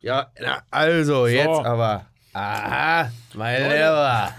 Ja, 0.00 0.30
na, 0.40 0.62
also 0.70 1.26
jetzt 1.26 1.48
aber. 1.48 2.06
Aha, 2.32 3.10
mein 3.34 3.62
Lieber. 3.62 4.30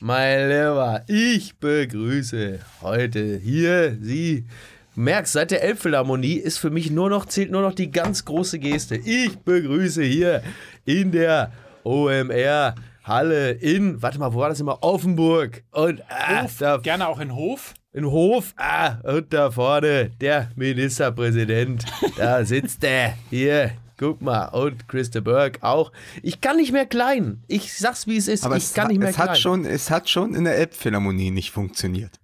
Mein 0.00 0.48
Lieber, 0.48 1.02
ich 1.08 1.58
begrüße 1.58 2.60
heute 2.80 3.38
hier 3.42 3.98
Sie. 4.00 4.46
Merkst, 4.94 5.32
seit 5.32 5.50
der 5.50 5.62
Elbphilharmonie 5.62 6.36
ist 6.36 6.58
für 6.58 6.70
mich 6.70 6.90
nur 6.90 7.10
noch, 7.10 7.26
zählt 7.26 7.50
nur 7.50 7.62
noch 7.62 7.74
die 7.74 7.90
ganz 7.90 8.24
große 8.24 8.58
Geste. 8.58 8.96
Ich 8.96 9.38
begrüße 9.38 10.02
hier 10.02 10.42
in 10.84 11.12
der 11.12 11.52
OMR 11.84 12.74
Halle 13.04 13.52
in, 13.52 14.00
warte 14.02 14.18
mal, 14.18 14.32
wo 14.32 14.38
war 14.38 14.50
das 14.50 14.60
immer? 14.60 14.82
Offenburg. 14.82 15.64
Und 15.70 16.02
ah, 16.08 16.42
Hof, 16.42 16.58
da 16.58 16.76
gerne 16.76 17.08
auch 17.08 17.20
in 17.20 17.34
Hof. 17.34 17.74
in 17.92 18.04
Hof, 18.06 18.54
ah, 18.56 18.98
und 19.02 19.32
da 19.32 19.50
vorne 19.50 20.10
der 20.20 20.50
Ministerpräsident. 20.56 21.84
Da 22.16 22.44
sitzt 22.44 22.84
er. 22.84 23.14
Hier, 23.30 23.72
guck 23.98 24.22
mal. 24.22 24.46
Und 24.46 24.88
Christa 24.88 25.20
Burke 25.20 25.62
auch. 25.62 25.92
Ich 26.22 26.40
kann 26.40 26.56
nicht 26.56 26.72
mehr 26.72 26.86
klein. 26.86 27.42
Ich 27.48 27.76
sag's, 27.76 28.06
wie 28.06 28.16
es 28.16 28.28
ist. 28.28 28.44
Aber 28.44 28.56
ich 28.56 28.64
es, 28.64 28.74
kann 28.74 28.88
nicht 28.88 28.98
mehr 28.98 29.10
es, 29.10 29.16
klein. 29.16 29.28
hat 29.28 29.38
schon, 29.38 29.64
es 29.66 29.90
hat 29.90 30.08
schon 30.08 30.34
in 30.34 30.44
der 30.44 30.56
Elbphilharmonie 30.56 31.30
nicht 31.30 31.50
funktioniert. 31.50 32.18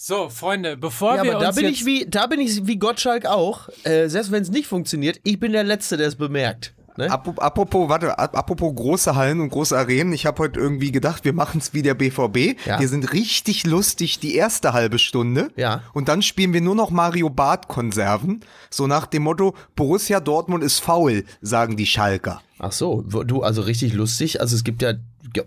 So, 0.00 0.28
Freunde, 0.28 0.76
bevor 0.76 1.16
ja, 1.16 1.24
wir 1.24 1.32
aber 1.32 1.40
da 1.40 1.48
uns 1.48 1.56
bin, 1.56 1.64
jetzt 1.66 1.80
ich 1.80 1.84
wie, 1.84 2.06
da 2.08 2.28
bin 2.28 2.40
ich 2.40 2.66
wie 2.66 2.76
Gottschalk 2.76 3.26
auch. 3.26 3.68
Äh, 3.82 4.08
selbst 4.08 4.30
wenn 4.30 4.42
es 4.42 4.50
nicht 4.50 4.68
funktioniert, 4.68 5.20
ich 5.24 5.40
bin 5.40 5.52
der 5.52 5.64
Letzte, 5.64 5.96
der 5.96 6.06
es 6.06 6.14
bemerkt. 6.14 6.72
Ne? 6.98 7.10
Apropos, 7.10 7.88
warte, 7.88 8.18
ap- 8.18 8.36
apropos 8.36 8.74
große 8.74 9.14
Hallen 9.14 9.40
und 9.40 9.50
große 9.50 9.78
Arenen. 9.78 10.12
Ich 10.12 10.26
habe 10.26 10.42
heute 10.42 10.58
irgendwie 10.58 10.90
gedacht, 10.92 11.24
wir 11.24 11.32
machen 11.32 11.58
es 11.58 11.72
wie 11.72 11.82
der 11.82 11.94
BVB. 11.94 12.58
Ja. 12.66 12.80
Wir 12.80 12.88
sind 12.88 13.12
richtig 13.12 13.64
lustig 13.66 14.18
die 14.18 14.34
erste 14.34 14.72
halbe 14.72 14.98
Stunde. 14.98 15.50
Ja. 15.56 15.82
Und 15.94 16.08
dann 16.08 16.22
spielen 16.22 16.52
wir 16.52 16.60
nur 16.60 16.74
noch 16.74 16.90
Mario 16.90 17.30
Barth 17.30 17.68
Konserven. 17.68 18.40
So 18.68 18.86
nach 18.88 19.06
dem 19.06 19.22
Motto, 19.22 19.54
Borussia 19.76 20.18
Dortmund 20.20 20.64
ist 20.64 20.80
faul, 20.80 21.24
sagen 21.40 21.76
die 21.76 21.86
Schalker. 21.86 22.42
Ach 22.58 22.72
so, 22.72 23.02
du, 23.02 23.42
also 23.42 23.62
richtig 23.62 23.92
lustig. 23.94 24.40
Also 24.40 24.56
es 24.56 24.64
gibt 24.64 24.82
ja 24.82 24.94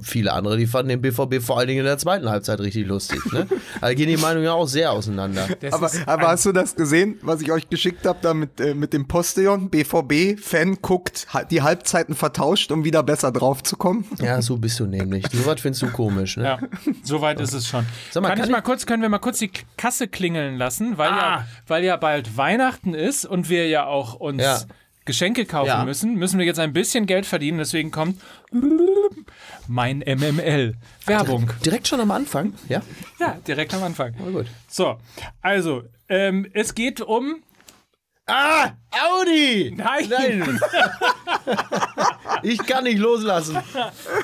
viele 0.02 0.34
andere, 0.34 0.57
die 0.57 0.68
fanden 0.68 0.90
den 0.90 1.01
BVB 1.01 1.41
vor 1.41 1.57
allen 1.57 1.68
Dingen 1.68 1.79
in 1.82 1.85
der 1.85 1.98
zweiten 1.98 2.29
Halbzeit 2.29 2.60
richtig 2.60 2.87
lustig. 2.87 3.20
Ne? 3.32 3.48
Da 3.79 3.93
gehen 3.93 4.07
die 4.07 4.18
Meinungen 4.18 4.46
ja 4.46 4.54
auch 4.54 4.68
sehr 4.68 4.91
auseinander. 4.91 5.48
Das 5.60 5.73
Aber, 5.73 5.91
aber 6.05 6.27
hast 6.29 6.46
du 6.46 6.51
das 6.51 6.76
gesehen, 6.76 7.18
was 7.21 7.41
ich 7.41 7.51
euch 7.51 7.70
geschickt 7.70 8.05
habe, 8.05 8.20
da 8.21 8.34
mit, 8.34 8.60
äh, 8.60 8.73
mit 8.73 8.93
dem 8.93 9.07
Postillon? 9.07 9.70
BVB-Fan 9.70 10.77
guckt, 10.82 11.27
die 11.49 11.62
Halbzeiten 11.62 12.15
vertauscht, 12.15 12.71
um 12.71 12.84
wieder 12.84 13.04
besser 13.04 13.32
drauf 13.32 13.63
zu 13.63 13.76
kommen. 13.77 14.05
Ja, 14.20 14.41
so 14.41 14.57
bist 14.57 14.79
du 14.79 14.85
nämlich. 14.85 15.26
So 15.32 15.46
was 15.46 15.62
findest 15.62 15.82
du 15.84 15.88
komisch. 15.88 16.38
Ne? 16.38 16.43
Ja, 16.43 16.60
soweit 17.04 17.40
ist 17.40 17.54
es 17.54 17.68
schon. 17.68 17.85
Sag 18.12 18.23
mal, 18.23 18.29
kann, 18.29 18.38
kann 18.40 18.45
ich 18.48 18.51
mal 18.51 18.62
kurz, 18.62 18.85
können 18.85 19.01
wir 19.01 19.10
mal 19.10 19.20
kurz 19.20 19.40
die 19.40 19.51
Kasse 19.77 20.07
klingeln 20.07 20.57
lassen, 20.57 20.98
weil, 20.98 21.10
Ah. 21.10 21.16
ja, 21.18 21.45
weil 21.68 21.84
ja 21.84 21.98
bald 21.98 22.38
Weihnachten 22.38 22.93
ist 22.93 23.26
und 23.26 23.49
wir 23.49 23.68
ja 23.68 23.85
auch 23.85 24.16
uns 24.16 24.41
Ja. 24.41 24.60
Geschenke 25.05 25.45
kaufen 25.45 25.68
Ja. 25.68 25.84
müssen, 25.84 26.13
müssen 26.16 26.38
wir 26.38 26.45
jetzt 26.45 26.60
ein 26.60 26.73
bisschen 26.73 27.07
Geld 27.07 27.26
verdienen. 27.26 27.57
Deswegen 27.57 27.90
kommt 27.90 28.21
mein 29.72 30.00
MML. 30.00 30.76
Werbung. 31.05 31.50
Direkt 31.66 31.88
schon 31.88 32.00
am 32.02 32.12
Anfang? 32.12 32.54
Ja, 32.68 32.82
Ja, 33.20 33.38
direkt 33.48 33.74
am 33.74 33.84
Anfang. 33.84 34.13
na 34.20 34.30
gut. 34.30 34.48
So, 34.68 34.98
also, 35.41 35.84
ähm, 36.10 36.46
es 36.54 36.76
geht 36.76 37.00
um. 37.02 37.41
Ah, 38.28 38.72
Audi! 38.91 39.74
Nein! 39.76 40.08
Nein! 40.10 40.60
ich 42.44 42.60
kann 42.66 42.84
nicht 42.84 43.00
loslassen. 43.00 43.58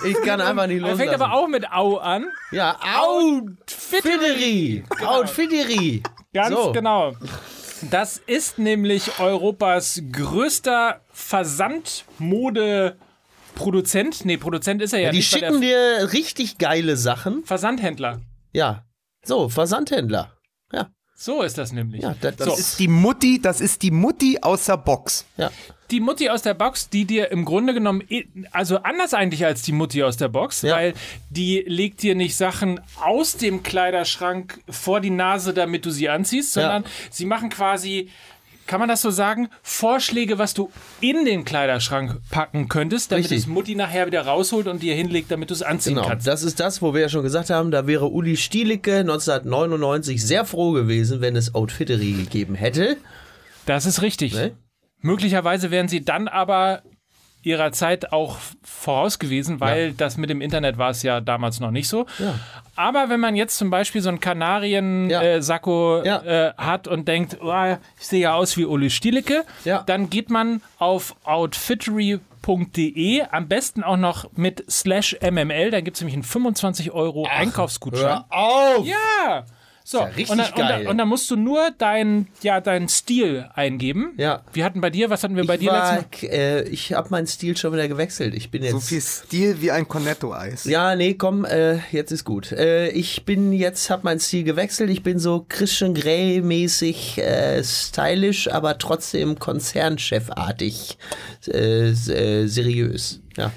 Ich 0.06 0.22
kann 0.23 0.39
einfach 0.39 0.67
nicht 0.67 0.78
Er 0.78 0.81
loslassen. 0.81 1.00
fängt 1.09 1.14
aber 1.22 1.34
auch 1.34 1.48
mit 1.48 1.72
Au 1.72 1.98
an. 1.98 2.26
Ja, 2.52 2.78
Outfittery! 3.00 4.84
Outfittery! 5.06 6.04
Ganz 6.34 6.56
So. 6.56 6.72
genau. 6.72 7.14
Das 7.92 8.17
ist 8.17 8.58
nämlich 8.59 9.20
Europas 9.20 10.02
größter 10.11 11.02
Versandmode-Produzent. 13.56 14.26
Nee, 14.26 14.38
Produzent 14.38 14.81
ist 14.81 14.94
er 14.94 15.00
ja, 15.00 15.12
Die 15.12 15.17
nicht, 15.17 15.31
weil 15.34 15.40
schicken 15.40 15.62
dir 15.62 16.09
richtig 16.14 16.58
geile 16.58 16.98
Sachen. 16.98 17.44
Versandhändler. 17.45 18.22
Ja. 18.54 18.84
So, 19.23 19.50
Versandhändler. 19.50 20.33
Ja, 20.71 20.89
So 21.16 21.42
ist 21.42 21.58
das 21.58 21.71
nämlich. 21.71 22.04
ja, 22.04 22.16
das, 22.21 22.36
So. 22.38 22.45
Das 22.45 22.60
ist 22.60 22.80
die 22.80 22.88
Mutti, 22.88 23.42
das 23.42 23.61
ist 23.61 23.82
die 23.82 23.92
Mutti 23.92 24.39
aus 24.42 24.66
der 24.66 24.77
Box. 24.77 25.26
ja. 25.38 25.52
Die 25.89 26.02
Mutti 26.02 26.27
aus 26.27 26.42
der 26.42 26.54
Box, 26.54 26.89
die 26.89 27.05
dir 27.05 27.32
im 27.32 27.45
Grunde 27.45 27.73
genommen, 27.73 28.04
eh- 28.10 28.27
also 28.52 28.80
anders 28.80 29.14
eigentlich 29.14 29.45
als 29.45 29.61
die 29.61 29.71
Mutti 29.71 30.04
aus 30.04 30.17
der 30.17 30.27
Box, 30.27 30.61
Ja. 30.61 30.76
weil 30.76 30.94
die 31.30 31.64
legt 31.66 32.04
dir 32.04 32.14
nicht 32.14 32.36
Sachen 32.36 32.82
aus 33.00 33.38
dem 33.38 33.64
Kleiderschrank 33.64 34.60
vor 34.70 35.00
die 35.00 35.11
Nase, 35.11 35.54
damit 35.54 35.86
du 35.86 35.89
sie 35.89 36.10
anziehst, 36.10 36.52
sondern 36.52 36.83
sie 37.10 37.26
machen 37.26 37.48
quasi, 37.50 38.10
kann 38.67 38.80
man 38.80 38.89
das 38.89 39.02
so 39.02 39.10
sagen, 39.10 39.50
Vorschläge, 39.64 40.38
was 40.38 40.54
du 40.54 40.70
in 41.02 41.26
den 41.26 41.45
Kleiderschrank 41.45 42.20
packen 42.30 42.67
könntest, 42.67 43.11
damit 43.11 43.26
Richtig. 43.26 43.39
es 43.39 43.48
Mutti 43.48 43.76
nachher 43.76 44.05
wieder 44.08 44.26
rausholt 44.26 44.67
und 44.67 44.83
dir 44.83 44.94
hinlegt, 44.95 45.32
damit 45.32 45.50
du 45.50 45.54
es 45.54 45.64
anziehen 45.64 45.95
Genau, 45.95 46.08
kannst. 46.08 46.28
das 46.28 46.44
ist 46.44 46.60
das, 46.60 46.82
wo 46.82 46.94
wir 46.94 47.02
ja 47.02 47.10
schon 47.10 47.23
gesagt 47.23 47.50
haben, 47.50 47.72
da 47.72 47.88
wäre 47.88 48.08
Uli 48.08 48.38
Stielicke 48.38 48.98
1999 48.98 50.23
sehr 50.23 50.45
froh 50.45 50.72
gewesen, 50.72 51.22
wenn 51.22 51.36
es 51.36 51.56
Outfittery 51.56 52.11
gegeben 52.11 52.56
hätte. 52.56 52.98
Das 53.66 53.86
ist 53.86 54.02
richtig. 54.02 54.33
Ne? 54.33 54.56
Möglicherweise 55.02 55.72
wären 55.72 55.88
sie 55.88 56.04
dann 56.04 56.27
aber 56.27 56.82
ihrer 57.47 57.71
Zeit 57.71 58.11
auch 58.13 58.37
voraus 58.63 59.17
gewesen, 59.19 59.59
weil 59.59 59.93
das 59.93 60.17
mit 60.17 60.30
dem 60.30 60.41
Internet 60.41 60.77
war 60.77 60.89
es 60.91 61.02
ja 61.03 61.19
damals 61.21 61.59
noch 61.59 61.71
nicht 61.71 61.87
so. 61.87 62.05
Ja. 62.19 62.35
Aber 62.75 63.09
wenn 63.09 63.19
man 63.19 63.35
jetzt 63.35 63.58
zum 63.58 63.69
Beispiel 63.71 64.02
so 64.02 64.09
einen 64.09 64.17
Ja. 64.17 64.21
Kanarien-Sakko 64.21 66.03
Ja. 66.05 66.21
äh, 66.23 66.53
hat 66.58 66.87
und 66.87 67.08
denkt, 67.08 67.37
oh, 67.41 67.75
ich 67.99 68.05
sehe 68.05 68.21
ja 68.21 68.33
aus 68.35 68.55
wie 68.58 68.65
Uli 68.65 68.89
Stielicke, 68.89 69.43
Ja. 69.65 69.83
dann 69.85 70.09
geht 70.09 70.30
man 70.30 70.61
auf 70.77 71.15
outfittery.de, 71.23 73.21
am 73.31 73.47
besten 73.47 73.83
auch 73.83 73.97
noch 73.97 74.29
mit 74.35 74.64
slash 74.69 75.17
MML, 75.21 75.71
da 75.71 75.81
gibt 75.81 75.97
es 75.97 76.02
nämlich 76.02 76.15
einen 76.15 76.23
25 76.23 76.91
Euro 76.91 77.27
Einkaufsgutschein. 77.29 78.23
auf! 78.29 78.85
Ja! 78.85 79.45
So, 79.89 79.99
ja 79.99 80.03
richtig 80.08 80.31
und, 80.31 80.39
dann, 80.39 80.48
und, 80.48 80.55
geil. 80.55 80.67
dann, 80.83 80.87
und 80.87 80.98
dann 80.98 81.08
musst 81.08 81.31
du 81.31 81.37
nur 81.37 81.71
deinen 81.71 82.27
ja, 82.42 82.59
deinen 82.59 82.89
Stil 82.89 83.49
eingeben. 83.53 84.15
Ja. 84.17 84.42
Wir 84.52 84.65
hatten 84.65 84.81
bei 84.81 84.89
dir, 84.89 85.09
was 85.09 85.23
hatten 85.23 85.37
wir 85.37 85.45
bei 85.45 85.53
Ich, 85.53 85.61
dir 85.61 85.71
war, 85.71 85.99
letztes 85.99 86.23
Mal? 86.23 86.36
äh, 86.36 86.64
ich 86.64 86.92
habe 86.92 87.08
meinen 87.09 87.25
Stil 87.25 87.55
schon 87.55 87.71
wieder 87.71 87.87
gewechselt. 87.87 88.33
Ich 88.33 88.52
bin 88.52 88.64
jetzt. 88.64 88.73
So 88.73 88.80
viel 88.81 88.99
Stil 88.99 89.61
wie 89.61 89.71
ein 89.71 89.87
Cornetto-Eis. 89.87 90.65
Ja, 90.65 90.93
nee, 90.97 91.14
komm, 91.14 91.45
äh, 91.45 91.77
jetzt 91.93 92.11
ist 92.11 92.26
gut. 92.26 92.52
Äh, 92.52 92.89
ich 92.89 93.23
bin 93.23 93.53
jetzt, 93.53 93.89
hab 93.89 94.03
meinen 94.03 94.20
Stil 94.20 94.43
gewechselt. 94.43 94.89
Ich 94.89 95.03
bin 95.03 95.20
so 95.20 95.45
Christian 95.47 95.93
Grey 95.93 96.42
mäßig 96.42 97.20
äh, 97.20 97.64
stylisch, 97.64 98.52
aber 98.52 98.77
trotzdem 98.80 99.39
konzernchefartig 99.39 100.97
äh, 101.47 101.92
äh, 101.92 102.47
seriös. 102.47 103.21
Ja. 103.37 103.53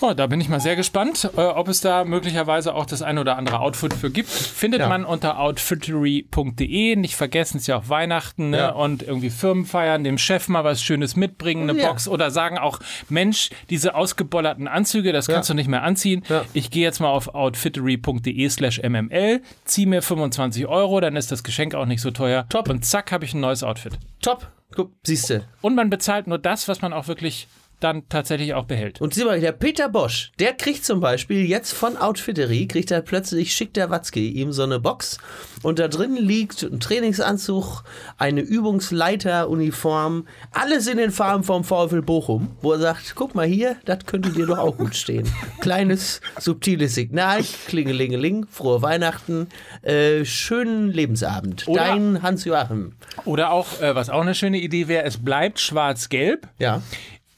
Oh, 0.00 0.12
da 0.12 0.26
bin 0.26 0.40
ich 0.42 0.48
mal 0.50 0.60
sehr 0.60 0.76
gespannt, 0.76 1.30
äh, 1.36 1.40
ob 1.40 1.68
es 1.68 1.80
da 1.80 2.04
möglicherweise 2.04 2.74
auch 2.74 2.84
das 2.84 3.00
ein 3.00 3.16
oder 3.18 3.36
andere 3.38 3.60
Outfit 3.60 3.94
für 3.94 4.10
gibt. 4.10 4.28
Findet 4.28 4.80
Ja. 4.80 4.88
man 4.88 5.04
unter 5.06 5.38
outfittery.de. 5.40 6.96
Nicht 6.96 7.16
vergessen, 7.16 7.56
es 7.56 7.62
ist 7.62 7.66
ja 7.66 7.76
auch 7.78 7.88
Weihnachten 7.88 8.50
ne? 8.50 8.58
Ja. 8.58 8.68
und 8.70 9.02
irgendwie 9.02 9.30
Firmen 9.30 9.64
feiern, 9.64 10.04
dem 10.04 10.18
Chef 10.18 10.48
mal 10.48 10.64
was 10.64 10.82
Schönes 10.82 11.16
mitbringen, 11.16 11.70
eine 11.70 11.80
Ja. 11.80 11.88
Box 11.88 12.08
oder 12.08 12.30
sagen 12.30 12.58
auch, 12.58 12.80
Mensch, 13.08 13.50
diese 13.70 13.94
ausgebollerten 13.94 14.68
Anzüge, 14.68 15.12
das 15.12 15.28
kannst 15.28 15.48
du 15.50 15.54
nicht 15.54 15.68
mehr 15.68 15.82
anziehen. 15.82 16.22
Ich 16.52 16.70
gehe 16.70 16.82
jetzt 16.82 17.00
mal 17.00 17.08
auf 17.08 17.34
outfittery.de 17.34 18.48
slash 18.50 18.80
mml, 18.82 19.40
ziehe 19.64 19.86
mir 19.86 20.02
25 20.02 20.66
Euro, 20.66 21.00
dann 21.00 21.16
ist 21.16 21.32
das 21.32 21.42
Geschenk 21.42 21.74
auch 21.74 21.86
nicht 21.86 22.00
so 22.02 22.10
teuer. 22.10 22.46
Top. 22.48 22.68
Und 22.68 22.84
zack, 22.84 23.12
habe 23.12 23.24
ich 23.24 23.34
ein 23.34 23.40
neues 23.40 23.62
Outfit. 23.62 23.94
Top. 24.20 24.48
Guck, 24.74 24.92
siehste. 25.04 25.44
Und 25.62 25.74
man 25.74 25.88
bezahlt 25.90 26.26
nur 26.26 26.38
das, 26.38 26.68
was 26.68 26.82
man 26.82 26.92
auch 26.92 27.08
wirklich 27.08 27.46
dann 27.80 28.08
tatsächlich 28.08 28.54
auch 28.54 28.64
behält. 28.64 29.00
Und 29.00 29.12
sieh 29.14 29.24
mal, 29.24 29.40
der 29.40 29.52
Peter 29.52 29.88
Bosch, 29.88 30.32
der 30.38 30.54
kriegt 30.54 30.84
zum 30.84 31.00
Beispiel 31.00 31.44
jetzt 31.44 31.72
von 31.72 31.96
Outfittery, 31.96 32.66
kriegt 32.66 32.90
er 32.90 33.02
plötzlich, 33.02 33.52
schickt 33.52 33.76
der 33.76 33.90
Watzke 33.90 34.20
ihm 34.20 34.52
so 34.52 34.62
eine 34.62 34.80
Box 34.80 35.18
und 35.62 35.78
da 35.78 35.88
drin 35.88 36.16
liegt 36.16 36.62
ein 36.62 36.80
Trainingsanzug, 36.80 37.84
eine 38.18 38.40
Übungsleiteruniform, 38.40 40.26
alles 40.52 40.86
in 40.86 40.98
den 40.98 41.10
Farben 41.10 41.44
vom 41.44 41.64
VfL 41.64 42.02
Bochum, 42.02 42.56
wo 42.62 42.72
er 42.72 42.78
sagt, 42.78 43.14
guck 43.14 43.34
mal 43.34 43.46
hier, 43.46 43.76
das 43.84 44.06
könnte 44.06 44.30
dir 44.30 44.46
doch 44.46 44.58
auch 44.58 44.76
gut 44.76 44.94
stehen. 44.94 45.28
Kleines, 45.60 46.20
subtiles 46.38 46.94
Signal, 46.94 47.42
klingelingeling, 47.66 48.46
frohe 48.50 48.82
Weihnachten, 48.82 49.48
äh, 49.82 50.24
schönen 50.24 50.90
Lebensabend. 50.92 51.66
Oder- 51.68 51.84
Dein 51.86 52.22
Hans-Joachim. 52.22 52.92
Oder 53.24 53.50
auch, 53.52 53.80
äh, 53.80 53.94
was 53.94 54.10
auch 54.10 54.20
eine 54.22 54.34
schöne 54.34 54.58
Idee 54.58 54.88
wäre, 54.88 55.04
es 55.04 55.18
bleibt 55.18 55.60
schwarz-gelb, 55.60 56.48
Ja. 56.58 56.82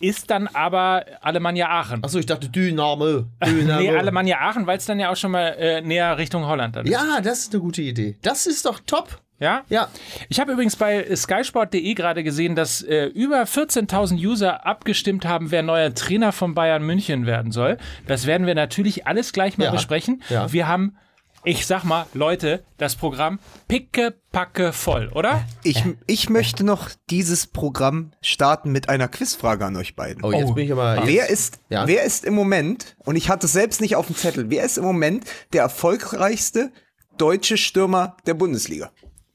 Ist 0.01 0.31
dann 0.31 0.47
aber 0.49 1.05
Alemannia 1.21 1.69
Aachen. 1.69 2.05
Achso, 2.05 2.19
ich 2.19 2.27
dachte 2.27 2.49
Dynamo. 2.49 3.25
Dynamo. 3.45 3.81
Nee, 3.81 3.97
Alemannia 3.97 4.39
Aachen, 4.41 4.67
weil 4.67 4.79
es 4.79 4.85
dann 4.87 5.01
ja 5.01 5.11
auch 5.11 5.17
schon 5.17 5.33
mal 5.33 5.49
äh, 5.59 5.81
näher 5.81 6.17
Richtung 6.19 6.47
Holland 6.47 6.77
dann 6.77 6.87
ist. 6.87 6.93
Ja, 6.93 7.21
das 7.23 7.41
ist 7.41 7.53
eine 7.53 7.61
gute 7.63 7.83
Idee. 7.83 8.17
Das 8.23 8.47
ist 8.47 8.65
doch 8.67 8.81
top. 8.87 9.21
Ja? 9.41 9.63
Ja. 9.69 9.89
Ich 10.29 10.41
habe 10.41 10.53
übrigens 10.53 10.75
bei 10.75 11.15
skysport.de 11.15 11.95
gerade 11.95 12.25
gesehen, 12.25 12.57
dass 12.57 12.83
äh, 12.83 13.07
über 13.07 13.43
14.000 13.43 14.15
User 14.25 14.67
abgestimmt 14.67 15.25
haben, 15.27 15.51
wer 15.53 15.63
neuer 15.63 15.95
Trainer 15.95 16.33
von 16.33 16.55
Bayern 16.55 16.83
München 16.83 17.25
werden 17.27 17.53
soll. 17.53 17.79
Das 18.09 18.27
werden 18.27 18.47
wir 18.49 18.57
natürlich 18.57 19.07
alles 19.07 19.33
gleich 19.33 19.57
mal 19.59 19.67
Ja. 19.67 19.71
besprechen. 19.71 20.23
Ja. 20.29 20.53
Wir 20.53 20.67
haben 20.67 20.97
Ich 21.45 21.67
sag 21.67 21.85
mal, 21.85 22.07
Leute, 22.15 22.65
das 22.79 22.97
Programm 22.97 23.39
picke 23.69 24.15
packe 24.33 24.73
voll, 24.73 25.09
oder? 25.15 25.45
Ich, 25.63 25.83
ich 26.07 26.29
möchte 26.29 26.65
noch 26.65 26.91
dieses 27.11 27.47
Programm 27.47 28.13
starten 28.21 28.73
mit 28.73 28.89
einer 28.89 29.09
Quizfrage 29.09 29.65
an 29.65 29.77
euch 29.77 29.95
beiden. 29.97 30.23
Oh, 30.25 30.33
jetzt 30.33 30.51
Oh. 30.51 30.55
bin 30.55 30.65
ich 30.67 30.73
aber. 30.73 31.03
Wer 31.05 31.15
Jetzt, 31.15 31.31
ist, 31.31 31.59
Ja. 31.71 31.87
wer 31.87 32.03
ist 32.03 32.25
im 32.25 32.35
Moment, 32.35 32.97
und 33.05 33.17
ich 33.17 33.29
hatte 33.31 33.47
es 33.47 33.53
selbst 33.53 33.81
nicht 33.81 33.97
auf 33.97 34.07
dem 34.07 34.17
Zettel, 34.17 34.51
wer 34.51 34.65
ist 34.65 34.79
im 34.79 34.85
Moment 34.85 35.25
der 35.53 35.63
erfolgreichste 35.63 36.71
deutsche 37.17 37.57
Stürmer 37.57 38.17
der 38.27 38.35
Bundesliga? 38.35 38.91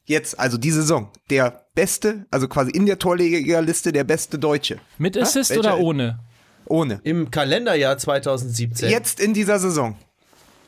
Jetzt, 0.06 0.38
also 0.38 0.58
die 0.58 0.72
Saison. 0.72 1.10
Der 1.30 1.66
beste, 1.74 2.26
also 2.30 2.50
quasi 2.50 2.72
in 2.72 2.86
der 2.86 3.00
Torlegerliste 3.00 3.94
der 3.94 4.04
beste 4.04 4.38
Deutsche. 4.38 4.78
Mit 4.98 5.18
Assist 5.18 5.50
Welcher- 5.52 5.60
oder 5.78 5.80
ohne? 5.80 6.20
Ohne. 6.66 7.00
Im 7.04 7.32
Kalenderjahr 7.32 7.98
2017. 7.98 8.90
Jetzt 8.90 9.20
in 9.22 9.34
dieser 9.34 9.60
Saison. 9.60 9.96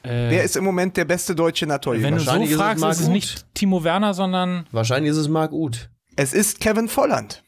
Wer 0.06 0.44
ist 0.44 0.56
im 0.56 0.63
Moment 0.63 0.98
der 0.98 1.06
beste 1.06 1.36
Deutsche 1.36 1.68
Torliga? 1.80 2.06
Wenn 2.07 2.16
du 2.16 2.19
so 2.19 2.25
Wahrscheinlich 2.28 2.50
ist 2.52 2.56
es 2.56 2.62
fragst, 2.62 2.84
ist 2.84 3.00
es 3.02 3.07
nicht 3.07 3.46
Timo 3.54 3.84
Werner, 3.84 4.13
sondern 4.13 4.66
Wahrscheinlich 4.72 5.12
ist 5.12 5.18
es 5.18 5.28
Marc 5.28 5.52
Uth. 5.52 5.90
Es 6.16 6.34
ist 6.34 6.60
Kevin 6.60 6.88
Volland. 6.88 7.44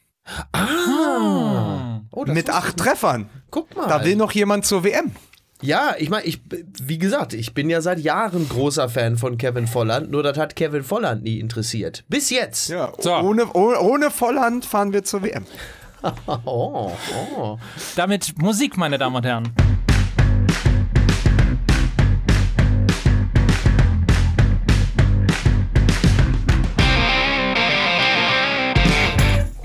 Oh, 2.12 2.24
das 2.24 2.34
Mit 2.34 2.50
acht 2.50 2.76
Treffern. 2.76 3.28
ich. 3.34 3.50
Guck 3.50 3.74
mal. 3.76 3.88
Da 3.88 4.04
will 4.04 4.16
noch 4.16 4.32
jemand 4.32 4.66
zur 4.66 4.84
WM. 4.84 5.12
Ja, 5.60 5.94
ich 5.98 6.08
meine, 6.08 6.24
ich, 6.24 6.40
wie 6.82 6.98
gesagt, 6.98 7.32
ich 7.32 7.52
bin 7.52 7.68
ja 7.68 7.80
seit 7.80 7.98
Jahren 7.98 8.48
großer 8.48 8.88
Fan 8.88 9.16
von 9.16 9.38
Kevin 9.38 9.66
Volland, 9.66 10.10
nur 10.10 10.22
das 10.22 10.38
hat 10.38 10.54
Kevin 10.54 10.84
Volland 10.84 11.24
nie 11.24 11.40
interessiert. 11.40 12.04
Bis 12.08 12.30
jetzt. 12.30 12.68
Ja, 12.68 12.92
So. 12.98 13.12
ohne, 13.16 13.52
ohne, 13.54 13.80
ohne 13.80 14.10
Volland 14.12 14.64
fahren 14.64 14.92
wir 14.92 15.04
zur 15.04 15.22
WM. 15.22 15.44
Oh, 16.44 16.92
oh. 17.36 17.58
damit 17.96 18.38
Musik, 18.38 18.76
meine 18.76 18.98
Damen 18.98 19.16
und 19.16 19.26
Herren. 19.26 19.52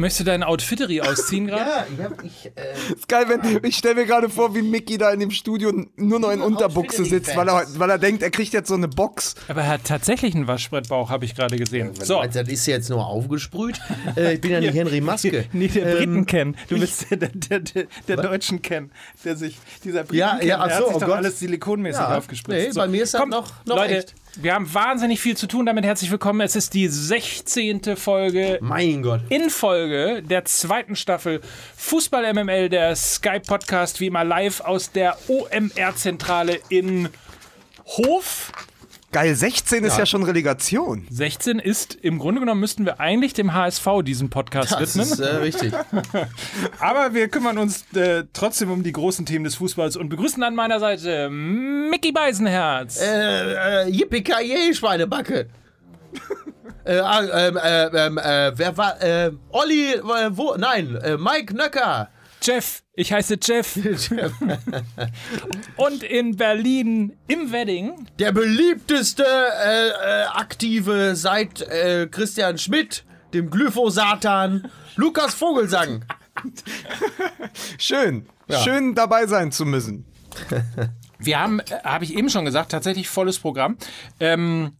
Möchtest 0.04 0.20
du 0.20 0.24
dein 0.26 0.44
Outfittery 0.44 1.00
ausziehen 1.02 1.48
gerade? 1.48 1.64
Ja, 1.74 1.86
ich 1.98 2.04
hab, 2.04 2.24
ich, 2.24 2.46
äh, 2.56 2.94
Ist 2.94 3.08
geil, 3.08 3.26
wenn 3.30 3.64
ich 3.64 3.78
stelle 3.78 3.96
mir 3.96 4.06
gerade 4.06 4.30
vor, 4.30 4.54
wie 4.54 4.62
Mickey 4.62 4.98
da 4.98 5.12
in 5.12 5.20
dem 5.22 5.32
Studio 5.32 5.72
nur 5.96 6.20
noch 6.20 6.30
in 6.32 6.42
Unterbuchse 6.42 7.06
sitzt, 7.06 7.36
weil 7.38 7.48
er, 7.48 7.66
weil 7.78 7.90
er 7.90 7.98
denkt, 7.98 8.22
er 8.22 8.30
kriegt 8.30 8.52
jetzt 8.54 8.68
so 8.68 8.74
eine 8.74 8.90
Box. 8.90 9.36
Aber 9.48 9.62
er 9.62 9.68
hat 9.70 9.86
tatsächlich 9.86 10.36
einen 10.36 10.46
Waschbrettbauch, 10.48 11.10
habe 11.10 11.24
ich 11.24 11.36
gerade 11.36 11.56
gesehen. 11.58 11.96
so. 11.96 12.04
So. 12.04 12.18
Meinst, 12.18 12.36
das 12.36 12.50
ist 12.50 12.66
jetzt 12.66 12.90
nur 12.90 13.06
aufgesprüht. 13.06 13.80
Äh, 14.18 14.34
ich 14.34 14.42
bin 14.42 14.52
ja 14.52 14.60
nicht 14.60 14.74
Henry 14.74 15.00
Maske. 15.02 15.46
Nee, 15.54 15.68
der 15.70 15.86
Ähm, 15.88 15.98
Briten 15.98 16.26
kennen. 16.26 16.58
Du 16.68 16.78
bist 16.80 17.06
der, 17.12 17.18
der, 17.30 17.60
der, 17.62 17.86
der 18.08 18.18
Deutschen 18.18 18.62
kennen, 18.62 18.92
der 19.24 19.38
sich, 19.38 19.58
dieser 19.86 20.04
Briten 20.04 20.18
Ja, 20.18 20.40
ja, 20.42 20.60
ach 20.60 20.68
der 20.68 20.78
so, 20.78 20.84
hat 20.84 20.88
sich 20.88 20.96
oh 20.98 21.00
doch 21.00 21.08
Gott. 21.08 21.18
alles 21.18 21.40
silikonmäßig 21.40 22.02
Ja, 22.02 22.18
aufgespritzt. 22.18 22.68
nee, 22.68 22.74
bei 22.76 22.88
mir 22.88 23.04
ist 23.04 23.14
das 23.14 23.22
noch- 23.22 23.30
noch 23.66 23.78
Leute, 23.78 23.98
echt. 23.98 24.16
Wir 24.36 24.54
haben 24.56 24.74
wahnsinnig 24.74 25.22
viel 25.22 25.38
zu 25.38 25.48
tun. 25.48 25.66
Damit 25.66 25.86
herzlich 25.86 26.10
willkommen. 26.10 26.42
Es 26.42 26.56
ist 26.56 26.74
die 26.74 26.88
16. 26.88 27.96
Folge 27.96 28.58
Mein 28.62 29.04
Gott. 29.04 29.22
in 29.30 29.50
Folge 29.50 30.24
der 30.24 30.46
zweiten 30.46 30.96
Staffel 30.96 31.42
Fußball 31.78 32.34
MML, 32.34 32.70
der 32.70 32.96
Sky 32.96 33.40
Podcast, 33.40 34.00
wie 34.00 34.08
immer 34.08 34.24
live 34.24 34.62
aus 34.62 34.92
der 34.92 35.18
OMR-Zentrale 35.28 36.60
in 36.70 37.10
Hof. 37.86 38.52
Geil, 39.14 39.36
16 39.36 39.84
ist 39.84 39.98
ja 39.98 40.08
schon 40.08 40.24
Relegation. 40.24 41.06
16 41.10 41.60
ist, 41.60 41.94
im 42.02 42.18
Grunde 42.18 42.40
genommen 42.42 42.60
müssten 42.60 42.84
wir 42.86 43.00
eigentlich 43.00 43.34
dem 43.34 43.54
HSV 43.54 43.88
diesen 44.04 44.32
Podcast 44.32 44.72
Das 44.72 44.98
widmen. 44.98 45.14
ist 45.14 45.20
äh, 45.20 45.36
richtig. 45.36 45.74
Aber 46.80 47.14
wir 47.14 47.28
kümmern 47.28 47.60
uns 47.60 47.86
äh, 47.94 48.24
trotzdem 48.34 48.72
um 48.72 48.82
die 48.82 48.92
großen 48.92 49.26
Themen 49.28 49.46
des 49.46 49.54
Fußballs 49.56 49.98
und 49.98 50.10
begrüßen 50.10 50.42
an 50.42 50.56
meiner 50.56 50.80
Seite 50.80 51.30
Mickey 51.30 52.12
Beisenherz. 52.12 53.00
äh, 53.02 53.84
äh, 53.84 53.90
Yippie 53.90 54.74
Schweinebacke. 54.74 55.48
äh, 56.86 56.98
ah, 56.98 57.48
ähm, 57.48 57.58
äh, 57.58 57.86
ähm, 57.86 58.18
äh, 58.18 58.52
wer 58.58 58.78
war, 58.78 59.02
äh, 59.02 59.32
Olli, 59.50 59.94
äh, 59.94 60.02
wo, 60.32 60.56
nein, 60.58 60.96
äh, 60.96 61.18
Mike 61.18 61.56
Nöcker. 61.56 62.10
Jeff, 62.44 62.84
ich 62.94 63.14
heiße 63.14 63.38
Jeff. 63.42 63.78
und 65.78 66.04
in 66.04 66.36
Berlin 66.36 67.16
im 67.28 67.54
Wedding 67.54 68.06
Der 68.20 68.34
beliebteste 68.34 69.24
äh, 69.24 69.88
äh, 69.88 70.26
Aktive 70.26 71.16
seit 71.16 71.62
äh, 71.62 72.08
Christian 72.12 72.58
Schmidt, 72.58 73.06
dem 73.34 73.50
Glyphosatan, 73.50 74.70
Lukas 74.98 75.34
Vogelsang. 75.34 76.04
Schön. 77.78 78.28
Schön 78.50 78.94
dabei 78.94 79.26
sein 79.26 79.54
zu 79.54 79.66
müssen. 79.66 80.06
Wir 81.18 81.40
haben, 81.40 81.62
äh, 81.62 81.80
habe 81.84 82.04
ich 82.04 82.14
eben 82.14 82.30
schon 82.30 82.44
gesagt, 82.44 82.72
tatsächlich 82.72 83.08
volles 83.08 83.40
Programm. 83.40 83.78
Ähm, 84.20 84.74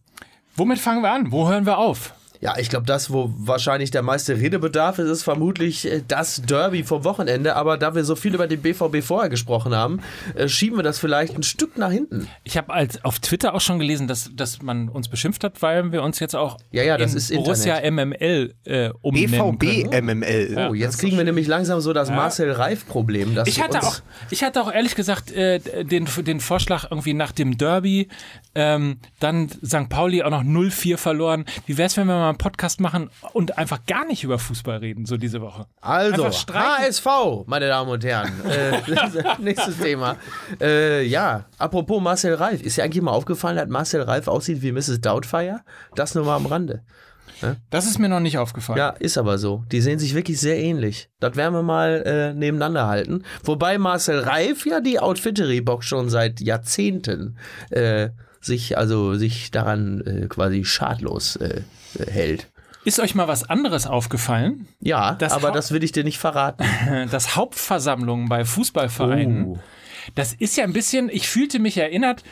womit 0.54 0.78
fangen 0.78 1.02
wir 1.02 1.12
an? 1.12 1.32
Wo 1.32 1.48
hören 1.48 1.64
wir 1.64 1.78
auf? 1.78 2.12
Ja, 2.44 2.58
ich 2.58 2.68
glaube, 2.68 2.84
das, 2.84 3.10
wo 3.10 3.32
wahrscheinlich 3.38 3.90
der 3.90 4.02
meiste 4.02 4.36
Redebedarf 4.36 4.98
ist, 4.98 5.08
ist 5.08 5.22
vermutlich 5.22 5.90
äh, 5.90 6.02
das 6.06 6.42
Derby 6.42 6.82
vom 6.82 7.02
Wochenende. 7.02 7.56
Aber 7.56 7.78
da 7.78 7.94
wir 7.94 8.04
so 8.04 8.16
viel 8.16 8.34
über 8.34 8.46
den 8.46 8.60
BVB 8.60 9.02
vorher 9.02 9.30
gesprochen 9.30 9.74
haben, 9.74 10.00
äh, 10.34 10.46
schieben 10.46 10.78
wir 10.78 10.82
das 10.82 10.98
vielleicht 10.98 11.34
ein 11.34 11.42
Stück 11.42 11.78
nach 11.78 11.90
hinten. 11.90 12.28
Ich 12.42 12.58
habe 12.58 12.70
als 12.70 13.02
auf 13.02 13.18
Twitter 13.18 13.54
auch 13.54 13.62
schon 13.62 13.78
gelesen, 13.78 14.08
dass, 14.08 14.30
dass 14.34 14.60
man 14.60 14.90
uns 14.90 15.08
beschimpft 15.08 15.42
hat, 15.42 15.62
weil 15.62 15.90
wir 15.90 16.02
uns 16.02 16.18
jetzt 16.18 16.36
auch 16.36 16.58
Ja, 16.70 16.82
ja, 16.82 16.98
das 16.98 17.12
in 17.12 17.16
ist 17.16 17.34
Borussia 17.34 17.80
MML 17.90 18.52
äh, 18.64 18.90
umnennen 19.00 19.58
können. 19.58 19.58
BVB 19.58 20.02
MML. 20.02 20.68
Oh, 20.68 20.74
jetzt 20.74 20.98
kriegen 20.98 21.16
wir 21.16 21.24
nämlich 21.24 21.46
langsam 21.46 21.80
so 21.80 21.94
das 21.94 22.10
Marcel 22.10 22.52
Reif-Problem. 22.52 23.38
Ich 23.46 23.62
hatte, 23.62 23.82
auch, 23.82 24.00
ich 24.28 24.44
hatte 24.44 24.60
auch 24.60 24.70
ehrlich 24.70 24.96
gesagt 24.96 25.32
äh, 25.32 25.60
den, 25.82 26.06
den 26.18 26.40
Vorschlag 26.40 26.90
irgendwie 26.90 27.14
nach 27.14 27.32
dem 27.32 27.56
Derby, 27.56 28.08
ähm, 28.54 28.98
dann 29.18 29.48
St. 29.48 29.88
Pauli 29.88 30.22
auch 30.22 30.30
noch 30.30 30.42
0-4 30.42 30.98
verloren. 30.98 31.46
Wie 31.64 31.78
wäre 31.78 31.86
es, 31.86 31.96
wenn 31.96 32.06
wir 32.06 32.16
mal 32.16 32.33
einen 32.34 32.38
Podcast 32.38 32.80
machen 32.80 33.10
und 33.32 33.58
einfach 33.58 33.84
gar 33.86 34.04
nicht 34.04 34.24
über 34.24 34.38
Fußball 34.38 34.78
reden, 34.78 35.06
so 35.06 35.16
diese 35.16 35.40
Woche? 35.40 35.66
Also. 35.80 36.26
HSV, 36.26 37.06
meine 37.46 37.68
Damen 37.68 37.90
und 37.90 38.04
Herren. 38.04 38.32
Äh, 38.44 38.80
nächstes 39.40 39.78
Thema. 39.78 40.16
Äh, 40.60 41.04
ja, 41.04 41.46
apropos 41.58 42.00
Marcel 42.00 42.34
Reif. 42.34 42.62
Ist 42.62 42.76
dir 42.76 42.84
eigentlich 42.84 43.02
mal 43.02 43.12
aufgefallen, 43.12 43.56
dass 43.56 43.68
Marcel 43.68 44.02
Reif 44.02 44.28
aussieht 44.28 44.62
wie 44.62 44.70
Mrs. 44.70 45.00
Doubtfire? 45.00 45.60
Das 45.94 46.14
nur 46.14 46.24
mal 46.24 46.36
am 46.36 46.46
Rande. 46.46 46.82
Das 47.70 47.86
ist 47.86 47.98
mir 47.98 48.08
noch 48.08 48.20
nicht 48.20 48.38
aufgefallen. 48.38 48.78
Ja, 48.78 48.90
ist 48.90 49.18
aber 49.18 49.38
so. 49.38 49.64
Die 49.72 49.80
sehen 49.80 49.98
sich 49.98 50.14
wirklich 50.14 50.40
sehr 50.40 50.58
ähnlich. 50.58 51.10
Das 51.20 51.36
werden 51.36 51.54
wir 51.54 51.62
mal 51.62 52.02
äh, 52.06 52.34
nebeneinander 52.34 52.86
halten. 52.86 53.24
Wobei 53.42 53.78
Marcel 53.78 54.20
Reif 54.20 54.66
ja 54.66 54.80
die 54.80 55.00
Outfittery-Box 55.00 55.86
schon 55.86 56.08
seit 56.10 56.40
Jahrzehnten 56.40 57.36
äh, 57.70 58.10
sich, 58.40 58.78
also 58.78 59.14
sich 59.14 59.50
daran 59.50 60.00
äh, 60.02 60.26
quasi 60.28 60.64
schadlos 60.64 61.36
äh, 61.36 61.62
hält. 61.98 62.50
Ist 62.84 63.00
euch 63.00 63.14
mal 63.14 63.28
was 63.28 63.48
anderes 63.48 63.86
aufgefallen? 63.86 64.68
Ja, 64.80 65.14
Das 65.14 65.32
aber 65.32 65.48
Haupt- 65.48 65.56
das 65.56 65.72
will 65.72 65.82
ich 65.82 65.92
dir 65.92 66.04
nicht 66.04 66.18
verraten. 66.18 66.64
Das 67.10 67.34
Hauptversammlungen 67.36 68.28
bei 68.28 68.44
Fußballvereinen. 68.44 69.44
Oh. 69.46 69.58
Das 70.14 70.34
ist 70.34 70.56
ja 70.56 70.64
ein 70.64 70.74
bisschen, 70.74 71.08
ich 71.08 71.28
fühlte 71.28 71.58
mich 71.58 71.78
erinnert, 71.78 72.22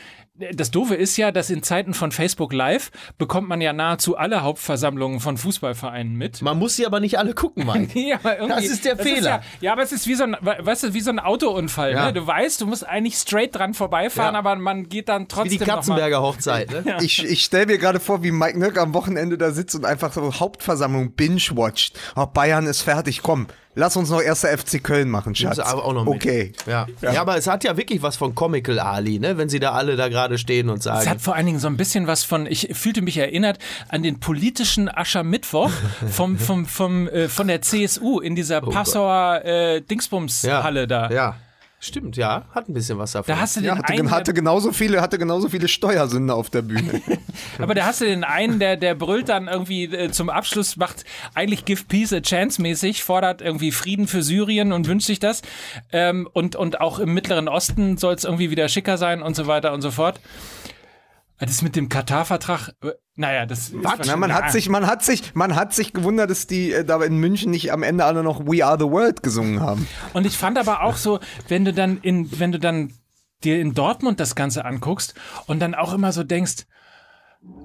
das 0.53 0.71
Doofe 0.71 0.95
ist 0.95 1.15
ja, 1.17 1.31
dass 1.31 1.51
in 1.51 1.61
Zeiten 1.61 1.93
von 1.93 2.11
Facebook 2.11 2.53
Live 2.53 2.89
bekommt 3.19 3.47
man 3.47 3.61
ja 3.61 3.71
nahezu 3.71 4.17
alle 4.17 4.41
Hauptversammlungen 4.41 5.19
von 5.19 5.37
Fußballvereinen 5.37 6.15
mit. 6.15 6.41
Man 6.41 6.57
muss 6.57 6.75
sie 6.75 6.87
aber 6.87 6.99
nicht 6.99 7.19
alle 7.19 7.35
gucken, 7.35 7.67
Mike. 7.67 7.91
Nee, 7.93 8.15
Das 8.47 8.65
ist 8.65 8.83
der 8.83 8.97
Fehler. 8.97 9.29
ja, 9.29 9.41
ja, 9.61 9.71
aber 9.73 9.83
es 9.83 9.91
ist 9.91 10.07
wie 10.07 10.15
so 10.15 10.23
ein, 10.23 10.35
weißt 10.41 10.83
du, 10.85 10.93
wie 10.95 11.01
so 11.01 11.11
ein 11.11 11.19
Autounfall. 11.19 11.91
Ja. 11.91 12.05
Ne? 12.07 12.13
Du 12.13 12.25
weißt, 12.25 12.61
du 12.61 12.65
musst 12.65 12.83
eigentlich 12.87 13.15
straight 13.15 13.53
dran 13.55 13.75
vorbeifahren, 13.75 14.33
Ja. 14.33 14.39
aber 14.39 14.55
man 14.55 14.89
geht 14.89 15.07
dann 15.07 15.23
Wie 15.23 15.27
trotzdem 15.27 15.49
die 15.51 15.59
noch 15.59 15.67
mal- 15.67 15.75
Katzenberger 15.75 16.21
Hochzeit, 16.23 16.71
ne? 16.85 16.97
Ich, 17.01 17.23
ich 17.23 17.43
stelle 17.43 17.67
mir 17.67 17.77
gerade 17.77 17.99
vor, 17.99 18.23
wie 18.23 18.31
Mike 18.31 18.57
Nöck 18.57 18.79
am 18.79 18.95
Wochenende 18.95 19.37
da 19.37 19.51
sitzt 19.51 19.75
und 19.75 19.85
einfach 19.85 20.11
so 20.13 20.33
Hauptversammlung 20.33 21.11
binge-watcht. 21.11 21.99
Oh, 22.15 22.25
Bayern 22.25 22.65
ist 22.65 22.81
fertig, 22.81 23.21
komm, 23.21 23.47
lass 23.75 23.95
uns 23.97 24.09
noch 24.09 24.21
erster 24.21 24.55
FC 24.57 24.83
Köln 24.83 25.09
machen, 25.09 25.35
Schatz. 25.35 25.59
Aber 25.59 25.85
auch 25.85 25.93
noch 25.93 26.05
mit. 26.05 26.15
Okay. 26.15 26.53
Ja. 26.65 26.87
ja, 27.01 27.21
aber 27.21 27.37
es 27.37 27.47
hat 27.47 27.63
ja 27.63 27.77
wirklich 27.77 28.01
was 28.01 28.15
von 28.15 28.35
Comical 28.35 28.79
Ali, 28.79 29.19
ne? 29.19 29.37
Wenn 29.37 29.49
sie 29.49 29.59
da 29.59 29.71
alle 29.71 29.95
da 29.95 30.07
gerade 30.09 30.37
stehen 30.37 30.69
und 30.69 30.79
Es 30.79 30.83
sagen. 30.83 31.09
hat 31.09 31.21
vor 31.21 31.35
allen 31.35 31.45
Dingen 31.45 31.59
so 31.59 31.67
ein 31.67 31.77
bisschen 31.77 32.07
was 32.07 32.23
von, 32.23 32.45
ich 32.45 32.69
fühlte 32.73 33.01
mich 33.01 33.17
erinnert 33.17 33.59
an 33.89 34.03
den 34.03 34.19
politischen 34.19 34.89
Aschermittwoch 34.89 35.71
vom, 36.09 36.37
vom, 36.37 36.65
vom, 36.65 37.07
äh, 37.07 37.27
von 37.29 37.47
der 37.47 37.61
CSU 37.61 38.19
in 38.19 38.35
dieser 38.35 38.61
Passauer 38.61 39.43
äh, 39.45 39.81
Dingsbums-Halle 39.81 40.87
da. 40.87 41.09
Ja. 41.09 41.35
Stimmt, 41.83 42.15
ja. 42.15 42.45
Hat 42.55 42.69
ein 42.69 42.73
bisschen 42.73 42.97
was 42.97 43.11
davon. 43.11 43.35
Da 43.35 43.41
hast 43.41 43.57
du 43.57 43.59
den 43.59 43.67
Ja, 43.67 43.77
hatte, 43.77 43.91
einen, 43.91 44.09
hatte, 44.09 44.33
genauso 44.33 44.71
viele, 44.71 45.01
hatte 45.01 45.17
genauso 45.17 45.49
viele 45.49 45.67
Steuersünder 45.67 46.33
auf 46.33 46.49
der 46.49 46.61
Bühne. 46.61 47.01
aber 47.59 47.75
da 47.75 47.85
hast 47.85 47.99
du 47.99 48.05
den 48.05 48.23
einen, 48.23 48.57
der, 48.57 48.77
der 48.77 48.95
brüllt 48.95 49.27
dann 49.27 49.49
irgendwie 49.49 49.83
äh, 49.83 50.09
zum 50.09 50.29
Abschluss, 50.29 50.77
macht 50.77 51.03
eigentlich 51.33 51.65
Give 51.65 51.83
Peace 51.83 52.13
a 52.13 52.21
Chance 52.21 52.61
mäßig, 52.61 53.03
fordert 53.03 53.41
irgendwie 53.41 53.73
Frieden 53.73 54.07
für 54.07 54.23
Syrien 54.23 54.71
und 54.71 54.87
wünscht 54.87 55.07
sich 55.07 55.19
das. 55.19 55.41
Ähm, 55.91 56.29
und, 56.31 56.55
und 56.55 56.79
auch 56.79 56.99
im 56.99 57.13
Mittleren 57.13 57.49
Osten 57.49 57.97
soll 57.97 58.13
es 58.13 58.23
irgendwie 58.23 58.49
wieder 58.49 58.69
schicker 58.69 58.97
sein 58.97 59.21
und 59.21 59.35
so 59.35 59.47
weiter 59.47 59.73
und 59.73 59.81
so 59.81 59.91
fort. 59.91 60.21
Das 61.45 61.61
mit 61.61 61.75
dem 61.75 61.89
Katar-Vertrag, 61.89 62.73
äh, 62.83 62.91
naja, 63.15 63.45
das 63.45 63.69
ist 63.69 63.75
Na, 64.05 64.15
man, 64.15 64.33
hat 64.33 64.51
sich, 64.51 64.69
man, 64.69 64.87
hat 64.87 65.03
sich, 65.03 65.35
man 65.35 65.55
hat 65.55 65.73
sich 65.73 65.93
gewundert, 65.93 66.29
dass 66.29 66.47
die 66.47 66.71
äh, 66.71 66.85
da 66.85 67.01
in 67.03 67.17
München 67.17 67.51
nicht 67.51 67.71
am 67.71 67.83
Ende 67.83 68.05
alle 68.05 68.23
noch 68.23 68.45
We 68.47 68.65
Are 68.65 68.77
the 68.79 68.89
World 68.89 69.23
gesungen 69.23 69.59
haben. 69.59 69.87
Und 70.13 70.25
ich 70.25 70.37
fand 70.37 70.57
aber 70.57 70.83
auch 70.83 70.95
so, 70.95 71.19
wenn 71.47 71.65
du 71.65 71.73
dann 71.73 71.97
in, 72.01 72.39
wenn 72.39 72.51
du 72.51 72.59
dann 72.59 72.93
dir 73.43 73.59
in 73.59 73.73
Dortmund 73.73 74.19
das 74.19 74.35
Ganze 74.35 74.65
anguckst 74.65 75.13
und 75.47 75.59
dann 75.59 75.75
auch 75.75 75.93
immer 75.93 76.11
so 76.11 76.23
denkst, 76.23 76.65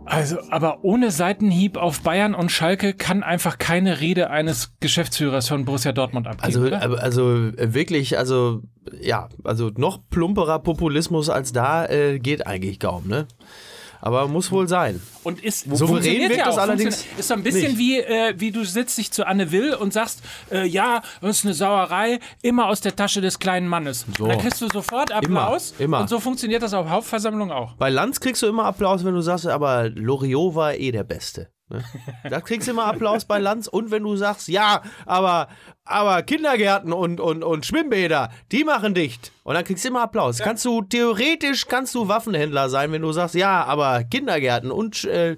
Also, 0.07 0.39
aber 0.51 0.83
ohne 0.83 1.11
Seitenhieb 1.11 1.77
auf 1.77 2.01
Bayern 2.01 2.35
und 2.35 2.51
Schalke 2.51 2.95
kann 2.95 3.23
einfach 3.23 3.59
keine 3.59 4.01
Rede 4.01 4.31
eines 4.31 4.75
Geschäftsführers 4.81 5.49
von 5.49 5.65
Borussia 5.65 5.93
Dortmund 5.93 6.27
abgehen. 6.27 6.45
Also, 6.45 6.61
oder? 6.63 7.03
also 7.03 7.49
äh, 7.51 7.75
wirklich, 7.75 8.19
also 8.19 8.63
ja, 9.01 9.29
also 9.45 9.71
noch 9.77 10.01
plumperer 10.11 10.59
Populismus 10.61 11.29
als 11.29 11.53
da 11.53 11.87
äh, 11.87 12.19
geht 12.19 12.47
eigentlich 12.47 12.79
kaum, 12.81 13.07
ne? 13.09 13.27
Aber 14.01 14.29
muss 14.29 14.53
wohl 14.53 14.69
sein. 14.69 15.03
Und 15.25 15.43
ist 15.43 15.67
Souverän 15.77 16.21
wirkt 16.21 16.37
ja 16.37 16.45
das 16.45 16.55
auch, 16.55 16.63
allerdings 16.63 17.05
Ist 17.19 17.29
so 17.29 17.35
ein 17.35 17.43
bisschen 17.43 17.73
nicht. 17.73 17.79
wie, 17.79 17.99
äh, 17.99 18.35
wie 18.37 18.53
du 18.53 18.65
sitzt 18.65 18.97
dich 18.97 19.11
zu 19.11 19.27
Anne 19.27 19.51
Will 19.51 19.75
und 19.75 19.93
sagst, 19.93 20.23
äh, 20.53 20.65
ja, 20.67 21.03
das 21.21 21.39
ist 21.39 21.45
eine 21.45 21.55
Sauerei, 21.55 22.21
immer 22.43 22.69
aus 22.69 22.81
der 22.81 22.95
Tasche 22.95 23.21
des 23.21 23.41
kleinen 23.41 23.67
Mannes. 23.67 24.07
Und 24.21 24.29
dann 24.29 24.39
kriegst 24.39 24.61
du 24.61 24.69
sofort 24.69 25.11
Applaus. 25.11 25.75
immer. 25.81 26.01
Und 26.01 26.09
so 26.09 26.21
funktioniert 26.21 26.63
das 26.63 26.75
auf 26.75 26.89
Hauptversammlung 26.89 27.51
auch. 27.51 27.73
Bei 27.75 27.89
Lanz 27.89 28.21
kriegst 28.21 28.41
du 28.43 28.47
immer 28.47 28.67
Applaus, 28.67 29.05
wenn 29.05 29.15
du 29.15 29.21
sagst, 29.21 29.49
aber 29.49 29.89
Loriot 29.89 30.55
war 30.55 30.75
eh 30.75 30.93
der 30.93 31.05
Beste. 31.05 31.49
Ne? 31.69 31.85
Da 32.29 32.41
kriegst 32.41 32.69
du 32.69 32.73
immer 32.73 32.87
Applaus 32.87 33.25
bei 33.25 33.39
Lanz 33.39 33.67
und 33.67 33.91
wenn 33.91 34.03
du 34.03 34.17
sagst, 34.17 34.49
ja, 34.49 34.83
aber, 35.07 35.49
aber 35.85 36.23
Kindergärten 36.23 36.93
und, 36.93 37.21
und, 37.21 37.45
und 37.45 37.67
Schwimmbäder, 37.67 38.31
die 38.53 38.65
machen 38.65 38.95
dicht. 38.95 39.33
Und 39.45 39.55
dann 39.55 39.65
kriegst 39.65 39.85
du 39.85 39.89
immer 39.89 40.03
Applaus. 40.03 40.39
Kannst 40.39 40.65
du, 40.65 40.83
theoretisch 40.83 41.67
kannst 41.67 41.95
du 41.95 42.09
Waffenhändler 42.09 42.69
sein, 42.71 42.93
wenn 42.93 43.03
du 43.03 43.13
sagst, 43.13 43.35
ja, 43.35 43.65
aber 43.65 44.05
Kindergärten 44.05 44.71
und, 44.71 45.05
äh, 45.05 45.37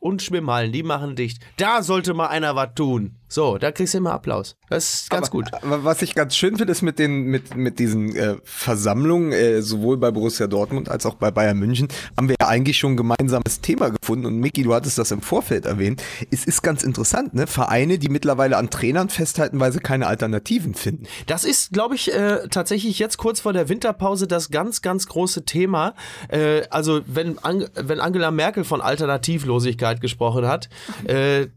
und 0.00 0.22
Schwimmhallen, 0.22 0.72
die 0.72 0.82
machen 0.82 1.16
dicht. 1.16 1.42
Da 1.56 1.82
sollte 1.82 2.14
mal 2.14 2.28
einer 2.28 2.54
was 2.54 2.74
tun. 2.74 3.16
So, 3.34 3.58
da 3.58 3.72
kriegst 3.72 3.94
du 3.94 3.98
immer 3.98 4.12
Applaus. 4.12 4.54
Das 4.68 4.94
ist 4.94 5.10
ganz 5.10 5.28
gut. 5.28 5.52
Aber 5.54 5.82
was 5.82 6.02
ich 6.02 6.14
ganz 6.14 6.36
schön 6.36 6.56
finde, 6.56 6.70
ist 6.70 6.82
mit 6.82 7.00
den 7.00 7.24
mit 7.24 7.56
mit 7.56 7.80
diesen 7.80 8.14
äh, 8.14 8.36
Versammlungen 8.44 9.32
äh, 9.32 9.60
sowohl 9.60 9.96
bei 9.96 10.12
Borussia 10.12 10.46
Dortmund 10.46 10.88
als 10.88 11.04
auch 11.04 11.14
bei 11.14 11.32
Bayern 11.32 11.58
München 11.58 11.88
haben 12.16 12.28
wir 12.28 12.36
ja 12.40 12.46
eigentlich 12.46 12.78
schon 12.78 12.92
ein 12.92 12.96
gemeinsames 12.96 13.60
Thema 13.60 13.90
gefunden 13.90 14.26
und 14.26 14.38
Micky, 14.38 14.62
du 14.62 14.72
hattest 14.72 14.98
das 14.98 15.10
im 15.10 15.20
Vorfeld 15.20 15.66
erwähnt. 15.66 16.00
Es 16.30 16.44
ist 16.44 16.62
ganz 16.62 16.84
interessant, 16.84 17.34
ne? 17.34 17.48
Vereine, 17.48 17.98
die 17.98 18.08
mittlerweile 18.08 18.56
an 18.56 18.70
Trainern 18.70 19.08
festhalten, 19.08 19.58
weil 19.58 19.72
sie 19.72 19.80
keine 19.80 20.06
Alternativen 20.06 20.74
finden. 20.74 21.08
Das 21.26 21.44
ist, 21.44 21.72
glaube 21.72 21.96
ich, 21.96 22.14
äh, 22.14 22.46
tatsächlich 22.52 23.00
jetzt 23.00 23.16
kurz 23.16 23.40
vor 23.40 23.52
der 23.52 23.68
Winterpause 23.68 24.28
das 24.28 24.50
ganz, 24.50 24.80
ganz 24.80 25.08
große 25.08 25.44
Thema. 25.44 25.96
Äh, 26.28 26.68
also 26.70 27.00
wenn, 27.06 27.40
Ang 27.42 27.66
wenn 27.74 27.98
Angela 27.98 28.30
Merkel 28.30 28.62
von 28.62 28.80
Alternativlosigkeit 28.80 30.00
gesprochen 30.00 30.46
hat, 30.46 30.68
äh, 31.02 31.48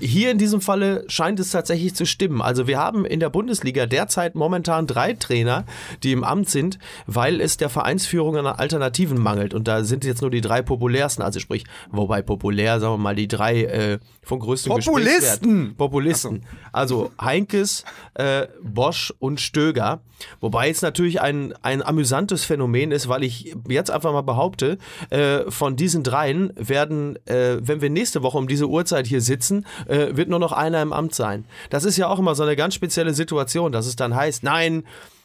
hier 0.00 0.30
in 0.30 0.38
diesem 0.38 0.62
Falle 0.62 1.04
scheint 1.18 1.40
es 1.40 1.50
tatsächlich 1.50 1.96
zu 1.96 2.06
stimmen. 2.06 2.40
Also 2.40 2.68
wir 2.68 2.78
haben 2.78 3.04
in 3.04 3.18
der 3.18 3.28
Bundesliga 3.28 3.86
derzeit 3.86 4.36
momentan 4.36 4.86
drei 4.86 5.14
Trainer, 5.14 5.64
die 6.04 6.12
im 6.12 6.22
Amt 6.22 6.48
sind, 6.48 6.78
weil 7.08 7.40
es 7.40 7.56
der 7.56 7.68
Vereinsführung 7.68 8.36
an 8.36 8.46
Alternativen 8.46 9.20
mangelt. 9.20 9.52
Und 9.52 9.66
da 9.66 9.82
sind 9.82 10.04
jetzt 10.04 10.22
nur 10.22 10.30
die 10.30 10.40
drei 10.40 10.62
populärsten, 10.62 11.24
also 11.24 11.40
sprich, 11.40 11.64
wobei 11.90 12.22
populär, 12.22 12.78
sagen 12.78 12.94
wir 12.94 12.98
mal, 12.98 13.16
die 13.16 13.26
drei 13.26 13.64
äh, 13.64 13.98
von 14.22 14.38
größtem 14.38 14.72
Populisten! 14.72 15.74
Populisten. 15.74 16.44
Also 16.70 17.10
Heinkes, 17.20 17.84
äh, 18.14 18.46
Bosch 18.62 19.12
und 19.18 19.40
Stöger. 19.40 20.00
Wobei 20.40 20.68
es 20.68 20.82
natürlich 20.82 21.20
ein, 21.20 21.54
ein 21.62 21.82
amüsantes 21.82 22.44
Phänomen 22.44 22.92
ist, 22.92 23.08
weil 23.08 23.24
ich 23.24 23.56
jetzt 23.68 23.90
einfach 23.90 24.12
mal 24.12 24.22
behaupte, 24.22 24.78
äh, 25.10 25.50
von 25.50 25.76
diesen 25.76 26.02
dreien 26.02 26.52
werden, 26.56 27.16
äh, 27.26 27.58
wenn 27.60 27.80
wir 27.80 27.90
nächste 27.90 28.22
Woche 28.22 28.38
um 28.38 28.48
diese 28.48 28.68
Uhrzeit 28.68 29.06
hier 29.06 29.20
sitzen, 29.20 29.66
äh, 29.86 30.16
wird 30.16 30.28
nur 30.28 30.38
noch 30.38 30.52
einer 30.52 30.82
im 30.82 30.92
Amt 30.92 31.07
sein. 31.14 31.44
Das 31.70 31.84
ist 31.84 31.96
ja 31.96 32.08
auch 32.08 32.18
immer 32.18 32.34
so 32.34 32.42
eine 32.42 32.56
ganz 32.56 32.74
spezielle 32.74 33.14
Situation, 33.14 33.72
dass 33.72 33.86
es 33.86 33.96
dann 33.96 34.14
heißt, 34.14 34.42
nein, 34.42 34.84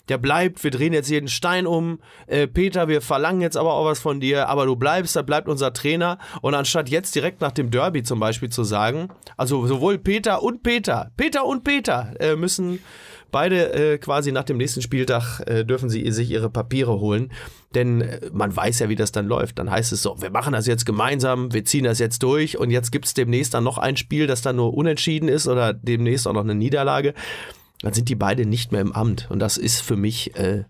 der 0.09 0.17
bleibt, 0.17 0.63
wir 0.63 0.71
drehen 0.71 0.91
jetzt 0.91 1.09
jeden 1.09 1.29
Stein 1.29 1.65
um. 1.65 1.99
Äh, 2.27 2.47
Peter, 2.47 2.87
wir 2.87 3.01
verlangen 3.01 3.41
jetzt 3.41 3.55
aber 3.55 3.73
auch 3.73 3.85
was 3.85 3.99
von 3.99 4.19
dir, 4.19 4.49
aber 4.49 4.65
du 4.65 4.75
bleibst, 4.75 5.15
da 5.15 5.21
bleibt 5.21 5.47
unser 5.47 5.71
Trainer. 5.71 6.17
Und 6.41 6.55
anstatt 6.55 6.89
jetzt 6.89 7.15
direkt 7.15 7.39
nach 7.39 7.51
dem 7.51 7.71
Derby 7.71 8.03
zum 8.03 8.19
Beispiel 8.19 8.49
zu 8.49 8.63
sagen, 8.63 9.09
also 9.37 9.65
sowohl 9.65 9.97
Peter 9.97 10.43
und 10.43 10.61
Peter, 10.61 11.11
Peter 11.15 11.45
und 11.45 11.63
Peter 11.63 12.13
äh, 12.19 12.35
müssen 12.35 12.79
beide 13.33 13.73
äh, 13.73 13.97
quasi 13.97 14.31
nach 14.31 14.45
dem 14.45 14.55
nächsten 14.55 14.81
Spieltag 14.81 15.41
äh, 15.45 15.65
dürfen 15.65 15.89
sie 15.89 16.09
sich 16.11 16.31
ihre 16.31 16.49
Papiere 16.49 17.01
holen. 17.01 17.33
Denn 17.75 17.99
äh, 17.99 18.29
man 18.31 18.55
weiß 18.55 18.79
ja, 18.79 18.87
wie 18.87 18.95
das 18.95 19.11
dann 19.11 19.27
läuft. 19.27 19.59
Dann 19.59 19.69
heißt 19.69 19.91
es 19.91 20.01
so, 20.01 20.21
wir 20.21 20.29
machen 20.29 20.53
das 20.53 20.65
jetzt 20.67 20.85
gemeinsam, 20.85 21.51
wir 21.51 21.65
ziehen 21.65 21.83
das 21.83 21.99
jetzt 21.99 22.23
durch 22.23 22.57
und 22.57 22.71
jetzt 22.71 22.93
gibt 22.93 23.05
es 23.07 23.13
demnächst 23.13 23.53
dann 23.53 23.65
noch 23.65 23.77
ein 23.77 23.97
Spiel, 23.97 24.25
das 24.27 24.41
dann 24.41 24.55
nur 24.55 24.73
unentschieden 24.73 25.27
ist 25.27 25.47
oder 25.47 25.73
demnächst 25.73 26.25
auch 26.25 26.33
noch 26.33 26.43
eine 26.45 26.55
Niederlage 26.55 27.13
dann 27.83 27.93
sind 27.93 28.07
die 28.09 28.15
beide 28.15 28.45
nicht 28.45 28.71
mehr 28.71 28.81
im 28.81 28.93
Amt. 28.93 29.27
Und 29.29 29.39
das 29.39 29.57
ist 29.57 29.81
für 29.81 29.97
mich, 29.97 30.35
äh, 30.37 30.63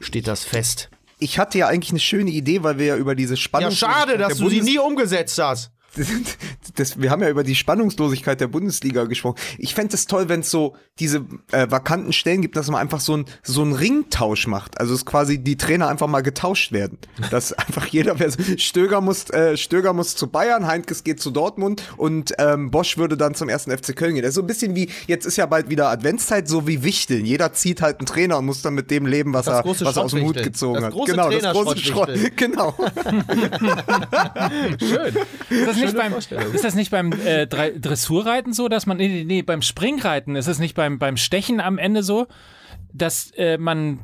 steht 0.00 0.28
das 0.28 0.44
fest. 0.44 0.90
Ich 1.18 1.38
hatte 1.38 1.58
ja 1.58 1.66
eigentlich 1.66 1.90
eine 1.90 1.98
schöne 1.98 2.30
Idee, 2.30 2.62
weil 2.62 2.78
wir 2.78 2.86
ja 2.86 2.96
über 2.96 3.14
diese 3.14 3.36
Spannung. 3.36 3.70
der 4.18 4.28
Bundes- 4.44 4.66
umgesetzt 4.78 5.38
hast. 5.42 5.72
das, 6.76 7.00
wir 7.00 7.10
haben 7.10 7.22
ja 7.22 7.28
über 7.28 7.44
die 7.44 7.54
Spannungslosigkeit 7.54 8.40
der 8.40 8.48
Bundesliga 8.48 9.04
gesprochen. 9.04 9.36
Ich 9.58 9.74
fände 9.74 9.94
es 9.94 10.06
toll, 10.06 10.28
wenn 10.28 10.40
es 10.40 10.50
so 10.50 10.76
diese 10.98 11.24
äh, 11.52 11.70
vakanten 11.70 12.12
Stellen 12.12 12.42
gibt, 12.42 12.56
dass 12.56 12.68
man 12.70 12.80
einfach 12.80 13.00
so 13.00 13.16
ein 13.16 13.24
so 13.42 13.62
einen 13.62 13.72
Ringtausch 13.72 14.46
macht. 14.46 14.80
Also 14.80 14.94
es 14.94 15.04
quasi 15.04 15.38
die 15.38 15.56
Trainer 15.56 15.88
einfach 15.88 16.06
mal 16.06 16.22
getauscht 16.22 16.72
werden. 16.72 16.98
Dass 17.30 17.52
einfach 17.52 17.86
jeder 17.86 18.16
Stöger 18.56 19.00
muss 19.00 19.30
äh, 19.30 19.56
Stöger 19.56 19.92
muss 19.92 20.16
zu 20.16 20.28
Bayern, 20.28 20.66
Heinkes 20.66 21.04
geht 21.04 21.20
zu 21.20 21.30
Dortmund 21.30 21.82
und 21.96 22.32
ähm, 22.38 22.70
Bosch 22.70 22.96
würde 22.96 23.16
dann 23.16 23.34
zum 23.34 23.48
ersten 23.48 23.70
FC 23.70 23.94
Köln 23.94 24.14
gehen. 24.14 24.22
Das 24.22 24.30
ist 24.30 24.34
so 24.36 24.42
ein 24.42 24.46
bisschen 24.46 24.74
wie 24.74 24.88
jetzt 25.06 25.26
ist 25.26 25.36
ja 25.36 25.46
bald 25.46 25.70
wieder 25.70 25.88
Adventszeit, 25.88 26.48
so 26.48 26.66
wie 26.66 26.82
Wichteln. 26.82 27.24
Jeder 27.24 27.52
zieht 27.52 27.82
halt 27.82 27.98
einen 27.98 28.06
Trainer 28.06 28.38
und 28.38 28.46
muss 28.46 28.62
dann 28.62 28.74
mit 28.74 28.90
dem 28.90 29.06
leben, 29.06 29.32
was 29.34 29.46
Das 29.46 29.64
er 29.64 29.70
was 29.86 29.96
er 29.96 30.04
aus 30.04 30.12
dem 30.12 30.24
Hut 30.24 30.42
gezogen 30.42 30.80
Das 30.80 30.84
hat. 30.84 31.06
genau, 31.06 31.30
das 31.30 31.52
große. 31.52 31.78
Schrott. 31.78 32.10
Genau. 32.36 32.74
Schön. 34.78 35.16
Ist 35.50 35.66
das 35.66 35.76
nicht 35.76 35.87
beim, 35.94 36.12
ist 36.14 36.64
das 36.64 36.74
nicht 36.74 36.90
beim 36.90 37.12
äh, 37.12 37.42
Dre- 37.46 37.78
Dressurreiten 37.78 38.52
so, 38.52 38.68
dass 38.68 38.86
man, 38.86 38.96
nee, 38.96 39.08
nee, 39.08 39.24
nee, 39.24 39.42
beim 39.42 39.62
Springreiten 39.62 40.36
ist 40.36 40.46
es 40.46 40.58
nicht 40.58 40.74
beim, 40.74 40.98
beim 40.98 41.16
Stechen 41.16 41.60
am 41.60 41.78
Ende 41.78 42.02
so, 42.02 42.26
dass 42.92 43.30
äh, 43.36 43.58
man 43.58 44.00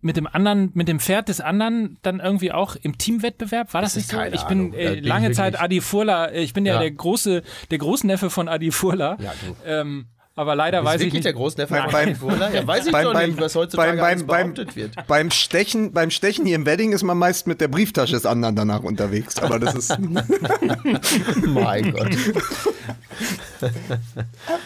mit 0.00 0.16
dem 0.16 0.26
anderen, 0.26 0.70
mit 0.74 0.88
dem 0.88 0.98
Pferd 0.98 1.28
des 1.28 1.40
anderen 1.40 1.96
dann 2.02 2.18
irgendwie 2.18 2.50
auch 2.50 2.74
im 2.74 2.98
Teamwettbewerb, 2.98 3.72
war 3.72 3.82
das, 3.82 3.92
Das 3.94 4.02
nicht 4.02 4.10
so? 4.10 4.16
keine 4.16 4.34
Ich 4.34 4.42
bin 4.42 4.72
äh, 4.74 4.96
bin 4.96 5.04
lange 5.04 5.30
Zeit 5.30 5.52
wirklich- 5.54 5.62
Adi 5.62 5.80
Furla, 5.80 6.26
äh, 6.26 6.42
ich 6.42 6.52
bin 6.54 6.66
ja, 6.66 6.74
Ja. 6.74 6.80
der 6.80 6.90
große, 6.90 7.42
der 7.70 7.78
Großneffe 7.78 8.28
von 8.28 8.48
Adi 8.48 8.72
Furla. 8.72 9.16
Ja, 9.20 9.32
du. 9.46 9.56
Ähm, 9.64 10.06
aber 10.34 10.54
leider 10.54 10.84
weiß 10.84 11.00
ich 11.02 11.12
nicht. 11.12 11.24
der 11.24 11.32
Großneffe 11.34 11.74
Beim- 11.74 12.16
beim- 12.16 12.52
Ja, 12.54 12.66
weiß 12.66 12.86
ich 12.86 12.92
beim, 12.92 13.04
doch 13.04 13.12
beim, 13.12 13.30
nicht, 13.30 13.40
was 13.40 13.54
heutzutage 13.54 13.92
beim, 13.98 14.04
alles 14.04 14.26
beim, 14.26 14.54
beim, 14.54 14.74
wird. 14.74 15.06
beim 15.06 15.30
Stechen, 15.30 15.92
beim 15.92 16.10
Stechen 16.10 16.46
hier 16.46 16.56
im 16.56 16.66
Wedding 16.66 16.92
ist 16.92 17.02
man 17.02 17.18
meist 17.18 17.46
mit 17.46 17.60
der 17.60 17.68
Brieftasche 17.68 18.12
des 18.12 18.26
anderen 18.26 18.56
danach 18.56 18.82
unterwegs. 18.82 19.38
Aber 19.38 19.58
das 19.58 19.74
ist. 19.74 19.96
mein 21.46 21.92
Gott. 21.92 22.08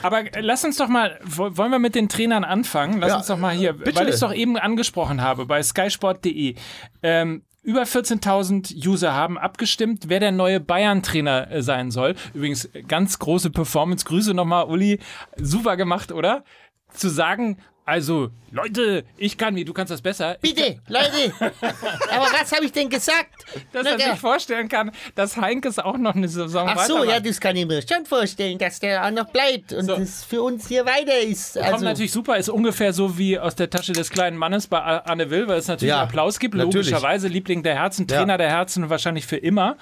Aber 0.03 0.23
lass 0.41 0.65
uns 0.65 0.77
doch 0.77 0.89
mal, 0.89 1.19
wo- 1.25 1.57
wollen 1.57 1.71
wir 1.71 1.79
mit 1.79 1.95
den 1.95 2.09
Trainern 2.09 2.45
anfangen? 2.45 3.01
Lass 3.01 3.11
Ja, 3.11 3.17
uns 3.19 3.27
doch 3.27 3.39
mal 3.39 3.55
hier, 3.55 3.73
bitte. 3.75 3.95
weil 3.97 4.09
ich 4.09 4.15
es 4.15 4.21
doch 4.21 4.33
eben 4.33 4.57
angesprochen 4.57 5.21
habe 5.21 5.47
bei 5.47 5.63
skysport.de. 5.63 6.55
Ähm, 7.03 7.43
über 7.67 7.83
14.000 7.83 8.87
User 8.87 9.13
haben 9.13 9.37
abgestimmt, 9.37 10.05
wer 10.07 10.21
der 10.21 10.31
neue 10.31 10.61
Bayern-Trainer 10.61 11.51
äh, 11.51 11.63
sein 11.63 11.91
soll. 11.91 12.15
Übrigens, 12.33 12.67
äh, 12.67 12.83
ganz 12.83 13.19
große 13.19 13.51
Performance. 13.51 14.05
Grüße 14.05 14.35
nochmal, 14.35 14.67
Uli. 14.67 15.01
Super 15.37 15.77
gemacht, 15.77 16.13
oder? 16.13 16.45
Zu 16.91 17.09
sagen, 17.09 17.59
also, 17.87 18.31
Leute, 18.51 19.05
ich 19.17 19.39
kann 19.39 19.55
wie, 19.55 19.65
du 19.65 19.73
kannst 19.73 19.93
das 19.93 20.03
besser. 20.03 20.37
Bitte, 20.41 20.81
Leute. 20.89 21.33
Aber 21.41 22.27
was 22.33 22.53
habe 22.53 22.65
ich 22.65 22.73
denn 22.73 22.89
gesagt? 22.91 23.31
dass 23.73 23.85
Na, 23.85 23.91
er 23.91 23.97
der- 23.97 24.11
sich 24.13 24.21
vorstellen 24.21 24.69
kann, 24.69 24.91
dass 25.15 25.37
Heinkes 25.37 25.79
auch 25.79 25.97
noch 25.97 26.15
eine 26.15 26.29
Saison 26.29 26.69
Ach 26.69 26.85
so, 26.87 27.05
ja, 27.05 27.21
das 27.21 27.41
kann 27.41 27.55
ich 27.57 27.65
mir 27.65 27.81
schon 27.83 28.05
vorstellen, 28.05 28.59
dass 28.59 28.81
der 28.81 29.07
auch 29.07 29.11
noch 29.13 29.27
bleibt 29.31 29.73
und 29.73 29.85
So. 29.87 29.97
das 29.97 30.25
für 30.25 30.43
uns 30.43 30.67
hier 30.69 30.85
weiter 30.85 31.19
ist. 31.21 31.55
Kommt 31.55 31.67
Also, 31.67 31.85
natürlich 31.85 32.13
super, 32.13 32.37
ist 32.37 32.49
ungefähr 32.49 32.93
so 32.93 33.17
wie 33.17 33.39
aus 33.39 33.55
der 33.55 33.71
Tasche 33.71 33.93
des 33.93 34.11
kleinen 34.11 34.37
Mannes 34.37 34.67
bei 34.67 34.79
Anne 34.81 35.31
Will, 35.31 35.47
weil 35.49 35.59
es 35.59 35.69
natürlich 35.69 35.91
Ja, 35.91 36.03
Applaus 36.03 36.39
gibt, 36.41 36.55
natürlich. 36.55 36.91
logischerweise 36.91 37.29
Liebling 37.29 37.63
der 37.63 37.77
Herzen, 37.77 38.09
Trainer 38.09 38.35
Ja. 38.35 38.39
der 38.39 38.51
Herzen 38.51 38.91
wahrscheinlich 38.91 39.27
für 39.27 39.37
immer. 39.37 39.77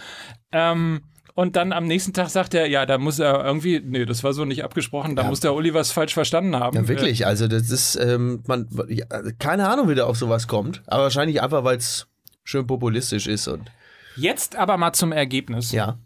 Ähm, 0.52 1.02
und 1.35 1.57
dann 1.57 1.73
am 1.73 1.87
nächsten 1.87 2.12
Tag 2.12 2.31
sagt 2.31 2.55
er, 2.55 2.69
ja, 2.69 2.87
da 2.87 2.97
muss 2.97 3.19
er 3.19 3.45
irgendwie, 3.45 3.81
nee, 3.85 4.05
das 4.05 4.23
war 4.23 4.33
so 4.33 4.45
nicht 4.45 4.62
abgesprochen, 4.62 5.17
da 5.17 5.25
muss 5.25 5.41
der 5.41 5.55
Uli 5.55 5.75
was 5.75 5.91
falsch 5.91 6.14
verstanden 6.14 6.55
haben. 6.57 6.76
Ja, 6.76 6.88
wirklich. 6.88 7.26
Also, 7.26 7.49
das 7.49 7.71
ist, 7.71 7.97
ähm, 7.97 8.45
man, 8.47 8.69
ja, 8.88 9.05
keine 9.41 9.69
Ahnung, 9.69 9.88
wie 9.88 9.97
der 9.97 10.07
auf 10.07 10.17
sowas 10.17 10.47
kommt. 10.47 10.83
Aber 10.87 11.05
wahrscheinlich 11.05 11.43
einfach, 11.43 11.64
weil 11.64 11.76
es 11.76 12.07
schön 12.45 12.67
populistisch 12.67 13.26
ist 13.26 13.49
und. 13.49 13.71
Jetzt 14.17 14.55
aber 14.55 14.76
mal 14.76 14.93
zum 14.93 15.11
Ergebnis. 15.11 15.73
Ja. 15.73 15.99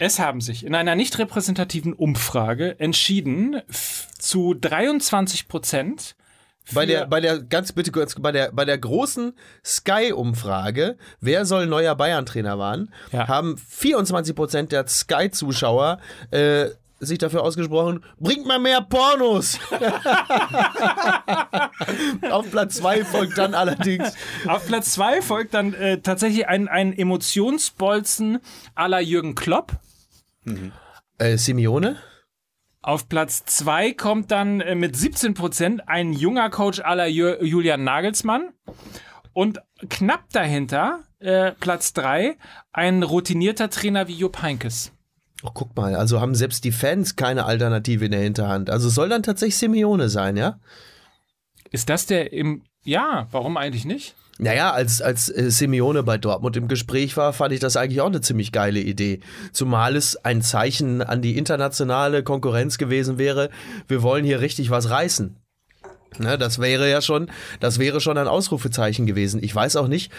Es 0.00 0.18
haben 0.18 0.40
sich 0.40 0.64
in 0.64 0.74
einer 0.74 0.96
nicht 0.96 1.18
repräsentativen 1.18 1.92
Umfrage 1.92 2.78
entschieden, 2.80 3.60
zu 4.18 4.54
23 4.54 5.46
Prozent 5.46 6.16
Bei 6.72 6.86
der, 6.86 7.06
bei 7.06 7.20
der, 7.20 7.38
ganz 7.38 7.72
bitte 7.72 7.90
kurz, 7.92 8.14
bei 8.20 8.32
der, 8.32 8.52
bei 8.52 8.64
der 8.64 8.78
großen 8.78 9.34
Sky-Umfrage, 9.64 10.96
wer 11.20 11.44
soll 11.46 11.66
neuer 11.66 11.94
Bayern-Trainer 11.94 12.58
werden, 12.58 12.92
Ja. 13.12 13.28
haben 13.28 13.56
24 13.56 14.34
Prozent 14.34 14.72
der 14.72 14.86
Sky-Zuschauer 14.86 15.98
äh, 16.30 16.66
sich 17.00 17.18
dafür 17.18 17.42
ausgesprochen, 17.42 18.04
bringt 18.18 18.46
mal 18.46 18.58
mehr 18.58 18.80
Pornos. 18.82 19.58
Auf 22.30 22.50
Platz 22.50 22.76
2 22.76 23.04
folgt 23.04 23.38
dann 23.38 23.54
allerdings 23.54 24.14
Auf 24.46 24.66
Platz 24.66 24.92
2 24.94 25.22
folgt 25.22 25.54
dann 25.54 25.74
äh, 25.74 26.00
tatsächlich 26.00 26.48
ein, 26.48 26.68
ein 26.68 26.92
Emotionsbolzen 26.92 28.38
à 28.74 28.88
la 28.88 29.00
Jürgen 29.00 29.34
Klopp. 29.34 29.72
äh, 31.18 31.36
Simeone. 31.36 31.96
Auf 32.80 33.08
Platz 33.08 33.44
2 33.44 33.92
kommt 33.92 34.30
dann 34.30 34.60
äh, 34.60 34.74
mit 34.74 34.94
17% 34.94 35.80
ein 35.86 36.12
junger 36.12 36.48
Coach 36.50 36.80
Ju 37.08 37.34
Julian 37.42 37.84
Nagelsmann. 37.84 38.50
Und 39.32 39.60
knapp 39.88 40.30
dahinter, 40.32 41.00
äh, 41.18 41.52
Platz 41.52 41.92
3, 41.92 42.36
ein 42.72 43.02
routinierter 43.02 43.70
Trainer 43.70 44.08
wie 44.08 44.14
Jupp 44.14 44.42
Heynckes. 44.42 44.92
Oh, 45.42 45.50
guck 45.54 45.76
mal, 45.76 45.94
also 45.94 46.20
haben 46.20 46.34
selbst 46.34 46.64
die 46.64 46.72
Fans 46.72 47.14
keine 47.14 47.44
Alternative 47.44 48.04
in 48.04 48.10
der 48.10 48.22
Hinterhand. 48.22 48.70
Also 48.70 48.88
soll 48.88 49.08
dann 49.08 49.22
tatsächlich 49.22 49.56
Simeone 49.56 50.08
sein, 50.08 50.36
ja? 50.36 50.58
Ist 51.70 51.88
das 51.88 52.06
der 52.06 52.32
im. 52.32 52.64
Ja, 52.82 53.28
warum 53.30 53.56
eigentlich 53.56 53.84
nicht? 53.84 54.16
Naja, 54.38 54.72
als, 54.72 55.02
als 55.02 55.28
äh, 55.28 55.50
Simeone 55.50 56.04
bei 56.04 56.16
Dortmund 56.16 56.56
im 56.56 56.68
Gespräch 56.68 57.16
war, 57.16 57.32
fand 57.32 57.52
ich 57.52 57.60
das 57.60 57.76
eigentlich 57.76 58.00
auch 58.00 58.06
eine 58.06 58.20
ziemlich 58.20 58.52
geile 58.52 58.80
Idee. 58.80 59.20
Zumal 59.52 59.96
es 59.96 60.16
ein 60.24 60.42
Zeichen 60.42 61.02
an 61.02 61.22
die 61.22 61.36
internationale 61.36 62.22
Konkurrenz 62.22 62.78
gewesen 62.78 63.18
wäre, 63.18 63.50
wir 63.88 64.02
wollen 64.02 64.24
hier 64.24 64.40
richtig 64.40 64.70
was 64.70 64.90
reißen. 64.90 65.36
Ne, 66.18 66.38
das 66.38 66.58
wäre 66.58 66.88
ja 66.88 67.02
schon, 67.02 67.30
das 67.60 67.78
wäre 67.78 68.00
schon 68.00 68.16
ein 68.16 68.28
Ausrufezeichen 68.28 69.06
gewesen. 69.06 69.42
Ich 69.42 69.54
weiß 69.54 69.76
auch 69.76 69.88
nicht, 69.88 70.10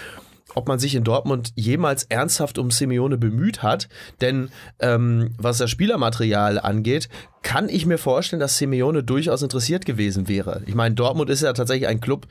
ob 0.56 0.68
man 0.68 0.80
sich 0.80 0.96
in 0.96 1.04
Dortmund 1.04 1.52
jemals 1.56 2.04
ernsthaft 2.04 2.58
um 2.58 2.72
Simeone 2.72 3.18
bemüht 3.18 3.64
hat, 3.64 3.88
denn 4.22 4.50
ähm, 4.80 5.34
was 5.38 5.58
das 5.58 5.70
Spielermaterial 5.70 6.60
angeht, 6.60 7.10
kann 7.42 7.70
ich 7.70 7.86
mir 7.86 7.98
vorstellen, 7.98 8.40
dass 8.40 8.58
Simeone 8.58 9.04
durchaus 9.04 9.42
interessiert 9.42 9.86
gewesen 9.86 10.28
wäre. 10.28 10.62
Ich 10.66 10.76
meine, 10.76 10.96
Dortmund 10.96 11.30
ist 11.30 11.42
ja 11.42 11.54
tatsächlich 11.54 11.88
ein 11.88 12.02
Club, 12.02 12.28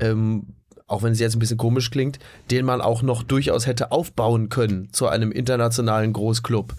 ähm, 0.00 0.54
auch 0.86 1.02
wenn 1.02 1.12
es 1.12 1.20
jetzt 1.20 1.36
ein 1.36 1.38
bisschen 1.38 1.58
komisch 1.58 1.90
klingt, 1.90 2.18
den 2.50 2.64
man 2.64 2.80
auch 2.80 3.02
noch 3.02 3.22
durchaus 3.22 3.66
hätte 3.66 3.92
aufbauen 3.92 4.48
können 4.48 4.92
zu 4.92 5.08
einem 5.08 5.32
internationalen 5.32 6.12
Großclub. 6.12 6.74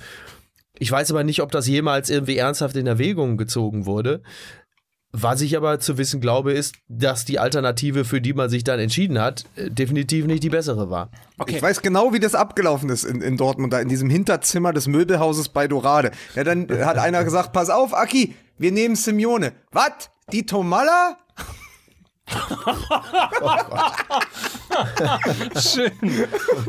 Ich 0.78 0.92
weiß 0.92 1.12
aber 1.12 1.24
nicht, 1.24 1.42
ob 1.42 1.52
das 1.52 1.68
jemals 1.68 2.10
irgendwie 2.10 2.38
ernsthaft 2.38 2.76
in 2.76 2.88
Erwägung 2.88 3.38
gezogen 3.38 3.86
wurde. 3.86 4.22
Was 5.18 5.40
ich 5.40 5.56
aber 5.56 5.80
zu 5.80 5.98
wissen 5.98 6.20
glaube, 6.20 6.52
ist, 6.52 6.76
dass 6.90 7.24
die 7.24 7.40
Alternative, 7.40 8.04
für 8.04 8.20
die 8.20 8.34
man 8.34 8.50
sich 8.50 8.66
dann 8.66 8.82
entschieden 8.82 9.22
hat, 9.22 9.46
äh, 9.56 9.72
definitiv 9.72 10.26
nicht 10.26 10.44
die 10.44 10.50
bessere 10.50 10.90
war. 10.90 11.10
Okay. 11.38 11.56
Ich 11.56 11.62
weiß 11.62 11.82
genau, 11.82 12.12
wie 12.12 12.20
das 12.20 12.36
abgelaufen 12.36 12.90
ist 12.90 13.06
in, 13.06 13.22
in 13.22 13.38
Dortmund, 13.38 13.72
da 13.72 13.80
in 13.80 13.88
diesem 13.88 14.10
Hinterzimmer 14.10 14.74
des 14.74 14.88
Möbelhauses 14.88 15.48
bei 15.48 15.70
Dorade. 15.70 16.12
Ja, 16.36 16.44
dann 16.44 16.68
hat 16.84 16.98
einer 16.98 17.24
gesagt, 17.24 17.54
pass 17.54 17.70
auf, 17.70 17.94
Aki, 17.94 18.36
wir 18.58 18.74
nehmen 18.74 18.98
Simeone. 18.98 19.54
Was? 19.72 20.10
Die 20.34 20.46
Tomalla? 20.46 21.18
Schön. 25.60 25.92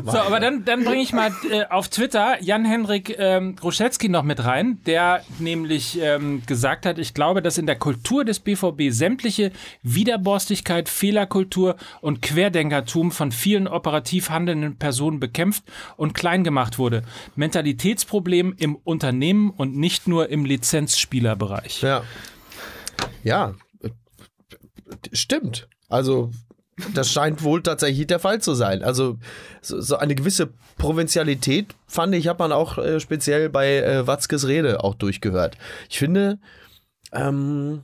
So, 0.05 0.17
aber 0.17 0.39
dann, 0.39 0.63
dann 0.65 0.83
bringe 0.83 1.01
ich 1.01 1.13
mal 1.13 1.31
äh, 1.49 1.65
auf 1.69 1.89
Twitter 1.89 2.41
Jan-Henrik 2.41 3.15
ähm, 3.17 3.55
Groschetzky 3.55 4.07
noch 4.09 4.23
mit 4.23 4.43
rein, 4.43 4.79
der 4.85 5.23
nämlich 5.39 5.99
ähm, 5.99 6.43
gesagt 6.45 6.85
hat, 6.85 6.99
ich 6.99 7.13
glaube, 7.13 7.41
dass 7.41 7.57
in 7.57 7.65
der 7.65 7.77
Kultur 7.77 8.23
des 8.23 8.39
BVB 8.39 8.89
sämtliche 8.91 9.51
Widerborstigkeit, 9.83 10.89
Fehlerkultur 10.89 11.75
und 12.01 12.21
Querdenkertum 12.21 13.11
von 13.11 13.31
vielen 13.31 13.67
operativ 13.67 14.29
handelnden 14.29 14.77
Personen 14.77 15.19
bekämpft 15.19 15.63
und 15.97 16.13
klein 16.13 16.43
gemacht 16.43 16.77
wurde. 16.77 17.01
Mentalitätsproblem 17.35 18.53
im 18.57 18.75
Unternehmen 18.75 19.49
und 19.49 19.75
nicht 19.75 20.07
nur 20.07 20.29
im 20.29 20.45
Lizenzspielerbereich. 20.45 21.81
Ja. 21.81 22.03
Ja, 23.23 23.55
stimmt. 25.13 25.67
Also, 25.89 26.31
das 26.93 27.11
scheint 27.11 27.43
wohl 27.43 27.63
tatsächlich 27.63 28.07
der 28.07 28.19
Fall 28.19 28.41
zu 28.41 28.53
sein. 28.53 28.83
Also, 28.83 29.17
so, 29.61 29.81
so 29.81 29.97
eine 29.97 30.15
gewisse 30.15 30.49
Provinzialität, 30.77 31.75
fand 31.87 32.13
ich, 32.15 32.27
hat 32.27 32.39
man 32.39 32.51
auch 32.51 32.77
äh, 32.77 32.99
speziell 32.99 33.49
bei 33.49 33.77
äh, 33.77 34.07
Watzkes 34.07 34.47
Rede 34.47 34.83
auch 34.83 34.95
durchgehört. 34.95 35.57
Ich 35.89 35.97
finde, 35.97 36.39
ähm, 37.11 37.83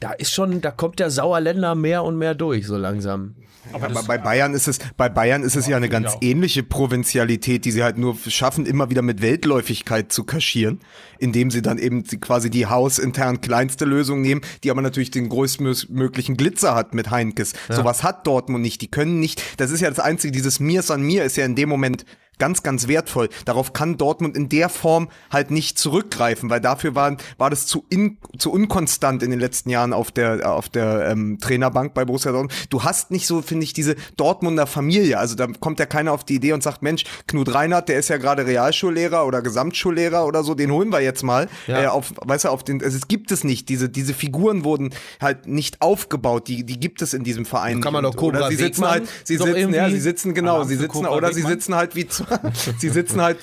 da 0.00 0.12
ist 0.12 0.32
schon, 0.32 0.60
da 0.60 0.70
kommt 0.70 0.98
der 0.98 1.10
Sauerländer 1.10 1.74
mehr 1.74 2.04
und 2.04 2.16
mehr 2.16 2.34
durch, 2.34 2.66
so 2.66 2.76
langsam. 2.76 3.36
Aber 3.72 4.02
bei 4.02 4.18
Bayern 4.18 4.54
ist 4.54 4.68
es, 4.68 4.78
bei 4.96 5.08
Bayern 5.08 5.42
ist 5.42 5.56
es 5.56 5.66
ja 5.66 5.76
eine 5.76 5.88
ganz 5.88 6.16
ähnliche 6.20 6.62
Provinzialität, 6.62 7.64
die 7.64 7.72
sie 7.72 7.82
halt 7.82 7.98
nur 7.98 8.16
schaffen, 8.28 8.66
immer 8.66 8.90
wieder 8.90 9.02
mit 9.02 9.22
Weltläufigkeit 9.22 10.12
zu 10.12 10.24
kaschieren, 10.24 10.80
indem 11.18 11.50
sie 11.50 11.62
dann 11.62 11.78
eben 11.78 12.04
quasi 12.20 12.50
die 12.50 12.66
hausintern 12.66 13.40
kleinste 13.40 13.84
Lösung 13.84 14.20
nehmen, 14.20 14.42
die 14.62 14.70
aber 14.70 14.82
natürlich 14.82 15.10
den 15.10 15.28
größtmöglichen 15.28 16.36
Glitzer 16.36 16.74
hat 16.74 16.94
mit 16.94 17.10
Heinkes. 17.10 17.54
Sowas 17.68 18.02
hat 18.02 18.26
Dortmund 18.26 18.62
nicht. 18.62 18.82
Die 18.82 18.90
können 18.90 19.20
nicht, 19.20 19.42
das 19.60 19.70
ist 19.70 19.80
ja 19.80 19.88
das 19.88 20.00
Einzige, 20.00 20.32
dieses 20.32 20.60
Mirs 20.60 20.90
an 20.90 21.02
mir 21.02 21.24
ist 21.24 21.36
ja 21.36 21.44
in 21.44 21.54
dem 21.54 21.68
Moment 21.68 22.04
ganz, 22.38 22.62
ganz 22.62 22.88
wertvoll. 22.88 23.28
Darauf 23.44 23.72
kann 23.72 23.96
Dortmund 23.96 24.36
in 24.36 24.48
der 24.48 24.68
Form 24.68 25.08
halt 25.30 25.50
nicht 25.50 25.78
zurückgreifen, 25.78 26.50
weil 26.50 26.60
dafür 26.60 26.94
war, 26.94 27.16
war 27.38 27.50
das 27.50 27.66
zu, 27.66 27.84
in, 27.88 28.18
zu 28.38 28.52
unkonstant 28.52 29.22
in 29.22 29.30
den 29.30 29.40
letzten 29.40 29.70
Jahren 29.70 29.92
auf 29.92 30.10
der, 30.10 30.50
auf 30.52 30.68
der 30.68 31.08
ähm, 31.10 31.38
Trainerbank 31.40 31.94
bei 31.94 32.04
Borussia 32.04 32.32
Dortmund. 32.32 32.52
Du 32.70 32.82
hast 32.82 33.10
nicht 33.10 33.26
so, 33.26 33.42
finde 33.42 33.64
ich, 33.64 33.72
diese 33.72 33.96
Dortmunder 34.16 34.66
Familie. 34.66 35.18
Also 35.18 35.34
da 35.34 35.46
kommt 35.46 35.78
ja 35.78 35.86
keiner 35.86 36.12
auf 36.12 36.24
die 36.24 36.34
Idee 36.34 36.52
und 36.52 36.62
sagt, 36.62 36.82
Mensch, 36.82 37.04
Knut 37.26 37.54
Reinhardt, 37.54 37.88
der 37.88 37.98
ist 37.98 38.08
ja 38.08 38.16
gerade 38.16 38.46
Realschullehrer 38.46 39.26
oder 39.26 39.42
Gesamtschullehrer 39.42 40.26
oder 40.26 40.44
so, 40.44 40.54
den 40.54 40.70
holen 40.70 40.90
wir 40.90 41.00
jetzt 41.00 41.22
mal. 41.22 41.48
Ja. 41.66 41.82
Äh, 41.82 41.86
auf, 41.86 42.12
weißt 42.16 42.46
du, 42.46 42.48
auf 42.48 42.64
den, 42.64 42.82
also 42.82 42.96
es 42.96 43.08
gibt 43.08 43.30
es 43.30 43.44
nicht. 43.44 43.68
Diese, 43.68 43.88
diese 43.88 44.14
Figuren 44.14 44.64
wurden 44.64 44.90
halt 45.20 45.46
nicht 45.46 45.80
aufgebaut. 45.80 46.48
Die, 46.48 46.64
die 46.64 46.80
gibt 46.80 47.02
es 47.02 47.14
in 47.14 47.24
diesem 47.24 47.44
Verein. 47.44 47.80
Kann 47.80 47.92
man 47.92 48.04
doch 48.04 48.16
Cobra 48.16 48.38
Oder 48.38 48.48
sie 48.48 48.56
sitzen 48.56 48.82
Wegmann 48.82 48.90
halt, 48.90 49.08
sie 49.24 49.36
sitzen, 49.36 49.74
ja, 49.74 49.90
sie 49.90 50.00
sitzen, 50.00 50.34
genau, 50.34 50.64
sie 50.64 50.76
sitzen, 50.76 50.88
Cobra 50.88 51.10
oder 51.16 51.32
sie 51.32 51.42
sitzen 51.42 51.74
halt 51.74 51.94
wie, 51.94 52.06
Z- 52.06 52.23
sie 52.78 52.88
sitzen 52.88 53.20
halt 53.20 53.38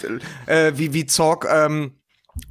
äh, 0.46 0.74
wie, 0.76 0.94
wie 0.94 1.06
Zorg, 1.06 1.48
ähm, 1.50 2.01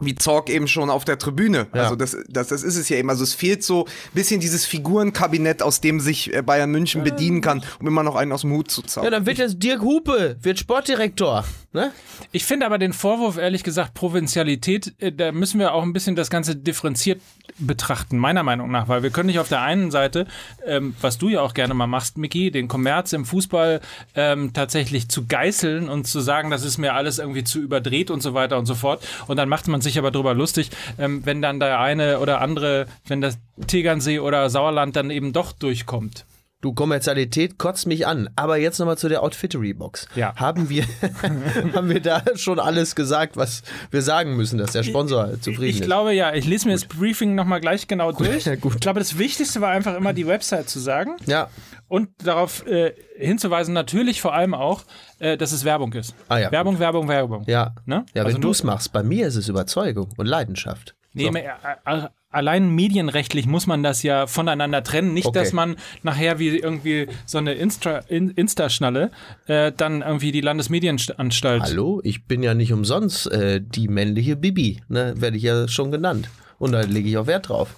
wie 0.00 0.14
Zorg 0.14 0.48
eben 0.50 0.68
schon 0.68 0.90
auf 0.90 1.05
der 1.05 1.18
Tribüne. 1.18 1.66
Ja. 1.74 1.83
Also 1.83 1.96
das, 1.96 2.16
das, 2.29 2.48
das 2.48 2.62
ist 2.62 2.76
es 2.76 2.88
ja 2.88 2.96
eben. 2.96 3.11
Also 3.11 3.24
es 3.24 3.35
fehlt 3.35 3.62
so 3.64 3.85
ein 3.87 3.90
bisschen 4.14 4.40
dieses 4.40 4.64
Figurenkabinett, 4.66 5.62
aus 5.62 5.81
dem 5.81 6.00
sich 6.00 6.35
äh, 6.35 6.42
Bayern 6.42 6.70
München 6.70 7.03
bedienen 7.03 7.40
kann, 7.40 7.62
um 7.81 7.87
immer 7.87 8.03
noch 8.03 8.16
einen 8.16 8.33
aus 8.33 8.42
dem 8.42 8.53
Hut 8.53 8.70
zu 8.70 8.83
Ja, 8.83 8.87
zaubern. 8.87 9.12
dann 9.12 9.26
wird 9.26 9.38
jetzt 9.38 9.62
Dirk 9.62 9.81
Hupe, 9.83 10.37
wird 10.42 10.59
Sportdirektor. 10.59 11.44
Ne? 11.72 11.92
Ich 12.33 12.44
finde 12.44 12.66
aber 12.66 12.79
den 12.79 12.92
Vorwurf, 12.92 13.37
ehrlich 13.37 13.62
gesagt, 13.62 13.94
Provinzialität, 13.94 14.94
äh, 14.98 15.12
da 15.12 15.33
müssen 15.33 15.59
wir 15.61 15.72
auch 15.72 15.83
ein 15.83 15.92
bisschen 15.92 16.16
das 16.16 16.31
Ganze 16.31 16.57
differenziert 16.57 17.20
betrachten, 17.59 18.16
meiner 18.16 18.42
Meinung 18.42 18.70
nach, 18.70 18.88
weil 18.88 19.03
wir 19.03 19.11
können 19.11 19.26
nicht 19.26 19.38
auf 19.38 19.48
der 19.48 19.61
einen 19.62 19.90
Seite, 19.90 20.26
ähm, 20.64 20.94
was 21.00 21.18
du 21.18 21.29
ja 21.29 21.42
auch 21.42 21.53
gerne 21.55 21.74
mal 21.74 21.87
machst, 21.87 22.16
Micky, 22.16 22.50
den 22.50 22.68
Kommerz 22.68 23.12
im 23.12 23.24
Fußball 23.24 23.81
ähm, 24.14 24.53
tatsächlich 24.53 25.09
zu 25.09 25.26
geißeln 25.26 25.88
und 25.88 26.07
zu 26.07 26.20
sagen, 26.20 26.50
das 26.50 26.64
ist 26.64 26.79
mir 26.79 26.94
alles 26.94 27.18
irgendwie 27.18 27.44
zu 27.44 27.61
überdreht 27.61 28.11
und 28.11 28.22
so 28.22 28.35
weiter 28.35 28.59
und 28.59 28.66
so 28.66 28.74
fort. 28.74 29.07
Und 29.26 29.37
dann 29.37 29.48
macht 29.48 29.68
man 29.68 29.79
sich 29.80 29.98
aber 29.98 30.10
drüber 30.10 30.34
lustig, 30.34 30.70
ähm, 30.98 31.24
wenn 31.24 31.42
dann 31.42 31.60
der 31.60 31.80
eine 31.80 32.20
oder 32.20 32.40
andere, 32.40 32.86
wenn 33.06 33.20
das 33.20 33.38
Tegernsee 33.66 34.18
oder 34.18 34.50
Sauerland 34.50 34.96
dann 34.96 35.10
eben 35.10 35.32
doch 35.32 35.52
durchkommt. 35.52 36.24
Du, 36.62 36.75
Kommerzialität 36.75 37.57
kotzt 37.57 37.87
mich 37.87 38.07
an. 38.07 38.29
Aber 38.37 38.59
jetzt 38.59 38.79
nochmal 38.79 38.99
zu 38.99 39.09
der 39.09 39.23
Outfittery-Box. 39.23 40.09
Ja. 40.14 40.35
Haben 40.37 40.68
wir, 40.68 40.85
haben 41.75 41.88
wir 41.88 42.01
da 42.01 42.23
schon 42.37 42.61
alles 42.61 42.94
gesagt, 42.94 43.38
was 43.38 43.62
wir 43.90 44.03
sagen 44.03 44.37
müssen, 44.37 44.59
dass 44.59 44.73
der 44.73 44.83
Sponsor 44.83 45.40
zufrieden 45.40 45.70
Ich 45.70 45.81
ist? 45.81 45.87
glaube 45.87 46.12
ja, 46.12 46.35
ich 46.35 46.46
lese 46.46 46.66
mir 46.66 46.75
das 46.75 46.85
Briefing 46.85 47.35
nochmal 47.35 47.61
gleich 47.62 47.88
genau 47.88 48.12
durch. 48.12 48.44
Ja, 48.44 48.57
gut. 48.57 48.75
Ich 48.75 48.81
glaube, 48.81 48.99
das 48.99 49.16
Wichtigste 49.18 49.61
war 49.62 49.70
einfach 49.70 49.94
immer 49.96 50.12
die 50.12 50.27
Website 50.27 50.68
zu 50.68 50.81
sagen 50.81 51.16
Ja. 51.27 51.49
und 51.88 52.11
darauf 52.23 52.66
äh, 52.66 52.92
hinzuweisen, 53.16 53.73
natürlich 53.73 54.20
vor 54.20 54.35
allem 54.35 54.53
auch, 54.53 54.85
äh, 55.18 55.38
dass 55.38 55.53
es 55.53 55.64
Werbung 55.64 55.92
ist. 55.94 56.14
Ah, 56.29 56.38
ja, 56.38 56.53
Werbung, 56.53 56.79
Werbung, 56.79 57.09
Werbung. 57.09 57.44
Ja. 57.46 57.75
Ne? 57.87 58.05
Ja, 58.14 58.25
Also 58.25 58.35
wenn 58.35 58.42
du 58.42 58.51
es 58.51 58.64
machst. 58.64 58.92
Bei 58.92 59.03
mir 59.03 59.27
ist 59.29 59.37
es 59.37 59.49
Überzeugung 59.49 60.11
und 60.18 60.27
Leidenschaft. 60.27 60.94
Nee, 61.14 61.25
So. 61.25 62.09
Allein 62.30 62.70
medienrechtlich 62.74 63.46
muss 63.46 63.66
man 63.66 63.82
das 63.82 64.02
ja 64.02 64.26
voneinander 64.26 64.82
trennen. 64.82 65.12
Nicht, 65.14 65.26
Okay. 65.26 65.38
dass 65.38 65.52
man 65.52 65.76
nachher 66.02 66.38
wie 66.38 66.48
irgendwie 66.58 67.08
so 67.26 67.38
eine 67.38 67.54
Insta, 67.54 67.98
In- 68.08 68.30
Insta-Schnalle 68.30 69.10
äh, 69.46 69.72
dann 69.76 70.02
irgendwie 70.02 70.32
die 70.32 70.40
Landesmedienanstalt. 70.40 71.62
Hallo, 71.62 72.00
ich 72.04 72.24
bin 72.26 72.42
ja 72.42 72.54
nicht 72.54 72.72
umsonst 72.72 73.30
äh, 73.30 73.60
die 73.60 73.88
männliche 73.88 74.36
Bibi. 74.36 74.82
Ne? 74.88 75.14
Werde 75.16 75.36
ich 75.36 75.42
ja 75.42 75.68
schon 75.68 75.90
genannt. 75.90 76.30
Und 76.58 76.72
da 76.72 76.80
lege 76.82 77.08
ich 77.08 77.16
auch 77.18 77.26
Wert 77.26 77.48
drauf. 77.48 77.74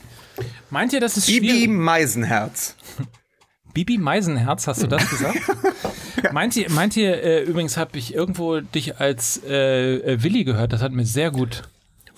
Meint 0.70 0.92
ihr, 0.92 1.00
das 1.00 1.16
ist 1.16 1.26
Bibi 1.26 1.48
schwierig? 1.48 1.68
Meisenherz. 1.70 2.76
Bibi 3.74 3.96
Meisenherz, 3.96 4.66
hast 4.66 4.82
du 4.82 4.86
das 4.86 5.08
gesagt? 5.08 5.38
Meint 6.32 6.56
ihr, 6.56 6.70
meint 6.70 6.96
ihr 6.96 7.22
äh, 7.22 7.42
übrigens 7.42 7.76
habe 7.76 7.96
ich 7.98 8.14
irgendwo 8.14 8.60
dich 8.60 8.98
als 9.00 9.40
äh, 9.48 9.94
äh, 9.96 10.22
Willi 10.22 10.44
gehört, 10.44 10.72
das 10.72 10.80
hat 10.82 10.92
mir 10.92 11.04
sehr 11.06 11.30
gut. 11.30 11.62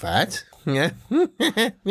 Was? 0.01 0.45
Ja. 0.67 0.91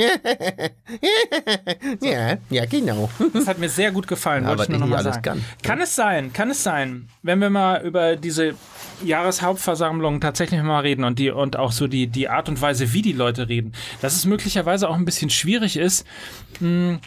ja, 2.01 2.37
ja, 2.49 2.65
genau. 2.65 3.09
Das 3.33 3.47
hat 3.47 3.59
mir 3.59 3.69
sehr 3.69 3.91
gut 3.91 4.07
gefallen, 4.07 4.43
Ja, 4.43 4.49
wollte 4.49 4.63
ich 4.63 4.69
nur 4.69 4.79
noch 4.79 4.87
ich 4.87 4.91
mal 4.91 5.03
nicht 5.03 5.13
sagen. 5.13 5.21
Kann. 5.21 5.41
kann. 5.61 5.81
es 5.81 5.95
sein, 5.95 6.33
kann 6.33 6.49
es 6.49 6.63
sein, 6.63 7.07
wenn 7.21 7.39
wir 7.39 7.49
mal 7.49 7.81
über 7.85 8.15
diese 8.15 8.55
Jahreshauptversammlung 9.03 10.21
tatsächlich 10.21 10.61
mal 10.63 10.79
reden 10.79 11.03
und 11.03 11.19
die 11.19 11.29
und 11.29 11.57
auch 11.57 11.71
so 11.71 11.87
die, 11.87 12.07
die 12.07 12.29
Art 12.29 12.49
und 12.49 12.61
Weise, 12.61 12.93
wie 12.93 13.01
die 13.01 13.13
Leute 13.13 13.49
reden, 13.49 13.73
dass 14.01 14.15
es 14.15 14.25
möglicherweise 14.25 14.89
auch 14.89 14.95
ein 14.95 15.05
bisschen 15.05 15.29
schwierig 15.29 15.77
ist, 15.77 16.05
mh, 16.59 16.99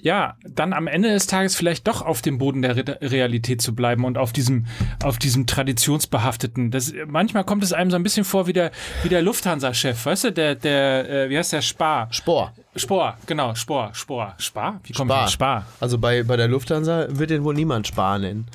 ja, 0.00 0.36
dann 0.42 0.72
am 0.72 0.86
Ende 0.86 1.10
des 1.10 1.26
Tages 1.26 1.56
vielleicht 1.56 1.88
doch 1.88 2.02
auf 2.02 2.22
dem 2.22 2.38
Boden 2.38 2.62
der 2.62 2.76
Re 2.76 2.98
Realität 3.00 3.60
zu 3.60 3.74
bleiben 3.74 4.04
und 4.04 4.16
auf 4.16 4.32
diesem, 4.32 4.66
auf 5.02 5.18
diesem 5.18 5.46
traditionsbehafteten. 5.46 6.70
Das, 6.70 6.92
manchmal 7.06 7.44
kommt 7.44 7.64
es 7.64 7.72
einem 7.72 7.90
so 7.90 7.96
ein 7.96 8.04
bisschen 8.04 8.24
vor 8.24 8.46
wie 8.46 8.52
der, 8.52 8.70
wie 9.02 9.08
der 9.08 9.22
Lufthansa-Chef, 9.22 10.06
weißt 10.06 10.24
du, 10.24 10.32
der, 10.32 10.54
der, 10.54 11.10
äh, 11.10 11.30
wie 11.30 11.36
heißt 11.36 11.52
der, 11.52 11.62
Spar? 11.62 12.08
Spor. 12.12 12.52
Spor, 12.76 13.16
genau, 13.26 13.56
Spor, 13.56 13.90
Spor. 13.92 14.34
Spar? 14.38 14.80
Wie 14.84 14.92
kommt 14.92 15.10
Spar. 15.10 15.28
Spar? 15.28 15.66
Also 15.80 15.98
bei, 15.98 16.22
bei 16.22 16.36
der 16.36 16.46
Lufthansa 16.46 17.06
wird 17.08 17.30
den 17.30 17.42
wohl 17.42 17.54
niemand 17.54 17.88
Spar 17.88 18.20
nennen. 18.20 18.46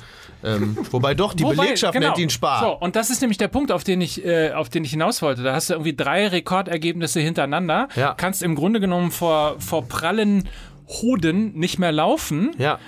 Ähm, 0.42 0.78
wobei 0.90 1.14
doch, 1.14 1.34
die 1.34 1.42
Wobei, 1.42 1.56
Belegschaft 1.56 1.92
genau. 1.92 2.08
nennt 2.08 2.18
ihn 2.18 2.30
Spar. 2.30 2.60
So, 2.60 2.72
und 2.72 2.96
das 2.96 3.10
ist 3.10 3.20
nämlich 3.20 3.38
der 3.38 3.48
Punkt, 3.48 3.70
auf 3.70 3.84
den 3.84 4.00
ich, 4.00 4.24
äh, 4.24 4.52
auf 4.52 4.70
den 4.70 4.84
ich 4.84 4.90
hinaus 4.90 5.20
wollte. 5.20 5.42
Da 5.42 5.54
hast 5.54 5.68
du 5.68 5.74
irgendwie 5.74 5.94
drei 5.94 6.28
Rekordergebnisse 6.28 7.20
hintereinander. 7.20 7.88
Ja. 7.96 8.14
Kannst 8.14 8.42
im 8.42 8.54
Grunde 8.54 8.80
genommen 8.80 9.10
vor, 9.10 9.56
vor 9.58 9.86
prallen 9.86 10.48
Hoden 10.88 11.54
nicht 11.54 11.78
mehr 11.78 11.92
laufen. 11.92 12.54
Ja. 12.58 12.78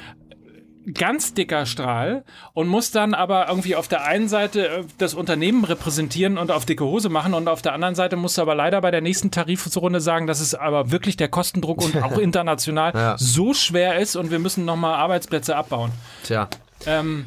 Ganz 0.94 1.34
dicker 1.34 1.66
Strahl 1.66 2.24
und 2.52 2.68
musst 2.68 2.94
dann 2.94 3.12
aber 3.12 3.48
irgendwie 3.48 3.74
auf 3.74 3.88
der 3.88 4.04
einen 4.04 4.28
Seite 4.28 4.68
äh, 4.68 4.84
das 4.98 5.14
Unternehmen 5.14 5.64
repräsentieren 5.64 6.38
und 6.38 6.52
auf 6.52 6.64
dicke 6.64 6.84
Hose 6.84 7.08
machen 7.08 7.34
und 7.34 7.48
auf 7.48 7.60
der 7.60 7.72
anderen 7.72 7.96
Seite 7.96 8.14
musst 8.14 8.38
du 8.38 8.42
aber 8.42 8.54
leider 8.54 8.80
bei 8.80 8.92
der 8.92 9.00
nächsten 9.00 9.32
Tarifrunde 9.32 10.00
sagen, 10.00 10.28
dass 10.28 10.38
es 10.38 10.54
aber 10.54 10.92
wirklich 10.92 11.16
der 11.16 11.26
Kostendruck 11.26 11.82
und 11.84 12.00
auch 12.04 12.18
international 12.18 12.92
Ja. 12.94 13.16
so 13.18 13.52
schwer 13.52 13.98
ist 13.98 14.14
und 14.14 14.30
wir 14.30 14.38
müssen 14.38 14.64
nochmal 14.64 14.94
Arbeitsplätze 14.94 15.56
abbauen. 15.56 15.90
Tja. 16.22 16.48
Ähm, 16.86 17.26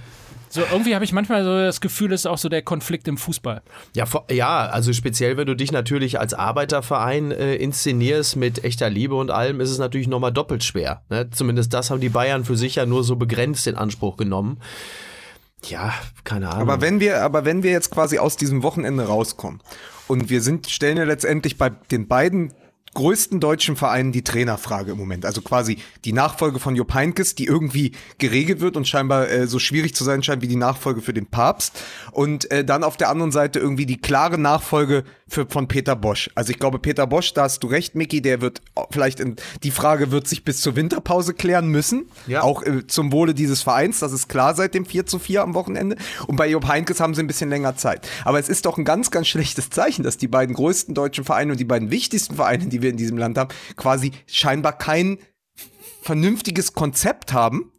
so 0.49 0.61
irgendwie 0.71 0.95
habe 0.95 1.05
ich 1.05 1.11
manchmal 1.13 1.43
so 1.43 1.57
das 1.57 1.79
Gefühl, 1.81 2.11
es 2.11 2.21
ist 2.21 2.25
auch 2.25 2.37
so 2.37 2.49
der 2.49 2.61
Konflikt 2.61 3.07
im 3.07 3.17
Fußball. 3.17 3.61
Ja, 3.95 4.05
vor- 4.05 4.25
ja, 4.31 4.67
also 4.67 4.91
speziell, 4.93 5.37
wenn 5.37 5.47
du 5.47 5.55
dich 5.55 5.71
natürlich 5.71 6.19
als 6.19 6.33
Arbeiterverein 6.33 7.31
äh, 7.31 7.55
inszenierst 7.55 8.35
mit 8.35 8.63
echter 8.63 8.89
Liebe 8.89 9.15
und 9.15 9.31
allem, 9.31 9.61
ist 9.61 9.69
es 9.69 9.77
natürlich 9.77 10.07
nochmal 10.07 10.33
doppelt 10.33 10.63
schwer. 10.63 11.03
Ne? 11.09 11.29
Zumindest 11.29 11.73
das 11.73 11.91
haben 11.91 12.01
die 12.01 12.09
Bayern 12.09 12.45
für 12.45 12.57
sich 12.57 12.75
ja 12.75 12.85
nur 12.85 13.03
so 13.03 13.15
begrenzt 13.15 13.67
in 13.67 13.75
Anspruch 13.75 14.17
genommen. 14.17 14.59
Ja, 15.65 15.93
keine 16.23 16.49
Ahnung. 16.49 16.61
Aber 16.61 16.81
wenn 16.81 16.99
wir, 16.99 17.21
aber 17.21 17.45
wenn 17.45 17.63
wir 17.63 17.71
jetzt 17.71 17.91
quasi 17.91 18.17
aus 18.17 18.37
diesem 18.37 18.63
Wochenende 18.63 19.05
rauskommen 19.05 19.59
und 20.07 20.29
wir 20.29 20.41
sind, 20.41 20.69
stellen 20.69 20.97
ja 20.97 21.03
letztendlich 21.03 21.57
bei 21.57 21.69
den 21.69 22.07
beiden 22.07 22.53
größten 22.93 23.39
deutschen 23.39 23.75
Vereinen 23.75 24.11
die 24.11 24.23
Trainerfrage 24.23 24.91
im 24.91 24.97
Moment. 24.97 25.25
Also 25.25 25.41
quasi 25.41 25.77
die 26.05 26.13
Nachfolge 26.13 26.59
von 26.59 26.75
Jupp 26.75 26.93
Heynckes, 26.93 27.35
die 27.35 27.45
irgendwie 27.45 27.93
geregelt 28.17 28.59
wird 28.59 28.77
und 28.77 28.87
scheinbar 28.87 29.29
äh, 29.29 29.47
so 29.47 29.59
schwierig 29.59 29.95
zu 29.95 30.03
sein 30.03 30.23
scheint 30.23 30.41
wie 30.41 30.47
die 30.47 30.55
Nachfolge 30.55 31.01
für 31.01 31.13
den 31.13 31.27
Papst. 31.27 31.81
Und 32.11 32.49
äh, 32.51 32.65
dann 32.65 32.83
auf 32.83 32.97
der 32.97 33.09
anderen 33.09 33.31
Seite 33.31 33.59
irgendwie 33.59 33.85
die 33.85 34.01
klare 34.01 34.37
Nachfolge 34.37 35.03
für, 35.27 35.45
von 35.47 35.67
Peter 35.67 35.95
Bosch. 35.95 36.29
Also 36.35 36.51
ich 36.51 36.59
glaube, 36.59 36.79
Peter 36.79 37.07
Bosch, 37.07 37.33
da 37.33 37.43
hast 37.43 37.63
du 37.63 37.67
recht, 37.67 37.95
Micky, 37.95 38.21
der 38.21 38.41
wird 38.41 38.61
vielleicht 38.89 39.19
in, 39.19 39.35
die 39.63 39.71
Frage 39.71 40.11
wird 40.11 40.27
sich 40.27 40.43
bis 40.43 40.61
zur 40.61 40.75
Winterpause 40.75 41.33
klären 41.33 41.67
müssen. 41.67 42.09
Ja. 42.27 42.41
Auch 42.41 42.63
äh, 42.63 42.87
zum 42.87 43.11
Wohle 43.11 43.33
dieses 43.33 43.61
Vereins, 43.61 43.99
das 43.99 44.11
ist 44.11 44.27
klar 44.27 44.55
seit 44.55 44.73
dem 44.73 44.85
4 44.85 45.05
zu 45.05 45.19
4 45.19 45.43
am 45.43 45.53
Wochenende. 45.53 45.95
Und 46.27 46.35
bei 46.35 46.49
Jupp 46.49 46.67
Heynckes 46.67 46.99
haben 46.99 47.13
sie 47.13 47.21
ein 47.21 47.27
bisschen 47.27 47.49
länger 47.49 47.75
Zeit. 47.75 48.07
Aber 48.25 48.39
es 48.39 48.49
ist 48.49 48.65
doch 48.65 48.77
ein 48.77 48.85
ganz, 48.85 49.11
ganz 49.11 49.27
schlechtes 49.27 49.69
Zeichen, 49.69 50.03
dass 50.03 50.17
die 50.17 50.27
beiden 50.27 50.55
größten 50.55 50.95
deutschen 50.95 51.23
Vereine 51.23 51.51
und 51.51 51.59
die 51.59 51.65
beiden 51.65 51.91
wichtigsten 51.91 52.35
Vereine, 52.35 52.65
die 52.65 52.78
wir 52.81 52.89
in 52.89 52.97
diesem 52.97 53.17
Land 53.17 53.37
haben, 53.37 53.53
quasi 53.75 54.11
scheinbar 54.27 54.77
kein 54.77 55.19
vernünftiges 56.01 56.73
Konzept 56.73 57.33
haben, 57.33 57.71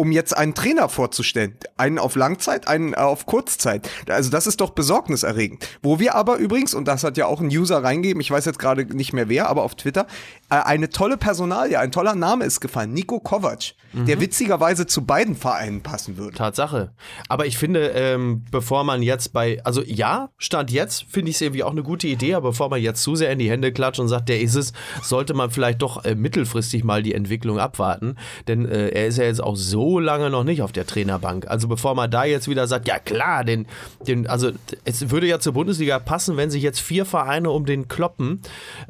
um 0.00 0.12
jetzt 0.12 0.34
einen 0.34 0.54
Trainer 0.54 0.88
vorzustellen. 0.88 1.58
Einen 1.76 1.98
auf 1.98 2.16
Langzeit, 2.16 2.68
einen 2.68 2.94
auf 2.94 3.26
Kurzzeit. 3.26 3.88
Also 4.08 4.30
das 4.30 4.46
ist 4.46 4.60
doch 4.60 4.70
besorgniserregend. 4.70 5.68
Wo 5.82 5.98
wir 5.98 6.14
aber 6.14 6.36
übrigens, 6.36 6.72
und 6.72 6.88
das 6.88 7.04
hat 7.04 7.18
ja 7.18 7.26
auch 7.26 7.40
ein 7.40 7.48
User 7.48 7.82
reingegeben, 7.82 8.20
ich 8.20 8.30
weiß 8.30 8.46
jetzt 8.46 8.58
gerade 8.58 8.86
nicht 8.86 9.12
mehr 9.12 9.28
wer, 9.28 9.48
aber 9.50 9.62
auf 9.62 9.74
Twitter, 9.74 10.02
äh, 10.02 10.39
eine 10.50 10.88
tolle 10.88 11.16
Personalie, 11.16 11.78
ein 11.78 11.92
toller 11.92 12.14
Name 12.14 12.44
ist 12.44 12.60
gefallen. 12.60 12.92
Nico 12.92 13.20
Kovac, 13.20 13.74
der 13.92 14.20
witzigerweise 14.20 14.86
zu 14.86 15.04
beiden 15.04 15.36
Vereinen 15.36 15.80
passen 15.80 16.16
würde. 16.16 16.36
Tatsache. 16.36 16.90
Aber 17.28 17.46
ich 17.46 17.56
finde, 17.56 17.88
ähm, 17.88 18.44
bevor 18.50 18.84
man 18.84 19.02
jetzt 19.02 19.32
bei, 19.32 19.60
also 19.64 19.82
ja, 19.82 20.30
Stand 20.38 20.70
jetzt 20.72 21.04
finde 21.08 21.30
ich 21.30 21.36
es 21.36 21.40
irgendwie 21.40 21.62
auch 21.62 21.70
eine 21.70 21.84
gute 21.84 22.08
Idee, 22.08 22.34
aber 22.34 22.50
bevor 22.50 22.68
man 22.68 22.80
jetzt 22.80 23.02
zu 23.02 23.14
sehr 23.14 23.30
in 23.30 23.38
die 23.38 23.50
Hände 23.50 23.72
klatscht 23.72 24.00
und 24.00 24.08
sagt, 24.08 24.28
der 24.28 24.40
ist 24.40 24.56
es, 24.56 24.72
sollte 25.02 25.34
man 25.34 25.50
vielleicht 25.50 25.82
doch 25.82 26.04
äh, 26.04 26.14
mittelfristig 26.14 26.82
mal 26.82 27.02
die 27.02 27.14
Entwicklung 27.14 27.58
abwarten. 27.58 28.16
Denn 28.48 28.66
äh, 28.66 28.88
er 28.88 29.06
ist 29.06 29.18
ja 29.18 29.24
jetzt 29.24 29.42
auch 29.42 29.56
so 29.56 30.00
lange 30.00 30.30
noch 30.30 30.44
nicht 30.44 30.62
auf 30.62 30.72
der 30.72 30.86
Trainerbank. 30.86 31.46
Also 31.48 31.68
bevor 31.68 31.94
man 31.94 32.10
da 32.10 32.24
jetzt 32.24 32.48
wieder 32.48 32.66
sagt, 32.66 32.88
ja 32.88 32.98
klar, 32.98 33.44
den, 33.44 33.66
den, 34.06 34.26
also 34.26 34.50
es 34.84 35.10
würde 35.10 35.28
ja 35.28 35.38
zur 35.38 35.52
Bundesliga 35.52 35.98
passen, 36.00 36.36
wenn 36.36 36.50
sich 36.50 36.62
jetzt 36.62 36.80
vier 36.80 37.04
Vereine 37.04 37.50
um 37.50 37.66
den 37.66 37.86
kloppen. 37.86 38.40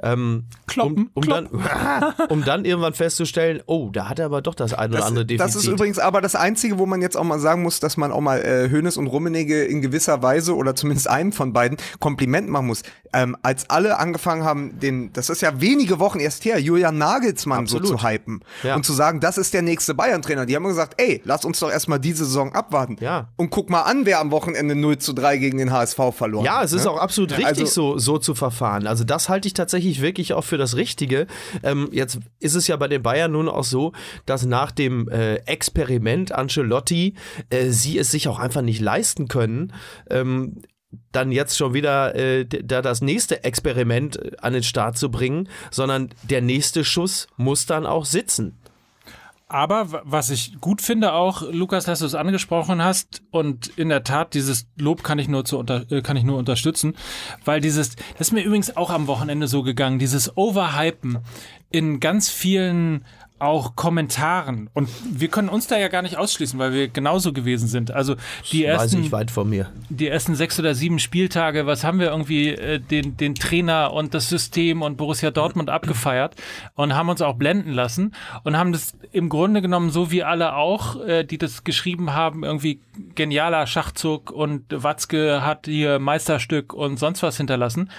Ähm, 0.03 0.45
Kloppen, 0.67 1.11
um, 1.15 1.23
um, 1.23 1.29
dann, 1.29 1.50
um 2.29 2.45
dann 2.45 2.65
irgendwann 2.65 2.95
festzustellen, 2.95 3.63
oh, 3.67 3.91
da 3.93 4.09
hat 4.09 4.19
er 4.19 4.27
aber 4.27 4.43
doch 4.43 4.55
das 4.55 4.73
ein 4.75 4.91
oder 4.91 4.99
Das, 4.99 5.07
andere 5.09 5.27
Defizit. 5.27 5.47
das 5.47 5.57
ist 5.57 5.67
übrigens 5.67 5.99
aber 5.99 6.21
das 6.21 6.35
Einzige, 6.35 6.79
wo 6.79 6.87
man 6.87 7.03
jetzt 7.03 7.17
auch 7.17 7.25
mal 7.25 7.39
sagen 7.39 7.63
muss, 7.63 7.81
dass 7.81 7.97
man 7.97 8.13
auch 8.13 8.21
mal 8.21 8.41
äh, 8.41 8.69
Hönes 8.71 8.97
und 8.97 9.07
Rummenigge 9.07 9.65
in 9.65 9.81
gewisser 9.83 10.23
Weise 10.23 10.55
oder 10.57 10.75
zumindest 10.77 11.09
einem 11.09 11.33
von 11.33 11.53
beiden 11.53 11.79
Kompliment 11.99 12.49
machen 12.49 12.67
muss. 12.67 12.83
Ähm, 13.13 13.37
als 13.43 13.69
alle 13.71 13.99
angefangen 13.99 14.45
haben, 14.45 14.79
den, 14.79 15.13
das 15.13 15.31
ist 15.31 15.43
ja 15.43 15.61
wenige 15.61 15.99
Wochen 15.99 16.21
erst 16.21 16.45
her, 16.45 16.61
Julian 16.61 16.97
Nagelsmann 16.99 17.67
so 17.67 17.79
Absolut. 17.79 18.01
zu 18.01 18.07
hypen 18.07 18.41
Ja. 18.63 18.77
und 18.77 18.85
zu 18.87 18.93
sagen, 18.93 19.19
das 19.21 19.37
ist 19.37 19.53
der 19.53 19.63
nächste 19.63 19.95
Bayern-Trainer. 19.95 20.47
Die 20.47 20.55
haben 20.55 20.65
gesagt, 20.65 20.95
ey, 21.01 21.21
lass 21.25 21.45
uns 21.45 21.59
doch 21.59 21.71
erstmal 21.71 21.99
diese 21.99 22.25
Saison 22.25 22.55
abwarten. 22.55 22.97
Ja. 23.01 23.29
Und 23.37 23.51
guck 23.51 23.69
mal 23.69 23.83
an, 23.83 24.07
wer 24.07 24.21
am 24.21 24.31
Wochenende 24.31 24.77
0 24.77 24.99
zu 24.99 25.13
3 25.13 25.39
gegen 25.39 25.59
den 25.59 25.73
HSV 25.73 25.99
verloren 26.17 26.45
Ja, 26.45 26.59
hat. 26.59 26.67
es 26.67 26.73
ist 26.73 26.85
ne? 26.85 26.91
auch 26.93 26.99
absolut 26.99 27.33
richtig, 27.33 27.47
also- 27.47 27.67
so, 27.67 27.99
so 27.99 28.19
zu 28.19 28.35
verfahren. 28.37 28.87
Also 28.87 29.03
das 29.05 29.29
halte 29.29 29.49
ich 29.49 29.55
tatsächlich 29.55 30.01
wirklich 30.01 30.33
auch 30.35 30.45
für 30.45 30.57
das 30.59 30.77
Richtige. 30.77 31.27
Ähm, 31.63 31.89
jetzt 31.93 32.19
ist 32.39 32.55
es 32.55 32.67
ja 32.67 32.77
bei 32.77 32.89
den 32.89 33.03
Bayern 33.03 33.33
nun 33.33 33.49
auch 33.49 33.65
so, 33.65 33.93
dass 34.27 34.45
nach 34.47 34.71
dem 34.71 35.09
äh, 35.09 35.37
Experiment 35.47 36.33
Ancelotti 36.33 37.15
äh, 37.51 37.71
sie 37.71 37.99
es 37.99 38.11
sich 38.11 38.29
auch 38.29 38.39
einfach 38.39 38.63
nicht 38.63 38.81
leisten 38.81 39.29
können, 39.29 39.73
ähm, 40.09 40.63
dann 41.13 41.33
jetzt 41.33 41.57
schon 41.57 41.75
wieder 41.75 42.15
äh, 42.15 42.45
da 42.47 42.83
das 42.83 43.01
nächste 43.01 43.45
Experiment 43.45 44.17
äh, 44.17 44.33
an 44.41 44.53
den 44.53 44.63
Start 44.63 44.99
zu 44.99 45.11
bringen, 45.11 45.49
sondern 45.71 46.11
der 46.23 46.43
nächste 46.43 46.85
Schuss 46.85 47.29
muss 47.37 47.67
dann 47.67 47.87
auch 47.87 48.05
sitzen. 48.05 48.60
Aber 49.53 50.03
was 50.05 50.31
ich 50.31 50.61
gut 50.61 50.81
finde 50.81 51.13
auch, 51.13 51.43
Lukas, 51.43 51.85
dass 51.85 51.99
du 51.99 52.07
es 52.07 52.15
angesprochen 52.15 52.85
hast 52.85 53.23
und 53.33 53.67
in 53.77 53.89
der 53.89 54.05
Tat 54.05 54.35
dieses 54.35 54.69
Lob 54.77 55.03
kann 55.03 55.19
ich 55.19 55.27
nur 55.27 55.45
zu 55.45 55.59
unter, 55.59 55.91
äh, 55.91 56.03
kann 56.03 56.17
ich 56.17 56.23
nur 56.23 56.39
unterstützen, 56.39 56.95
weil 57.45 57.61
dieses 57.61 57.97
das 57.97 58.29
ist 58.29 58.33
mir 58.33 58.45
übrigens 58.45 58.77
auch 58.77 58.91
am 58.91 59.09
Wochenende 59.09 59.49
so 59.49 59.65
gegangen, 59.65 59.99
dieses 59.99 60.37
Overhypen 60.37 61.19
in 61.69 61.99
ganz 61.99 62.29
vielen 62.29 63.05
auch 63.41 63.77
Kommentaren 63.77 64.71
und 64.75 64.89
wir 65.11 65.29
können 65.29 65.49
uns 65.49 65.67
da 65.67 65.79
ja 65.79 65.89
gar 65.89 66.03
nicht 66.03 66.17
ausschließen, 66.17 66.59
weil 66.59 66.73
wir 66.73 66.89
genauso 66.89 67.33
gewesen 67.33 67.69
sind. 67.69 67.91
Also 67.91 68.17
die 68.53 68.65
Weiß 68.65 68.83
ersten 68.83 69.05
ich 69.05 69.13
weit 69.13 69.31
von 69.31 69.49
mir. 69.49 69.69
die 69.89 70.09
ersten 70.09 70.35
sechs 70.35 70.59
oder 70.59 70.75
sieben 70.75 70.99
Spieltage, 70.99 71.67
was 71.67 71.85
haben 71.85 71.99
wir 71.99 72.09
irgendwie 72.09 72.51
äh, 72.51 72.79
den, 72.79 73.17
den 73.17 73.35
Trainer 73.35 73.93
und 73.93 74.15
das 74.15 74.29
System 74.29 74.83
und 74.83 74.97
Borussia 74.97 75.31
Dortmund 75.31 75.71
abgefeiert 75.71 76.37
und 76.75 76.95
haben 76.95 77.09
uns 77.09 77.23
auch 77.23 77.37
blenden 77.37 77.73
lassen 77.73 78.15
und 78.45 78.57
haben 78.57 78.73
das 78.73 78.95
im 79.13 79.29
Grunde 79.29 79.63
genommen 79.63 79.91
so 79.91 80.11
wie 80.11 80.23
alle 80.23 80.55
auch, 80.55 81.01
äh, 81.05 81.25
die 81.25 81.39
das 81.39 81.65
geschrieben 81.65 82.13
haben, 82.13 82.45
irgendwie 82.45 82.81
genialer 83.15 83.67
Schachzug 83.67 84.31
und 84.31 84.65
Watzke 84.71 85.45
hat 85.45 85.67
hier 85.67 85.99
Meisterstück 85.99 86.73
und 86.73 86.99
sonst 86.99 87.23
was 87.23 87.37
hinterlassen. 87.37 87.91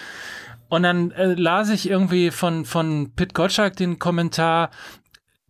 Und 0.70 0.84
dann 0.84 1.12
äh, 1.12 1.34
las 1.34 1.70
ich 1.70 1.90
irgendwie 1.90 2.32
von, 2.32 2.64
von 2.64 3.12
Pit 3.14 3.34
Gottschalk 3.34 3.76
den 3.76 4.00
Kommentar, 4.00 4.70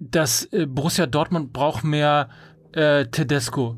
dass 0.02 0.46
äh, 0.52 0.66
Borussia 0.66 1.06
Dortmund 1.06 1.54
braucht 1.54 1.84
mehr 1.84 2.30
äh, 2.74 3.06
Tedesco. 3.06 3.78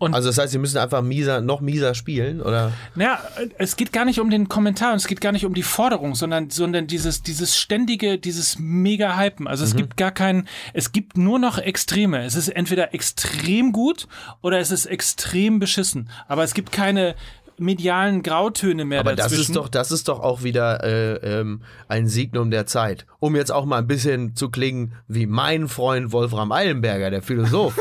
Und- 0.00 0.14
also 0.14 0.28
das 0.28 0.38
heißt, 0.38 0.52
sie 0.52 0.58
müssen 0.58 0.78
einfach 0.78 1.02
mieser, 1.02 1.40
noch 1.40 1.60
mieser 1.60 1.94
spielen, 1.94 2.40
oder? 2.40 2.72
Naja, 2.94 3.18
es 3.58 3.74
geht 3.76 3.92
gar 3.92 4.04
nicht 4.04 4.20
um 4.20 4.30
den 4.30 4.48
Kommentar 4.48 4.92
und 4.92 4.98
es 4.98 5.08
geht 5.08 5.20
gar 5.20 5.32
nicht 5.32 5.44
um 5.44 5.54
die 5.54 5.64
Forderung, 5.64 6.14
sondern, 6.14 6.50
sondern 6.50 6.86
dieses, 6.86 7.22
dieses 7.22 7.58
ständige, 7.58 8.16
dieses 8.18 8.58
mega 8.60 9.16
Hypen. 9.18 9.48
Also 9.48 9.64
es 9.64 9.74
gibt 9.74 9.96
gar 9.96 10.12
keinen, 10.12 10.46
es 10.72 10.92
gibt 10.92 11.16
nur 11.16 11.40
noch 11.40 11.58
Extreme. 11.58 12.22
Es 12.24 12.36
ist 12.36 12.48
entweder 12.48 12.94
extrem 12.94 13.72
gut 13.72 14.06
oder 14.40 14.60
es 14.60 14.70
ist 14.70 14.86
extrem 14.86 15.58
beschissen. 15.58 16.10
Aber 16.28 16.44
es 16.44 16.54
gibt 16.54 16.70
keine 16.70 17.16
medialen 17.58 18.22
Grautöne 18.22 18.84
mehr 18.84 19.00
Aber 19.00 19.16
das 19.16 19.26
dazwischen. 19.26 19.52
ist 19.52 19.56
doch, 19.56 19.68
das 19.68 19.90
ist 19.90 20.08
doch 20.08 20.20
auch 20.20 20.42
wieder 20.42 20.84
äh, 20.84 21.40
ähm, 21.40 21.62
ein 21.88 22.08
Signum 22.08 22.50
der 22.50 22.66
Zeit. 22.66 23.06
Um 23.18 23.34
jetzt 23.34 23.50
auch 23.50 23.64
mal 23.64 23.78
ein 23.78 23.86
bisschen 23.86 24.36
zu 24.36 24.50
klingen 24.50 24.94
wie 25.08 25.26
mein 25.26 25.68
Freund 25.68 26.12
Wolfram 26.12 26.52
Eilenberger, 26.52 27.10
der 27.10 27.22
Philosoph. 27.22 27.74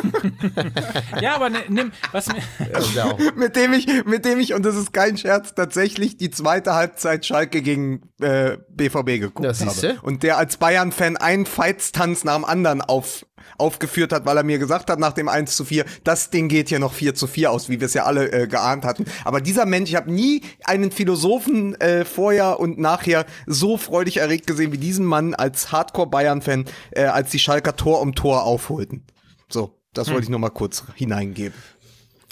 ja, 1.21 1.35
aber 1.35 1.49
ne, 1.49 1.59
nimm, 1.69 1.91
was 2.11 2.27
mir, 2.27 2.41
Das 2.73 3.35
mit 3.35 3.55
dem 3.55 3.73
ich, 3.73 3.87
mit 4.05 4.25
dem 4.25 4.39
ich, 4.39 4.53
und 4.53 4.65
das 4.65 4.75
ist 4.75 4.93
kein 4.93 5.17
Scherz, 5.17 5.53
tatsächlich 5.53 6.17
die 6.17 6.31
zweite 6.31 6.73
Halbzeit 6.73 7.25
Schalke 7.25 7.61
gegen 7.61 8.09
äh, 8.19 8.57
BVB 8.69 9.19
geguckt 9.19 9.45
Das 9.45 9.65
habe. 9.65 9.99
Und 10.01 10.23
der 10.23 10.37
als 10.37 10.57
Bayern-Fan 10.57 11.17
einen 11.17 11.45
Feitstanz 11.45 12.23
nach 12.23 12.35
dem 12.35 12.45
anderen 12.45 12.81
auf, 12.81 13.26
aufgeführt 13.57 14.12
hat, 14.12 14.25
weil 14.25 14.38
er 14.38 14.43
mir 14.43 14.60
gesagt 14.60 14.89
hat, 14.89 14.99
nach 14.99 15.13
dem 15.13 15.27
1 15.27 15.55
zu 15.55 15.65
4, 15.65 15.86
das 16.03 16.29
Ding 16.29 16.47
geht 16.47 16.69
hier 16.69 16.79
noch 16.79 16.93
4 16.93 17.15
zu 17.15 17.27
4 17.27 17.51
aus, 17.51 17.69
wie 17.69 17.79
wir 17.79 17.86
es 17.86 17.93
ja 17.93 18.03
alle 18.03 18.31
äh, 18.31 18.47
geahnt 18.47 18.86
hatten. 18.86 19.05
Aber 19.23 19.41
dieser 19.41 19.65
Mensch, 19.65 19.89
ich 19.89 19.95
habe 19.95 20.12
nie 20.12 20.41
einen 20.63 20.91
Philosophen 20.91 21.79
äh, 21.81 22.05
vorher 22.05 22.60
und 22.60 22.77
nachher 22.77 23.25
so 23.45 23.77
freudig 23.77 24.17
erregt 24.17 24.47
gesehen 24.47 24.71
wie 24.71 24.77
diesen 24.77 25.05
Mann 25.05 25.33
als 25.33 25.71
Hardcore-Bayern-Fan, 25.71 26.65
äh, 26.91 27.05
als 27.05 27.31
die 27.31 27.39
Schalker 27.39 27.75
Tor 27.75 28.01
um 28.01 28.15
Tor 28.15 28.43
aufholten. 28.43 29.03
So, 29.49 29.77
das 29.93 30.10
wollte 30.10 30.23
ich 30.23 30.29
nur 30.29 30.39
mal 30.39 30.49
kurz 30.49 30.83
hineingeben. 30.95 31.57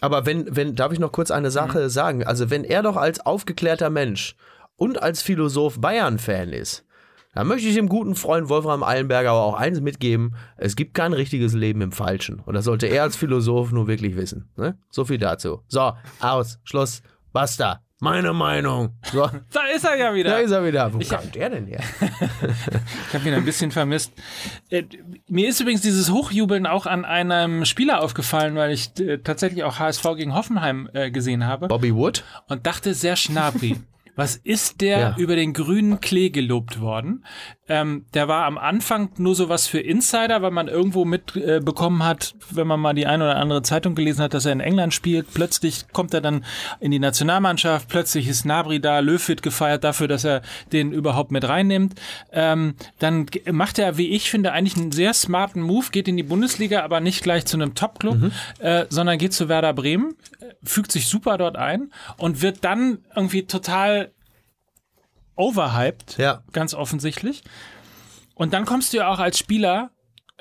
Aber 0.02 0.26
wenn, 0.26 0.56
wenn, 0.56 0.76
darf 0.76 0.92
ich 0.92 1.00
noch 1.00 1.12
kurz 1.12 1.32
eine 1.32 1.52
Sache 1.52 1.90
sagen? 1.90 2.24
Also, 2.24 2.50
wenn 2.50 2.64
er 2.64 2.84
doch 2.84 2.98
als 2.98 3.26
aufgeklärter 3.26 3.90
Mensch 3.90 4.36
und 4.76 5.02
als 5.02 5.22
Philosoph 5.22 5.80
Bayern-Fan 5.80 6.50
ist, 6.50 6.85
dann 7.36 7.48
möchte 7.48 7.68
ich 7.68 7.76
dem 7.76 7.90
guten 7.90 8.16
Freund 8.16 8.50
Wolfram 8.50 8.82
Eilenberger 8.82 9.32
aber 9.32 9.44
auch 9.44 9.56
eins 9.56 9.82
mitgeben: 9.82 10.36
Es 10.58 10.76
gibt 10.76 10.94
kein 10.94 11.14
richtiges 11.14 11.54
Leben 11.54 11.82
im 11.82 11.92
Falschen. 11.92 12.40
Und 12.40 12.56
das 12.56 12.66
sollte 12.66 12.88
er 12.88 13.04
als 13.04 13.16
Philosoph 13.16 13.72
nur 13.72 13.88
wirklich 13.88 14.16
wissen. 14.16 14.50
Ne? 14.56 14.78
So 14.90 15.06
viel 15.06 15.18
dazu. 15.18 15.62
So, 15.68 15.94
aus, 16.22 16.60
Schluss, 16.64 17.04
basta. 17.34 17.82
Meine 18.00 18.34
Meinung. 18.34 18.98
So, 19.12 19.30
da 19.52 19.62
ist 19.74 19.86
er 19.86 19.98
ja 19.98 20.14
wieder. 20.14 20.32
da 20.32 20.38
ist 20.38 20.52
er 20.52 20.66
wieder. 20.66 20.94
Wo 20.94 21.00
kam 21.00 21.32
der 21.32 21.50
denn 21.50 21.68
her? 21.68 21.82
Ich 23.10 23.14
habe 23.14 23.28
ihn 23.30 23.34
ein 23.34 23.46
bisschen 23.46 23.72
vermisst. 23.72 24.12
Äh, 24.70 24.84
mir 25.30 25.48
ist 25.48 25.62
übrigens 25.62 25.82
dieses 25.82 26.12
Hochjubeln 26.12 26.66
auch 26.68 26.86
an 26.86 27.06
einem 27.06 27.64
Spieler 27.64 28.02
aufgefallen, 28.02 28.56
weil 28.56 28.72
ich 28.72 29.00
äh, 29.00 29.20
tatsächlich 29.20 29.64
auch 29.64 29.80
HSV 29.80 30.04
gegen 30.18 30.36
Hoffenheim 30.36 30.90
äh, 30.94 31.12
gesehen 31.12 31.46
habe 31.46 31.68
Bobby 31.68 31.96
Wood? 31.96 32.24
und 32.48 32.66
dachte, 32.68 32.94
sehr 32.94 33.16
Schnabri. 33.16 33.78
Was 34.16 34.38
ist 34.38 34.82
der 34.82 35.00
Ja. 35.00 35.16
über 35.18 35.36
den 35.36 35.54
grünen 35.54 36.00
Klee 36.00 36.30
gelobt 36.30 36.80
worden? 36.80 37.26
Ähm, 37.68 38.06
der 38.14 38.28
war 38.28 38.46
am 38.46 38.60
Anfang 38.60 39.10
nur 39.18 39.34
sowas 39.34 39.66
für 39.66 39.80
Insider, 39.80 40.44
weil 40.44 40.52
man 40.52 40.68
irgendwo 40.68 41.04
mitbekommen 41.04 42.02
äh, 42.02 42.04
hat, 42.04 42.36
wenn 42.52 42.68
man 42.68 42.80
mal 42.80 42.94
die 42.94 43.08
eine 43.08 43.24
oder 43.24 43.38
andere 43.38 43.64
Zeitung 43.64 43.96
gelesen 43.96 44.22
hat, 44.22 44.36
dass 44.36 44.46
er 44.46 44.52
in 44.52 44.60
England 44.60 44.94
spielt. 44.94 45.34
Plötzlich 45.34 45.88
kommt 45.92 46.14
er 46.14 46.22
dann 46.22 46.46
in 46.80 46.92
die 46.92 47.00
Nationalmannschaft. 47.00 47.90
Plötzlich 47.90 48.28
ist 48.28 48.46
Nabri 48.46 48.80
da, 48.80 49.00
Löw 49.00 49.28
wird 49.28 49.42
gefeiert 49.42 49.84
dafür, 49.84 50.08
dass 50.08 50.24
er 50.24 50.44
den 50.74 50.92
überhaupt 50.92 51.32
mit 51.32 51.48
reinnimmt. 51.48 52.00
Ähm, 52.32 52.76
dann 53.00 53.26
macht 53.52 53.80
er, 53.80 53.98
wie 53.98 54.10
ich 54.10 54.30
finde, 54.30 54.52
eigentlich 54.52 54.78
einen 54.78 54.92
sehr 54.92 55.16
smarten 55.16 55.64
Move, 55.64 55.88
geht 55.92 56.08
in 56.08 56.18
die 56.18 56.24
Bundesliga, 56.24 56.84
aber 56.84 57.00
nicht 57.00 57.24
gleich 57.24 57.46
zu 57.46 57.58
einem 57.58 57.74
Top-Club, 57.74 58.32
äh, 58.60 58.86
sondern 58.90 59.18
geht 59.18 59.34
zu 59.34 59.50
Werder 59.50 59.74
Bremen, 59.74 60.16
äh, 60.40 60.54
fügt 60.64 60.92
sich 60.92 61.08
super 61.08 61.40
dort 61.40 61.56
ein 61.56 61.92
und 62.18 62.44
wird 62.44 62.64
dann 62.64 63.00
irgendwie 63.16 63.48
total 63.48 64.12
overhyped, 65.36 66.18
Ja. 66.18 66.44
ganz 66.52 66.74
offensichtlich. 66.74 67.44
Und 68.36 68.54
dann 68.54 68.66
kommst 68.66 68.94
du 68.94 68.98
ja 68.98 69.08
auch 69.10 69.20
als 69.20 69.38
Spieler 69.40 69.92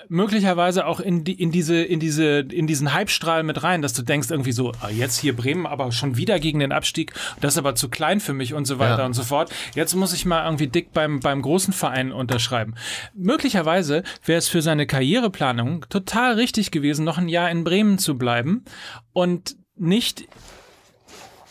möglicherweise 0.08 0.86
auch 0.86 0.98
in, 0.98 1.22
die, 1.22 1.40
in, 1.40 1.52
diese, 1.52 1.76
in, 1.80 2.00
diese, 2.00 2.40
in 2.40 2.66
diesen 2.66 2.92
Hypestrahl 2.94 3.44
mit 3.44 3.62
rein, 3.62 3.80
dass 3.80 3.92
du 3.92 4.02
denkst 4.02 4.28
irgendwie 4.28 4.50
so, 4.50 4.72
ah, 4.80 4.88
jetzt 4.90 5.20
hier 5.20 5.36
Bremen, 5.36 5.66
aber 5.66 5.92
schon 5.92 6.16
wieder 6.16 6.40
gegen 6.40 6.58
den 6.58 6.72
Abstieg, 6.72 7.12
das 7.40 7.54
ist 7.54 7.58
aber 7.58 7.76
zu 7.76 7.88
klein 7.88 8.18
für 8.18 8.32
mich 8.32 8.54
und 8.54 8.64
so 8.66 8.80
weiter 8.80 8.98
Ja. 8.98 9.06
und 9.06 9.14
so 9.14 9.22
fort. 9.22 9.50
Jetzt 9.76 9.94
muss 9.94 10.12
ich 10.12 10.26
mal 10.26 10.44
irgendwie 10.44 10.66
dick 10.66 10.92
beim, 10.92 11.20
beim 11.20 11.40
großen 11.42 11.72
Verein 11.72 12.10
unterschreiben. 12.10 12.74
Möglicherweise 13.14 14.02
wäre 14.24 14.38
es 14.38 14.48
für 14.48 14.62
seine 14.62 14.86
Karriereplanung 14.88 15.86
total 15.88 16.34
richtig 16.34 16.72
gewesen, 16.72 17.04
noch 17.04 17.16
ein 17.18 17.28
Jahr 17.28 17.48
in 17.50 17.62
Bremen 17.62 17.98
zu 17.98 18.18
bleiben 18.18 18.64
und 19.12 19.54
nicht 19.76 20.24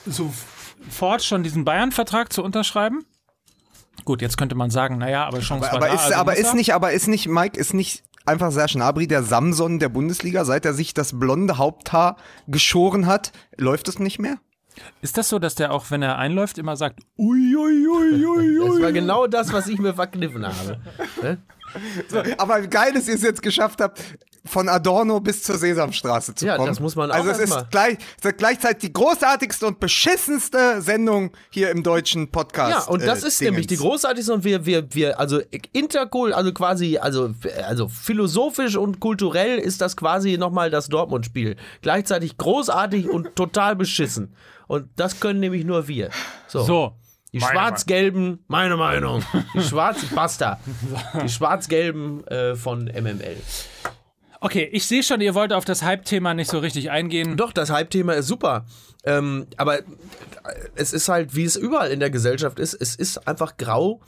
sofort 0.06 1.24
schon 1.24 1.44
diesen 1.44 1.64
Bayern-Vertrag 1.66 2.34
zu 2.34 2.44
unterschreiben. 2.44 3.06
Gut, 4.06 4.22
jetzt 4.22 4.38
könnte 4.38 4.56
man 4.56 4.70
sagen, 4.70 4.98
naja, 4.98 5.26
aber 5.26 5.40
Chance 5.40 5.66
war 5.68 5.74
Aber, 5.74 5.88
da. 5.88 5.94
ist, 5.94 6.02
also 6.06 6.16
aber 6.16 6.36
ist 6.38 6.48
er. 6.48 6.56
nicht, 6.56 6.74
aber 6.74 6.92
ist 6.92 7.08
nicht, 7.08 7.28
Mike, 7.28 7.58
ist 7.60 7.74
nicht 7.74 8.04
einfach 8.26 8.52
Serge 8.52 8.74
Gnabry 8.74 9.08
der 9.08 9.24
Samson 9.24 9.80
der 9.80 9.90
Bundesliga, 9.90 10.46
seit 10.46 10.66
er 10.66 10.74
sich 10.74 10.94
das 10.94 11.18
blonde 11.20 11.58
Haupthaar 11.58 12.18
geschoren 12.48 13.06
hat, 13.06 13.32
läuft 13.58 13.88
es 13.88 14.00
nicht 14.00 14.20
mehr? 14.20 14.38
Ist 15.02 15.18
das 15.18 15.30
so, 15.30 15.38
dass 15.40 15.56
der 15.56 15.72
auch, 15.72 15.92
wenn 15.92 16.02
er 16.02 16.18
einläuft, 16.18 16.58
immer 16.58 16.76
sagt, 16.76 17.00
ui, 17.18 17.56
ui, 17.56 17.88
ui, 17.88 18.26
ui, 18.26 18.68
Das 18.70 18.82
war 18.82 18.92
genau 18.92 19.28
das, 19.28 19.54
was 19.54 19.68
ich 19.68 19.78
mir 19.80 19.94
verkniffen 19.94 20.46
habe. 20.46 20.80
So, 22.08 22.22
aber 22.38 22.62
geil, 22.68 22.94
dass 22.94 23.08
ihr 23.08 23.16
es 23.16 23.22
jetzt 23.22 23.42
geschafft 23.42 23.82
habt, 23.82 24.02
von 24.46 24.68
Adorno 24.68 25.22
bis 25.22 25.42
zur 25.44 25.58
Sesamstraße 25.58 26.36
zu 26.36 26.46
Ja, 26.46 26.58
kommen. 26.58 26.68
das 26.68 26.82
muss 26.82 26.98
man 26.98 27.10
auch 27.12 27.16
Also 27.16 27.30
es 27.30 27.40
ist, 27.40 27.72
gleich, 27.72 27.98
es 28.20 28.26
ist 28.26 28.38
gleichzeitig 28.38 28.80
die 28.80 28.94
großartigste 28.94 29.66
und 29.66 29.80
beschissenste 29.80 30.82
Sendung 30.82 31.32
hier 31.50 31.70
im 31.72 31.82
deutschen 31.82 32.30
Podcast. 32.30 32.88
Ja, 32.88 32.94
und 32.94 33.06
das 33.06 33.24
äh, 33.24 33.28
ist 33.28 33.42
nämlich 33.42 33.68
die 33.68 33.76
Dingens. 33.78 33.90
großartigste 33.90 34.34
und 34.34 34.44
wir, 34.44 34.66
wir, 34.66 34.94
wir, 34.94 35.18
also 35.18 35.40
interkul, 35.72 36.34
also 36.34 36.52
quasi, 36.52 36.98
also, 36.98 37.34
also 37.66 37.88
philosophisch 37.88 38.76
und 38.76 39.00
kulturell 39.00 39.60
ist 39.60 39.80
das 39.80 39.96
quasi 39.96 40.38
nochmal 40.38 40.70
das 40.70 40.90
Dortmund-Spiel. 40.90 41.56
Gleichzeitig 41.82 42.38
großartig 42.38 43.08
und 43.10 43.38
total 43.38 43.78
beschissen. 43.78 44.36
Und 44.68 44.90
das 44.98 45.22
können 45.22 45.40
nämlich 45.40 45.64
nur 45.64 45.88
wir. 45.88 46.10
So. 46.48 46.64
So. 46.64 46.94
Die 47.34 47.42
Schwarz-Gelben, 47.42 48.44
meine 48.48 48.78
Meinung. 48.78 49.24
Die 49.56 49.64
Schwarz, 49.64 50.06
basta. 50.14 50.60
Die 51.24 51.30
Schwarz-Gelben 51.30 52.26
äh, 52.28 52.56
von 52.56 52.86
MML. 52.86 53.38
Okay, 54.40 54.70
ich 54.72 54.86
sehe 54.86 55.02
schon, 55.02 55.20
ihr 55.22 55.34
wollt 55.34 55.52
auf 55.52 55.66
das 55.66 55.84
Hype-Thema 55.84 56.34
nicht 56.34 56.52
so 56.52 56.60
richtig 56.60 56.92
eingehen. 56.92 57.36
Doch, 57.38 57.52
das 57.52 57.72
Hype-Thema 57.72 58.14
ist 58.14 58.28
super. 58.28 58.66
Ähm, 59.04 59.48
aber 59.58 59.80
es 60.76 60.94
ist 60.94 61.10
halt, 61.10 61.36
wie 61.36 61.46
es 61.46 61.56
überall 61.56 61.90
in 61.92 62.00
der 62.00 62.10
Gesellschaft 62.10 62.60
ist, 62.60 62.74
es 62.74 62.96
ist 62.96 63.28
einfach 63.28 63.58
grau. 63.58 64.02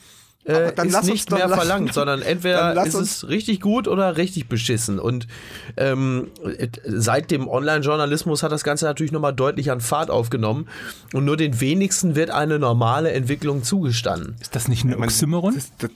Äh, 0.46 0.74
dann 0.74 0.88
ist 0.88 0.94
lass 0.94 1.02
uns 1.04 1.12
nicht 1.12 1.32
mehr 1.32 1.48
lass- 1.48 1.58
verlangt, 1.60 1.94
sondern 1.94 2.20
dann 2.20 2.28
entweder 2.30 2.74
lass 2.76 2.90
ist 2.90 2.96
uns- 2.96 3.24
es 3.24 3.28
richtig 3.30 3.62
gut 3.62 3.88
oder 3.88 4.16
richtig 4.16 4.48
beschissen. 4.48 5.00
Und 5.00 5.28
ähm, 5.76 6.28
et- 6.58 6.80
seit 6.86 7.32
dem 7.32 7.48
Online-Journalismus 7.48 8.44
hat 8.44 8.52
das 8.52 8.64
Ganze 8.64 8.86
natürlich 8.86 9.12
nochmal 9.12 9.34
deutlich 9.34 9.72
an 9.72 9.82
Fahrt 9.82 10.12
aufgenommen. 10.12 10.68
Und 11.14 11.26
nur 11.26 11.36
den 11.36 11.60
wenigsten 11.62 12.16
wird 12.16 12.30
eine 12.30 12.60
normale 12.60 13.12
Entwicklung 13.12 13.64
zugestanden. 13.64 14.36
Ist 14.40 14.56
das 14.56 14.68
nicht 14.68 14.84
ein 14.84 14.94
Oxymoron? 14.96 15.56
Das, 15.56 15.72
das, 15.80 15.90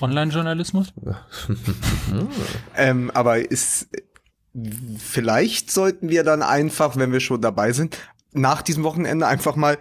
Online-Journalismus? 0.00 0.92
ähm, 2.76 3.10
aber 3.14 3.38
ist, 3.50 3.88
vielleicht 4.98 5.70
sollten 5.70 6.08
wir 6.08 6.24
dann 6.24 6.42
einfach, 6.42 6.96
wenn 6.96 7.12
wir 7.12 7.20
schon 7.20 7.40
dabei 7.40 7.72
sind, 7.72 7.96
nach 8.32 8.62
diesem 8.62 8.82
Wochenende 8.84 9.26
einfach 9.26 9.56
mal 9.56 9.78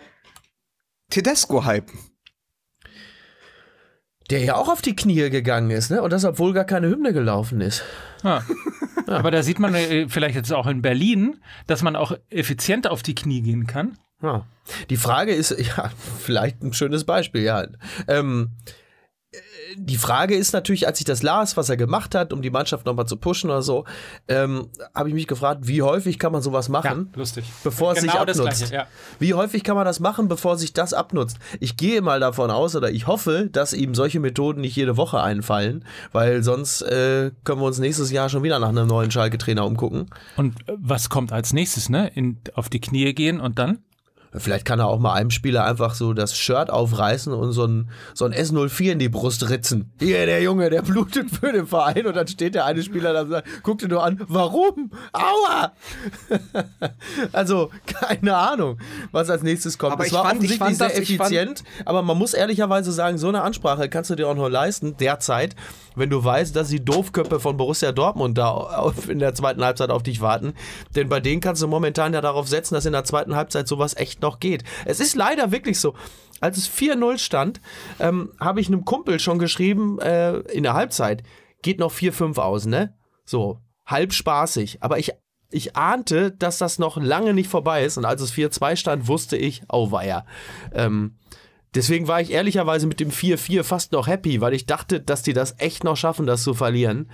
Tedesco 1.09 1.65
hypen. 1.65 1.97
Der 4.29 4.43
ja 4.43 4.55
auch 4.55 4.67
auf 4.69 4.81
die 4.81 4.95
Knie 4.95 5.29
gegangen 5.29 5.71
ist, 5.71 5.89
ne? 5.89 6.01
Und 6.01 6.11
das, 6.11 6.25
obwohl 6.25 6.53
gar 6.53 6.65
keine 6.65 6.89
Hymne 6.89 7.13
gelaufen 7.13 7.61
ist. 7.61 7.83
Ja. 8.23 8.43
Aber 9.07 9.31
da 9.31 9.41
sieht 9.41 9.59
man 9.59 9.73
äh, 9.73 10.09
vielleicht 10.09 10.35
jetzt 10.35 10.51
auch 10.51 10.67
in 10.67 10.81
Berlin, 10.81 11.37
dass 11.65 11.81
man 11.81 11.95
auch 11.95 12.17
effizient 12.29 12.87
auf 12.87 13.03
die 13.03 13.15
Knie 13.15 13.41
gehen 13.41 13.67
kann. 13.67 13.97
Ja. 14.21 14.45
Die 14.89 14.97
Frage 14.97 15.33
ist, 15.33 15.51
ja, 15.77 15.91
vielleicht 16.19 16.61
ein 16.61 16.73
schönes 16.73 17.05
Beispiel, 17.05 17.43
ja. 17.43 17.67
Ähm, 18.07 18.51
äh, 18.65 18.71
die 19.75 19.97
Frage 19.97 20.35
ist 20.35 20.53
natürlich, 20.53 20.87
als 20.87 20.99
ich 20.99 21.05
das 21.05 21.23
las, 21.23 21.57
was 21.57 21.69
er 21.69 21.77
gemacht 21.77 22.15
hat, 22.15 22.33
um 22.33 22.41
die 22.41 22.49
Mannschaft 22.49 22.85
nochmal 22.85 23.05
zu 23.05 23.17
pushen 23.17 23.49
oder 23.49 23.61
so, 23.61 23.85
ähm, 24.27 24.69
habe 24.95 25.09
ich 25.09 25.15
mich 25.15 25.27
gefragt, 25.27 25.67
wie 25.67 25.81
häufig 25.81 26.19
kann 26.19 26.31
man 26.31 26.41
sowas 26.41 26.69
machen, 26.69 27.11
lustig. 27.15 27.45
bevor 27.63 27.91
es 27.93 28.01
sich 28.01 28.11
Genau 28.11 28.21
abnutzt? 28.21 28.41
Gleiche, 28.59 28.73
ja. 28.73 28.87
Wie 29.19 29.33
häufig 29.33 29.63
kann 29.63 29.75
man 29.75 29.85
das 29.85 29.99
machen, 29.99 30.27
bevor 30.27 30.57
sich 30.57 30.73
das 30.73 30.93
abnutzt? 30.93 31.37
Ich 31.59 31.77
gehe 31.77 32.01
mal 32.01 32.19
davon 32.19 32.51
aus 32.51 32.75
oder 32.75 32.91
ich 32.91 33.07
hoffe, 33.07 33.49
dass 33.51 33.73
ihm 33.73 33.93
solche 33.95 34.19
Methoden 34.19 34.61
nicht 34.61 34.75
jede 34.75 34.97
Woche 34.97 35.21
einfallen, 35.21 35.85
weil 36.11 36.43
sonst 36.43 36.81
äh, 36.81 37.31
können 37.43 37.61
wir 37.61 37.65
uns 37.65 37.79
nächstes 37.79 38.11
Jahr 38.11 38.29
schon 38.29 38.43
wieder 38.43 38.59
nach 38.59 38.69
einem 38.69 38.87
neuen 38.87 39.11
Schalke-Trainer 39.11 39.65
umgucken. 39.65 40.07
Und 40.37 40.55
äh, 40.67 40.73
was 40.77 41.09
kommt 41.09 41.31
als 41.31 41.53
nächstes, 41.53 41.89
ne? 41.89 42.09
In, 42.15 42.39
auf 42.53 42.69
die 42.69 42.79
Knie 42.79 43.13
gehen 43.13 43.39
und 43.39 43.59
dann? 43.59 43.79
Vielleicht 44.33 44.65
kann 44.65 44.79
er 44.79 44.87
auch 44.87 44.99
mal 44.99 45.13
einem 45.13 45.31
Spieler 45.31 45.63
einfach 45.65 45.95
so 45.95 46.13
das 46.13 46.37
Shirt 46.37 46.69
aufreißen 46.69 47.31
und 47.33 47.51
so 47.53 47.65
ein, 47.65 47.89
so 48.13 48.25
ein 48.25 48.33
S04 48.33 48.91
in 48.91 48.99
die 48.99 49.09
Brust 49.09 49.49
ritzen. 49.49 49.91
Hier, 49.99 50.25
der 50.25 50.41
Junge, 50.41 50.69
der 50.69 50.81
blutet 50.81 51.31
für 51.31 51.51
den 51.51 51.65
Verein 51.67 52.05
und 52.05 52.15
dann 52.15 52.27
steht 52.27 52.55
der 52.55 52.65
eine 52.65 52.83
Spieler 52.83 53.13
da 53.13 53.21
und 53.21 53.29
sagt, 53.29 53.47
guck 53.63 53.79
dir 53.79 53.87
nur 53.87 54.03
an, 54.03 54.19
warum? 54.27 54.91
Aua! 55.13 55.71
also, 57.31 57.71
keine 57.85 58.35
Ahnung, 58.35 58.79
was 59.11 59.29
als 59.29 59.43
nächstes 59.43 59.77
kommt. 59.77 59.93
Aber 59.93 60.03
es 60.03 60.09
ich 60.09 60.13
war 60.13 60.23
fand- 60.25 60.43
ich 60.43 60.59
offensichtlich 60.61 60.77
sehr 60.77 60.89
das- 60.89 60.97
effizient, 60.99 61.63
aber 61.85 62.01
man 62.01 62.17
muss 62.17 62.33
ehrlicherweise 62.33 62.91
sagen, 62.91 63.17
so 63.17 63.29
eine 63.29 63.41
Ansprache 63.41 63.89
kannst 63.89 64.09
du 64.09 64.15
dir 64.15 64.27
auch 64.27 64.35
nur 64.35 64.49
leisten, 64.49 64.97
derzeit, 64.97 65.55
wenn 65.97 66.09
du 66.09 66.23
weißt, 66.23 66.55
dass 66.55 66.69
die 66.69 66.83
Doofköpfe 66.83 67.39
von 67.39 67.57
Borussia 67.57 67.91
Dortmund 67.91 68.37
da 68.37 68.51
auf, 68.51 69.09
in 69.09 69.19
der 69.19 69.33
zweiten 69.33 69.63
Halbzeit 69.63 69.89
auf 69.89 70.03
dich 70.03 70.21
warten. 70.21 70.53
Denn 70.95 71.09
bei 71.09 71.19
denen 71.19 71.41
kannst 71.41 71.61
du 71.61 71.67
momentan 71.67 72.13
ja 72.13 72.21
darauf 72.21 72.47
setzen, 72.47 72.75
dass 72.75 72.85
in 72.85 72.93
der 72.93 73.03
zweiten 73.03 73.35
Halbzeit 73.35 73.67
sowas 73.67 73.95
echt 73.97 74.21
noch 74.21 74.39
geht. 74.39 74.63
Es 74.85 74.99
ist 74.99 75.15
leider 75.15 75.51
wirklich 75.51 75.79
so. 75.79 75.95
Als 76.39 76.57
es 76.57 76.69
4-0 76.69 77.17
stand, 77.17 77.61
ähm, 77.99 78.31
habe 78.39 78.61
ich 78.61 78.67
einem 78.67 78.85
Kumpel 78.85 79.19
schon 79.19 79.39
geschrieben, 79.39 79.99
äh, 79.99 80.37
in 80.37 80.63
der 80.63 80.75
Halbzeit, 80.75 81.23
geht 81.63 81.79
noch 81.79 81.91
4-5 81.91 82.37
aus, 82.37 82.65
ne? 82.65 82.93
So, 83.25 83.59
halb 83.87 84.13
spaßig. 84.13 84.83
Aber 84.83 84.99
ich, 84.99 85.13
ich 85.49 85.75
ahnte, 85.75 86.31
dass 86.31 86.59
das 86.59 86.77
noch 86.77 86.97
lange 86.97 87.33
nicht 87.33 87.49
vorbei 87.49 87.83
ist. 87.83 87.97
Und 87.97 88.05
als 88.05 88.21
es 88.21 88.33
4-2 88.33 88.75
stand, 88.75 89.07
wusste 89.07 89.35
ich, 89.35 89.63
auweia. 89.67 90.25
Ähm, 90.73 91.17
deswegen 91.75 92.07
war 92.07 92.21
ich 92.21 92.31
ehrlicherweise 92.31 92.87
mit 92.87 92.99
dem 92.99 93.11
4-4 93.11 93.63
fast 93.63 93.91
noch 93.91 94.07
happy, 94.07 94.41
weil 94.41 94.53
ich 94.53 94.65
dachte, 94.65 94.99
dass 94.99 95.21
die 95.23 95.33
das 95.33 95.55
echt 95.57 95.83
noch 95.83 95.97
schaffen, 95.97 96.25
das 96.25 96.43
zu 96.43 96.53
verlieren. 96.53 97.09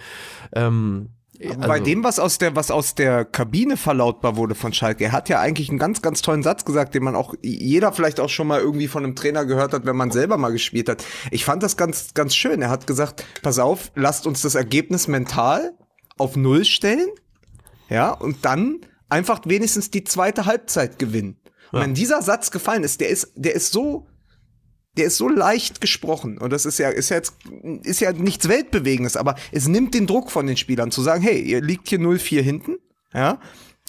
Ähm, 0.54 1.10
Bei 1.58 1.70
also- 1.70 1.84
dem, 1.84 2.04
was 2.04 2.20
aus 2.20 2.38
der, 2.38 2.56
was 2.56 2.72
aus 2.72 2.96
der 2.96 3.26
Kabine 3.26 3.76
verlautbar 3.76 4.38
wurde 4.38 4.56
von 4.56 4.72
Schalke, 4.72 5.06
er 5.06 5.12
hat 5.12 5.30
ja 5.30 5.40
eigentlich 5.40 5.70
einen 5.70 5.80
ganz, 5.80 6.02
ganz 6.02 6.22
tollen 6.22 6.44
Satz 6.44 6.64
gesagt, 6.64 6.94
den 6.96 7.04
man 7.04 7.16
auch, 7.16 7.34
jeder 7.42 7.92
vielleicht 7.92 8.20
auch 8.20 8.30
schon 8.30 8.48
mal 8.48 8.62
irgendwie 8.62 8.88
von 8.88 9.04
einem 9.04 9.16
Trainer 9.16 9.46
gehört 9.46 9.74
hat, 9.74 9.86
wenn 9.86 9.96
man 9.96 10.12
selber 10.12 10.38
mal 10.38 10.52
gespielt 10.52 10.88
hat. 10.90 11.04
Ich 11.32 11.44
fand 11.44 11.64
das 11.64 11.76
ganz, 11.76 12.14
ganz 12.14 12.36
schön. 12.36 12.62
Er 12.62 12.70
hat 12.70 12.88
gesagt, 12.88 13.26
pass 13.42 13.60
auf, 13.60 13.92
lasst 13.96 14.28
uns 14.28 14.42
das 14.42 14.56
Ergebnis 14.56 15.08
mental 15.08 15.74
auf 16.18 16.36
Null 16.36 16.64
stellen, 16.66 17.10
ja, 17.90 18.12
und 18.12 18.46
dann 18.46 18.82
einfach 19.10 19.42
wenigstens 19.46 19.92
die 19.92 20.04
zweite 20.04 20.46
Halbzeit 20.46 21.00
gewinnen. 21.00 21.38
Und 21.72 21.82
wenn 21.82 21.94
dieser 21.96 22.22
Satz 22.22 22.52
gefallen 22.52 22.84
ist, 22.84 23.02
der 23.02 23.10
ist, 23.10 23.32
der 23.36 23.56
ist 23.56 23.72
so, 23.72 24.08
der 24.98 25.06
ist 25.06 25.18
so 25.18 25.28
leicht 25.28 25.82
gesprochen 25.82 26.38
und 26.38 26.52
das 26.52 26.66
ist 26.66 26.78
ja 26.78 26.90
ist 26.90 27.10
ja 27.10 27.18
jetzt 27.18 27.36
ist 27.84 28.00
ja 28.00 28.12
nichts 28.12 28.48
weltbewegendes, 28.48 29.18
aber 29.18 29.36
es 29.52 29.68
nimmt 29.68 29.94
den 29.94 30.08
Druck 30.08 30.32
von 30.32 30.46
den 30.46 30.58
Spielern 30.58 30.92
zu 30.92 31.02
sagen, 31.02 31.24
hey, 31.24 31.42
ihr 31.42 31.62
liegt 31.62 31.90
hier 31.90 32.00
0-4 32.00 32.42
hinten, 32.42 32.78
ja? 33.14 33.40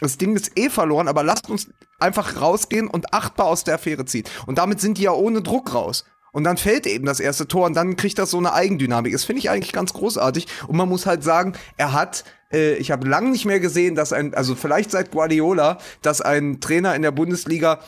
Das 0.00 0.18
Ding 0.18 0.34
ist 0.34 0.58
eh 0.58 0.70
verloren, 0.70 1.06
aber 1.06 1.22
lasst 1.22 1.48
uns 1.48 1.68
einfach 2.00 2.40
rausgehen 2.40 2.88
und 2.88 3.14
achtbar 3.14 3.46
aus 3.46 3.64
der 3.64 3.76
Affäre 3.76 4.04
ziehen. 4.04 4.24
Und 4.46 4.58
damit 4.58 4.80
sind 4.80 4.98
die 4.98 5.02
ja 5.02 5.12
ohne 5.12 5.40
Druck 5.40 5.72
raus. 5.72 6.04
Und 6.32 6.42
dann 6.42 6.56
fällt 6.56 6.88
eben 6.88 7.06
das 7.06 7.20
erste 7.20 7.46
Tor 7.46 7.66
und 7.66 7.74
dann 7.74 7.94
kriegt 7.94 8.18
das 8.18 8.32
so 8.32 8.38
eine 8.38 8.52
Eigendynamik. 8.52 9.12
Das 9.12 9.24
finde 9.24 9.38
ich 9.38 9.50
eigentlich 9.50 9.72
ganz 9.72 9.92
großartig. 9.92 10.48
Und 10.66 10.76
man 10.76 10.88
muss 10.88 11.06
halt 11.06 11.22
sagen, 11.22 11.52
er 11.76 11.92
hat, 11.92 12.24
äh, 12.52 12.74
ich 12.74 12.90
habe 12.90 13.06
lange 13.06 13.30
nicht 13.30 13.44
mehr 13.44 13.60
gesehen, 13.60 13.94
dass 13.94 14.12
ein, 14.12 14.34
also 14.34 14.56
vielleicht 14.56 14.90
seit 14.90 15.12
Guardiola, 15.12 15.78
dass 16.02 16.20
ein 16.20 16.60
Trainer 16.60 16.96
in 16.96 17.02
der 17.02 17.12
Bundesliga 17.12 17.78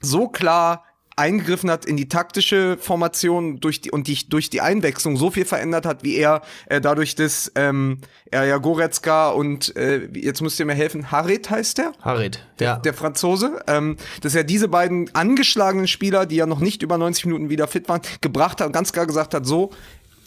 so 0.00 0.26
klar 0.26 0.84
eingegriffen 1.18 1.70
hat 1.70 1.84
in 1.84 1.96
die 1.96 2.08
taktische 2.08 2.78
Formation 2.78 3.60
durch 3.60 3.80
die, 3.80 3.90
und 3.90 4.06
die, 4.06 4.28
durch 4.28 4.50
die 4.50 4.60
Einwechslung 4.60 5.16
so 5.16 5.30
viel 5.30 5.44
verändert 5.44 5.84
hat, 5.86 6.04
wie 6.04 6.16
er 6.16 6.42
äh, 6.66 6.80
dadurch, 6.80 7.14
dass 7.14 7.52
ähm, 7.54 7.98
er 8.30 8.44
ja 8.44 8.58
Goretzka 8.58 9.30
und 9.30 9.74
äh, 9.76 10.08
jetzt 10.14 10.40
müsst 10.40 10.58
ihr 10.60 10.66
mir 10.66 10.74
helfen, 10.74 11.10
Harit 11.10 11.50
heißt 11.50 11.78
der? 11.78 11.92
Harit, 12.00 12.44
ja. 12.60 12.76
der 12.76 12.94
Franzose, 12.94 13.60
ähm, 13.66 13.96
dass 14.22 14.34
er 14.34 14.44
diese 14.44 14.68
beiden 14.68 15.14
angeschlagenen 15.14 15.88
Spieler, 15.88 16.26
die 16.26 16.36
ja 16.36 16.46
noch 16.46 16.60
nicht 16.60 16.82
über 16.82 16.98
90 16.98 17.26
Minuten 17.26 17.50
wieder 17.50 17.68
fit 17.68 17.88
waren, 17.88 18.00
gebracht 18.20 18.60
hat 18.60 18.66
und 18.66 18.72
ganz 18.72 18.92
klar 18.92 19.06
gesagt 19.06 19.34
hat, 19.34 19.46
so, 19.46 19.70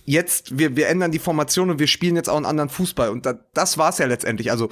jetzt, 0.06 0.58
wir, 0.58 0.76
wir 0.76 0.88
ändern 0.90 1.12
die 1.12 1.20
Formation 1.20 1.70
und 1.70 1.80
wir 1.80 1.88
spielen 1.88 2.16
jetzt 2.16 2.30
auch 2.30 2.36
einen 2.36 2.46
anderen 2.46 2.70
Fußball. 2.70 3.10
Und 3.10 3.26
da, 3.26 3.40
das 3.54 3.78
war's 3.78 3.98
ja 3.98 4.06
letztendlich. 4.06 4.52
Also 4.52 4.70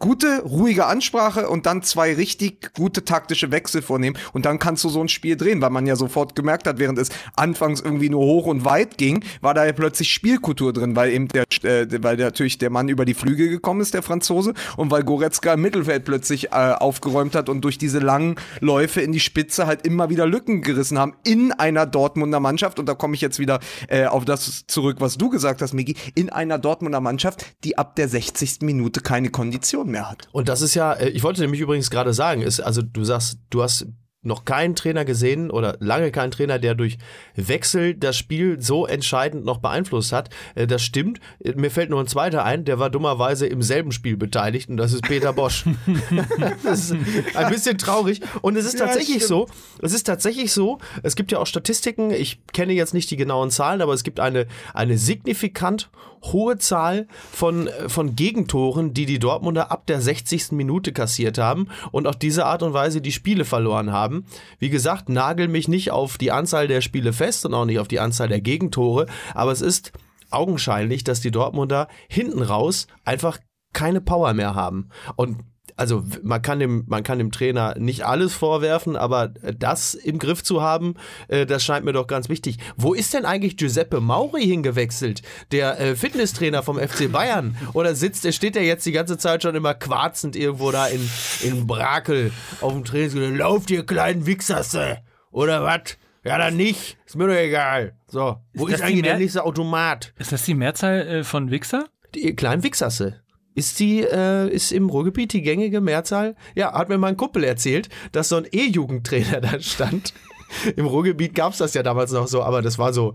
gute, 0.00 0.42
ruhige 0.42 0.86
Ansprache 0.86 1.48
und 1.48 1.66
dann 1.66 1.82
zwei 1.82 2.14
richtig 2.14 2.72
gute 2.74 3.04
taktische 3.04 3.52
Wechsel 3.52 3.82
vornehmen 3.82 4.16
und 4.32 4.46
dann 4.46 4.58
kannst 4.58 4.82
du 4.82 4.88
so 4.88 5.00
ein 5.00 5.08
Spiel 5.08 5.36
drehen, 5.36 5.60
weil 5.60 5.70
man 5.70 5.86
ja 5.86 5.94
sofort 5.94 6.34
gemerkt 6.34 6.66
hat, 6.66 6.78
während 6.78 6.98
es 6.98 7.10
anfangs 7.36 7.80
irgendwie 7.80 8.08
nur 8.08 8.22
hoch 8.22 8.46
und 8.46 8.64
weit 8.64 8.98
ging, 8.98 9.22
war 9.40 9.54
da 9.54 9.64
ja 9.64 9.72
plötzlich 9.72 10.12
Spielkultur 10.12 10.72
drin, 10.72 10.96
weil 10.96 11.12
eben 11.12 11.28
der, 11.28 11.44
äh, 11.62 11.86
weil 12.02 12.16
natürlich 12.16 12.58
der 12.58 12.70
Mann 12.70 12.88
über 12.88 13.04
die 13.04 13.14
Flügel 13.14 13.48
gekommen 13.48 13.82
ist, 13.82 13.94
der 13.94 14.02
Franzose, 14.02 14.54
und 14.76 14.90
weil 14.90 15.04
Goretzka 15.04 15.54
im 15.54 15.60
Mittelfeld 15.60 16.04
plötzlich 16.04 16.46
äh, 16.46 16.72
aufgeräumt 16.72 17.34
hat 17.34 17.48
und 17.48 17.62
durch 17.62 17.76
diese 17.76 17.98
langen 17.98 18.36
Läufe 18.60 19.02
in 19.02 19.12
die 19.12 19.20
Spitze 19.20 19.66
halt 19.66 19.86
immer 19.86 20.08
wieder 20.08 20.26
Lücken 20.26 20.62
gerissen 20.62 20.98
haben 20.98 21.14
in 21.24 21.52
einer 21.52 21.84
Dortmunder 21.84 22.40
Mannschaft 22.40 22.78
und 22.78 22.86
da 22.86 22.94
komme 22.94 23.14
ich 23.14 23.20
jetzt 23.20 23.38
wieder 23.38 23.60
äh, 23.88 24.06
auf 24.06 24.24
das 24.24 24.66
zurück, 24.66 24.96
was 25.00 25.18
du 25.18 25.28
gesagt 25.28 25.60
hast, 25.60 25.74
Miki, 25.74 25.94
in 26.14 26.30
einer 26.30 26.58
Dortmunder 26.58 27.00
Mannschaft, 27.00 27.44
die 27.64 27.76
ab 27.76 27.96
der 27.96 28.08
60. 28.08 28.62
Minute 28.62 29.00
keine 29.00 29.28
Kondition 29.28 29.89
mehr 29.90 30.10
hat. 30.10 30.28
Und 30.32 30.48
das 30.48 30.62
ist 30.62 30.74
ja, 30.74 30.92
äh, 30.94 31.08
ich 31.10 31.22
wollte 31.22 31.40
nämlich 31.40 31.60
übrigens 31.60 31.90
gerade 31.90 32.12
sagen, 32.14 32.42
ist, 32.42 32.60
also 32.60 32.82
du 32.82 33.04
sagst, 33.04 33.38
du 33.50 33.62
hast 33.62 33.86
noch 34.22 34.44
keinen 34.44 34.74
Trainer 34.76 35.06
gesehen 35.06 35.50
oder 35.50 35.78
lange 35.80 36.10
keinen 36.10 36.30
Trainer, 36.30 36.58
der 36.58 36.74
durch 36.74 36.98
Wechsel 37.36 37.94
das 37.94 38.18
Spiel 38.18 38.60
so 38.60 38.84
entscheidend 38.86 39.46
noch 39.46 39.60
beeinflusst 39.60 40.12
hat. 40.12 40.28
Äh, 40.54 40.66
Das 40.66 40.82
stimmt. 40.82 41.20
Äh, 41.42 41.54
Mir 41.54 41.70
fällt 41.70 41.88
nur 41.88 42.00
ein 42.00 42.06
zweiter 42.06 42.44
ein, 42.44 42.66
der 42.66 42.78
war 42.78 42.90
dummerweise 42.90 43.46
im 43.46 43.62
selben 43.62 43.92
Spiel 43.92 44.18
beteiligt 44.18 44.68
und 44.68 44.76
das 44.76 44.92
ist 44.92 45.04
Peter 45.04 45.32
Bosch. 45.32 45.64
das 46.62 46.90
ist 46.90 46.96
ein 47.34 47.50
bisschen 47.50 47.78
traurig. 47.78 48.20
Und 48.42 48.56
es 48.56 48.66
ist 48.66 48.78
Ja, 48.78 48.84
tatsächlich 48.86 49.24
stimmt. 49.24 49.28
so, 49.28 49.46
es 49.80 49.94
ist 49.94 50.04
tatsächlich 50.06 50.52
so, 50.52 50.78
es 51.02 51.16
gibt 51.16 51.32
ja 51.32 51.38
auch 51.38 51.46
Statistiken, 51.46 52.10
ich 52.10 52.42
kenne 52.52 52.74
jetzt 52.74 52.92
nicht 52.92 53.10
die 53.10 53.16
genauen 53.16 53.50
Zahlen, 53.50 53.80
aber 53.80 53.94
es 53.94 54.02
gibt 54.02 54.20
eine, 54.20 54.46
eine 54.74 54.98
signifikant 54.98 55.90
hohe 56.22 56.58
Zahl 56.58 57.06
von, 57.32 57.66
äh, 57.66 57.88
von 57.88 58.16
Gegentoren, 58.16 58.94
die 58.94 59.06
die 59.06 59.18
Dortmunder 59.18 59.70
ab 59.70 59.86
der 59.86 60.00
60. 60.00 60.52
Minute 60.52 60.92
kassiert 60.92 61.38
haben 61.38 61.68
und 61.92 62.06
auf 62.06 62.16
diese 62.16 62.46
Art 62.46 62.62
und 62.62 62.72
Weise 62.72 63.00
die 63.00 63.12
Spiele 63.12 63.44
verloren 63.44 63.92
haben. 63.92 64.26
Wie 64.58 64.70
gesagt, 64.70 65.08
nagel 65.08 65.48
mich 65.48 65.68
nicht 65.68 65.90
auf 65.90 66.18
die 66.18 66.32
Anzahl 66.32 66.68
der 66.68 66.80
Spiele 66.80 67.12
fest 67.12 67.46
und 67.46 67.54
auch 67.54 67.64
nicht 67.64 67.78
auf 67.78 67.88
die 67.88 68.00
Anzahl 68.00 68.28
der 68.28 68.40
Gegentore, 68.40 69.06
aber 69.34 69.52
es 69.52 69.60
ist 69.60 69.92
augenscheinlich, 70.30 71.04
dass 71.04 71.20
die 71.20 71.30
Dortmunder 71.30 71.88
hinten 72.08 72.42
raus 72.42 72.86
einfach 73.04 73.38
keine 73.72 74.00
Power 74.00 74.32
mehr 74.34 74.54
haben. 74.54 74.88
Und 75.16 75.38
also 75.80 76.04
man 76.22 76.42
kann 76.42 76.58
dem, 76.58 76.84
man 76.88 77.02
kann 77.02 77.16
dem 77.16 77.32
Trainer 77.32 77.74
nicht 77.78 78.04
alles 78.04 78.34
vorwerfen, 78.34 78.96
aber 78.96 79.32
äh, 79.40 79.54
das 79.58 79.94
im 79.94 80.18
Griff 80.18 80.44
zu 80.44 80.60
haben, 80.60 80.94
äh, 81.28 81.46
das 81.46 81.64
scheint 81.64 81.86
mir 81.86 81.94
doch 81.94 82.06
ganz 82.06 82.28
wichtig. 82.28 82.58
Wo 82.76 82.92
ist 82.92 83.14
denn 83.14 83.24
eigentlich 83.24 83.56
Giuseppe 83.56 84.00
Mauri 84.00 84.42
hingewechselt, 84.42 85.22
der 85.52 85.80
äh, 85.80 85.96
Fitnesstrainer 85.96 86.62
vom 86.62 86.78
FC 86.78 87.10
Bayern? 87.10 87.56
Oder 87.72 87.94
sitzt, 87.94 88.26
er 88.26 88.32
steht 88.32 88.56
er 88.56 88.62
jetzt 88.62 88.84
die 88.84 88.92
ganze 88.92 89.16
Zeit 89.16 89.42
schon 89.42 89.54
immer 89.54 89.72
quarzend 89.72 90.36
irgendwo 90.36 90.70
da 90.70 90.86
in, 90.86 91.08
in 91.40 91.66
Brakel 91.66 92.30
auf 92.60 92.74
dem 92.74 92.84
Trainingsgelände? 92.84 93.38
Lauft 93.38 93.70
ihr 93.70 93.86
kleinen 93.86 94.26
Wichserse! 94.26 94.98
Oder 95.30 95.62
was? 95.62 95.96
Ja, 96.24 96.36
dann 96.36 96.58
nicht. 96.58 96.98
Ist 97.06 97.16
mir 97.16 97.26
doch 97.26 97.34
egal. 97.34 97.94
So, 98.06 98.36
wo 98.52 98.66
Ist 98.66 98.74
ist, 98.74 98.82
eigentlich 98.82 99.02
der 99.02 99.16
nächste 99.16 99.44
Automat? 99.44 100.12
Ist 100.18 100.32
das 100.32 100.44
die 100.44 100.52
Mehrzahl 100.52 101.00
äh, 101.06 101.24
von 101.24 101.50
Wichser? 101.50 101.86
Die 102.14 102.36
kleinen 102.36 102.62
Wichsasse. 102.62 103.22
Ist 103.54 103.80
die, 103.80 104.00
äh, 104.00 104.48
ist 104.48 104.72
im 104.72 104.88
Ruhrgebiet 104.88 105.32
die 105.32 105.42
gängige 105.42 105.80
Mehrzahl? 105.80 106.36
Ja, 106.54 106.72
hat 106.72 106.88
mir 106.88 106.98
mein 106.98 107.16
Kumpel 107.16 107.44
erzählt, 107.44 107.88
dass 108.12 108.28
so 108.28 108.36
ein 108.36 108.46
E-Jugendtrainer 108.50 109.40
da 109.40 109.60
stand. 109.60 110.14
Im 110.76 110.86
Ruhrgebiet 110.86 111.34
gab's 111.34 111.58
das 111.58 111.74
ja 111.74 111.82
damals 111.82 112.12
noch 112.12 112.28
so, 112.28 112.42
aber 112.42 112.62
das 112.62 112.78
war 112.78 112.92
so 112.92 113.14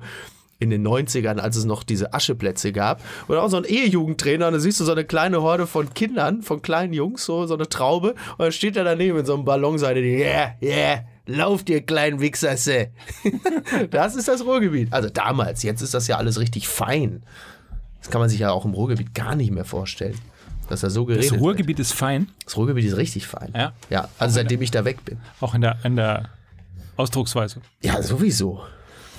in 0.60 0.70
den 0.70 0.88
90ern, 0.88 1.40
als 1.40 1.58
es 1.58 1.66
noch 1.66 1.84
diese 1.84 2.14
Ascheplätze 2.14 2.72
gab. 2.72 3.02
Und 3.28 3.38
auch 3.38 3.50
so 3.50 3.58
ein 3.58 3.66
E-Jugendtrainer, 3.68 4.48
und 4.48 4.54
da 4.54 4.60
siehst 4.60 4.80
du 4.80 4.86
so 4.86 4.92
eine 4.92 5.04
kleine 5.04 5.42
Horde 5.42 5.68
von 5.68 5.94
Kindern, 5.94 6.42
von 6.42 6.62
kleinen 6.62 6.94
Jungs, 6.94 7.26
so, 7.26 7.46
so 7.46 7.56
eine 7.56 7.68
Traube, 7.68 8.12
und 8.12 8.40
dann 8.40 8.52
steht 8.52 8.78
er 8.78 8.84
daneben 8.84 9.20
in 9.20 9.26
so 9.26 9.34
einem 9.34 9.46
Ballonseite, 9.46 10.02
die, 10.02 10.16
yeah, 10.16 10.56
yeah, 10.62 11.04
lauft 11.26 11.70
ihr 11.70 11.82
kleinen 11.82 12.22
Wichsasse. 12.22 12.90
das 13.92 14.16
ist 14.16 14.28
das 14.28 14.46
Ruhrgebiet. 14.46 14.94
Also 14.94 15.10
damals, 15.10 15.64
jetzt 15.64 15.82
ist 15.82 15.94
das 15.94 16.08
ja 16.08 16.18
alles 16.18 16.40
richtig 16.40 16.68
fein. 16.68 17.24
Das 18.06 18.12
kann 18.12 18.22
man 18.22 18.30
sich 18.30 18.38
ja 18.40 18.52
auch 18.52 18.66
im 18.66 18.74
Ruhrgebiet 18.76 19.16
gar 19.16 19.36
nicht 19.36 19.50
mehr 19.50 19.66
vorstellen, 19.66 20.14
dass 20.70 20.84
er 20.84 20.92
so 20.92 21.06
geredet 21.06 21.26
Das 21.26 21.32
wird. 21.32 21.42
Ruhrgebiet 21.42 21.80
ist 21.80 21.92
fein, 21.92 22.30
Das 22.44 22.56
Ruhrgebiet 22.56 22.86
ist 22.86 22.98
richtig 22.98 23.26
fein. 23.26 23.52
Ja? 23.56 23.74
Ja, 23.90 24.10
also 24.20 24.36
seitdem 24.36 24.62
ich 24.62 24.70
da 24.70 24.86
weg 24.86 25.04
bin. 25.04 25.18
auch 25.42 25.56
in 25.56 25.62
der, 25.62 25.78
in 25.84 25.96
der 25.96 26.30
Ausdrucksweise. 26.98 27.62
Ja, 27.82 28.04
sowieso. 28.04 28.62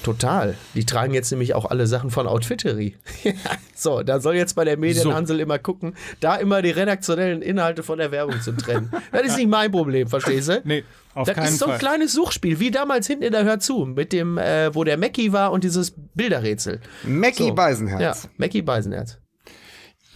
Total. 0.06 0.54
Die 0.76 0.86
tragen 0.86 1.14
jetzt 1.14 1.32
nämlich 1.32 1.54
auch 1.56 1.64
alle 1.64 1.88
Sachen 1.88 2.10
von 2.12 2.28
Outfittery. 2.28 2.94
so, 3.74 4.04
da 4.04 4.20
soll 4.20 4.36
jetzt 4.36 4.54
bei 4.54 4.64
der 4.64 4.76
Medienhansel 4.76 5.40
immer 5.40 5.58
gucken, 5.58 5.96
da 6.20 6.36
immer 6.36 6.62
die 6.62 6.70
redaktionellen 6.70 7.42
Inhalte 7.42 7.82
von 7.82 7.98
der 7.98 8.12
Werbung 8.12 8.40
zu 8.40 8.52
trennen. 8.52 8.92
Das 9.10 9.22
ist 9.26 9.36
nicht 9.36 9.48
mein 9.48 9.72
Problem, 9.72 10.06
verstehst 10.06 10.48
du? 10.48 10.62
Nee, 10.64 10.84
auf 11.12 11.26
das 11.26 11.34
keinen 11.34 11.48
ist 11.48 11.58
so 11.58 11.64
ein 11.64 11.70
Fall. 11.72 11.78
kleines 11.80 12.12
Suchspiel, 12.12 12.60
wie 12.60 12.70
damals 12.70 13.08
hinten 13.08 13.24
in 13.24 13.32
der 13.32 13.42
Hör 13.42 13.58
zu, 13.58 13.84
mit 13.84 14.12
dem, 14.12 14.38
äh, 14.38 14.72
wo 14.72 14.84
der 14.84 14.96
Mackie 14.96 15.32
war 15.32 15.50
und 15.50 15.64
dieses 15.64 15.92
Bilderrätsel. 16.14 16.78
Mackie 17.02 17.48
So. 17.48 17.54
Beisenherz. 17.54 18.22
Ja, 18.22 18.30
Mackie 18.36 18.62
Beisenherz. 18.62 19.18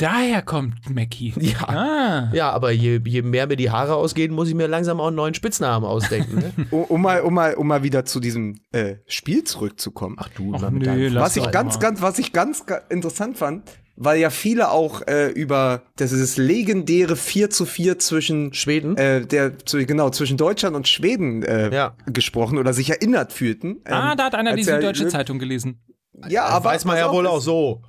Daher 0.01 0.43
kommt 0.43 0.75
Mackie. 0.89 1.33
Ja. 1.41 1.69
Ah. 1.69 2.31
Ja, 2.33 2.51
aber 2.51 2.71
je, 2.71 3.01
je 3.05 3.23
mehr 3.23 3.47
mir 3.47 3.57
die 3.57 3.71
Haare 3.71 3.95
ausgehen, 3.95 4.33
muss 4.35 4.49
ich 4.49 4.55
mir 4.55 4.67
langsam 4.67 5.01
auch 5.01 5.09
einen 5.09 5.17
neuen 5.17 5.35
Spitznamen 5.35 5.85
ausdenken. 5.87 6.37
Ne? 6.39 6.53
Um, 6.71 6.85
um, 6.85 7.03
mal, 7.03 7.21
um, 7.23 7.35
mal, 7.35 7.55
um 7.55 7.67
mal 7.67 7.83
wieder 7.83 8.05
zu 8.05 8.21
diesem 8.21 8.57
äh, 8.73 8.97
Spiel 9.07 9.45
zurückzukommen. 9.45 10.17
Ach 10.19 10.29
du, 10.29 10.53
Ach 10.55 10.71
nö, 10.71 11.15
was 11.15 11.37
ich 11.37 11.51
ganz, 11.51 11.75
mal. 11.75 11.81
ganz, 11.81 12.01
was 12.03 12.19
ich 12.19 12.33
ganz 12.33 12.65
ga- 12.67 12.81
interessant 12.89 13.37
fand, 13.37 13.71
weil 13.97 14.19
ja 14.19 14.31
viele 14.31 14.71
auch 14.71 15.03
äh, 15.07 15.29
über 15.29 15.83
das 15.97 16.13
ist 16.13 16.23
das 16.23 16.37
legendäre 16.39 17.17
4 17.17 17.51
zu 17.51 17.67
4 17.67 17.99
zwischen 17.99 18.55
Schweden? 18.55 18.97
äh, 18.97 19.27
der 19.27 19.59
zu, 19.59 19.85
genau 19.85 20.09
zwischen 20.11 20.37
Deutschland 20.39 20.75
und 20.77 20.89
Schweden 20.89 21.43
äh, 21.43 21.75
Ja. 21.75 21.95
gesprochen 22.07 22.57
oder 22.59 22.73
sich 22.73 22.89
erinnert 22.91 23.33
fühlten. 23.35 23.79
Ah, 23.85 24.13
Ähm, 24.13 24.17
da 24.19 24.25
hat 24.25 24.35
einer 24.35 24.57
die 24.57 24.63
Süddeutsche 24.65 25.09
Zeitung 25.09 25.39
gelesen. 25.39 25.83
Ja, 26.29 26.45
aber 26.47 26.71
Weiß 26.71 26.85
man 26.85 26.97
ja 26.97 27.13
wohl 27.13 27.27
auch 27.27 27.41
so. 27.41 27.83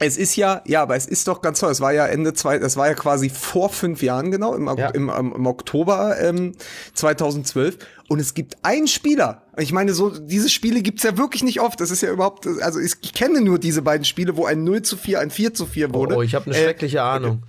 Es 0.00 0.16
ist 0.16 0.36
ja, 0.36 0.62
ja, 0.64 0.82
aber 0.82 0.94
es 0.96 1.06
ist 1.06 1.26
doch 1.26 1.42
ganz 1.42 1.58
toll. 1.60 1.72
Es 1.72 1.80
war 1.80 1.92
ja 1.92 2.06
Ende 2.06 2.32
zwei, 2.34 2.58
das 2.58 2.76
war 2.76 2.86
ja 2.86 2.94
quasi 2.94 3.30
vor 3.30 3.68
fünf 3.70 4.00
Jahren 4.02 4.30
genau, 4.30 4.54
im, 4.54 4.66
Ja. 4.76 4.90
im, 4.90 5.08
im, 5.08 5.32
im 5.32 5.46
Oktober 5.46 6.16
ähm, 6.20 6.54
2012. 6.94 7.78
Und 8.08 8.20
es 8.20 8.34
gibt 8.34 8.56
einen 8.64 8.86
Spieler. 8.88 9.42
Ich 9.56 9.72
meine, 9.72 9.92
so 9.94 10.10
diese 10.10 10.48
Spiele 10.48 10.82
gibt's 10.82 11.02
ja 11.02 11.16
wirklich 11.18 11.42
nicht 11.42 11.60
oft. 11.60 11.80
Das 11.80 11.90
ist 11.90 12.00
ja 12.02 12.10
überhaupt, 12.12 12.46
also 12.46 12.78
ich, 12.78 12.94
ich 13.02 13.12
kenne 13.12 13.40
nur 13.40 13.58
diese 13.58 13.82
beiden 13.82 14.04
Spiele, 14.04 14.36
wo 14.36 14.46
ein 14.46 14.64
0 14.64 14.82
zu 14.82 14.96
4, 14.96 15.20
ein 15.20 15.30
4 15.30 15.52
zu 15.54 15.66
4 15.66 15.92
wurde. 15.92 16.16
Oh, 16.16 16.22
ich 16.22 16.34
habe 16.34 16.46
eine 16.46 16.54
Äh, 16.56 16.62
schreckliche 16.64 17.02
Ahnung. 17.02 17.42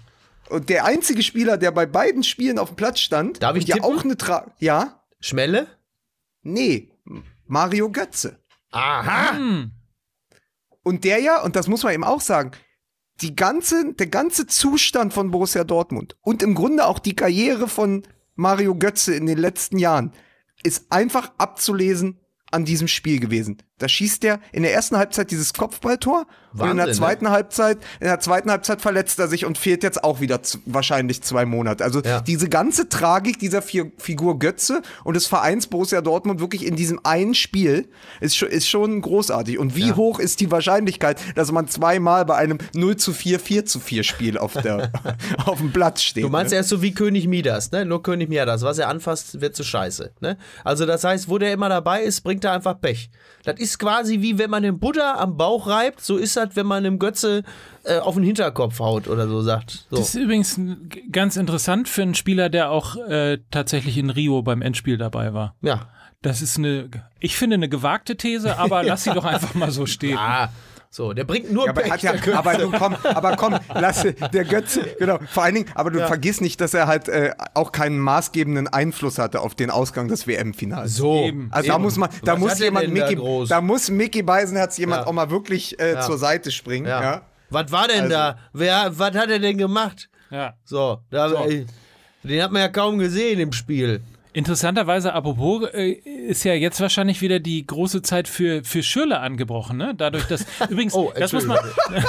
und 0.49 0.69
der 0.69 0.85
einzige 0.85 1.21
Spieler, 1.23 1.57
der 1.57 1.71
bei 1.71 1.85
beiden 1.85 2.23
Spielen 2.23 2.57
auf 2.59 2.69
dem 2.69 2.75
Platz 2.75 2.99
stand, 2.99 3.41
Darf 3.43 3.55
ich 3.57 3.67
ja 3.67 3.83
auch 3.83 4.03
eine 4.03 4.17
Tra 4.17 4.47
Ja? 4.57 5.01
Schmelle? 5.21 5.67
Nee, 6.41 6.89
Mario 7.45 7.89
Götze. 7.91 8.39
Aha! 8.71 9.35
Hm. 9.35 9.71
Und 10.89 11.03
der 11.03 11.19
ja, 11.19 11.39
und 11.43 11.55
das 11.55 11.67
muss 11.67 11.83
man 11.83 11.93
eben 11.93 12.03
auch 12.03 12.19
sagen, 12.19 12.49
die 13.21 13.35
ganze, 13.35 13.93
der 13.93 14.07
ganze 14.07 14.47
Zustand 14.47 15.13
von 15.13 15.29
Borussia 15.29 15.63
Dortmund 15.63 16.17
und 16.21 16.41
im 16.41 16.55
Grunde 16.55 16.87
auch 16.87 16.97
die 16.97 17.15
Karriere 17.15 17.67
von 17.67 18.01
Mario 18.33 18.73
Götze 18.73 19.13
in 19.13 19.27
den 19.27 19.37
letzten 19.37 19.77
Jahren 19.77 20.13
ist 20.63 20.91
einfach 20.91 21.31
abzulesen 21.37 22.19
an 22.49 22.65
diesem 22.65 22.87
Spiel 22.87 23.19
gewesen. 23.19 23.61
Da 23.79 23.89
schießt 23.89 24.23
er 24.25 24.39
in 24.51 24.63
der 24.63 24.73
ersten 24.73 24.97
Halbzeit 24.97 25.31
dieses 25.31 25.53
Kopfballtor 25.53 26.25
und 26.53 26.61
in 26.61 26.77
der 26.77 26.87
Wahnsinn, 26.87 26.93
zweiten 26.95 27.29
Halbzeit, 27.29 27.77
in 27.99 28.07
der 28.07 28.19
zweiten 28.19 28.49
Halbzeit 28.51 28.81
verletzt 28.81 29.19
er 29.19 29.27
sich 29.27 29.45
und 29.45 29.57
fehlt 29.57 29.83
jetzt 29.83 30.03
auch 30.03 30.19
wieder 30.19 30.39
wahrscheinlich 30.65 31.21
zwei 31.21 31.45
Monate. 31.45 31.83
Also 31.83 32.01
Ja. 32.01 32.21
diese 32.21 32.49
ganze 32.49 32.89
Tragik 32.89 33.39
dieser 33.39 33.61
Fi- 33.61 33.91
Figur 33.97 34.39
Götze 34.39 34.81
und 35.03 35.15
des 35.15 35.27
Vereins 35.27 35.67
Borussia 35.67 36.01
Dortmund 36.01 36.39
wirklich 36.39 36.65
in 36.65 36.75
diesem 36.75 36.99
einen 37.03 37.35
Spiel 37.35 37.87
ist 38.19 38.35
schon, 38.35 38.49
ist 38.49 38.67
schon 38.67 39.01
großartig. 39.01 39.57
Und 39.59 39.75
wie 39.75 39.93
hoch 39.93 40.19
ist 40.19 40.39
die 40.39 40.49
Wahrscheinlichkeit, 40.51 41.19
dass 41.35 41.51
man 41.51 41.67
zweimal 41.67 42.25
bei 42.25 42.35
einem 42.35 42.57
0 42.73 42.97
zu 42.97 43.13
4, 43.13 43.39
4 43.39 43.65
zu 43.65 43.79
4 43.79 44.03
Spiel 44.03 44.37
auf, 44.37 44.53
der, 44.53 44.91
auf 45.45 45.59
dem 45.59 45.71
Platz 45.71 46.01
steht? 46.01 46.23
Du 46.23 46.29
meinst, 46.29 46.51
ne? 46.51 46.57
er 46.57 46.61
ist 46.61 46.69
so 46.69 46.81
wie 46.81 46.93
König 46.93 47.27
Midas, 47.27 47.71
ne? 47.71 47.85
Nur 47.85 48.01
König 48.03 48.27
Midas. 48.29 48.63
Was 48.63 48.77
er 48.79 48.89
anfasst, 48.89 49.39
wird 49.39 49.55
zu 49.55 49.63
scheiße, 49.63 50.11
ne? 50.19 50.37
Also 50.63 50.85
das 50.85 51.03
heißt, 51.03 51.29
wo 51.29 51.37
der 51.37 51.53
immer 51.53 51.69
dabei 51.69 52.01
ist, 52.01 52.21
bringt 52.21 52.43
er 52.43 52.53
einfach 52.53 52.79
Pech. 52.81 53.09
Das 53.43 53.59
ist 53.59 53.68
quasi 53.77 54.21
wie 54.21 54.37
wenn 54.37 54.49
man 54.49 54.63
den 54.63 54.79
Buddha 54.79 55.15
am 55.15 55.37
Bauch 55.37 55.67
reibt, 55.67 56.01
so 56.01 56.17
ist 56.17 56.37
das, 56.37 56.55
wenn 56.55 56.65
man 56.65 56.83
dem 56.83 56.97
Götze 56.97 57.43
äh, 57.83 57.99
auf 57.99 58.15
den 58.15 58.23
Hinterkopf 58.23 58.79
haut 58.79 59.07
oder 59.07 59.27
so 59.27 59.41
sagt. 59.41 59.85
So. 59.89 59.97
Das 59.97 60.09
ist 60.09 60.15
übrigens 60.15 60.59
ganz 61.11 61.35
interessant 61.35 61.87
für 61.87 62.01
einen 62.01 62.15
Spieler, 62.15 62.49
der 62.49 62.71
auch 62.71 62.95
äh, 62.95 63.39
tatsächlich 63.51 63.97
in 63.97 64.09
Rio 64.09 64.41
beim 64.41 64.61
Endspiel 64.61 64.97
dabei 64.97 65.33
war. 65.33 65.55
Ja. 65.61 65.89
Das 66.21 66.41
ist 66.41 66.57
eine, 66.57 66.89
ich 67.19 67.37
finde, 67.37 67.53
eine 67.53 67.69
gewagte 67.69 68.17
These, 68.17 68.57
aber 68.57 68.83
lass 68.83 69.03
sie 69.03 69.11
doch 69.11 69.25
einfach 69.25 69.53
mal 69.53 69.71
so 69.71 69.85
stehen. 69.85 70.17
Ah, 70.17 70.49
so, 70.91 71.13
der 71.13 71.23
bringt 71.23 71.51
nur 71.51 71.65
Ja, 71.65 71.69
aber, 71.71 71.83
er 71.83 71.91
Pech. 71.93 72.07
hat 72.07 72.25
ja, 72.25 72.37
aber 72.37 72.53
du 72.55 72.71
komm, 72.71 72.95
aber 73.03 73.35
komm, 73.35 73.57
lass 73.75 74.01
der 74.33 74.43
Götze, 74.45 74.81
genau. 74.97 75.19
Vor 75.31 75.43
allen 75.43 75.53
Dingen, 75.55 75.67
aber 75.75 75.91
du 75.91 75.99
vergiss 76.07 76.41
nicht, 76.41 76.59
dass 76.61 76.73
er 76.73 76.87
halt 76.87 77.07
äh, 77.07 77.31
auch 77.53 77.71
keinen 77.71 77.99
maßgebenden 77.99 78.67
Einfluss 78.67 79.19
hatte 79.19 79.41
auf 79.41 79.53
den 79.53 79.69
Ausgang 79.69 80.07
des 80.07 80.25
WM-Finals. 80.25 80.95
so. 80.95 81.25
Eben. 81.25 81.49
Also 81.51 81.67
da 81.67 81.75
Eben. 81.75 81.83
muss 81.83 81.97
man, 81.97 82.09
da 82.23 82.33
Was 82.33 82.39
muss 82.39 82.59
jemand 82.59 82.87
da 82.87 82.91
Mickey, 82.91 83.15
groß? 83.15 83.49
da 83.49 83.61
muss 83.61 83.89
Mickey 83.91 84.23
Beisenherz 84.23 84.77
jemand 84.77 85.03
Ja. 85.03 85.07
auch 85.07 85.13
mal 85.13 85.29
wirklich 85.29 85.79
äh, 85.79 85.93
Ja. 85.93 86.01
zur 86.01 86.17
Seite 86.17 86.49
springen. 86.51 86.87
Ja. 86.87 87.01
ja. 87.01 87.21
Was 87.51 87.71
war 87.71 87.87
denn 87.87 88.01
Also- 88.05 88.13
da? 88.15 88.37
Wer, 88.53 88.91
was 88.97 89.15
hat 89.15 89.29
er 89.29 89.39
denn 89.39 89.57
gemacht? 89.57 90.09
Ja. 90.31 90.53
So, 90.63 90.99
da, 91.11 91.29
So. 91.29 91.35
Ey, 91.37 91.65
den 92.23 92.41
hat 92.43 92.51
man 92.51 92.61
ja 92.63 92.67
kaum 92.67 92.97
gesehen 92.97 93.39
im 93.39 93.53
Spiel. 93.53 94.01
Interessanterweise, 94.33 95.13
apropos, 95.13 95.67
äh, 95.73 95.91
ist 95.91 96.43
ja 96.43 96.53
jetzt 96.53 96.79
wahrscheinlich 96.81 97.21
wieder 97.21 97.39
die 97.39 97.65
große 97.65 98.01
Zeit 98.03 98.27
für, 98.27 98.63
für 98.63 98.83
Schürle 98.83 99.19
angebrochen, 99.19 99.77
ne? 99.77 99.93
Dadurch, 99.97 100.25
dass, 100.25 100.45
übrigens, 100.69 100.93
Oh, 100.93 101.11
das 101.17 101.33
muss 101.33 101.45
man, 101.45 101.57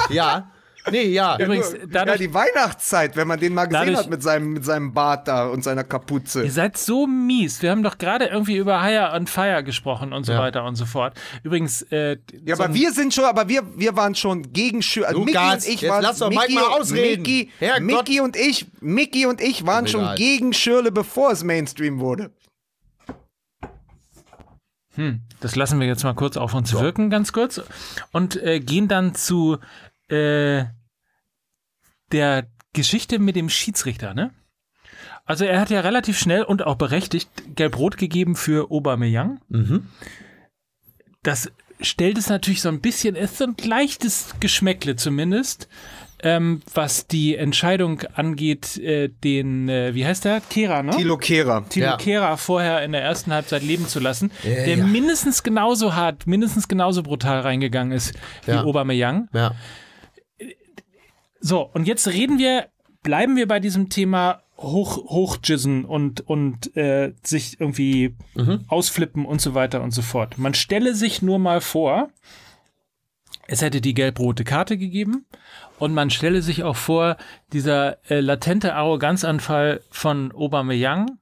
Ja. 0.09 0.51
Nee, 0.89 1.03
ja. 1.09 1.37
übrigens, 1.37 1.73
ja, 1.73 1.79
dadurch, 1.87 2.17
die 2.17 2.33
Weihnachtszeit, 2.33 3.15
wenn 3.15 3.27
man 3.27 3.39
den 3.39 3.53
mal 3.53 3.65
gesehen 3.65 3.81
Dadurch- 3.85 3.97
hat 3.99 4.09
mit 4.09 4.23
seinem, 4.23 4.53
mit 4.53 4.65
seinem 4.65 4.93
Bart 4.93 5.27
da 5.27 5.47
und 5.47 5.63
seiner 5.63 5.83
Kapuze. 5.83 6.43
Ihr 6.43 6.51
seid 6.51 6.77
so 6.77 7.05
mies. 7.05 7.61
Wir 7.61 7.69
haben 7.71 7.83
doch 7.83 7.97
gerade 7.99 8.25
irgendwie 8.25 8.57
über 8.57 8.81
Hire 8.83 9.11
on 9.13 9.27
Fire 9.27 9.63
gesprochen 9.63 10.11
und 10.13 10.25
so 10.25 10.31
Ja. 10.31 10.39
weiter 10.39 10.63
und 10.65 10.75
so 10.75 10.85
fort. 10.85 11.13
Übrigens, 11.43 11.83
äh, 11.91 12.17
Ja, 12.45 12.55
so 12.55 12.63
aber 12.63 12.69
ein- 12.71 12.73
wir 12.75 12.91
sind 12.93 13.13
schon, 13.13 13.25
aber 13.25 13.47
wir, 13.47 13.61
wir 13.77 13.95
waren 13.95 14.15
schon 14.15 14.53
gegen 14.53 14.81
Schür. 14.81 15.07
Also 15.07 15.19
Mickey 15.19 15.33
Lukas, 15.37 15.65
und 15.67 15.73
ich 15.73 15.81
jetzt 15.81 15.91
waren. 15.91 16.01
lass 16.03 16.17
doch 16.17 16.29
Mickey, 16.29 16.53
mal 16.55 16.63
ausreden. 16.63 17.21
Mickey. 17.21 17.51
Mickey 17.81 18.19
und 18.21 18.35
ich, 18.35 18.65
Mickey 18.79 19.25
und 19.27 19.39
ich 19.41 19.65
waren 19.65 19.87
schon 19.87 20.01
Egal. 20.01 20.15
gegen 20.15 20.53
Schürle, 20.53 20.91
bevor 20.91 21.31
es 21.31 21.43
Mainstream 21.43 21.99
wurde. 21.99 22.31
Das 25.39 25.55
lassen 25.55 25.79
wir 25.79 25.87
jetzt 25.87 26.03
mal 26.03 26.13
kurz 26.13 26.35
auf 26.37 26.53
uns 26.53 26.73
wirken, 26.73 27.09
ganz 27.09 27.31
kurz. 27.31 27.61
Und 28.11 28.35
äh, 28.35 28.59
gehen 28.59 28.87
dann 28.89 29.15
zu 29.15 29.57
äh, 30.11 30.65
der 32.11 32.47
Geschichte 32.73 33.19
mit 33.19 33.35
dem 33.35 33.49
Schiedsrichter, 33.49 34.13
ne? 34.13 34.31
Also 35.25 35.45
er 35.45 35.59
hat 35.61 35.69
ja 35.69 35.81
relativ 35.81 36.17
schnell 36.19 36.43
und 36.43 36.65
auch 36.65 36.75
berechtigt 36.75 37.29
gelb-rot 37.55 37.97
gegeben 37.97 38.35
für 38.35 38.69
Aubameyang. 38.71 39.39
Das 41.23 41.51
stellt 41.79 42.17
es 42.17 42.29
natürlich 42.29 42.61
so 42.61 42.69
ein 42.69 42.81
bisschen, 42.81 43.15
es 43.15 43.31
ist 43.31 43.37
so 43.37 43.45
ein 43.45 43.55
leichtes 43.63 44.33
Geschmäckle 44.39 44.95
zumindest, 44.95 45.67
ähm, 46.23 46.61
was 46.73 47.07
die 47.07 47.35
Entscheidung 47.35 48.01
angeht, 48.13 48.77
äh, 48.77 49.09
den, 49.09 49.69
äh, 49.69 49.93
wie 49.95 50.05
heißt 50.05 50.25
der? 50.25 50.41
Kera, 50.41 50.83
ne? 50.83 50.91
Tilo 50.91 51.17
Kehrer. 51.17 51.65
Tilo 51.69 51.85
Ja. 51.87 51.97
Kehrer 51.97 52.37
vorher 52.37 52.83
in 52.83 52.91
der 52.91 53.01
ersten 53.01 53.31
Halbzeit 53.33 53.63
leben 53.63 53.87
zu 53.87 53.99
lassen, 53.99 54.31
Ja, 54.43 54.49
der 54.51 54.77
ja. 54.77 54.85
mindestens 54.85 55.43
genauso 55.43 55.95
hart, 55.95 56.27
mindestens 56.27 56.67
genauso 56.67 57.01
brutal 57.03 57.39
reingegangen 57.41 57.91
ist 57.91 58.13
wie 58.45 58.51
Ja. 58.51 58.63
Aubameyang. 58.63 59.29
Ja. 59.33 59.55
So, 61.41 61.61
und 61.73 61.87
jetzt 61.87 62.07
reden 62.07 62.37
wir, 62.39 62.67
bleiben 63.03 63.35
wir 63.35 63.47
bei 63.47 63.59
diesem 63.59 63.89
Thema 63.89 64.43
hoch, 64.57 64.97
hochjizzen 65.09 65.85
und, 65.85 66.21
und 66.21 66.75
äh, 66.77 67.13
sich 67.23 67.59
irgendwie 67.59 68.15
Mhm. 68.35 68.65
ausflippen 68.67 69.25
und 69.25 69.41
so 69.41 69.55
weiter 69.55 69.81
und 69.81 69.91
so 69.91 70.01
fort. 70.03 70.37
Man 70.37 70.53
stelle 70.53 70.93
sich 70.95 71.21
nur 71.23 71.39
mal 71.39 71.59
vor, 71.61 72.09
es 73.47 73.61
hätte 73.63 73.81
die 73.81 73.95
gelb-rote 73.95 74.43
Karte 74.43 74.77
gegeben 74.77 75.25
und 75.79 75.93
man 75.95 76.11
stelle 76.11 76.41
sich 76.43 76.63
auch 76.63 76.75
vor, 76.75 77.17
dieser 77.53 77.97
äh, 78.09 78.19
latente 78.19 78.75
Arroganzanfall 78.75 79.81
von 79.89 80.31
Aubameyang 80.31 81.17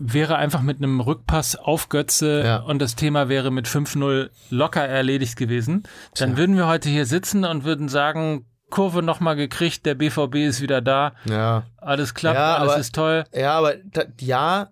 wäre 0.00 0.36
einfach 0.36 0.62
mit 0.62 0.76
einem 0.76 1.00
Rückpass 1.00 1.56
auf 1.56 1.88
Götze 1.88 2.42
Ja. 2.44 2.56
und 2.58 2.80
das 2.80 2.94
Thema 2.94 3.28
wäre 3.28 3.50
mit 3.50 3.66
5-0 3.66 4.30
locker 4.50 4.86
erledigt 4.86 5.36
gewesen. 5.36 5.82
Dann 6.16 6.36
würden 6.36 6.56
wir 6.56 6.68
heute 6.68 6.88
hier 6.88 7.04
sitzen 7.06 7.44
und 7.44 7.64
würden 7.64 7.88
sagen, 7.88 8.46
Kurve 8.70 9.02
nochmal 9.02 9.36
gekriegt, 9.36 9.86
der 9.86 9.94
BVB 9.94 10.36
ist 10.46 10.60
wieder 10.60 10.80
da, 10.80 11.12
Ja. 11.24 11.64
alles 11.78 12.14
klappt, 12.14 12.36
Ja, 12.38 12.56
alles 12.56 12.72
aber- 12.72 12.80
ist 12.80 12.94
toll. 12.94 13.24
Ja, 13.34 13.52
aber 13.58 13.74
da, 13.92 14.02
ja, 14.20 14.68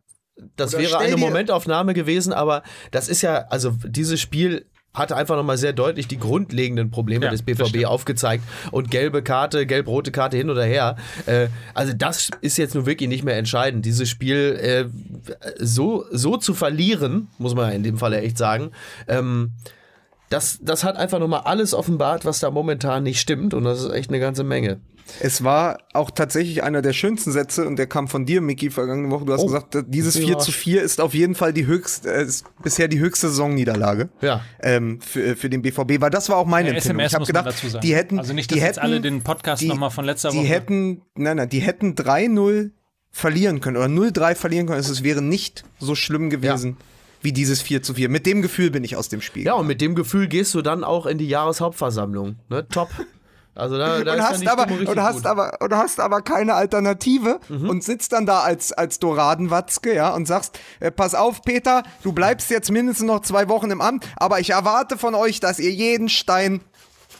das 0.57 0.75
Oder 0.75 0.83
wäre 0.83 0.99
eine 0.99 1.17
Momentaufnahme 1.17 1.95
gewesen, 1.95 2.33
aber 2.33 2.63
das 2.91 3.09
ist 3.09 3.23
ja, 3.23 3.47
also 3.49 3.73
dieses 3.87 4.21
Spiel 4.21 4.67
hatte 4.93 5.15
einfach 5.15 5.37
nochmal 5.37 5.59
sehr 5.59 5.75
deutlich 5.75 6.09
die 6.09 6.19
grundlegenden 6.19 6.91
Probleme 6.91 7.27
Ja, 7.27 7.31
des 7.31 7.43
BVB 7.43 7.85
aufgezeigt 7.85 8.43
und 8.71 8.91
gelbe 8.91 9.23
Karte, 9.23 9.67
gelb-rote 9.67 10.11
Karte 10.11 10.39
hin 10.39 10.49
oder 10.49 10.65
her. 10.65 10.97
Äh, 11.27 11.49
also 11.75 11.93
das 11.93 12.31
ist 12.41 12.57
jetzt 12.57 12.75
nun 12.75 12.87
wirklich 12.87 13.09
nicht 13.11 13.23
mehr 13.23 13.37
entscheidend. 13.37 13.85
Dieses 13.85 14.09
Spiel 14.09 14.59
äh, 14.59 14.87
so, 15.59 16.07
so 16.13 16.39
zu 16.39 16.55
verlieren, 16.55 17.29
muss 17.37 17.55
man 17.55 17.69
ja 17.69 17.77
in 17.77 17.83
dem 17.83 17.99
Fall 17.99 18.13
ja 18.15 18.21
echt 18.21 18.39
sagen, 18.39 18.71
ähm, 19.07 19.53
das, 20.29 20.59
das 20.63 20.83
hat 20.85 20.97
einfach 20.97 21.19
nochmal 21.19 21.43
alles 21.45 21.73
offenbart, 21.75 22.25
was 22.25 22.41
da 22.41 22.51
momentan 22.51 23.03
nicht 23.05 23.21
stimmt 23.21 23.55
und 23.55 23.65
das 23.65 23.83
ist 23.83 23.93
echt 23.93 24.11
eine 24.11 24.21
ganze 24.21 24.45
Menge. 24.45 24.81
Es 25.21 25.45
war 25.45 25.79
auch 25.93 26.11
tatsächlich 26.11 26.65
einer 26.65 26.83
der 26.83 26.93
schönsten 26.93 27.31
Sätze 27.31 27.65
und 27.65 27.77
der 27.77 27.87
kam 27.87 28.09
von 28.09 28.27
dir, 28.27 28.41
Mickey, 28.41 28.71
vergangene 28.71 29.09
Woche. 29.13 29.25
Du 29.25 29.33
hast 29.33 29.43
Oh. 29.43 29.47
gesagt, 29.47 29.79
dieses 29.87 30.17
Ja. 30.17 30.27
4 30.27 30.39
zu 30.39 30.51
4 30.51 30.83
ist 30.83 31.01
auf 31.01 31.15
jeden 31.15 31.37
Fall 31.37 31.53
die 31.53 31.65
höchste, 31.67 32.13
äh, 32.13 32.25
ist 32.25 32.45
bisher 32.61 32.89
die 32.89 32.99
höchste 32.99 33.29
Saisonniederlage 33.29 34.09
Ja. 34.21 34.41
ähm, 34.61 35.01
für, 35.01 35.37
für 35.37 35.49
den 35.49 35.63
BVB, 35.63 36.01
weil 36.01 36.11
das 36.11 36.29
war 36.29 36.39
auch 36.39 36.47
meine 36.47 36.71
Ja, 36.71 36.75
Empfindung. 36.75 36.99
SMS 37.05 37.13
ich 37.13 37.15
habe 37.15 37.25
gedacht, 37.27 37.47
dazu 37.47 37.69
sagen. 37.69 37.87
die 37.87 37.95
hätten, 37.95 38.19
also 38.19 38.33
nicht, 38.33 38.51
die 38.51 38.57
dass 38.57 38.63
hätten, 38.65 38.69
jetzt 38.75 38.79
alle 38.83 39.01
den 39.01 39.23
Podcast 39.23 39.63
die- 39.63 39.69
nochmal 39.69 39.91
von 39.91 40.05
letzter 40.05 40.31
die 40.31 40.39
Woche. 40.39 40.47
hätten, 40.49 41.03
nein, 41.15 41.37
nein, 41.37 41.49
die 41.51 41.61
hätten 41.61 41.95
3-0 41.95 42.73
verlieren 43.13 43.61
können 43.61 43.77
oder 43.77 43.87
0-3 43.89 44.35
verlieren 44.35 44.67
können. 44.67 44.81
Es 44.81 45.05
wäre 45.05 45.23
nicht 45.23 45.63
so 45.79 45.95
schlimm 45.95 46.31
gewesen 46.31 46.79
wie 47.27 47.33
dieses 47.33 47.61
4 47.61 47.83
zu 47.83 47.95
4. 47.95 48.09
Mit 48.09 48.25
dem 48.25 48.41
Gefühl 48.41 48.71
bin 48.71 48.85
ich 48.85 48.95
aus 48.95 49.09
dem 49.09 49.21
Spiel. 49.21 49.45
Ja, 49.45 49.55
und 49.55 49.67
mit 49.67 49.81
dem 49.81 49.97
Gefühl 49.97 50.29
gehst 50.29 50.55
du 50.55 50.63
dann 50.63 50.85
auch 50.85 51.07
in 51.07 51.19
die 51.19 51.27
Jahreshauptversammlung. 51.27 52.37
Ne? 52.49 52.69
Top. 52.69 52.89
Also 53.57 53.79
da, 53.79 54.05
da 54.05 54.13
und 54.13 54.23
hast, 54.23 54.47
aber, 54.47 54.71
und, 54.71 55.01
hast 55.01 55.15
gut. 55.15 55.25
Mhm. 55.25 55.31
aber, 55.31 55.59
und 55.61 55.75
hast 55.75 55.99
aber 55.99 56.21
keine 56.21 56.55
Alternative 56.55 57.41
und 57.49 57.83
sitzt 57.83 58.13
dann 58.13 58.27
da 58.27 58.41
als, 58.41 58.73
als 58.73 58.99
Doradenwatzke, 58.99 59.95
ja, 59.95 60.15
und 60.15 60.27
sagst, 60.29 60.61
äh, 60.79 60.91
pass 60.91 61.15
auf, 61.15 61.41
Peter, 61.43 61.83
du 62.03 62.13
bleibst 62.13 62.51
jetzt 62.51 62.71
mindestens 62.71 63.07
noch 63.07 63.23
zwei 63.23 63.49
Wochen 63.49 63.71
im 63.71 63.81
Amt, 63.81 64.07
aber 64.17 64.41
ich 64.41 64.51
erwarte 64.51 64.99
von 64.99 65.15
euch, 65.15 65.41
dass 65.41 65.59
ihr 65.59 65.71
jeden 65.71 66.11
Stein 66.11 66.61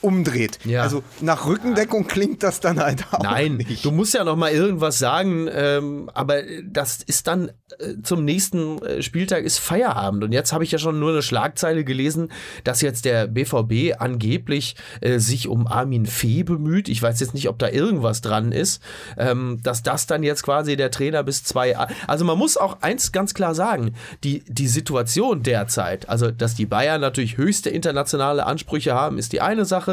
umdreht. 0.01 0.59
Ja. 0.65 0.83
Also 0.83 1.03
nach 1.21 1.45
Rückendeckung 1.45 2.07
klingt 2.07 2.43
das 2.43 2.59
dann 2.59 2.79
halt 2.79 3.05
auch 3.11 3.23
Nein, 3.23 3.57
nicht. 3.57 3.83
du 3.83 3.91
musst 3.91 4.13
ja 4.13 4.23
noch 4.23 4.35
mal 4.35 4.51
irgendwas 4.51 4.99
sagen, 4.99 5.47
ähm, 5.51 6.09
aber 6.13 6.41
das 6.63 6.97
ist 7.03 7.27
dann 7.27 7.49
äh, 7.79 7.95
zum 8.03 8.23
nächsten 8.23 8.81
äh, 8.83 9.01
Spieltag 9.01 9.43
ist 9.43 9.59
Feierabend 9.59 10.23
und 10.23 10.31
jetzt 10.31 10.53
habe 10.53 10.63
ich 10.63 10.71
ja 10.71 10.77
schon 10.77 10.99
nur 10.99 11.11
eine 11.11 11.21
Schlagzeile 11.21 11.83
gelesen, 11.83 12.31
dass 12.63 12.81
jetzt 12.81 13.05
der 13.05 13.27
BVB 13.27 13.99
angeblich 13.99 14.75
äh, 15.01 15.19
sich 15.19 15.47
um 15.47 15.67
Armin 15.67 16.05
Fee 16.05 16.43
bemüht. 16.43 16.89
Ich 16.89 17.01
weiß 17.01 17.19
jetzt 17.19 17.33
nicht, 17.33 17.49
ob 17.49 17.59
da 17.59 17.69
irgendwas 17.69 18.21
dran 18.21 18.51
ist, 18.51 18.81
ähm, 19.17 19.59
dass 19.63 19.83
das 19.83 20.07
dann 20.07 20.23
jetzt 20.23 20.43
quasi 20.43 20.75
der 20.75 20.91
Trainer 20.91 21.23
bis 21.23 21.43
zwei. 21.43 21.75
Also 22.07 22.25
man 22.25 22.37
muss 22.37 22.57
auch 22.57 22.81
eins 22.81 23.11
ganz 23.11 23.33
klar 23.33 23.55
sagen: 23.55 23.95
die 24.23 24.43
die 24.47 24.67
Situation 24.67 25.43
derzeit, 25.43 26.09
also 26.09 26.31
dass 26.31 26.55
die 26.55 26.65
Bayern 26.65 27.01
natürlich 27.01 27.37
höchste 27.37 27.69
internationale 27.69 28.45
Ansprüche 28.45 28.93
haben, 28.93 29.17
ist 29.17 29.33
die 29.33 29.41
eine 29.41 29.65
Sache. 29.65 29.86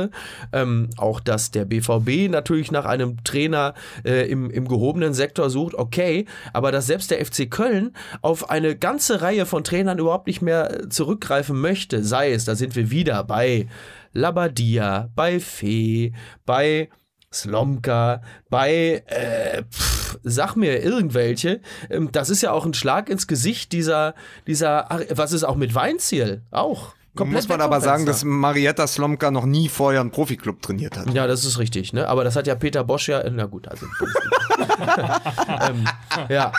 Ähm, 0.53 0.91
auch 0.97 1.21
dass 1.21 1.51
der 1.51 1.65
BVB 1.65 2.31
natürlich 2.31 2.71
nach 2.71 2.85
einem 2.85 3.23
Trainer 3.25 3.75
äh, 4.05 4.29
im, 4.29 4.51
im 4.51 4.69
gehobenen 4.69 5.15
Sektor 5.15 5.51
sucht, 5.51 5.75
okay, 5.75 6.27
aber 6.53 6.73
dass 6.73 6.87
selbst 6.87 7.11
der 7.11 7.25
FC 7.25 7.51
Köln 7.51 7.93
auf 8.23 8.51
eine 8.51 8.77
ganze 8.77 9.23
Reihe 9.23 9.47
von 9.47 9.65
Trainern 9.65 9.99
überhaupt 9.99 10.27
nicht 10.27 10.43
mehr 10.43 10.85
äh, 10.85 10.89
zurückgreifen 10.89 11.61
möchte, 11.61 12.05
sei 12.05 12.33
es, 12.33 12.45
da 12.45 12.55
sind 12.55 12.77
wir 12.77 12.91
wieder 12.91 13.25
bei 13.25 13.69
Labadia, 14.13 15.11
bei 15.15 15.41
Fee, 15.41 16.13
bei 16.47 16.89
Slomka, 17.35 18.23
bei, 18.49 19.03
äh, 19.07 19.65
pff, 19.65 20.19
sag 20.23 20.57
mir 20.57 20.83
irgendwelche. 20.83 21.61
Ähm, 21.91 22.11
das 22.13 22.31
ist 22.31 22.43
ja 22.43 22.53
auch 22.53 22.65
ein 22.65 22.75
Schlag 22.75 23.09
ins 23.09 23.27
Gesicht 23.27 23.73
dieser, 23.73 24.15
dieser, 24.47 24.89
was 25.11 25.33
ist 25.33 25.45
auch 25.45 25.57
mit 25.57 25.75
Weinziel? 25.75 26.43
Auch. 26.51 26.95
Muss 27.17 27.49
man 27.49 27.61
aber 27.61 27.81
sagen, 27.81 28.07
dass 28.07 28.25
Marietta 28.25 28.87
Slomka 28.87 29.31
noch 29.31 29.47
nie 29.47 29.69
vorher 29.69 30.01
einen 30.01 30.11
Profiklub 30.11 30.61
trainiert 30.63 30.97
hat. 30.97 31.13
Ja, 31.15 31.27
das 31.27 31.45
ist 31.45 31.59
richtig, 31.59 31.93
ne? 31.93 32.09
Aber 32.09 32.25
das 32.25 32.35
hat 32.35 32.47
ja 32.47 32.57
Peter 32.57 32.83
Bosch 32.83 33.09
ja, 33.09 33.23
na 33.31 33.47
gut, 33.47 33.69
also. 33.69 33.87
ähm, 35.49 35.85
ja. 36.29 36.53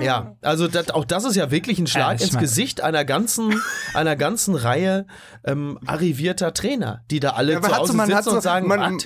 Ja, 0.00 0.36
also 0.42 0.68
das, 0.68 0.90
auch 0.90 1.04
das 1.04 1.24
ist 1.24 1.36
ja 1.36 1.50
wirklich 1.50 1.78
ein 1.78 1.86
Schlag 1.86 2.20
ins 2.20 2.36
Gesicht 2.38 2.82
einer 2.82 3.04
ganzen, 3.04 3.60
einer 3.94 4.16
ganzen 4.16 4.54
Reihe 4.54 5.06
ähm, 5.44 5.78
arrivierter 5.86 6.52
Trainer, 6.52 7.02
die 7.10 7.20
da 7.20 7.30
alle 7.30 7.54
Ja, 7.54 7.62
zu 7.62 7.76
Hause 7.76 7.92
sitzen 7.92 8.22
so- 8.22 8.30
und 8.32 8.42
sagen, 8.42 8.68
man-? 8.68 8.98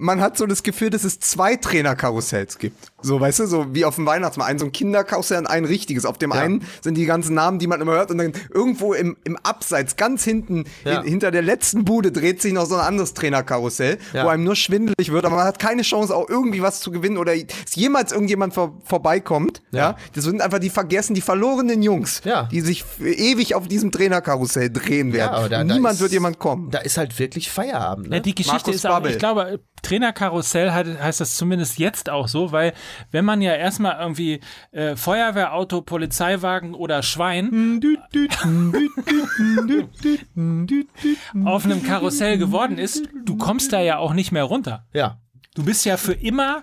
Man 0.00 0.20
hat 0.20 0.38
so 0.38 0.46
das 0.46 0.62
Gefühl, 0.62 0.90
dass 0.90 1.02
es 1.02 1.18
zwei 1.18 1.56
Trainerkarussells 1.56 2.58
gibt. 2.58 2.76
So, 3.02 3.20
weißt 3.20 3.40
du, 3.40 3.46
so 3.46 3.74
wie 3.74 3.84
auf 3.84 3.96
dem 3.96 4.06
Weihnachtsmarkt. 4.06 4.50
Ein 4.50 4.58
so 4.58 4.64
ein 4.66 4.72
Kinderkarussell 4.72 5.38
und 5.38 5.46
ein 5.46 5.64
richtiges. 5.64 6.04
Auf 6.04 6.18
dem 6.18 6.30
einen 6.32 6.64
sind 6.82 6.94
die 6.96 7.04
ganzen 7.04 7.34
Namen, 7.34 7.58
die 7.58 7.66
man 7.66 7.80
immer 7.80 7.92
hört. 7.92 8.10
Und 8.12 8.18
dann 8.18 8.32
irgendwo 8.54 8.92
im, 8.94 9.16
im 9.24 9.36
Abseits, 9.38 9.96
ganz 9.96 10.22
hinten, 10.24 10.64
Ja. 10.84 11.00
hin, 11.02 11.10
hinter 11.10 11.30
der 11.32 11.42
letzten 11.42 11.84
Bude, 11.84 12.12
dreht 12.12 12.40
sich 12.40 12.52
noch 12.52 12.66
so 12.66 12.76
ein 12.76 12.80
anderes 12.80 13.12
Trainerkarussell, 13.14 13.98
Ja. 14.12 14.24
wo 14.24 14.28
einem 14.28 14.44
nur 14.44 14.54
schwindelig 14.56 15.10
wird. 15.10 15.24
Aber 15.24 15.36
man 15.36 15.44
hat 15.46 15.58
keine 15.58 15.82
Chance, 15.82 16.14
auch 16.14 16.28
irgendwie 16.28 16.62
was 16.62 16.80
zu 16.80 16.90
gewinnen 16.92 17.18
oder 17.18 17.34
dass 17.36 17.74
jemals 17.74 18.12
irgendjemand 18.12 18.54
vor, 18.54 18.80
vorbeikommt. 18.84 19.62
Ja. 19.72 19.78
Ja. 19.78 19.96
Das 20.14 20.24
sind 20.24 20.40
einfach 20.42 20.58
die 20.60 20.70
vergessen, 20.70 21.14
die 21.14 21.20
verlorenen 21.20 21.82
Jungs, 21.82 22.22
Ja. 22.24 22.44
die 22.44 22.60
sich 22.60 22.84
ewig 23.00 23.54
auf 23.56 23.66
diesem 23.68 23.90
Trainerkarussell 23.90 24.70
drehen 24.70 25.12
werden. 25.12 25.34
aber 25.34 25.48
da- 25.48 25.64
da 25.64 25.74
Niemand 25.74 25.94
ist- 25.96 26.00
wird 26.00 26.12
jemand 26.12 26.38
kommen. 26.38 26.70
Da 26.70 26.78
ist 26.78 26.96
halt 26.98 27.18
wirklich 27.18 27.50
Feierabend. 27.50 28.10
Ne? 28.10 28.16
Ja, 28.16 28.22
die 28.22 28.34
Geschichte 28.34 28.54
Markus 28.56 28.74
ist 28.76 28.82
Babbel. 28.82 29.10
ich 29.12 29.18
glaube, 29.18 29.60
Trainerkarussell 29.82 30.70
heißt 30.72 31.20
das 31.20 31.36
zumindest 31.36 31.78
jetzt 31.78 32.10
auch 32.10 32.28
so, 32.28 32.52
weil 32.52 32.72
wenn 33.10 33.24
man 33.24 33.42
ja 33.42 33.54
erstmal 33.54 33.98
irgendwie 34.00 34.40
äh, 34.72 34.96
Feuerwehrauto, 34.96 35.82
Polizeiwagen 35.82 36.74
oder 36.74 37.02
Schwein 37.02 37.80
auf 41.44 41.64
einem 41.64 41.82
Karussell 41.82 42.38
geworden 42.38 42.78
ist, 42.78 43.08
du 43.24 43.36
kommst 43.36 43.72
da 43.72 43.80
ja 43.80 43.98
auch 43.98 44.12
nicht 44.12 44.32
mehr 44.32 44.44
runter. 44.44 44.86
ja. 44.92 45.18
Du 45.54 45.64
bist 45.64 45.84
ja 45.84 45.96
für 45.96 46.12
immer 46.12 46.62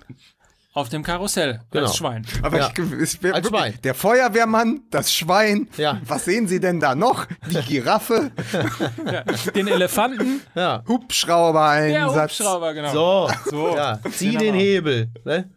auf 0.76 0.90
dem 0.90 1.02
Karussell 1.04 1.62
Genau. 1.72 1.86
als 1.88 1.96
Schwein. 1.96 2.26
Aber 2.44 2.58
Ja. 2.60 2.70
ich, 2.72 2.78
es 3.02 3.24
wär 3.24 3.34
Als 3.34 3.48
Schwein. 3.48 3.74
Der 3.84 3.96
Feuerwehrmann, 3.96 4.82
das 4.92 5.12
Schwein. 5.12 5.70
Ja. 5.78 6.00
Was 6.06 6.26
sehen 6.26 6.48
Sie 6.48 6.60
denn 6.60 6.80
da 6.80 6.94
noch? 6.96 7.26
Die 7.50 7.62
Giraffe, 7.62 8.32
Ja, 9.12 9.24
den 9.56 9.68
Elefanten, 9.70 10.42
Ja. 10.54 10.80
der 10.80 10.84
Hubschrauber-Einsatz. 10.88 12.40
Hubschrauber, 12.40 12.74
genau. 12.74 12.92
So, 12.92 13.30
So. 13.50 13.76
ja, 13.76 14.00
zieh 14.12 14.32
Genau. 14.32 14.40
den 14.42 14.56
Hebel. 14.56 15.10
Ne? 15.24 15.50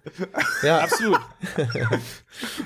Ja. 0.63 0.79
Absolut. 0.81 1.21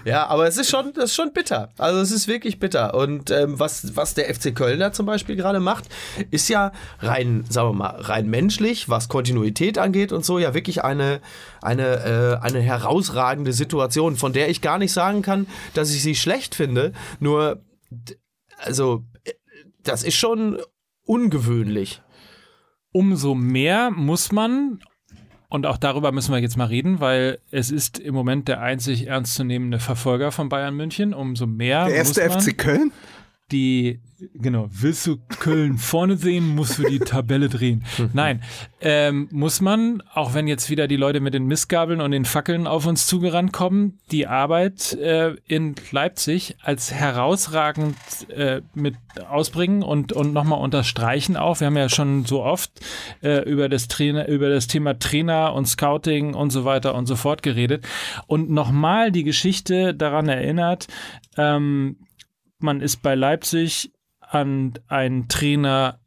Ja, 0.04 0.26
aber 0.26 0.46
es 0.46 0.58
ist 0.58 0.70
schon, 0.70 0.92
das 0.94 1.04
ist 1.10 1.14
schon 1.14 1.32
bitter. 1.32 1.70
Also 1.78 2.00
es 2.00 2.10
ist 2.10 2.28
wirklich 2.28 2.58
bitter. 2.58 2.94
Und 2.94 3.30
ähm, 3.30 3.58
was, 3.58 3.96
was 3.96 4.14
der 4.14 4.32
FC 4.34 4.54
Köln 4.54 4.80
da 4.80 4.92
zum 4.92 5.06
Beispiel 5.06 5.36
gerade 5.36 5.60
macht, 5.60 5.84
ist 6.30 6.48
ja 6.48 6.72
rein, 7.00 7.44
sagen 7.48 7.70
wir 7.70 7.74
mal, 7.74 8.00
rein 8.00 8.28
menschlich, 8.28 8.88
was 8.88 9.08
Kontinuität 9.08 9.78
angeht 9.78 10.12
und 10.12 10.24
so, 10.24 10.38
ja 10.38 10.54
wirklich 10.54 10.84
eine, 10.84 11.20
eine, 11.60 12.38
äh, 12.40 12.44
eine 12.44 12.60
herausragende 12.60 13.52
Situation, 13.52 14.16
von 14.16 14.32
der 14.32 14.48
ich 14.50 14.60
gar 14.60 14.78
nicht 14.78 14.92
sagen 14.92 15.22
kann, 15.22 15.46
dass 15.74 15.94
ich 15.94 16.02
sie 16.02 16.14
schlecht 16.14 16.54
finde. 16.54 16.92
Nur, 17.20 17.62
also, 18.58 19.04
äh, 19.24 19.32
das 19.82 20.02
ist 20.02 20.16
schon 20.16 20.58
ungewöhnlich. 21.04 22.02
umso 22.92 23.34
mehr 23.34 23.90
muss 23.90 24.32
man, 24.32 24.80
und 25.52 25.66
auch 25.66 25.76
darüber 25.76 26.12
müssen 26.12 26.32
wir 26.32 26.40
jetzt 26.40 26.56
mal 26.56 26.66
reden, 26.66 26.98
weil 27.00 27.38
es 27.50 27.70
ist 27.70 27.98
im 27.98 28.14
Moment 28.14 28.48
der 28.48 28.62
einzig 28.62 29.06
ernstzunehmende 29.06 29.78
Verfolger 29.78 30.32
von 30.32 30.48
Bayern 30.48 30.74
München, 30.74 31.12
umso 31.12 31.46
mehr 31.46 31.84
Der 31.84 31.96
erste 31.96 32.22
FC 32.22 32.56
Köln? 32.56 32.90
die, 33.50 34.00
genau, 34.34 34.68
willst 34.70 35.06
du 35.06 35.18
Köln 35.38 35.78
vorne 35.78 36.16
sehen, 36.16 36.54
musst 36.54 36.78
du 36.78 36.84
die 36.84 36.98
Tabelle 36.98 37.48
drehen. 37.48 37.84
Nein, 38.12 38.42
ähm, 38.80 39.28
muss 39.30 39.60
man, 39.60 40.02
auch 40.12 40.34
wenn 40.34 40.46
jetzt 40.46 40.70
wieder 40.70 40.88
die 40.88 40.96
Leute 40.96 41.20
mit 41.20 41.34
den 41.34 41.46
Mistgabeln 41.46 42.00
und 42.00 42.10
den 42.10 42.24
Fackeln 42.24 42.66
auf 42.66 42.86
uns 42.86 43.06
zugerannt 43.06 43.52
kommen, 43.52 43.98
die 44.10 44.26
Arbeit 44.26 44.92
äh, 44.94 45.34
in 45.46 45.74
Leipzig 45.90 46.56
als 46.62 46.92
herausragend 46.92 47.96
äh, 48.30 48.62
mit 48.74 48.94
ausbringen 49.28 49.82
und, 49.82 50.12
und 50.12 50.32
nochmal 50.32 50.60
unterstreichen 50.60 51.36
auch. 51.36 51.60
Wir 51.60 51.66
haben 51.66 51.76
ja 51.76 51.88
schon 51.88 52.24
so 52.24 52.42
oft 52.42 52.80
äh, 53.22 53.48
über 53.48 53.68
das 53.68 53.88
Trainer, 53.88 54.28
über 54.28 54.48
das 54.48 54.66
Thema 54.66 54.98
Trainer 54.98 55.54
und 55.54 55.66
Scouting 55.66 56.34
und 56.34 56.50
so 56.50 56.64
weiter 56.64 56.94
und 56.94 57.06
so 57.06 57.16
fort 57.16 57.42
geredet. 57.42 57.86
Und 58.26 58.50
nochmal 58.50 59.12
die 59.12 59.24
Geschichte 59.24 59.94
daran 59.94 60.28
erinnert, 60.28 60.88
ähm, 61.36 61.96
man 62.58 62.80
ist 62.80 63.02
bei 63.02 63.14
Leipzig 63.14 63.92
an 64.32 64.74
einen 64.88 65.28
Trainer 65.28 65.98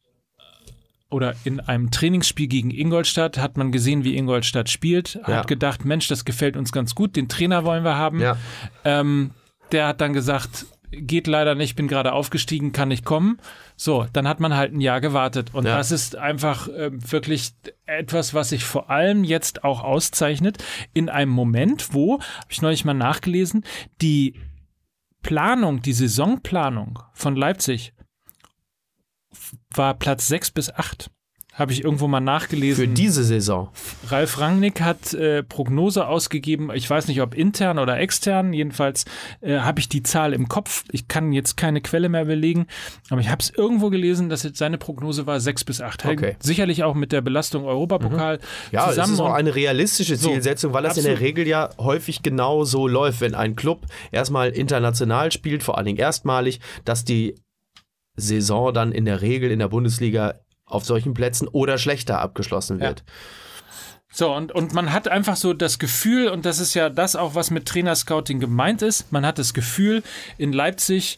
oder 1.10 1.36
in 1.46 1.60
einem 1.60 1.92
Trainingsspiel 1.92 2.48
gegen 2.48 2.72
Ingolstadt 2.72 3.38
hat 3.38 3.58
man 3.58 3.72
gesehen, 3.72 4.04
wie 4.04 4.18
Ingolstadt 4.18 4.70
spielt, 4.70 5.20
Ja. 5.28 5.38
hat 5.38 5.48
gedacht, 5.48 5.86
Mensch, 5.86 6.08
das 6.08 6.26
gefällt 6.26 6.58
uns 6.58 6.72
ganz 6.72 6.96
gut, 6.96 7.16
den 7.16 7.30
Trainer 7.30 7.64
wollen 7.64 7.84
wir 7.84 7.96
haben. 7.96 8.20
Ja. 8.20 8.38
Ähm, 8.84 9.32
der 9.72 9.88
hat 9.88 10.02
dann 10.02 10.14
gesagt, 10.14 10.66
geht 10.92 11.28
leider 11.28 11.56
nicht, 11.56 11.76
bin 11.76 11.88
gerade 11.88 12.14
aufgestiegen, 12.14 12.72
kann 12.72 12.88
nicht 12.90 13.06
kommen. 13.06 13.38
So, 13.76 14.08
dann 14.14 14.28
hat 14.28 14.40
man 14.40 14.56
halt 14.56 14.74
ein 14.74 14.82
Jahr 14.82 15.00
gewartet. 15.02 15.54
Und 15.54 15.66
Ja. 15.66 15.78
das 15.78 15.92
ist 15.92 16.16
einfach 16.16 16.68
ähm, 16.76 17.00
wirklich 17.12 17.52
etwas, 17.86 18.34
was 18.34 18.50
sich 18.50 18.64
vor 18.66 18.90
allem 18.90 19.24
jetzt 19.24 19.64
auch 19.64 19.84
auszeichnet, 19.84 20.64
in 20.94 21.10
einem 21.10 21.32
Moment, 21.32 21.94
wo, 21.94 22.14
habe 22.20 22.48
ich 22.50 22.62
neulich 22.62 22.84
mal 22.86 22.94
nachgelesen, 22.94 23.64
die 24.02 24.36
Planung, 25.22 25.82
die 25.82 25.94
Saisonplanung 25.94 27.00
von 27.14 27.36
Leipzig 27.36 27.94
war 29.74 29.94
Platz 29.94 30.28
6 30.28 30.52
bis 30.52 30.74
8. 30.74 31.10
Habe 31.54 31.72
ich 31.72 31.86
irgendwo 31.86 32.10
mal 32.10 32.20
nachgelesen. 32.20 32.84
Für 32.86 32.94
diese 32.94 33.24
Saison. 33.24 33.70
Ralf 34.10 34.42
Rangnick 34.42 34.82
hat 34.82 35.14
äh, 35.14 35.42
Prognose 35.42 36.06
ausgegeben, 36.06 36.70
ich 36.74 36.90
weiß 36.90 37.08
nicht, 37.08 37.22
ob 37.22 37.34
intern 37.34 37.80
oder 37.80 37.98
extern, 37.98 38.52
jedenfalls 38.52 39.06
äh, 39.40 39.60
habe 39.60 39.80
ich 39.80 39.88
die 39.88 40.04
Zahl 40.04 40.34
im 40.34 40.50
Kopf. 40.50 40.84
Ich 40.92 41.08
kann 41.08 41.32
jetzt 41.32 41.56
keine 41.56 41.80
Quelle 41.80 42.10
mehr 42.10 42.26
belegen, 42.26 42.68
aber 43.10 43.22
ich 43.22 43.30
habe 43.30 43.42
es 43.42 43.52
irgendwo 43.52 43.90
gelesen, 43.90 44.28
dass 44.28 44.44
jetzt 44.44 44.58
seine 44.58 44.78
Prognose 44.78 45.28
war 45.28 45.40
6 45.40 45.64
bis 45.64 45.80
8. 45.80 46.04
Hängt 46.04 46.20
Okay. 46.22 46.36
Sicherlich 46.42 46.84
auch 46.84 46.94
mit 46.94 47.14
der 47.14 47.22
Belastung 47.22 47.64
Europapokal 47.64 48.40
Ja, 48.74 48.90
zusammen. 48.90 49.06
es 49.14 49.20
ist 49.20 49.20
auch 49.22 49.32
eine 49.34 49.56
realistische 49.56 50.18
So, 50.18 50.28
Zielsetzung, 50.32 50.74
weil 50.74 50.84
das 50.84 50.98
in 50.98 51.04
der 51.06 51.14
absolut. 51.14 51.30
Regel 51.30 51.48
ja 51.48 51.70
häufig 51.78 52.22
genau 52.22 52.66
so 52.66 52.86
läuft, 52.86 53.22
wenn 53.22 53.34
ein 53.34 53.56
Club 53.56 53.86
erstmal 54.12 54.50
international 54.50 55.32
spielt, 55.32 55.64
vor 55.64 55.78
allen 55.78 55.86
Dingen 55.86 56.00
erstmalig, 56.00 56.60
dass 56.84 57.06
die 57.06 57.36
Saison 58.16 58.74
dann 58.74 58.92
in 58.92 59.06
der 59.06 59.22
Regel 59.22 59.52
in 59.52 59.60
der 59.60 59.68
Bundesliga 59.68 60.36
auf 60.66 60.86
solchen 60.86 61.14
Plätzen 61.14 61.48
oder 61.48 61.78
schlechter 61.78 62.20
abgeschlossen 62.20 62.80
wird. 62.80 63.04
So, 64.12 64.34
und, 64.34 64.54
und 64.54 64.74
man 64.74 64.94
hat 64.94 65.10
einfach 65.10 65.36
so 65.36 65.54
das 65.54 65.78
Gefühl, 65.78 66.30
und 66.30 66.46
das 66.46 66.60
ist 66.60 66.74
ja 66.74 66.90
das 66.90 67.18
auch, 67.18 67.36
was 67.36 67.52
mit 67.52 67.66
Trainerscouting 67.66 68.40
gemeint 68.40 68.82
ist, 68.82 69.12
man 69.12 69.26
hat 69.26 69.38
das 69.38 69.54
Gefühl, 69.54 70.04
in 70.38 70.54
Leipzig 70.54 71.18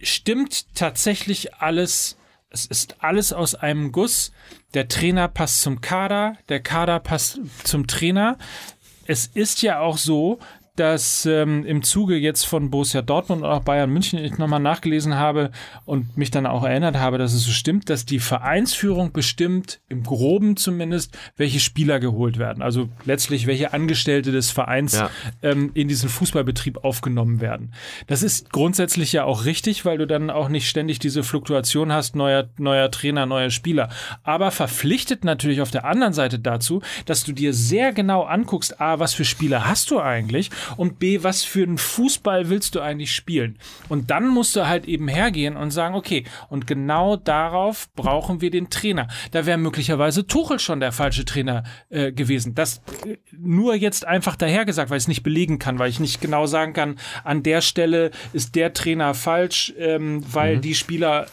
stimmt 0.00 0.74
tatsächlich 0.74 1.54
alles, 1.54 2.16
es 2.50 2.66
ist 2.66 2.96
alles 3.04 3.32
aus 3.32 3.54
einem 3.54 3.92
Guss. 3.92 4.32
Der 4.74 4.88
Trainer 4.88 5.28
passt 5.28 5.62
zum 5.62 5.80
Kader, 5.80 6.36
der 6.48 6.60
Kader 6.60 6.98
passt 6.98 7.40
zum 7.62 7.86
Trainer. 7.86 8.36
Es 9.06 9.26
ist 9.26 9.62
ja 9.62 9.78
auch 9.78 9.96
so, 9.96 10.40
dass 10.76 11.26
ähm, 11.26 11.64
im 11.64 11.82
Zuge 11.82 12.16
jetzt 12.16 12.44
von 12.46 12.70
Borussia 12.70 13.02
Dortmund 13.02 13.42
und 13.42 13.48
auch 13.48 13.60
Bayern 13.62 13.90
München 13.90 14.18
ich 14.18 14.38
nochmal 14.38 14.60
nachgelesen 14.60 15.16
habe 15.16 15.50
und 15.84 16.16
mich 16.16 16.30
dann 16.30 16.46
auch 16.46 16.64
erinnert 16.64 16.96
habe, 16.96 17.18
dass 17.18 17.32
es 17.32 17.44
so 17.44 17.50
stimmt, 17.50 17.90
dass 17.90 18.04
die 18.04 18.18
Vereinsführung 18.18 19.12
bestimmt, 19.12 19.80
im 19.88 20.02
Groben 20.02 20.56
zumindest, 20.56 21.16
welche 21.36 21.60
Spieler 21.60 22.00
geholt 22.00 22.38
werden. 22.38 22.62
Also 22.62 22.88
letztlich, 23.04 23.46
welche 23.46 23.72
Angestellte 23.72 24.32
des 24.32 24.50
Vereins 24.50 24.94
Ja. 24.94 25.10
ähm, 25.42 25.70
in 25.74 25.88
diesen 25.88 26.08
Fußballbetrieb 26.08 26.84
aufgenommen 26.84 27.40
werden. 27.40 27.72
Das 28.06 28.22
ist 28.22 28.50
grundsätzlich 28.50 29.12
ja 29.12 29.24
auch 29.24 29.44
richtig, 29.44 29.84
weil 29.84 29.98
du 29.98 30.06
dann 30.06 30.30
auch 30.30 30.48
nicht 30.48 30.68
ständig 30.68 30.98
diese 30.98 31.22
Fluktuation 31.22 31.92
hast, 31.92 32.16
neuer, 32.16 32.48
neuer 32.58 32.90
Trainer, 32.90 33.26
neuer 33.26 33.50
Spieler. 33.50 33.88
Aber 34.22 34.50
verpflichtet 34.50 35.24
natürlich 35.24 35.60
auf 35.60 35.70
der 35.70 35.84
anderen 35.84 36.12
Seite 36.12 36.38
dazu, 36.38 36.82
dass 37.06 37.24
du 37.24 37.32
dir 37.32 37.52
sehr 37.54 37.92
genau 37.92 38.22
anguckst, 38.24 38.80
A, 38.80 38.98
was 38.98 39.14
für 39.14 39.24
Spieler 39.24 39.66
hast 39.66 39.90
du 39.90 40.00
eigentlich 40.00 40.50
und 40.76 40.98
B, 40.98 41.22
was 41.22 41.44
für 41.44 41.62
einen 41.62 41.78
Fußball 41.78 42.48
willst 42.48 42.74
du 42.74 42.80
eigentlich 42.80 43.12
spielen. 43.12 43.58
Und 43.88 44.10
dann 44.10 44.28
musst 44.28 44.56
du 44.56 44.66
halt 44.66 44.86
eben 44.86 45.08
hergehen 45.08 45.56
und 45.56 45.70
sagen, 45.70 45.94
okay, 45.94 46.24
und 46.48 46.66
genau 46.66 47.16
darauf 47.16 47.88
brauchen 47.94 48.40
wir 48.40 48.50
den 48.50 48.70
Trainer. 48.70 49.08
Da 49.30 49.46
wäre 49.46 49.58
möglicherweise 49.58 50.26
Tuchel 50.26 50.58
schon 50.58 50.80
der 50.80 50.92
falsche 50.92 51.24
Trainer 51.24 51.64
äh, 51.88 52.12
gewesen. 52.12 52.54
Das 52.54 52.82
äh, 53.04 53.16
nur 53.32 53.74
jetzt 53.74 54.06
einfach 54.06 54.36
dahergesagt, 54.36 54.90
weil 54.90 54.98
ich 54.98 55.04
es 55.04 55.08
nicht 55.08 55.22
belegen 55.22 55.58
kann, 55.58 55.78
weil 55.78 55.90
ich 55.90 56.00
nicht 56.00 56.20
genau 56.20 56.46
sagen 56.46 56.72
kann, 56.72 56.96
an 57.24 57.42
der 57.42 57.60
Stelle 57.60 58.10
ist 58.32 58.54
der 58.54 58.72
Trainer 58.72 59.14
falsch, 59.14 59.74
ähm, 59.78 60.22
weil 60.32 60.58
die 60.58 60.74
Spieler 60.74 61.26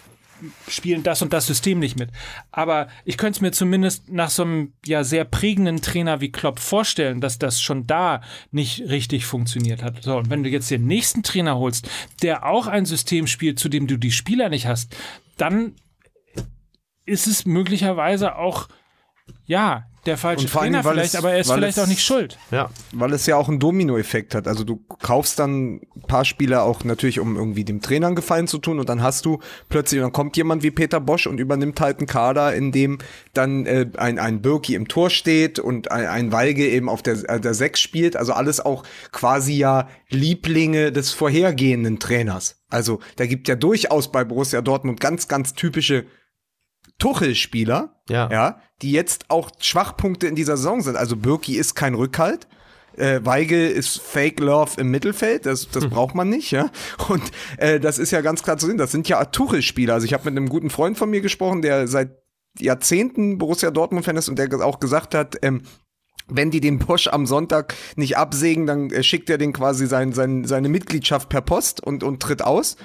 spielen 0.68 1.04
das 1.04 1.22
und 1.22 1.34
das 1.34 1.48
System 1.48 1.80
nicht 1.80 1.98
mit. 1.98 2.10
Aber 2.52 2.88
ich 3.06 3.18
könnte 3.18 3.38
es 3.38 3.42
mir 3.42 3.52
zumindest 3.52 4.12
nach 4.12 4.30
so 4.30 4.44
einem 4.44 4.74
ja 4.86 5.04
sehr 5.04 5.26
prägenden 5.26 5.82
Trainer 5.82 6.22
wie 6.22 6.32
Klopp 6.32 6.60
vorstellen, 6.60 7.22
dass 7.22 7.40
das 7.40 7.62
schon 7.62 7.88
da 7.88 8.22
nicht 8.52 8.82
richtig 8.90 9.26
funktioniert 9.26 9.84
hat. 9.84 10.04
So, 10.04 10.18
und 10.18 10.30
wenn 10.30 10.44
du 10.44 10.50
jetzt 10.50 10.72
den 10.72 10.86
nächsten 10.86 11.24
Trainer 11.24 11.58
holst, 11.58 11.90
der 12.22 12.46
auch 12.46 12.68
ein 12.68 12.86
System 12.86 13.28
spielt, 13.28 13.60
zu 13.60 13.70
dem 13.70 13.88
du 13.88 13.98
die 13.98 14.12
Spieler 14.12 14.50
nicht 14.50 14.68
hast, 14.68 14.96
dann 15.38 15.76
ist 17.06 17.28
es 17.28 17.46
möglicherweise 17.46 18.36
auch 18.36 18.70
ja 19.46 19.84
der 20.06 20.18
falsche 20.18 20.48
Trainer 20.48 20.84
weil 20.84 20.96
vielleicht, 20.96 21.14
es- 21.14 21.16
aber 21.16 21.32
er 21.32 21.40
ist 21.40 21.50
vielleicht 21.50 21.78
es- 21.78 21.84
auch 21.84 21.88
nicht 21.88 22.04
schuld. 22.04 22.38
Ja. 22.52 22.70
Weil 22.92 23.14
es 23.14 23.26
ja 23.26 23.38
auch 23.38 23.48
einen 23.48 23.60
Dominoeffekt 23.60 24.36
hat. 24.36 24.50
Also 24.50 24.66
du 24.66 24.84
kaufst 25.02 25.40
dann 25.40 25.76
ein 25.76 26.02
paar 26.08 26.26
Spieler 26.26 26.64
auch 26.64 26.84
natürlich, 26.84 27.22
um 27.22 27.38
irgendwie 27.38 27.64
dem 27.64 27.80
Trainer 27.82 28.08
einen 28.08 28.18
Gefallen 28.18 28.48
zu 28.48 28.58
tun 28.58 28.80
und 28.82 28.90
dann 28.90 29.02
hast 29.02 29.26
du 29.26 29.40
plötzlich, 29.70 30.02
dann 30.02 30.12
kommt 30.12 30.36
jemand 30.36 30.62
wie 30.62 30.72
Peter 30.72 31.00
Bosch 31.00 31.26
und 31.26 31.40
übernimmt 31.40 31.80
halt 31.80 32.00
einen 32.00 32.08
Kader, 32.08 32.54
in 32.54 32.74
dem 32.74 32.98
dann 33.34 33.66
äh, 33.66 33.88
ein, 33.96 34.20
ein 34.20 34.42
Birki 34.42 34.76
im 34.76 34.90
Tor 34.90 35.10
steht 35.10 35.58
und 35.58 35.90
ein, 35.90 36.06
ein 36.06 36.32
Walge 36.34 36.68
eben 36.68 36.90
auf 36.90 37.02
der, 37.02 37.30
äh, 37.30 37.40
der 37.40 37.54
Sechs 37.54 37.80
spielt. 37.80 38.18
Also 38.18 38.34
alles 38.34 38.60
auch 38.60 38.84
quasi 39.14 39.54
ja 39.54 39.88
Lieblinge 40.10 40.92
des 40.92 41.12
vorhergehenden 41.12 42.00
Trainers. 42.00 42.58
Also 42.70 43.00
da 43.16 43.26
gibt 43.26 43.48
ja 43.48 43.56
durchaus 43.56 44.12
bei 44.12 44.26
Borussia 44.26 44.62
Dortmund 44.62 45.00
ganz, 45.00 45.30
ganz 45.30 45.54
typische 45.54 46.06
Tuchel-Spieler, 47.04 47.96
Ja. 48.10 48.30
ja, 48.32 48.62
die 48.82 48.94
jetzt 48.94 49.26
auch 49.30 49.52
Schwachpunkte 49.60 50.28
in 50.28 50.36
dieser 50.36 50.56
Saison 50.56 50.82
sind. 50.82 50.96
Also 50.96 51.18
Birki 51.18 51.58
ist 51.58 51.76
kein 51.76 51.96
Rückhalt. 51.96 52.48
Äh, 52.96 53.20
Weigel 53.24 53.70
ist 53.70 54.00
Fake 54.00 54.40
Love 54.40 54.80
im 54.80 54.90
Mittelfeld, 54.90 55.46
das, 55.46 55.68
das 55.70 55.88
braucht 55.88 56.16
man 56.16 56.30
nicht, 56.30 56.52
ja. 56.52 56.70
Und 57.10 57.24
äh, 57.58 57.80
das 57.80 57.98
ist 58.00 58.12
ja 58.12 58.22
ganz 58.22 58.42
klar 58.44 58.58
zu 58.58 58.68
sehen. 58.68 58.78
Das 58.78 58.92
sind 58.92 59.10
ja 59.10 59.26
Tuchel-Spieler. 59.26 59.96
Also 59.96 60.06
ich 60.06 60.14
habe 60.14 60.24
mit 60.26 60.38
einem 60.38 60.48
guten 60.48 60.70
Freund 60.70 60.98
von 60.98 61.10
mir 61.10 61.20
gesprochen, 61.20 61.62
der 61.62 61.88
seit 61.90 62.12
Jahrzehnten 62.58 63.38
Borussia 63.38 63.72
Dortmund-Fan 63.72 64.16
ist 64.16 64.30
und 64.30 64.40
der 64.40 64.50
auch 64.66 64.80
gesagt 64.80 65.14
hat, 65.14 65.36
ähm, 65.42 65.64
wenn 66.28 66.52
die 66.52 66.62
den 66.62 66.80
Bosch 66.80 67.08
am 67.08 67.26
Sonntag 67.26 67.76
nicht 67.96 68.18
absägen, 68.18 68.66
dann 68.66 68.90
äh, 68.90 69.04
schickt 69.04 69.30
er 69.30 69.38
den 69.38 69.54
quasi 69.54 69.88
sein, 69.88 70.14
sein, 70.14 70.46
seine 70.46 70.70
Mitgliedschaft 70.70 71.30
per 71.30 71.42
Post 71.42 71.82
und, 71.82 72.04
und 72.04 72.22
tritt 72.22 72.42
aus. 72.42 72.78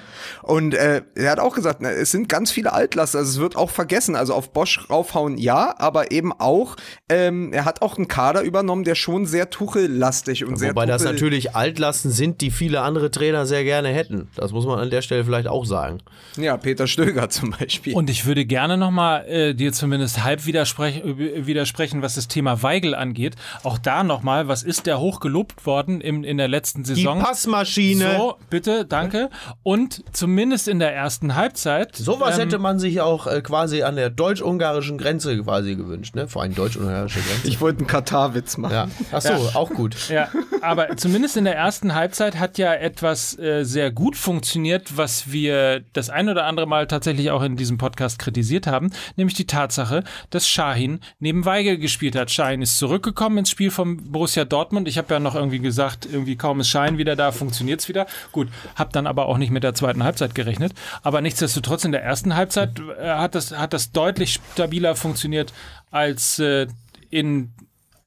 Und 0.43 0.73
äh, 0.73 1.01
er 1.15 1.31
hat 1.31 1.39
auch 1.39 1.55
gesagt, 1.55 1.79
na, 1.81 1.91
es 1.91 2.11
sind 2.11 2.29
ganz 2.29 2.51
viele 2.51 2.73
Altlaster, 2.73 3.19
also 3.19 3.31
es 3.31 3.39
wird 3.39 3.55
auch 3.55 3.69
vergessen. 3.69 4.15
Also 4.15 4.33
auf 4.33 4.51
Bosch 4.51 4.89
raufhauen 4.89 5.37
ja, 5.37 5.75
aber 5.77 6.11
eben 6.11 6.33
auch, 6.33 6.75
ähm, 7.07 7.53
er 7.53 7.65
hat 7.65 7.81
auch 7.81 7.97
einen 7.97 8.07
Kader 8.07 8.41
übernommen, 8.41 8.83
der 8.83 8.95
schon 8.95 9.25
sehr 9.25 9.49
tuchellastig 9.49 10.45
und 10.45 10.57
sehr 10.57 10.71
Wobei 10.71 10.85
das 10.85 11.03
natürlich 11.03 11.55
Altlasten 11.55 12.11
sind, 12.11 12.41
die 12.41 12.51
viele 12.51 12.81
andere 12.81 13.11
Trainer 13.11 13.45
sehr 13.45 13.63
gerne 13.63 13.89
hätten. 13.89 14.29
Das 14.35 14.51
muss 14.51 14.65
man 14.65 14.79
an 14.79 14.89
der 14.89 15.01
Stelle 15.01 15.23
vielleicht 15.23 15.47
auch 15.47 15.65
sagen. 15.65 15.99
Ja, 16.37 16.57
Peter 16.57 16.87
Stöger 16.87 17.29
zum 17.29 17.51
Beispiel. 17.51 17.93
Und 17.93 18.09
ich 18.09 18.25
würde 18.25 18.45
gerne 18.45 18.77
nochmal 18.77 19.25
äh, 19.27 19.53
dir 19.53 19.71
zumindest 19.73 20.23
halb 20.23 20.45
widersprech 20.45 21.03
äh, 21.03 21.45
widersprechen, 21.45 22.01
was 22.01 22.15
das 22.15 22.27
Thema 22.27 22.61
Weigel 22.63 22.95
angeht. 22.95 23.28
Auch 23.63 23.77
da 23.77 24.03
nochmal, 24.03 24.47
was 24.47 24.63
ist 24.63 24.85
der 24.85 24.99
hoch 24.99 25.19
gelobt 25.19 25.65
worden 25.65 26.01
im, 26.01 26.23
in 26.23 26.37
der 26.37 26.47
letzten 26.47 26.83
Die 26.83 26.95
Saison? 26.95 27.19
Passmaschine. 27.19 28.15
So, 28.17 28.35
bitte, 28.49 28.85
danke. 28.85 29.29
Und 29.63 30.03
zumindest 30.11 30.67
in 30.67 30.79
der 30.79 30.93
ersten 30.95 31.35
Halbzeit. 31.35 31.95
Sowas 31.95 32.35
ähm, 32.35 32.41
hätte 32.41 32.59
man 32.59 32.79
sich 32.79 33.01
auch 33.01 33.27
äh, 33.27 33.41
quasi 33.41 33.83
an 33.83 33.95
der 33.95 34.09
deutsch-ungarischen 34.09 34.97
Grenze 34.97 35.37
quasi 35.41 35.75
gewünscht, 35.75 36.15
ne? 36.15 36.27
Vor 36.27 36.41
allem 36.41 36.55
deutsch-ungarische 36.55 37.19
Grenze. 37.19 37.47
Ich 37.47 37.61
wollte 37.61 37.79
einen 37.79 37.87
Katar-Witz 37.87 38.57
machen. 38.57 38.73
ja. 38.73 38.87
Achso, 39.11 39.33
auch 39.53 39.69
gut. 39.69 40.09
Ja, 40.09 40.29
aber 40.61 40.97
zumindest 40.97 41.37
in 41.37 41.45
der 41.45 41.55
ersten 41.55 41.95
Halbzeit 41.95 42.37
hat 42.39 42.57
ja 42.57 42.73
etwas 42.73 43.37
äh, 43.37 43.63
sehr 43.63 43.91
gut 43.91 44.15
funktioniert, 44.15 44.97
was 44.97 45.31
wir 45.31 45.81
das 45.93 46.09
ein 46.09 46.29
oder 46.29 46.45
andere 46.45 46.67
Mal 46.67 46.87
tatsächlich 46.87 47.31
auch 47.31 47.41
in 47.43 47.55
diesem 47.55 47.77
Podcast 47.77 48.19
kritisiert 48.19 48.67
haben, 48.67 48.91
nämlich 49.15 49.35
die 49.35 49.47
Tatsache, 49.47 50.03
dass 50.29 50.47
Shahin 50.47 50.99
neben 51.19 51.45
Weigel 51.45 51.77
gespielt 51.77 52.15
hat. 52.15 52.31
Shahin 52.31 52.61
ist 52.61 52.77
zurückgekommen 52.77 53.18
ins 53.37 53.49
Spiel 53.49 53.71
vom 53.71 54.11
Borussia 54.11 54.45
Dortmund. 54.45 54.87
Ich 54.87 54.97
habe 54.97 55.13
ja 55.13 55.19
noch 55.19 55.35
irgendwie 55.35 55.59
gesagt, 55.59 56.07
irgendwie 56.11 56.35
kaum 56.35 56.59
ist 56.59 56.69
Shahin 56.69 56.97
wieder 56.97 57.15
da, 57.15 57.31
funktioniert 57.31 57.81
es 57.81 57.89
wieder. 57.89 58.07
Gut, 58.31 58.47
habe 58.75 58.91
dann 58.91 59.07
aber 59.07 59.25
auch 59.27 59.37
nicht 59.37 59.51
mit 59.51 59.63
der 59.63 59.73
zweiten 59.73 60.03
Halbzeit 60.03 60.35
gerechnet. 60.35 60.73
Aber 61.03 61.21
nichtsdestotrotz 61.21 61.85
in 61.85 61.91
der 61.91 62.03
ersten 62.03 62.35
Halbzeit 62.35 62.79
äh, 62.79 63.09
hat, 63.09 63.35
das, 63.35 63.51
hat 63.51 63.73
das 63.73 63.91
deutlich 63.91 64.39
stabiler 64.53 64.95
funktioniert 64.95 65.53
als 65.91 66.39
äh, 66.39 66.67
in 67.09 67.51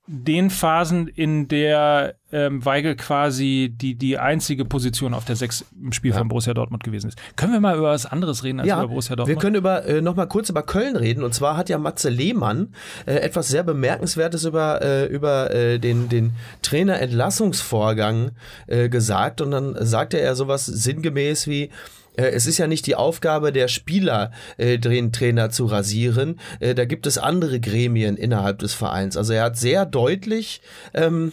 den 0.08 0.50
Phasen, 0.50 1.06
in 1.06 1.46
der 1.46 2.16
ähm, 2.32 2.64
Weigel 2.64 2.96
quasi 2.96 3.72
die, 3.72 3.94
die 3.94 4.18
einzige 4.18 4.64
Position 4.64 5.14
auf 5.14 5.24
der 5.24 5.36
Sechs 5.36 5.64
im 5.80 5.92
Spiel 5.92 6.12
von 6.12 6.26
Borussia 6.26 6.52
Dortmund 6.54 6.82
gewesen 6.82 7.08
ist. 7.08 7.18
Können 7.36 7.52
wir 7.52 7.60
mal 7.60 7.76
über 7.76 7.90
was 7.90 8.06
anderes 8.06 8.42
reden 8.42 8.58
als 8.58 8.68
über 8.68 8.88
Borussia 8.88 9.12
wir 9.12 9.16
Dortmund? 9.18 9.40
können 9.40 9.56
über, 9.56 9.84
äh, 9.86 10.00
noch 10.00 10.16
mal 10.16 10.26
kurz 10.26 10.48
über 10.48 10.64
Köln 10.64 10.96
reden. 10.96 11.22
Und 11.22 11.34
zwar 11.34 11.56
hat 11.56 11.68
ja 11.68 11.78
Matze 11.78 12.08
Lehmann 12.08 12.74
äh, 13.06 13.14
etwas 13.14 13.48
sehr 13.48 13.62
Bemerkenswertes 13.62 14.44
über, 14.44 14.82
äh, 14.82 15.06
über 15.06 15.54
äh, 15.54 15.78
den, 15.78 16.08
den 16.08 16.32
Trainerentlassungsvorgang 16.62 18.32
äh, 18.66 18.88
gesagt. 18.88 19.40
Und 19.40 19.52
dann 19.52 19.76
sagte 19.86 20.18
er 20.18 20.34
sowas 20.34 20.66
sinngemäß 20.66 21.46
wie, 21.46 21.70
es 22.16 22.46
ist 22.46 22.58
ja 22.58 22.66
nicht 22.66 22.86
die 22.86 22.94
Aufgabe 22.94 23.52
der 23.52 23.68
Spieler, 23.68 24.32
äh, 24.56 24.78
den 24.78 25.12
Trainer 25.12 25.50
zu 25.50 25.66
rasieren. 25.66 26.40
Äh, 26.60 26.74
da 26.74 26.84
gibt 26.84 27.06
es 27.06 27.18
andere 27.18 27.60
Gremien 27.60 28.16
innerhalb 28.16 28.58
des 28.58 28.74
Vereins. 28.74 29.16
Also 29.16 29.32
er 29.32 29.44
hat 29.44 29.56
sehr 29.56 29.86
deutlich 29.86 30.60
ähm, 30.94 31.32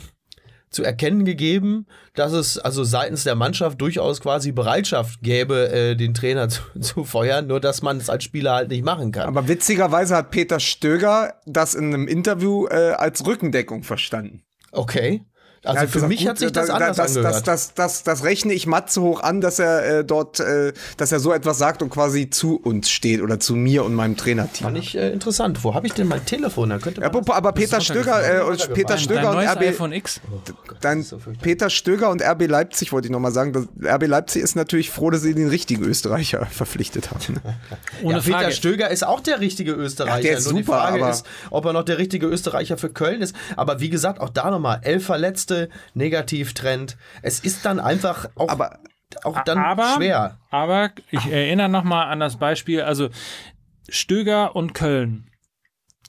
zu 0.70 0.84
erkennen 0.84 1.26
gegeben, 1.26 1.88
dass 2.14 2.32
es 2.32 2.58
also 2.58 2.84
seitens 2.84 3.24
der 3.24 3.36
Mannschaft 3.36 3.82
durchaus 3.82 4.22
quasi 4.22 4.52
Bereitschaft 4.52 5.22
gäbe, 5.22 5.70
äh, 5.72 5.96
den 5.96 6.14
Trainer 6.14 6.50
zu, 6.50 6.62
zu 6.80 7.04
feuern, 7.04 7.48
nur 7.48 7.60
dass 7.60 7.82
man 7.82 7.98
es 7.98 8.10
als 8.10 8.24
Spieler 8.24 8.54
halt 8.54 8.70
nicht 8.70 8.84
machen 8.84 9.12
kann. 9.12 9.28
Aber 9.28 9.48
witzigerweise 9.48 10.16
hat 10.16 10.32
Peter 10.32 10.60
Stöger 10.60 11.36
das 11.46 11.74
in 11.74 11.94
einem 11.94 12.08
Interview 12.08 12.68
äh, 12.68 12.92
als 12.92 13.26
Rückendeckung 13.26 13.84
verstanden. 13.84 14.44
okay. 14.72 15.26
Also 15.64 15.82
für 15.88 15.92
gesagt, 15.94 16.10
mich 16.10 16.20
gut, 16.22 16.30
hat 16.30 16.38
sich 16.40 16.52
da- 16.52 16.62
das 16.62 16.68
da- 16.70 16.74
anders 16.76 16.98
das, 16.98 17.08
angehört. 17.18 17.36
das, 17.36 17.44
das, 17.44 17.74
das, 17.74 18.04
das 18.04 18.24
rechne 18.24 18.54
ich 18.54 18.66
Matze 18.66 19.02
hoch 19.02 19.22
an, 19.22 19.42
dass 19.42 19.60
er 19.60 20.00
äh, 20.00 20.06
dort, 20.06 20.40
äh, 20.40 20.72
dass 20.98 21.12
er 21.12 21.20
so 21.20 21.34
etwas 21.34 21.58
sagt 21.58 21.82
und 21.82 21.90
quasi 21.90 22.30
zu 22.30 22.56
uns 22.58 22.90
steht 22.90 23.22
oder 23.22 23.40
zu 23.40 23.56
mir 23.56 23.84
und 23.84 23.94
meinem 23.94 24.16
Trainerteam. 24.16 24.66
Fand 24.66 24.78
ich 24.78 24.96
äh, 24.98 25.12
interessant. 25.12 25.64
Wo 25.64 25.74
habe 25.74 25.88
ich 25.88 25.94
denn 25.94 26.08
mein 26.08 26.26
Telefon? 26.26 26.70
Da 26.70 26.78
könnte 26.80 27.02
man 27.02 27.10
Apropos, 27.10 27.36
aber 27.36 27.52
Peter 27.52 27.82
Stöger, 27.82 28.40
äh, 28.40 28.44
und 28.44 28.74
Peter 28.74 28.98
Stöger 28.98 29.32
und 29.32 29.38
RB, 29.38 29.62
iPhone 29.64 29.92
X. 29.92 30.22
dann 30.82 31.04
so. 31.04 31.20
Peter 31.42 31.70
Stöger 31.70 32.10
und 32.10 32.22
RB 32.22 32.48
Leipzig 32.48 32.92
wollte 32.94 33.08
ich 33.08 33.12
noch 33.12 33.20
mal 33.20 33.32
sagen. 33.32 33.68
RB 33.84 34.08
Leipzig 34.08 34.42
ist 34.44 34.56
natürlich 34.56 34.90
froh, 34.90 35.10
dass 35.10 35.22
sie 35.24 35.34
den 35.36 35.50
richtigen 35.50 35.84
Österreicher 35.84 36.46
verpflichtet 36.52 37.12
haben. 37.12 37.34
ne? 37.44 37.56
Ohne 38.04 38.14
ja, 38.18 38.22
Peter 38.24 38.38
Frage. 38.40 38.52
Stöger 38.54 38.90
ist 38.90 39.06
auch 39.06 39.20
der 39.20 39.40
richtige 39.40 39.74
Österreicher. 39.74 40.16
Ja, 40.18 40.22
der 40.22 40.38
ist 40.38 40.46
Nur 40.46 40.54
die 40.60 40.64
super, 40.66 40.78
Frage 40.80 41.02
aber- 41.04 41.12
ist, 41.12 41.26
ob 41.50 41.66
er 41.66 41.74
noch 41.74 41.84
der 41.84 41.98
richtige 41.98 42.28
Österreicher 42.28 42.78
für 42.78 42.90
Köln 42.90 43.22
ist. 43.22 43.36
Aber 43.56 43.80
wie 43.82 43.90
gesagt, 43.90 44.20
auch 44.22 44.30
da 44.30 44.50
nochmal, 44.50 44.80
elf 44.84 45.10
Verletzte, 45.50 45.70
Negativtrend. 45.94 46.98
Es 47.22 47.40
ist 47.40 47.66
dann 47.66 47.80
einfach 47.80 48.30
auch, 48.36 48.50
Aber- 48.50 48.80
auch 49.24 49.44
dann 49.44 49.58
aber, 49.58 49.94
schwer. 49.96 50.40
Aber 50.52 50.92
ich 51.10 51.26
erinnere 51.26 51.70
nochmal 51.70 52.08
an 52.12 52.20
das 52.20 52.38
Beispiel, 52.38 52.82
also 52.82 53.10
Stöger 53.90 54.56
und 54.56 54.74
Köln 54.74 55.32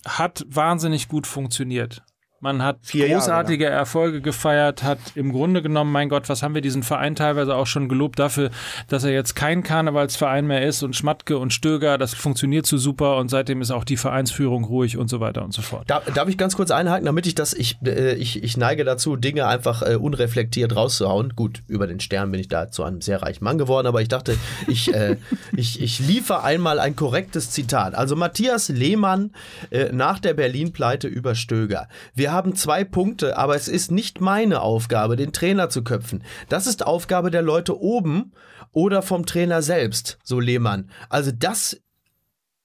hat 0.07 0.45
wahnsinnig 0.49 1.09
gut 1.09 1.27
funktioniert. 1.27 2.03
Man 2.43 2.63
hat 2.63 2.79
Vier 2.81 3.07
Jahre 3.07 3.21
großartige 3.21 3.67
Erfolge 3.67 4.23
gefeiert, 4.23 4.83
hat 4.83 4.99
im 5.15 5.31
Grunde 5.31 5.61
genommen, 5.61 5.93
mein 5.93 6.09
Gott, 6.09 6.31
was 6.31 6.43
haben 6.43 6.55
wir 6.55 6.63
diesen 6.63 6.83
Verein 6.83 7.15
teilweise 7.15 7.55
auch 7.55 7.67
schon 7.67 7.87
gelobt 7.87 8.19
dafür, 8.19 8.51
dass 8.89 9.05
er 9.05 9.11
jetzt 9.11 9.37
kein 9.37 9.63
Karnevalsverein 9.63 10.47
mehr 10.47 10.67
ist 10.67 10.83
und 10.83 10.97
Schmatke 10.97 11.37
und 11.37 11.53
Stöger, 11.53 11.99
das 11.99 12.15
funktioniert 12.15 12.65
so 12.65 12.79
super 12.79 13.19
und 13.19 13.29
seitdem 13.29 13.61
ist 13.61 13.71
auch 13.71 13.85
die 13.85 13.99
Vereinsführung 13.99 14.65
ruhig 14.65 14.97
und 14.97 15.11
so 15.11 15.21
weiter 15.21 15.45
und 15.45 15.53
so 15.53 15.61
fort. 15.61 15.85
Da, 15.89 16.01
darf 16.15 16.31
ich 16.31 16.39
ganz 16.39 16.57
kurz 16.57 16.71
einhaken, 16.71 17.05
damit 17.05 17.27
ich 17.27 17.35
das, 17.35 17.53
ich, 17.53 17.77
äh, 17.85 18.15
ich, 18.15 18.43
ich 18.43 18.57
neige 18.57 18.85
dazu, 18.85 19.17
Dinge 19.17 19.47
einfach 19.47 19.83
äh, 19.83 19.97
unreflektiert 19.97 20.75
rauszuhauen. 20.75 21.35
Gut, 21.37 21.63
über 21.69 21.87
den 21.87 22.01
Stern 22.01 22.31
bin 22.31 22.41
ich 22.41 22.49
da 22.49 22.71
zu 22.71 22.85
einem 22.85 23.03
sehr 23.03 23.21
reichen 23.21 23.45
Mann 23.45 23.59
geworden, 23.59 23.87
aber 23.87 24.01
ich 24.01 24.09
dachte, 24.09 24.39
ich, 24.67 24.95
äh, 24.95 25.19
ich, 25.55 25.83
ich 25.83 25.99
liefere 25.99 26.43
einmal 26.43 26.79
ein 26.79 26.97
korrektes 26.97 27.51
Zitat. 27.51 27.95
Also 27.95 28.17
Matthias 28.17 28.71
Lehmann 28.71 29.33
äh, 29.69 29.93
nach 29.93 30.19
der 30.19 30.33
Berlin-Pleite 30.33 31.07
über 31.07 31.35
Stöger. 31.35 31.87
Wir 32.15 32.30
haben 32.33 32.55
zwei 32.55 32.85
Punkte, 32.85 33.37
aber 33.37 33.57
es 33.57 33.69
ist 33.69 33.91
nicht 33.91 34.21
meine 34.21 34.61
Aufgabe, 34.61 35.17
den 35.17 35.33
Trainer 35.33 35.69
zu 35.69 35.83
köpfen. 35.85 36.25
Das 36.49 36.67
ist 36.67 36.87
Aufgabe 36.87 37.31
der 37.31 37.43
Leute 37.43 37.81
oben 37.81 38.33
oder 38.73 39.03
vom 39.03 39.27
Trainer 39.27 39.63
selbst, 39.63 40.19
so 40.23 40.41
Lehmann. 40.41 40.91
Also 41.09 41.33
das 41.33 41.81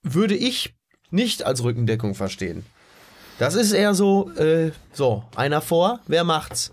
würde 0.03 0.35
ich 0.35 0.75
nicht 1.09 1.43
als 1.45 1.63
Rückendeckung 1.63 2.15
verstehen. 2.15 2.65
Das 3.39 3.55
ist 3.55 3.73
eher 3.73 3.93
so, 3.93 4.31
äh, 4.35 4.71
so, 4.93 5.23
einer 5.35 5.61
vor, 5.61 5.99
wer 6.07 6.23
macht's? 6.23 6.71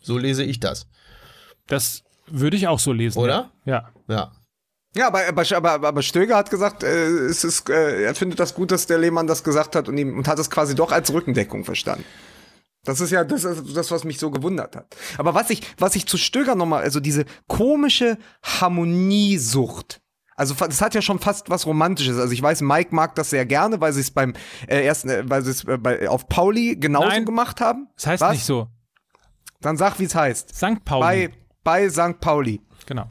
So 0.00 0.18
lese 0.18 0.44
ich 0.44 0.60
das, 0.60 0.86
Das 1.66 2.02
würde 2.26 2.56
ich 2.56 2.68
auch 2.68 2.78
so 2.78 2.92
lesen. 2.92 3.18
oder? 3.18 3.50
Ja. 3.64 3.88
Ja. 4.08 4.08
Ja, 4.08 4.32
aber, 5.00 5.26
aber, 5.26 5.56
aber, 5.56 5.88
aber 5.88 6.02
Stöger 6.02 6.36
hat 6.36 6.50
gesagt, 6.50 6.82
äh, 6.82 7.06
es 7.06 7.44
ist, 7.44 7.70
äh, 7.70 8.04
er 8.04 8.14
findet 8.14 8.38
das 8.40 8.54
gut, 8.54 8.70
dass 8.70 8.86
der 8.86 8.98
Lehmann 8.98 9.26
das 9.26 9.42
gesagt 9.42 9.74
hat 9.74 9.88
und, 9.88 9.96
ihm, 9.96 10.18
und 10.18 10.28
hat 10.28 10.38
es 10.38 10.50
quasi 10.50 10.74
doch 10.74 10.92
als 10.92 11.12
Rückendeckung 11.12 11.64
verstanden. 11.64 12.04
Das 12.84 13.00
ist 13.00 13.10
ja 13.10 13.22
das, 13.24 13.44
ist 13.44 13.76
das, 13.76 13.90
was 13.90 14.04
mich 14.04 14.18
so 14.18 14.30
gewundert 14.30 14.74
hat. 14.74 14.96
Aber 15.16 15.34
was 15.34 15.50
ich, 15.50 15.62
was 15.78 15.94
ich 15.94 16.06
zu 16.06 16.18
Stöger 16.18 16.56
nochmal, 16.56 16.82
also 16.82 16.98
diese 17.00 17.24
komische 17.46 18.18
Harmoniesucht. 18.42 20.00
Also 20.34 20.54
das 20.54 20.80
hat 20.80 20.94
ja 20.94 21.02
schon 21.02 21.20
fast 21.20 21.48
was 21.48 21.66
Romantisches. 21.66 22.18
Also 22.18 22.32
ich 22.32 22.42
weiß, 22.42 22.62
Mike 22.62 22.94
mag 22.94 23.14
das 23.14 23.30
sehr 23.30 23.46
gerne, 23.46 23.80
weil 23.80 23.92
sie 23.92 24.00
es 24.00 24.10
beim 24.10 24.34
äh, 24.66 24.84
ersten, 24.84 25.08
äh, 25.08 25.22
weil 25.28 25.42
sie 25.44 25.52
es 25.52 25.64
äh, 25.64 25.78
bei, 25.78 26.08
auf 26.08 26.28
Pauli 26.28 26.76
genauso 26.76 27.08
Nein. 27.08 27.24
gemacht 27.24 27.60
haben. 27.60 27.88
Das 27.94 28.06
heißt 28.06 28.20
was? 28.20 28.32
nicht 28.32 28.44
so. 28.44 28.66
Dann 29.60 29.76
sag, 29.76 30.00
wie 30.00 30.04
es 30.04 30.14
heißt. 30.14 30.54
St. 30.54 30.84
Pauli. 30.84 31.28
Bei, 31.28 31.34
bei 31.62 31.88
St. 31.88 32.18
Pauli. 32.20 32.60
genau. 32.86 33.08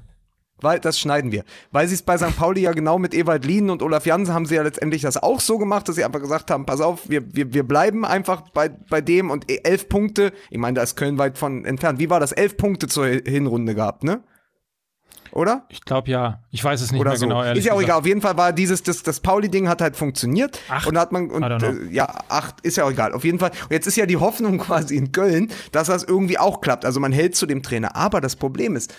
Weil, 0.61 0.79
das 0.79 0.99
schneiden 0.99 1.31
wir. 1.31 1.43
Weil 1.71 1.87
sie 1.87 1.95
es 1.95 2.01
bei 2.03 2.17
St. 2.17 2.35
Pauli 2.37 2.61
ja 2.61 2.71
genau 2.71 2.99
mit 2.99 3.13
Ewald 3.13 3.45
Lien 3.45 3.69
und 3.69 3.81
Olaf 3.81 4.05
Jansen 4.05 4.33
haben 4.33 4.45
sie 4.45 4.55
ja 4.55 4.61
letztendlich 4.61 5.01
das 5.01 5.17
auch 5.17 5.39
so 5.39 5.57
gemacht, 5.57 5.87
dass 5.89 5.95
sie 5.95 6.03
einfach 6.03 6.21
gesagt 6.21 6.51
haben, 6.51 6.65
pass 6.65 6.81
auf, 6.81 7.09
wir, 7.09 7.33
wir, 7.35 7.53
wir 7.53 7.63
bleiben 7.67 8.05
einfach 8.05 8.41
bei, 8.51 8.69
bei 8.69 9.01
dem 9.01 9.29
und 9.31 9.49
e- 9.51 9.61
elf 9.63 9.89
Punkte, 9.89 10.31
ich 10.49 10.57
meine, 10.57 10.75
da 10.75 10.83
ist 10.83 10.95
Köln 10.95 11.17
weit 11.17 11.37
von 11.37 11.65
entfernt. 11.65 11.99
Wie 11.99 12.09
war 12.09 12.19
das? 12.19 12.31
Elf 12.31 12.57
Punkte 12.57 12.87
zur 12.87 13.05
Hi- 13.05 13.23
Hinrunde 13.25 13.75
gehabt, 13.75 14.03
ne? 14.03 14.21
Oder? 15.33 15.65
Ich 15.69 15.85
glaube 15.85 16.11
ja. 16.11 16.43
Ich 16.51 16.61
weiß 16.61 16.81
es 16.81 16.91
nicht 16.91 16.99
Oder 16.99 17.11
mehr 17.11 17.17
so. 17.19 17.25
genau. 17.25 17.41
ehrlich 17.41 17.59
ist 17.59 17.65
ja 17.65 17.71
auch 17.71 17.77
gesagt. 17.77 17.89
egal. 17.89 17.99
Auf 17.99 18.05
jeden 18.05 18.19
Fall 18.21 18.35
war 18.35 18.51
dieses, 18.51 18.83
das, 18.83 19.01
das 19.01 19.21
Pauli-Ding 19.21 19.69
hat 19.69 19.81
halt 19.81 19.95
funktioniert. 19.95 20.59
Acht? 20.67 20.87
Und 20.87 20.95
da 20.95 20.99
hat 21.01 21.13
man, 21.13 21.31
und, 21.31 21.43
äh, 21.43 21.73
ja, 21.89 22.05
acht, 22.27 22.59
ist 22.63 22.75
ja 22.75 22.83
auch 22.83 22.91
egal. 22.91 23.13
Auf 23.13 23.23
jeden 23.23 23.39
Fall. 23.39 23.51
Und 23.63 23.71
jetzt 23.71 23.87
ist 23.87 23.95
ja 23.95 24.05
die 24.05 24.17
Hoffnung 24.17 24.57
quasi 24.59 24.97
in 24.97 25.13
Köln, 25.13 25.49
dass 25.71 25.87
das 25.87 26.03
irgendwie 26.03 26.37
auch 26.37 26.59
klappt. 26.59 26.83
Also 26.83 26.99
man 26.99 27.13
hält 27.13 27.35
zu 27.35 27.45
dem 27.45 27.63
Trainer. 27.63 27.95
Aber 27.95 28.19
das 28.19 28.35
Problem 28.35 28.75
ist, 28.75 28.93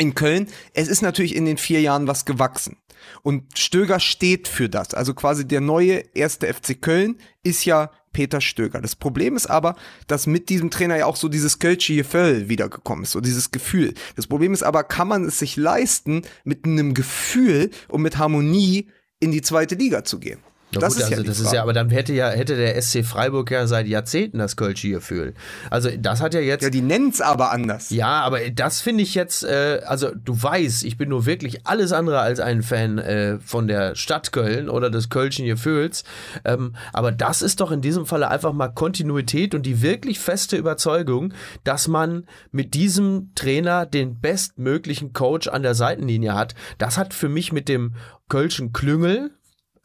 in 0.00 0.14
Köln, 0.14 0.48
es 0.74 0.88
ist 0.88 1.02
natürlich 1.02 1.36
in 1.36 1.44
den 1.44 1.58
vier 1.58 1.80
Jahren 1.80 2.06
was 2.06 2.24
gewachsen. 2.24 2.76
Und 3.22 3.58
Stöger 3.58 4.00
steht 4.00 4.48
für 4.48 4.68
das. 4.68 4.94
Also 4.94 5.14
quasi 5.14 5.46
der 5.46 5.60
neue 5.60 6.04
erste 6.14 6.52
FC 6.52 6.80
Köln 6.80 7.16
ist 7.42 7.64
ja 7.64 7.90
Peter 8.12 8.40
Stöger. 8.40 8.80
Das 8.80 8.96
Problem 8.96 9.36
ist 9.36 9.46
aber, 9.46 9.76
dass 10.06 10.26
mit 10.26 10.48
diesem 10.48 10.70
Trainer 10.70 10.96
ja 10.96 11.06
auch 11.06 11.16
so 11.16 11.28
dieses 11.28 11.58
Kölsche 11.58 11.92
Gefühl 11.92 12.48
wiedergekommen 12.48 13.04
ist, 13.04 13.12
so 13.12 13.20
dieses 13.20 13.50
Gefühl. 13.50 13.94
Das 14.16 14.26
Problem 14.26 14.52
ist 14.52 14.62
aber, 14.62 14.84
kann 14.84 15.08
man 15.08 15.24
es 15.24 15.38
sich 15.38 15.56
leisten, 15.56 16.22
mit 16.44 16.64
einem 16.64 16.94
Gefühl 16.94 17.70
und 17.88 18.02
mit 18.02 18.18
Harmonie 18.18 18.88
in 19.20 19.30
die 19.30 19.42
zweite 19.42 19.76
Liga 19.76 20.04
zu 20.04 20.18
gehen? 20.18 20.40
Na 20.72 20.80
das 20.80 20.94
gut, 20.94 21.02
ist 21.02 21.10
ja 21.10 21.16
also 21.16 21.22
die 21.22 21.28
das 21.28 21.40
ist 21.40 21.52
ja, 21.52 21.62
aber 21.62 21.72
dann 21.72 21.90
hätte 21.90 22.12
ja 22.12 22.28
hätte 22.30 22.56
der 22.56 22.80
SC 22.80 23.04
Freiburg 23.04 23.50
ja 23.50 23.66
seit 23.66 23.86
Jahrzehnten 23.86 24.38
das 24.38 24.56
Kölsche 24.56 24.90
Gefühl. 24.90 25.34
Also 25.68 25.90
das 25.98 26.20
hat 26.20 26.34
ja 26.34 26.40
jetzt 26.40 26.62
ja, 26.62 26.70
die 26.70 26.82
nennt's 26.82 27.20
aber 27.20 27.50
anders. 27.50 27.90
Ja, 27.90 28.20
aber 28.22 28.50
das 28.50 28.80
finde 28.80 29.02
ich 29.02 29.14
jetzt, 29.14 29.42
äh, 29.42 29.80
also 29.84 30.10
du 30.14 30.40
weißt, 30.40 30.84
ich 30.84 30.96
bin 30.96 31.08
nur 31.08 31.26
wirklich 31.26 31.66
alles 31.66 31.92
andere 31.92 32.20
als 32.20 32.40
ein 32.40 32.62
Fan 32.62 32.98
äh, 32.98 33.38
von 33.40 33.66
der 33.66 33.94
Stadt 33.96 34.32
Köln 34.32 34.68
oder 34.68 34.90
des 34.90 35.08
Kölschen 35.08 35.46
Gefühls. 35.46 36.04
Ähm, 36.44 36.74
aber 36.92 37.12
das 37.12 37.42
ist 37.42 37.60
doch 37.60 37.72
in 37.72 37.80
diesem 37.80 38.06
Falle 38.06 38.28
einfach 38.30 38.52
mal 38.52 38.68
Kontinuität 38.68 39.54
und 39.54 39.66
die 39.66 39.82
wirklich 39.82 40.20
feste 40.20 40.56
Überzeugung, 40.56 41.34
dass 41.64 41.88
man 41.88 42.26
mit 42.52 42.74
diesem 42.74 43.32
Trainer 43.34 43.86
den 43.86 44.20
bestmöglichen 44.20 45.12
Coach 45.12 45.48
an 45.48 45.62
der 45.62 45.74
Seitenlinie 45.74 46.34
hat. 46.34 46.54
Das 46.78 46.96
hat 46.96 47.14
für 47.14 47.28
mich 47.28 47.52
mit 47.52 47.68
dem 47.68 47.94
Kölschen 48.28 48.72
Klüngel 48.72 49.32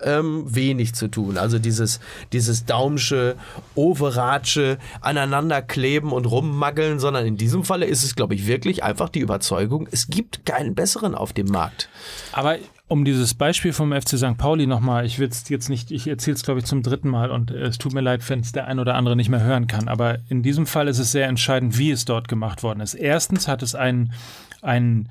ähm, 0.02 0.44
wenig 0.54 0.94
zu 0.94 1.08
tun. 1.08 1.38
Also 1.38 1.60
dieses, 1.60 2.00
dieses 2.34 2.66
Daumsche, 2.66 3.36
Overatsche, 3.76 4.78
aneinanderkleben 5.02 6.12
und 6.12 6.26
rummaggeln, 6.26 7.00
sondern 7.00 7.26
in 7.26 7.38
diesem 7.38 7.64
Falle 7.64 7.86
ist 7.86 8.04
es, 8.04 8.16
glaube 8.16 8.36
ich, 8.36 8.48
wirklich 8.48 8.84
einfach 8.84 9.10
die 9.10 9.20
Überzeugung, 9.20 9.88
es 9.92 10.08
gibt 10.08 10.46
keinen 10.46 10.76
besseren 10.76 11.16
auf 11.16 11.32
dem 11.34 11.48
Markt. 11.48 11.90
Aber 12.34 12.58
um 12.88 13.04
dieses 13.06 13.34
Beispiel 13.34 13.74
vom 13.74 13.94
FC 13.94 14.18
St. 14.18 14.38
Pauli 14.38 14.68
nochmal, 14.68 15.06
ich 15.06 15.18
will 15.18 15.30
es 15.30 15.48
jetzt 15.50 15.70
nicht, 15.70 15.92
ich 15.92 16.08
erzähle 16.08 16.36
es 16.36 16.44
glaube 16.44 16.60
ich 16.60 16.66
zum 16.66 16.84
dritten 16.84 17.10
Mal 17.10 17.32
und 17.32 17.52
äh, 17.52 17.64
es 17.64 17.78
tut 17.78 17.94
mir 17.94 18.02
leid, 18.02 18.28
wenn 18.30 18.42
es 18.42 18.52
der 18.52 18.68
ein 18.68 18.80
oder 18.80 18.96
andere 18.96 19.16
nicht 19.16 19.30
mehr 19.30 19.42
hören 19.42 19.68
kann, 19.68 19.88
aber 19.88 20.20
in 20.30 20.44
diesem 20.44 20.68
Fall 20.68 20.88
ist 20.88 21.00
es 21.00 21.12
sehr 21.12 21.28
entscheidend, 21.28 21.78
wie 21.78 21.92
es 21.92 22.06
dort 22.06 22.28
gemacht 22.28 22.64
worden 22.64 22.82
ist. 22.82 22.94
Erstens 22.94 23.48
hat 23.48 23.64
es 23.64 23.74
einen, 23.76 24.14
einen 24.62 25.10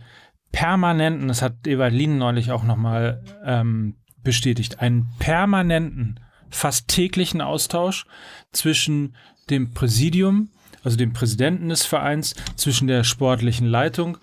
permanenten, 0.52 1.26
das 1.26 1.42
hat 1.42 1.66
Ewald 1.66 1.94
Lien 1.94 2.16
neulich 2.16 2.52
auch 2.52 2.62
nochmal 2.62 3.24
ähm, 3.44 3.96
bestätigt, 4.24 4.80
einen 4.80 5.08
permanenten, 5.18 6.20
fast 6.50 6.88
täglichen 6.88 7.40
Austausch 7.40 8.06
zwischen 8.52 9.14
dem 9.50 9.72
Präsidium, 9.72 10.50
also 10.82 10.96
dem 10.96 11.12
Präsidenten 11.12 11.68
des 11.68 11.84
Vereins, 11.84 12.34
zwischen 12.56 12.86
der 12.86 13.04
sportlichen 13.04 13.66
Leitung 13.66 14.18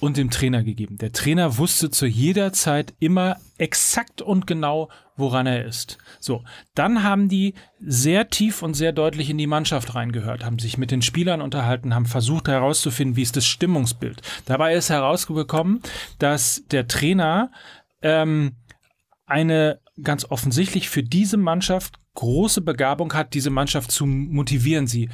und 0.00 0.16
dem 0.16 0.30
Trainer 0.30 0.62
gegeben. 0.62 0.98
Der 0.98 1.12
Trainer 1.12 1.58
wusste 1.58 1.90
zu 1.90 2.06
jeder 2.06 2.52
Zeit 2.52 2.94
immer 2.98 3.36
exakt 3.58 4.20
und 4.20 4.46
genau, 4.46 4.90
woran 5.16 5.46
er 5.46 5.64
ist. 5.64 5.96
So, 6.20 6.44
dann 6.74 7.02
haben 7.02 7.28
die 7.28 7.54
sehr 7.80 8.28
tief 8.28 8.62
und 8.62 8.74
sehr 8.74 8.92
deutlich 8.92 9.30
in 9.30 9.38
die 9.38 9.46
Mannschaft 9.46 9.94
reingehört, 9.94 10.44
haben 10.44 10.58
sich 10.58 10.76
mit 10.76 10.90
den 10.90 11.02
Spielern 11.02 11.40
unterhalten, 11.40 11.94
haben 11.94 12.06
versucht 12.06 12.48
herauszufinden, 12.48 13.16
wie 13.16 13.22
ist 13.22 13.36
das 13.36 13.46
Stimmungsbild. 13.46 14.20
Dabei 14.44 14.74
ist 14.74 14.90
herausgekommen, 14.90 15.80
dass 16.18 16.64
der 16.70 16.86
Trainer 16.86 17.50
ähm, 18.02 18.52
eine 19.26 19.80
ganz 20.02 20.24
offensichtlich 20.24 20.88
für 20.88 21.02
diese 21.02 21.36
Mannschaft 21.36 21.98
große 22.14 22.60
Begabung 22.60 23.12
hat, 23.14 23.34
diese 23.34 23.50
Mannschaft 23.50 23.90
zu 23.90 24.06
motivieren, 24.06 24.86
sie 24.86 25.10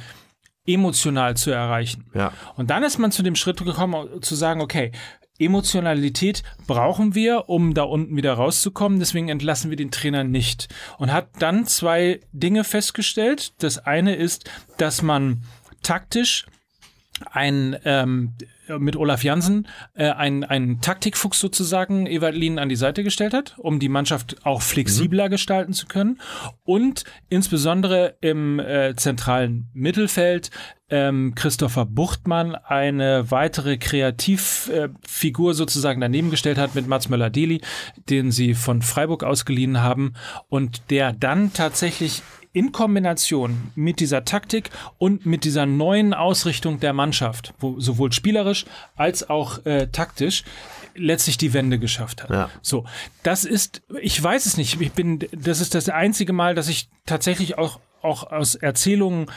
emotional 0.65 1.35
zu 1.35 1.51
erreichen. 1.51 2.09
Ja. 2.13 2.31
Und 2.55 2.69
dann 2.69 2.83
ist 2.83 2.97
man 2.97 3.11
zu 3.11 3.23
dem 3.23 3.35
Schritt 3.35 3.63
gekommen, 3.63 4.21
zu 4.21 4.35
sagen, 4.35 4.61
okay, 4.61 4.91
Emotionalität 5.39 6.43
brauchen 6.67 7.15
wir, 7.15 7.49
um 7.49 7.73
da 7.73 7.83
unten 7.83 8.15
wieder 8.15 8.33
rauszukommen. 8.33 8.99
Deswegen 8.99 9.29
entlassen 9.29 9.69
wir 9.69 9.77
den 9.77 9.91
Trainer 9.91 10.23
nicht. 10.23 10.73
Und 10.97 11.11
hat 11.11 11.29
dann 11.39 11.65
zwei 11.65 12.21
Dinge 12.31 12.63
festgestellt. 12.63 13.53
Das 13.61 13.79
eine 13.79 14.15
ist, 14.15 14.49
dass 14.77 15.01
man 15.01 15.43
taktisch 15.81 16.45
ein 17.31 17.77
ähm, 17.85 18.33
mit 18.67 18.95
Olaf 18.95 19.23
Jansen 19.23 19.67
äh, 19.93 20.09
ein, 20.09 20.43
ein 20.43 20.79
Taktikfuchs 20.81 21.39
sozusagen 21.39 22.05
Ewald 22.07 22.35
Lien 22.35 22.59
an 22.59 22.69
die 22.69 22.75
Seite 22.75 23.03
gestellt 23.03 23.33
hat, 23.33 23.55
um 23.57 23.79
die 23.79 23.89
Mannschaft 23.89 24.45
auch 24.45 24.61
flexibler 24.61 25.29
gestalten 25.29 25.73
zu 25.73 25.85
können. 25.87 26.19
Und 26.63 27.03
insbesondere 27.29 28.15
im 28.21 28.59
äh, 28.59 28.95
zentralen 28.95 29.69
Mittelfeld 29.73 30.49
ähm, 30.89 31.33
Christopher 31.35 31.85
Buchtmann 31.85 32.55
eine 32.55 33.31
weitere 33.31 33.77
Kreativfigur 33.77 35.51
äh, 35.51 35.53
sozusagen 35.53 36.01
daneben 36.01 36.29
gestellt 36.29 36.57
hat 36.57 36.75
mit 36.75 36.87
Mats 36.87 37.09
Möller-Deli, 37.09 37.61
den 38.09 38.31
sie 38.31 38.53
von 38.53 38.81
Freiburg 38.81 39.23
ausgeliehen 39.23 39.81
haben 39.81 40.13
und 40.49 40.89
der 40.89 41.11
dann 41.11 41.51
tatsächlich 41.53 42.21
in 42.53 42.71
Kombination 42.71 43.71
mit 43.75 43.99
dieser 43.99 44.25
Taktik 44.25 44.69
und 44.97 45.25
mit 45.25 45.43
dieser 45.43 45.65
neuen 45.65 46.13
Ausrichtung 46.13 46.79
der 46.79 46.93
Mannschaft, 46.93 47.53
wo 47.59 47.79
sowohl 47.79 48.13
spielerisch 48.13 48.65
als 48.95 49.29
auch 49.29 49.65
äh, 49.65 49.87
taktisch 49.87 50.43
letztlich 50.95 51.37
die 51.37 51.53
Wende 51.53 51.79
geschafft 51.79 52.23
hat. 52.23 52.29
Ja. 52.29 52.49
So, 52.61 52.85
das 53.23 53.43
ist, 53.43 53.81
ich 54.01 54.21
weiß 54.21 54.45
es 54.45 54.57
nicht, 54.57 54.79
ich 54.79 54.91
bin, 54.91 55.19
das 55.31 55.59
ist 55.59 55.73
das 55.73 55.89
einzige 55.89 56.33
Mal, 56.33 56.53
dass 56.53 56.69
ich 56.69 56.89
tatsächlich 57.05 57.57
auch 57.57 57.79
auch 58.03 58.31
aus 58.31 58.55
Erzählungen 58.55 59.27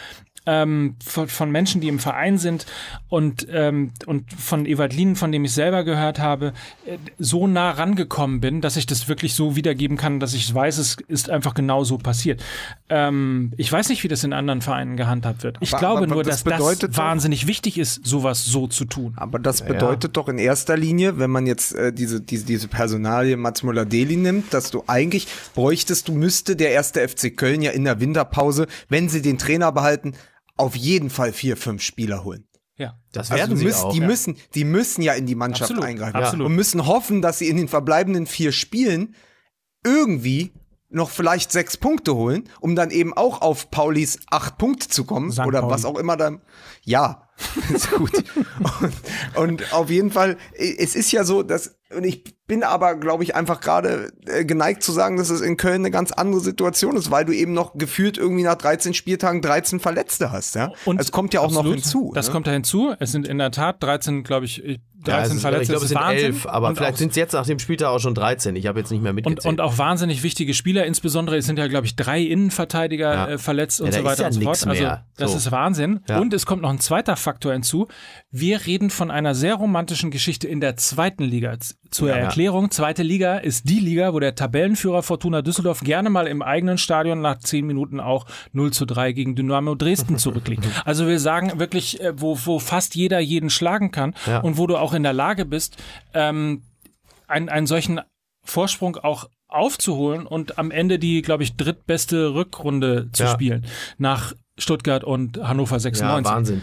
ähm, 0.47 0.97
von, 1.05 1.29
von 1.29 1.51
Menschen, 1.51 1.81
die 1.81 1.89
im 1.89 1.99
Verein 1.99 2.39
sind 2.39 2.67
und, 3.09 3.47
ähm, 3.51 3.91
und 4.07 4.33
von 4.33 4.65
Evalin, 4.65 5.17
von 5.17 5.33
dem 5.33 5.45
ich 5.45 5.53
selber 5.53 5.85
gehört 5.85 6.19
habe, 6.19 6.53
äh, 6.87 6.99
so 7.19 7.47
nah 7.47 7.73
rangekommen 7.73 8.41
bin, 8.41 8.61
dass 8.61 8.77
ich 8.77 8.87
das 8.87 9.09
wirklich 9.09 9.35
so 9.35 9.57
wiedergeben 9.57 9.97
kann, 9.97 10.21
dass 10.21 10.35
ich 10.35 10.53
weiß, 10.53 10.79
es 10.79 10.97
ist 11.09 11.31
einfach 11.31 11.55
genau 11.55 11.85
so 11.85 11.99
passiert. 11.99 12.43
Ähm, 12.89 13.53
ich 13.57 13.71
weiß 13.71 13.89
nicht, 13.89 14.05
wie 14.05 14.09
das 14.09 14.23
in 14.25 14.33
anderen 14.33 14.63
Vereinen 14.63 14.97
gehandhabt 14.97 15.43
wird. 15.43 15.59
Ich 15.61 15.73
Aber- 15.75 15.79
glaube 15.81 15.99
aber 16.05 16.07
nur, 16.07 16.23
das 16.25 16.45
dass 16.45 16.59
das 16.59 16.79
doch- 16.79 16.97
wahnsinnig 16.97 17.47
wichtig 17.47 17.79
ist, 17.79 18.07
sowas 18.07 18.45
so 18.45 18.67
zu 18.69 18.85
tun. 18.85 19.15
Aber 19.17 19.39
das 19.39 19.63
bedeutet 19.63 20.17
doch 20.17 20.29
in 20.29 20.39
erster 20.39 20.77
Linie, 20.77 21.19
wenn 21.19 21.31
man 21.31 21.47
jetzt 21.47 21.75
äh, 21.75 21.93
diese, 21.93 22.21
diese, 22.21 22.47
diese 22.47 22.69
Personalie 22.69 23.37
Mats 23.37 23.63
Müller-Deli 23.63 24.17
nimmt, 24.17 24.55
dass 24.55 24.71
du 24.71 24.85
eigentlich 24.87 25.27
bräuchtest, 25.55 26.09
du 26.09 26.13
müsste 26.13 26.55
der 26.57 26.71
erste 26.71 27.07
FC 27.07 27.37
Köln 27.37 27.63
ja 27.63 27.73
in 27.73 27.85
der 27.85 28.01
Winterpause, 28.01 28.67
wenn 28.89 29.09
sie 29.09 29.23
den 29.23 29.39
Trainer 29.39 29.73
behalten, 29.73 30.13
auf 30.57 30.77
jeden 30.77 31.11
Fall 31.11 31.33
vier, 31.33 31.57
fünf 31.57 31.83
Spieler 31.83 32.25
holen. 32.25 32.47
Ja. 32.77 32.99
Das 33.13 33.31
Also 33.31 33.41
werden 33.41 33.59
du 33.59 33.71
sie 33.71 33.75
auch. 33.75 33.93
die, 33.93 34.01
müssen, 34.01 34.37
die 34.55 34.65
müssen 34.65 35.03
ja 35.03 35.15
in 35.15 35.27
die 35.27 35.35
Mannschaft 35.35 35.71
Absolut, 35.71 35.85
eingreifen 35.85 36.17
absolut. 36.17 36.47
und 36.47 36.55
müssen 36.55 36.87
hoffen, 36.87 37.23
dass 37.23 37.39
sie 37.39 37.49
in 37.49 37.57
den 37.57 37.69
verbleibenden 37.69 38.27
vier 38.27 38.53
Spielen 38.53 39.15
irgendwie 39.85 40.53
noch 40.89 41.11
vielleicht 41.11 41.53
sechs 41.53 41.77
Punkte 41.77 42.15
holen, 42.15 42.49
um 42.61 42.77
dann 42.77 42.91
eben 42.91 43.13
auch 43.15 43.43
auf 43.43 43.71
Paulis 43.71 44.19
acht 44.31 44.57
Punkte 44.59 44.89
zu 44.89 45.05
kommen 45.05 45.33
St. 45.33 45.41
oder 45.41 45.61
Pauli. 45.61 45.75
was 45.75 45.85
auch 45.85 45.99
immer 45.99 46.17
dann. 46.17 46.41
Ja, 46.85 47.29
ist 47.73 47.91
gut. 47.91 48.25
und, 48.81 48.93
und 49.37 49.73
auf 49.73 49.91
jeden 49.91 50.11
Fall, 50.11 50.37
es 50.55 50.95
ist 50.95 51.13
ja 51.13 51.25
so, 51.25 51.43
dass 51.43 51.77
und 51.95 52.05
ich 52.05 52.25
bin 52.47 52.63
aber, 52.63 52.95
glaube 52.97 53.25
ich, 53.25 53.35
einfach 53.35 53.61
gerade 53.61 54.13
äh, 54.27 54.45
geneigt 54.45 54.83
zu 54.83 54.93
sagen, 54.93 55.17
dass 55.17 55.31
es 55.31 55.41
in 55.41 55.57
Köln 55.57 55.77
eine 55.83 55.91
ganz 55.91 56.13
andere 56.13 56.41
Situation 56.41 56.97
ist, 56.97 57.11
weil 57.11 57.25
du 57.25 57.33
eben 57.33 57.53
noch 57.53 57.75
gefühlt 57.75 58.19
irgendwie 58.19 58.45
nach 58.45 58.55
13 58.57 58.95
Spieltagen 58.95 59.43
13 59.43 59.81
Verletzte 59.81 60.31
hast. 60.31 60.55
Ja? 60.55 60.73
Und 60.85 61.01
es 61.01 61.11
kommt 61.13 61.35
ja 61.35 61.41
auch 61.41 61.51
noch 61.51 61.59
absolut, 61.59 61.75
hinzu. 61.77 62.13
Das 62.15 62.27
ne? 62.29 62.33
kommt 62.33 62.47
da 62.47 62.53
hinzu. 62.53 62.95
Es 63.01 63.11
sind 63.13 63.27
in 63.27 63.39
der 63.39 63.51
Tat 63.51 63.83
13, 63.83 64.23
glaube 64.23 64.47
ich, 64.47 64.57
13 64.63 64.81
Ja, 65.07 65.23
es 65.23 65.33
ist, 65.35 65.41
Verletzte. 65.41 65.63
ich 65.63 65.69
glaube, 65.69 65.75
Das 65.75 65.83
es 65.83 65.83
ist 65.83 65.89
sind 65.91 66.01
Wahnsinn. 66.01 66.25
elf, 66.27 66.47
aber 66.47 66.69
Und 66.69 66.77
vielleicht 66.77 66.99
sind 66.99 67.11
es 67.11 67.17
jetzt 67.17 67.33
nach 67.33 67.47
dem 67.47 67.59
Spieltag 67.59 67.89
auch 67.89 67.99
schon 67.99 68.15
13. 68.15 68.55
Ich 68.57 68.67
habe 68.69 68.79
jetzt 68.79 68.91
nicht 68.93 69.03
mehr 69.03 69.11
und, 69.11 69.17
mitgezählt. 69.17 69.53
und 69.53 69.61
auch 69.61 69.77
wahnsinnig 69.79 70.23
wichtige 70.23 70.55
Spieler, 70.55 70.87
insbesondere 70.87 71.37
es 71.37 71.47
sind 71.47 71.59
ja, 71.59 71.67
glaube 71.67 71.87
ich, 71.87 71.97
drei 71.97 72.21
Innenverteidiger 72.23 73.13
Ja. 73.15 73.29
äh, 73.29 73.39
verletzt 73.39 73.81
und 73.81 73.87
Ja, 73.89 73.93
da 73.93 73.99
so 73.99 74.05
weiter 74.05 74.13
ist 74.15 74.21
ja 74.21 74.27
und 74.27 74.33
so 74.33 74.41
fort. 74.43 74.67
Also 74.69 75.03
das 75.17 75.31
So. 75.33 75.37
ist 75.39 75.51
Wahnsinn. 75.53 76.01
Ja. 76.09 76.19
Und 76.21 76.33
es 76.33 76.47
kommt 76.47 76.63
noch 76.63 76.71
ein 76.71 76.79
zweiter 76.81 77.17
Faktor 77.17 77.53
hinzu. 77.53 77.89
Wir 78.31 78.67
reden 78.67 78.91
von 78.91 79.11
einer 79.11 79.35
sehr 79.35 79.55
romantischen 79.57 80.11
Geschichte 80.13 80.47
in 80.49 80.61
der 80.61 80.77
zweiten 80.77 81.25
Liga. 81.25 81.57
Zur 81.91 82.09
Ja. 82.09 82.17
Erklärung, 82.17 82.71
zweite 82.71 83.03
Liga 83.03 83.37
ist 83.39 83.69
die 83.69 83.81
Liga, 83.81 84.13
wo 84.13 84.21
der 84.21 84.35
Tabellenführer 84.35 85.03
Fortuna 85.03 85.43
Düsseldorf 85.43 85.81
gerne 85.81 86.11
mal 86.11 86.27
im 86.27 86.43
eigenen 86.43 86.79
Stadion 86.79 87.21
nach 87.21 87.39
zehn 87.39 87.67
Minuten 87.67 88.01
auch 88.01 88.27
0 88.53 88.73
zu 88.73 88.85
3 88.87 89.13
gegen 89.13 89.35
Dynamo 89.37 89.75
Dresden 89.75 90.19
zurückliegt. 90.19 90.65
Also 90.85 91.07
wir 91.07 91.21
sagen 91.21 91.59
wirklich, 91.59 92.01
äh, 92.01 92.13
wo, 92.21 92.39
wo 92.45 92.59
fast 92.59 92.95
jeder 92.95 93.21
jeden 93.21 93.51
schlagen 93.51 93.91
kann 93.91 94.15
Ja. 94.27 94.41
und 94.41 94.59
wo 94.59 94.67
du 94.67 94.77
auch 94.77 94.95
in 94.95 95.03
der 95.03 95.13
Lage 95.13 95.45
bist, 95.45 95.77
ähm, 96.15 96.63
einen, 97.29 97.49
einen 97.49 97.67
solchen 97.67 98.01
Vorsprung 98.45 98.97
auch 98.97 99.29
aufzuholen 99.49 100.27
und 100.27 100.59
am 100.59 100.71
Ende 100.71 100.99
die, 100.99 101.23
glaube 101.23 101.43
ich, 101.43 101.57
drittbeste 101.57 102.35
Rückrunde 102.35 103.09
zu 103.13 103.25
Ja. 103.25 103.31
spielen 103.33 103.65
nach 103.99 104.33
Stuttgart 104.59 105.05
und 105.05 105.39
Hannover 105.39 105.77
ja, 105.77 105.81
96. 105.81 106.33
Wahnsinn. 106.35 106.61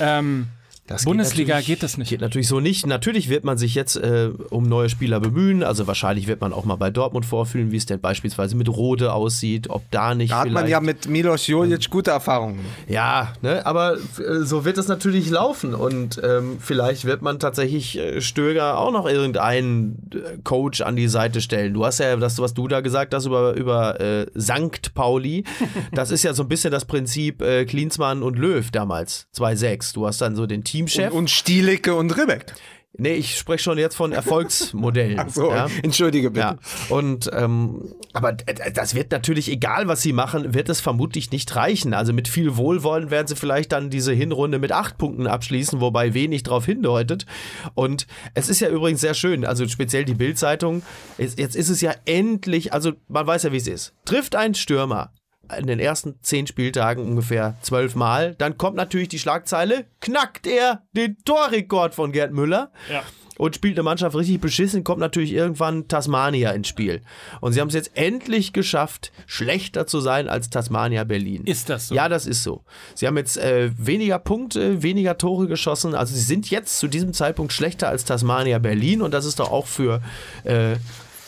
ähm, 0.00 0.48
Das 0.86 1.02
geht 1.02 1.06
Bundesliga 1.06 1.54
natürlich- 1.54 1.66
geht 1.66 1.82
das 1.82 1.98
nicht. 1.98 2.08
Geht 2.10 2.20
natürlich 2.20 2.48
so 2.48 2.60
nicht. 2.60 2.86
Natürlich 2.86 3.28
wird 3.28 3.44
man 3.44 3.58
sich 3.58 3.74
jetzt 3.74 3.96
äh, 3.96 4.30
um 4.50 4.68
neue 4.68 4.88
Spieler 4.88 5.20
bemühen. 5.20 5.62
Also 5.62 5.86
wahrscheinlich 5.86 6.26
wird 6.26 6.40
man 6.40 6.52
auch 6.52 6.64
mal 6.64 6.76
bei 6.76 6.90
Dortmund 6.90 7.26
vorfühlen, 7.26 7.72
wie 7.72 7.76
es 7.76 7.86
denn 7.86 8.00
beispielsweise 8.00 8.56
mit 8.56 8.68
Rode 8.68 9.12
aussieht, 9.12 9.68
ob 9.70 9.90
da 9.90 10.14
nicht 10.14 10.30
Da 10.32 10.40
hat 10.40 10.50
man 10.50 10.68
ja 10.68 10.80
mit 10.80 11.08
Milos 11.08 11.46
Jolic 11.46 11.90
gute 11.90 12.10
Erfahrungen. 12.12 12.60
Ja, 12.88 13.32
ne, 13.42 13.64
aber 13.66 13.94
äh, 13.94 14.42
so 14.42 14.64
wird 14.64 14.78
es 14.78 14.88
natürlich 14.88 15.28
laufen 15.30 15.74
und 15.74 16.20
ähm, 16.22 16.58
vielleicht 16.60 17.04
wird 17.04 17.22
man 17.22 17.38
tatsächlich 17.38 17.98
äh, 17.98 18.20
Stöger 18.20 18.78
auch 18.78 18.92
noch 18.92 19.06
irgendeinen 19.08 20.10
äh, 20.14 20.38
Coach 20.44 20.80
an 20.82 20.96
die 20.96 21.08
Seite 21.08 21.40
stellen. 21.40 21.74
Du 21.74 21.84
hast 21.84 21.98
ja 21.98 22.14
das, 22.16 22.38
was 22.38 22.54
du 22.54 22.68
da 22.68 22.80
gesagt 22.80 23.14
hast 23.14 23.26
über, 23.26 23.54
über 23.54 24.00
äh, 24.00 24.26
Sankt 24.34 24.94
Pauli, 24.94 25.44
das 25.92 26.10
ist 26.10 26.22
ja 26.22 26.32
so 26.34 26.42
ein 26.44 26.48
bisschen 26.48 26.70
das 26.70 26.84
Prinzip 26.84 27.42
äh, 27.42 27.64
Klinsmann 27.64 28.22
und 28.22 28.38
Löw 28.38 28.70
damals, 28.70 29.26
2-6. 29.36 29.94
Du 29.94 30.06
hast 30.06 30.20
dann 30.20 30.36
so 30.36 30.46
den 30.46 30.62
Teamchef. 30.76 31.12
Und, 31.12 31.18
und 31.18 31.30
Stielicke 31.30 31.94
und 31.94 32.16
Ribbeck. 32.16 32.52
nee, 32.98 33.14
ich 33.14 33.36
spreche 33.36 33.62
schon 33.62 33.78
jetzt 33.78 33.94
von 33.94 34.12
Erfolgsmodellen. 34.12 35.18
Ach 35.26 35.28
so, 35.28 35.50
ja? 35.50 35.68
entschuldige 35.82 36.30
bitte. 36.30 36.46
Ja, 36.46 36.56
und 36.88 37.30
ähm, 37.32 37.94
aber 38.12 38.32
das 38.32 38.94
wird 38.94 39.10
natürlich, 39.10 39.50
egal 39.50 39.88
was 39.88 40.02
sie 40.02 40.12
machen, 40.12 40.54
wird 40.54 40.68
es 40.68 40.80
vermutlich 40.80 41.30
nicht 41.30 41.54
reichen. 41.56 41.94
Also 41.94 42.12
mit 42.12 42.28
viel 42.28 42.56
Wohlwollen 42.56 43.10
werden 43.10 43.26
sie 43.26 43.36
vielleicht 43.36 43.72
dann 43.72 43.90
diese 43.90 44.12
Hinrunde 44.12 44.58
mit 44.58 44.72
acht 44.72 44.98
Punkten 44.98 45.26
abschließen, 45.26 45.80
wobei 45.80 46.14
wenig 46.14 46.42
darauf 46.42 46.66
hindeutet. 46.66 47.26
Und 47.74 48.06
es 48.34 48.48
ist 48.48 48.60
ja 48.60 48.68
übrigens 48.68 49.00
sehr 49.00 49.14
schön, 49.14 49.44
also 49.44 49.66
speziell 49.68 50.04
die 50.04 50.14
Bild-Zeitung, 50.14 50.82
jetzt 51.18 51.56
ist 51.56 51.68
es 51.68 51.80
ja 51.80 51.94
endlich, 52.04 52.72
also 52.72 52.92
man 53.08 53.26
weiß 53.26 53.44
ja, 53.44 53.52
wie 53.52 53.58
es 53.58 53.66
ist. 53.66 53.94
Trifft 54.04 54.36
ein 54.36 54.54
Stürmer 54.54 55.12
in 55.58 55.66
den 55.66 55.78
ersten 55.80 56.16
zehn 56.22 56.46
Spieltagen 56.46 57.04
ungefähr 57.04 57.56
zwölf 57.62 57.94
Mal, 57.94 58.34
dann 58.36 58.56
kommt 58.58 58.76
natürlich 58.76 59.08
die 59.08 59.18
Schlagzeile, 59.18 59.84
knackt 60.00 60.46
er 60.46 60.82
den 60.92 61.16
Torrekord 61.24 61.94
von 61.94 62.12
Gerd 62.12 62.32
Müller 62.32 62.70
Ja. 62.92 63.02
und 63.38 63.54
spielt 63.54 63.74
eine 63.76 63.82
Mannschaft 63.82 64.16
richtig 64.16 64.40
beschissen, 64.40 64.82
kommt 64.84 65.00
natürlich 65.00 65.32
irgendwann 65.32 65.88
Tasmania 65.88 66.50
ins 66.52 66.68
Spiel. 66.68 67.02
Und 67.40 67.52
sie 67.52 67.60
haben 67.60 67.68
es 67.68 67.74
jetzt 67.74 67.90
endlich 67.94 68.52
geschafft, 68.52 69.12
schlechter 69.26 69.86
zu 69.86 70.00
sein 70.00 70.28
als 70.28 70.48
Tasmania 70.50 71.04
Berlin. 71.04 71.44
Ist 71.44 71.68
das 71.68 71.88
so? 71.88 71.94
Ja, 71.94 72.08
das 72.08 72.26
ist 72.26 72.42
so. 72.42 72.64
Sie 72.94 73.06
haben 73.06 73.16
jetzt 73.16 73.36
äh, 73.36 73.70
weniger 73.78 74.18
Punkte, 74.18 74.82
weniger 74.82 75.18
Tore 75.18 75.46
geschossen. 75.48 75.94
Also 75.94 76.14
sie 76.14 76.22
sind 76.22 76.50
jetzt 76.50 76.78
zu 76.78 76.88
diesem 76.88 77.12
Zeitpunkt 77.12 77.52
schlechter 77.52 77.88
als 77.88 78.04
Tasmania 78.04 78.58
Berlin 78.58 79.02
und 79.02 79.12
das 79.12 79.24
ist 79.26 79.38
doch 79.38 79.50
auch 79.52 79.66
für, 79.66 80.00
äh, 80.44 80.76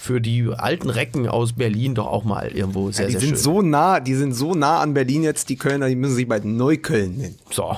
für 0.00 0.20
die 0.20 0.48
alten 0.56 0.90
Recken 0.90 1.28
aus 1.28 1.52
Berlin 1.54 1.94
doch 1.94 2.06
auch 2.06 2.24
mal 2.24 2.48
irgendwo 2.48 2.90
sehr, 2.92 3.06
Die 3.06 3.12
sehr 3.12 3.20
sind 3.20 3.28
schön. 3.30 3.38
so 3.38 3.62
nah, 3.62 4.00
die 4.00 4.14
sind 4.14 4.32
so 4.32 4.54
nah 4.54 4.80
an 4.80 4.94
Berlin 4.94 5.22
jetzt, 5.22 5.48
die 5.48 5.56
Kölner, 5.56 5.88
die 5.88 5.96
müssen 5.96 6.14
sich 6.14 6.28
bald 6.28 6.44
Neukölln 6.44 7.16
nennen. 7.16 7.38
so. 7.50 7.76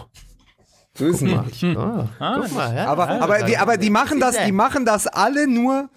So 0.95 1.07
ist 1.07 1.17
es 1.17 1.21
nämlich. 1.23 1.65
Ah, 1.65 2.09
guck 2.19 2.53
mal, 2.55 2.75
ja. 2.77 2.87
Aber, 2.87 3.09
aber, 3.09 3.43
die, 3.45 3.57
aber 3.57 3.77
die 3.79 3.91
machen 3.91 4.21
das, 4.21 4.37
die 4.45 4.53
machen 4.53 4.85
das 4.85 5.07
alle 5.07 5.47
nur 5.49 5.89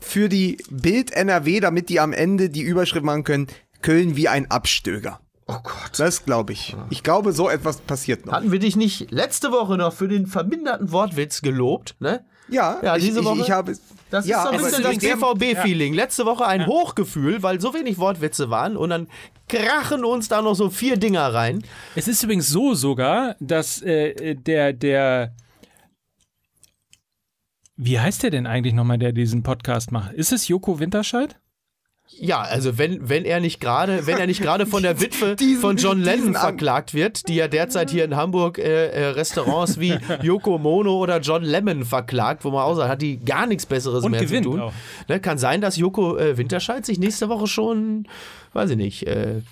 für 0.00 0.28
die 0.28 0.56
Bild 0.70 1.10
NRW, 1.12 1.60
damit 1.60 1.88
die 1.88 2.00
am 2.00 2.12
Ende 2.12 2.48
die 2.48 2.62
Überschrift 2.62 3.04
machen 3.04 3.24
können, 3.24 3.48
Köln 3.82 4.16
wie 4.16 4.28
ein 4.28 4.50
Abstöger. 4.50 5.20
Oh 5.46 5.56
Gott. 5.62 5.90
Das 5.98 6.24
glaube 6.24 6.52
ich. 6.54 6.74
Ich 6.90 7.02
glaube, 7.02 7.32
so 7.32 7.48
etwas 7.50 7.78
passiert 7.78 8.24
noch. 8.24 8.32
Hatten 8.32 8.50
wir 8.50 8.58
dich 8.58 8.76
nicht 8.76 9.10
letzte 9.10 9.52
Woche 9.52 9.76
noch 9.76 9.92
für 9.92 10.08
den 10.08 10.26
verminderten 10.26 10.90
Wortwitz 10.90 11.42
gelobt, 11.42 11.94
ne? 12.00 12.24
Ja, 12.48 12.78
Ja, 12.82 12.96
diese 12.96 13.20
ich, 13.20 13.26
Woche- 13.26 13.36
Ich, 13.40 13.44
ich 13.46 13.50
habe, 13.50 13.74
Das 14.10 14.26
ja, 14.26 14.38
ist 14.38 14.42
so 14.44 14.50
ein 14.50 14.56
bisschen 14.64 14.82
das 14.84 14.92
ist- 14.96 15.00
BVB-Feeling. 15.00 15.94
Letzte 15.94 16.26
Woche 16.26 16.46
ein 16.46 16.66
Hochgefühl, 16.66 17.42
weil 17.42 17.60
so 17.60 17.74
wenig 17.74 17.98
Wortwitze 17.98 18.50
waren 18.50 18.76
und 18.76 18.90
dann 18.90 19.08
krachen 19.48 20.04
uns 20.04 20.28
da 20.28 20.42
noch 20.42 20.54
so 20.54 20.70
vier 20.70 20.96
Dinger 20.96 21.34
rein. 21.34 21.62
Es 21.96 22.06
ist 22.08 22.22
übrigens 22.22 22.48
so 22.48 22.74
sogar, 22.74 23.34
dass 23.40 23.82
äh, 23.82 24.34
der, 24.36 24.72
der, 24.72 25.34
wie 27.76 27.98
heißt 28.00 28.22
der 28.22 28.30
denn 28.30 28.46
eigentlich 28.46 28.74
nochmal, 28.74 28.98
der 28.98 29.12
diesen 29.12 29.42
Podcast 29.42 29.92
macht? 29.92 30.12
Ist 30.12 30.32
es 30.32 30.48
Joko 30.48 30.78
Winterscheid? 30.78 31.38
Ja, 32.18 32.40
also 32.40 32.78
wenn, 32.78 33.08
wenn 33.10 33.24
er 33.26 33.40
nicht 33.40 33.60
gerade, 33.60 34.06
wenn 34.06 34.16
er 34.18 34.26
nicht 34.26 34.40
gerade 34.40 34.64
von 34.64 34.82
der 34.82 35.00
Witwe 35.02 35.36
Diesen- 35.36 35.60
von 35.60 35.76
John 35.76 36.00
Lennon 36.00 36.34
verklagt 36.34 36.94
wird, 36.94 37.28
die 37.28 37.34
ja 37.34 37.46
derzeit 37.48 37.90
hier 37.90 38.04
in 38.04 38.16
Hamburg 38.16 38.58
äh, 38.58 38.86
äh, 38.88 39.06
Restaurants 39.08 39.78
wie 39.78 39.98
Yoko 40.22 40.56
Mono 40.56 40.96
oder 40.96 41.20
John 41.20 41.42
Lemon 41.42 41.84
verklagt, 41.84 42.44
wo 42.44 42.50
man 42.50 42.62
auch 42.62 42.74
sagt, 42.74 42.88
hat 42.88 43.02
die 43.02 43.18
gar 43.22 43.46
nichts 43.46 43.66
Besseres 43.66 44.02
Und 44.04 44.12
mehr 44.12 44.26
zu 44.26 44.40
tun. 44.40 44.72
Ne, 45.08 45.20
kann 45.20 45.36
sein, 45.36 45.60
dass 45.60 45.76
Joko 45.76 46.16
äh, 46.16 46.38
Winterscheid 46.38 46.86
sich 46.86 46.98
nächste 46.98 47.28
Woche 47.28 47.46
schon, 47.46 48.06
weiß 48.54 48.70
ich 48.70 48.76
nicht, 48.78 49.06
äh, 49.06 49.42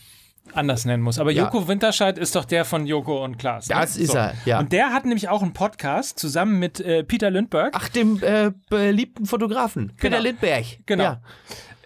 anders 0.54 0.84
nennen 0.86 1.02
muss. 1.02 1.18
Aber 1.18 1.32
Ja. 1.32 1.44
Joko 1.44 1.68
Winterscheid 1.68 2.16
ist 2.16 2.34
doch 2.34 2.44
der 2.46 2.64
von 2.64 2.86
Joko 2.86 3.24
und 3.24 3.38
Klaas. 3.38 3.68
ne? 3.68 3.74
Das 3.78 3.96
ist 3.98 4.14
er, 4.14 4.34
ja. 4.46 4.60
Und 4.60 4.72
der 4.72 4.90
hat 4.92 5.04
nämlich 5.04 5.28
auch 5.28 5.42
einen 5.42 5.52
Podcast 5.52 6.18
zusammen 6.18 6.58
mit 6.60 6.80
äh, 6.80 7.02
Peter 7.04 7.30
Lindbergh. 7.30 7.70
ach, 7.76 7.88
dem 7.88 8.22
äh, 8.22 8.52
beliebten 8.70 9.26
Fotografen, 9.26 9.88
Peter 9.96 10.10
Genau. 10.16 10.22
Lindbergh. 10.22 10.66
Genau. 10.86 11.02
Ja. 11.04 11.20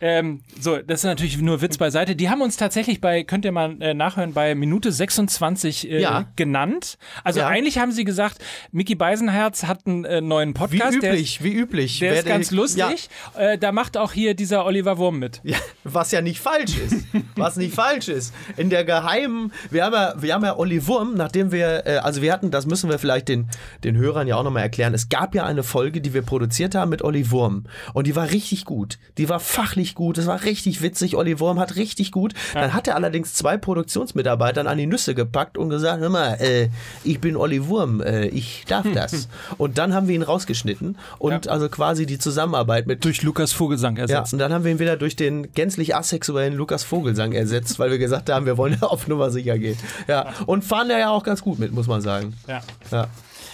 Ähm, 0.01 0.43
so, 0.61 0.77
das 0.79 1.01
ist 1.01 1.05
natürlich 1.05 1.39
nur 1.39 1.61
Witz 1.61 1.77
beiseite. 1.79 2.15
Die 2.17 2.29
haben 2.31 2.41
uns 2.43 2.57
tatsächlich 2.57 3.01
bei, 3.01 3.25
könnt 3.25 3.45
ihr 3.45 3.53
mal 3.53 3.77
äh, 3.81 3.95
nachhören, 3.95 4.33
bei 4.33 4.55
Minute 4.55 4.93
26 4.93 5.91
äh, 5.91 6.01
Ja. 6.01 6.27
genannt. 6.37 6.99
Also 7.25 7.41
Ja. 7.41 7.49
eigentlich 7.49 7.79
haben 7.79 7.93
sie 7.93 8.05
gesagt, 8.05 8.39
Mickey 8.73 8.95
Beisenherz 8.95 9.65
hat 9.65 9.87
einen 9.87 10.05
äh, 10.05 10.21
neuen 10.21 10.51
Wie 10.51 10.55
Podcast. 10.55 11.03
der 11.03 11.13
ist- 11.15 11.41
üblich, 11.41 11.43
wie 11.45 11.53
üblich. 11.53 11.99
Der 11.99 12.13
Wer 12.13 12.19
ist 12.21 12.27
ganz 12.27 12.51
lustig. 12.51 13.09
Äh, 13.37 13.59
da 13.59 13.73
macht 13.73 13.97
auch 13.97 14.13
hier 14.13 14.35
dieser 14.35 14.65
Oliver 14.65 14.99
Wurm 14.99 15.19
mit. 15.19 15.41
Ja, 15.43 15.57
was 15.85 16.11
ja 16.13 16.21
nicht 16.21 16.41
falsch 16.41 16.77
ist. 16.79 17.07
Was 17.37 17.57
nicht 17.57 17.75
falsch 17.75 18.09
ist. 18.09 18.35
In 18.57 18.71
der 18.71 18.85
geheimen, 18.85 19.53
wir 19.71 19.85
haben 19.85 19.95
ja, 19.95 20.15
wir 20.21 20.35
haben 20.35 20.45
ja 20.45 20.57
Olli 20.57 20.87
Wurm, 20.87 21.15
nachdem 21.15 21.53
wir, 21.53 21.87
äh, 21.87 21.97
also 21.99 22.23
wir 22.23 22.33
hatten, 22.33 22.51
das 22.51 22.67
müssen 22.67 22.91
wir 22.91 22.99
vielleicht 22.99 23.29
den, 23.29 23.49
den 23.85 23.97
Hörern 23.97 24.27
ja 24.29 24.37
auch 24.37 24.43
nochmal 24.45 24.63
erklären. 24.63 24.95
Es 24.95 25.09
gab 25.09 25.35
ja 25.35 25.45
eine 25.45 25.63
Folge, 25.63 26.01
die 26.01 26.15
wir 26.15 26.23
produziert 26.23 26.75
haben 26.75 26.89
mit 26.91 27.03
Olli 27.03 27.31
Wurm. 27.31 27.65
Und 27.95 28.07
die 28.07 28.15
war 28.17 28.31
richtig 28.31 28.65
gut. 28.65 28.99
Die 29.19 29.29
war 29.29 29.41
fachlich 29.41 29.88
richtig 29.89 29.95
gut, 29.95 30.19
das 30.19 30.27
war 30.27 30.43
richtig 30.45 30.83
witzig. 30.83 31.17
Olli 31.17 31.41
Wurm 31.41 31.59
hat 31.59 31.77
richtig 31.77 32.13
gut. 32.13 32.35
Dann 32.55 32.75
hat 32.75 32.87
er 32.89 32.95
allerdings 32.95 33.33
zwei 33.35 33.57
Produktionsmitarbeitern 33.57 34.67
an 34.67 34.77
die 34.79 34.87
Nüsse 34.87 35.15
gepackt 35.15 35.57
und 35.57 35.71
gesagt, 35.71 36.01
hör 36.01 36.11
mal, 36.11 36.35
äh, 36.41 36.69
ich 37.05 37.21
bin 37.21 37.37
Olli 37.37 37.67
Wurm, 37.69 38.01
äh, 38.03 38.27
ich 38.29 38.65
darf 38.69 38.87
das. 38.95 39.29
und 39.57 39.79
dann 39.79 39.95
haben 39.95 40.09
wir 40.09 40.15
ihn 40.15 40.23
rausgeschnitten 40.23 40.99
und 41.19 41.47
Ja. 41.47 41.53
also 41.53 41.69
quasi 41.69 42.05
die 42.07 42.19
Zusammenarbeit 42.19 42.87
mit 42.87 43.05
Durch 43.05 43.23
Lukas 43.23 43.53
Vogelsang 43.53 43.97
ja, 43.97 44.03
ersetzt. 44.03 44.33
und 44.35 44.39
dann 44.41 44.53
haben 44.53 44.65
wir 44.65 44.71
ihn 44.73 44.79
wieder 44.79 44.97
durch 44.97 45.17
den 45.17 45.53
gänzlich 45.53 45.95
asexuellen 45.97 46.55
Lukas 46.55 46.85
Vogelsang 46.85 47.33
ersetzt, 47.33 47.79
weil 47.79 47.91
wir 47.91 47.99
gesagt 47.99 48.29
haben, 48.31 48.45
wir 48.47 48.57
wollen 48.59 48.77
auf 48.83 49.09
Nummer 49.09 49.31
sicher 49.31 49.59
gehen. 49.59 49.79
Ja, 50.07 50.27
und 50.47 50.65
fahren 50.65 50.89
da 50.89 50.99
ja 50.99 51.11
auch 51.11 51.23
ganz 51.25 51.41
gut 51.43 51.59
mit, 51.59 51.73
muss 51.73 51.87
man 51.87 52.01
sagen. 52.03 52.35
Ja. 52.47 52.61
Ja. 52.91 53.07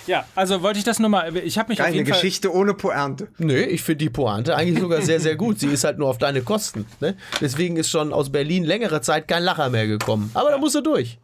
Ja, 0.06 0.26
also 0.34 0.62
wollte 0.62 0.78
ich 0.78 0.84
das 0.84 0.98
nur 0.98 1.08
mal. 1.08 1.36
Ich 1.36 1.58
habe 1.58 1.70
mich 1.70 1.80
auf 1.80 1.86
Keine 1.86 1.96
jeden 1.98 2.10
Geschichte 2.10 2.52
ohne 2.52 2.74
Pointe. 2.74 3.28
Nö, 3.38 3.60
ich 3.60 3.82
finde 3.82 4.04
die 4.04 4.10
Pointe 4.10 4.56
eigentlich 4.56 4.80
sogar 4.80 5.02
sehr, 5.02 5.20
sehr 5.20 5.36
gut. 5.36 5.60
Sie 5.60 5.68
ist 5.68 5.84
halt 5.84 5.98
nur 5.98 6.08
auf 6.08 6.18
deine 6.18 6.42
Kosten. 6.42 6.86
Ne? 7.00 7.16
Deswegen 7.40 7.76
ist 7.76 7.90
schon 7.90 8.12
aus 8.12 8.30
Berlin 8.30 8.64
längere 8.64 9.00
Zeit 9.00 9.28
kein 9.28 9.42
Lacher 9.42 9.70
mehr 9.70 9.86
gekommen. 9.86 10.30
Aber 10.34 10.50
da 10.50 10.58
musst 10.58 10.74
du 10.74 10.80
durch. 10.80 11.18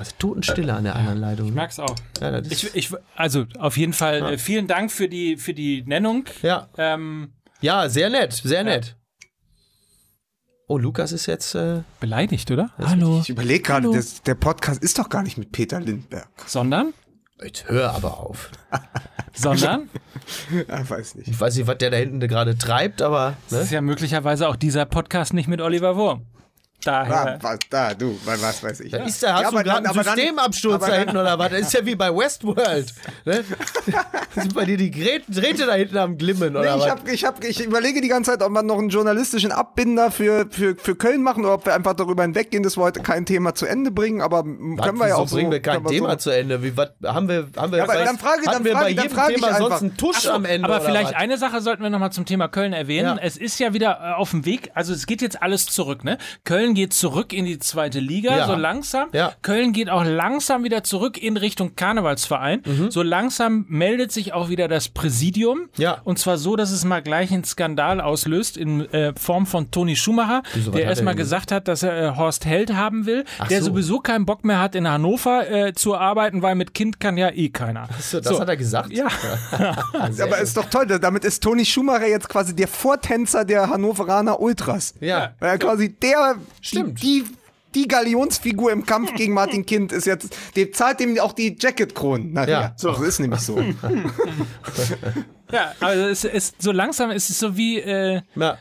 Ist 0.00 0.18
Totenstille 0.18 0.72
an 0.72 0.84
der 0.84 0.96
anderen 0.96 1.18
Leitung. 1.18 1.46
Fall. 1.48 1.54
Merk's 1.54 1.78
auch. 1.78 1.94
Ja, 2.20 2.38
Ich, 2.48 2.74
ich, 2.74 2.90
also 3.16 3.44
auf 3.58 3.76
jeden 3.76 3.92
Fall 3.92 4.22
äh, 4.32 4.38
vielen 4.38 4.66
Dank 4.66 4.90
für 4.90 5.08
die, 5.08 5.36
für 5.36 5.52
die 5.52 5.82
Nennung. 5.82 6.24
ja. 6.42 6.68
Ähm, 6.78 7.32
ja, 7.60 7.90
sehr 7.90 8.08
nett, 8.08 8.32
sehr 8.32 8.64
nett. 8.64 8.96
Oh, 10.66 10.78
Lukas 10.78 11.12
ist 11.12 11.26
jetzt. 11.26 11.54
Äh, 11.54 11.82
beleidigt, 11.98 12.50
oder? 12.50 12.70
Hallo. 12.78 13.18
Ich 13.20 13.28
überlege 13.28 13.60
gerade, 13.60 13.90
der 14.24 14.34
Podcast 14.36 14.82
ist 14.82 14.98
doch 14.98 15.10
gar 15.10 15.22
nicht 15.22 15.36
mit 15.36 15.52
Peter 15.52 15.80
Lindberg. 15.80 16.28
Sondern? 16.46 16.94
Jetzt 17.44 17.68
hör 17.68 17.92
aber 17.94 18.18
auf. 18.18 18.50
Sondern? 19.34 19.88
Ja, 20.68 20.88
weiß 20.88 21.16
nicht. 21.16 21.28
Ich 21.28 21.40
weiß 21.40 21.56
nicht, 21.56 21.66
was 21.66 21.78
der 21.78 21.90
da 21.90 21.96
hinten 21.96 22.20
gerade 22.20 22.56
treibt, 22.56 23.02
aber. 23.02 23.34
Das 23.48 23.58
Ne? 23.58 23.64
ist 23.64 23.70
ja 23.72 23.80
möglicherweise 23.80 24.48
auch 24.48 24.54
dieser 24.54 24.84
Podcast 24.84 25.32
nicht 25.32 25.48
mit 25.48 25.60
Oliver 25.60 25.96
Wurm. 25.96 26.22
Ah, 26.86 27.04
Daher. 27.04 27.38
was, 27.42 27.58
da, 27.68 27.94
du, 27.94 28.18
was, 28.24 28.42
was 28.42 28.62
weiß 28.62 28.80
ich. 28.80 28.92
Ist 28.92 29.22
da, 29.22 29.34
hast 29.34 29.42
Ja, 29.42 29.50
du 29.50 29.56
gerade 29.62 29.88
einen 29.88 29.94
dann- 29.94 30.04
Systemabsturz 30.16 30.86
da 30.86 30.92
hinten 30.94 31.16
oder 31.16 31.38
was? 31.38 31.50
Das 31.50 31.60
ist 31.60 31.72
ja 31.74 31.84
wie 31.84 31.94
bei 31.94 32.14
Westworld. 32.14 32.94
Ne? 33.24 33.44
Sind 34.34 34.54
bei 34.54 34.64
dir 34.64 34.76
die 34.76 34.90
Drähte 34.90 35.66
da 35.66 35.74
hinten 35.74 35.98
am 35.98 36.16
Glimmen 36.16 36.52
Nee, 36.52 36.58
oder 36.58 36.76
ich, 36.76 36.82
was? 36.82 36.90
hab, 36.90 37.08
ich, 37.08 37.24
hab, 37.24 37.44
ich 37.44 37.60
überlege 37.64 38.00
die 38.00 38.08
ganze 38.08 38.30
Zeit, 38.32 38.42
ob 38.42 38.50
wir 38.52 38.62
noch 38.62 38.78
einen 38.78 38.88
journalistischen 38.88 39.52
Abbinder 39.52 40.10
für, 40.10 40.46
für, 40.50 40.76
für 40.76 40.94
Köln 40.94 41.22
machen 41.22 41.44
oder 41.44 41.54
ob 41.54 41.66
wir 41.66 41.74
einfach 41.74 41.94
darüber 41.94 42.22
hinweggehen, 42.22 42.62
dass 42.62 42.76
wir 42.78 42.82
heute 42.82 43.00
kein 43.00 43.26
Thema 43.26 43.54
zu 43.54 43.66
Ende 43.66 43.90
bringen. 43.90 44.20
Aber 44.22 44.44
Was, 44.46 44.86
können 44.86 44.98
wir 44.98 45.08
ja 45.08 45.16
auch 45.16 45.28
so. 45.28 45.36
bringen 45.36 45.50
wir 45.50 45.60
kein 45.60 45.84
Thema 45.84 46.10
so. 46.12 46.16
zu 46.16 46.30
Ende? 46.30 46.62
Wie, 46.62 46.76
was, 46.76 46.90
haben 47.04 47.28
wir, 47.28 47.48
haben 47.56 47.72
wir, 47.72 47.78
Ja, 47.78 47.84
aber 47.84 47.94
dann 47.94 48.18
frage- 48.18 48.42
dann 48.44 48.64
wir 48.64 48.72
frage- 48.72 48.84
bei 48.86 48.94
dann 48.94 49.04
jedem 49.04 49.16
frage 49.16 49.32
ich 49.32 49.40
Thema 49.40 49.48
einfach. 49.56 49.68
sonst 49.68 49.82
einen 49.82 49.96
Tusch 49.96 50.26
am 50.28 50.44
Ende? 50.44 50.64
Aber 50.66 50.76
oder 50.76 50.84
vielleicht 50.84 51.10
was? 51.12 51.16
eine 51.16 51.36
Sache 51.38 51.60
sollten 51.60 51.82
wir 51.82 51.90
noch 51.90 51.98
mal 51.98 52.10
zum 52.10 52.24
Thema 52.24 52.48
Köln 52.48 52.72
erwähnen. 52.72 53.16
Ja. 53.18 53.22
Es 53.22 53.36
ist 53.36 53.58
ja 53.58 53.72
wieder 53.74 53.98
äh, 54.02 54.12
auf 54.14 54.30
dem 54.30 54.44
Weg, 54.46 54.70
also 54.74 54.92
es 54.92 55.06
geht 55.06 55.22
jetzt 55.22 55.42
alles 55.42 55.66
zurück, 55.66 56.04
ne? 56.04 56.18
Köln 56.44 56.69
geht 56.74 56.92
zurück 56.94 57.32
in 57.32 57.44
die 57.44 57.58
zweite 57.58 58.00
Liga, 58.00 58.36
Ja. 58.36 58.46
so 58.46 58.54
langsam. 58.54 59.08
Ja. 59.12 59.32
Köln 59.42 59.72
geht 59.72 59.90
auch 59.90 60.04
langsam 60.04 60.64
wieder 60.64 60.82
zurück 60.84 61.20
in 61.22 61.36
Richtung 61.36 61.76
Karnevalsverein. 61.76 62.62
Mhm. 62.64 62.90
So 62.90 63.02
langsam 63.02 63.66
meldet 63.68 64.12
sich 64.12 64.32
auch 64.32 64.48
wieder 64.48 64.68
das 64.68 64.88
Präsidium. 64.88 65.68
Ja. 65.76 65.98
Und 66.04 66.18
zwar 66.18 66.38
so, 66.38 66.56
dass 66.56 66.70
es 66.70 66.84
mal 66.84 67.00
gleich 67.02 67.32
einen 67.32 67.44
Skandal 67.44 68.00
auslöst 68.00 68.56
in 68.56 68.80
äh, 68.92 69.12
Form 69.16 69.46
von 69.46 69.70
Toni 69.70 69.96
Schumacher, 69.96 70.42
Wieso, 70.54 70.70
der 70.70 70.84
erstmal 70.84 71.14
er 71.14 71.16
gesagt 71.16 71.52
hat, 71.52 71.68
dass 71.68 71.82
er 71.82 72.12
äh, 72.12 72.16
Horst 72.16 72.44
Held 72.46 72.74
haben 72.74 73.06
will, 73.06 73.24
der 73.48 73.60
so. 73.60 73.70
sowieso 73.70 73.98
keinen 74.00 74.26
Bock 74.26 74.44
mehr 74.44 74.58
hat, 74.60 74.74
in 74.74 74.88
Hannover 74.88 75.50
äh, 75.50 75.72
zu 75.74 75.96
arbeiten, 75.96 76.42
weil 76.42 76.54
mit 76.54 76.74
Kind 76.74 77.00
kann 77.00 77.16
ja 77.16 77.30
eh 77.30 77.48
keiner. 77.50 77.88
So, 78.00 78.20
das 78.20 78.38
hat 78.40 78.48
er 78.48 78.56
gesagt? 78.56 78.92
Ja. 78.92 79.08
Aber 79.92 80.38
ist 80.38 80.56
doch 80.56 80.66
toll, 80.66 80.86
damit 80.86 81.24
ist 81.24 81.42
Toni 81.42 81.64
Schumacher 81.64 82.06
jetzt 82.06 82.28
quasi 82.28 82.54
der 82.54 82.68
Vortänzer 82.68 83.44
der 83.44 83.68
Hannoveraner 83.70 84.40
Ultras. 84.40 84.94
Ja. 85.00 85.32
Weil 85.38 85.50
er 85.50 85.58
quasi 85.58 85.92
der, 85.94 86.36
Stimmt. 86.60 87.02
die, 87.02 87.24
die, 87.24 87.82
die 87.82 87.88
Galionsfigur 87.88 88.72
im 88.72 88.84
Kampf 88.84 89.14
gegen 89.14 89.32
Martin 89.34 89.64
Kind 89.64 89.92
ist 89.92 90.06
jetzt, 90.06 90.36
der 90.56 90.72
zahlt 90.72 91.00
dem 91.00 91.18
auch 91.20 91.32
die 91.32 91.56
Jacket-Kronen 91.58 92.32
nachher. 92.32 92.50
Ja. 92.50 92.74
So, 92.76 92.90
das 92.90 93.00
ist 93.00 93.18
nämlich 93.20 93.40
so. 93.40 93.62
Ja, 95.52 95.72
also 95.80 96.04
es 96.04 96.24
ist 96.24 96.62
so 96.62 96.70
langsam, 96.70 97.10
es 97.10 97.28
ist 97.28 97.40
so 97.40 97.56
wie 97.56 97.80
äh, 97.80 98.22
Ja. 98.36 98.56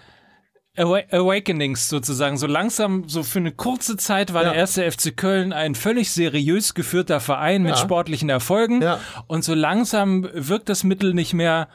Awa 0.77 1.01
Awakenings 1.11 1.89
sozusagen. 1.89 2.37
So 2.37 2.47
langsam, 2.47 3.07
so 3.07 3.21
für 3.23 3.39
eine 3.39 3.51
kurze 3.51 3.97
Zeit 3.97 4.33
war 4.33 4.43
Ja. 4.43 4.49
der 4.51 4.57
erste 4.59 4.89
FC 4.89 5.15
Köln 5.15 5.51
ein 5.53 5.75
völlig 5.75 6.11
seriös 6.11 6.73
geführter 6.73 7.19
Verein 7.19 7.61
mit 7.63 7.71
Ja. 7.71 7.77
sportlichen 7.77 8.29
Erfolgen. 8.29 8.81
Ja. 8.81 8.99
Und 9.27 9.43
so 9.43 9.53
langsam 9.53 10.27
wirkt 10.33 10.69
das 10.69 10.83
Mittel 10.83 11.13
nicht 11.13 11.33
mehr. 11.33 11.67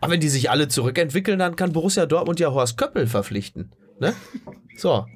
Aber 0.00 0.12
wenn 0.12 0.20
die 0.20 0.28
sich 0.28 0.50
alle 0.50 0.68
zurückentwickeln, 0.68 1.38
dann 1.38 1.56
kann 1.56 1.72
Borussia 1.72 2.06
Dortmund 2.06 2.40
ja 2.40 2.50
Horst 2.52 2.76
Köppel 2.78 3.06
verpflichten. 3.06 3.70
Ne? 4.00 4.14
So. 4.76 5.06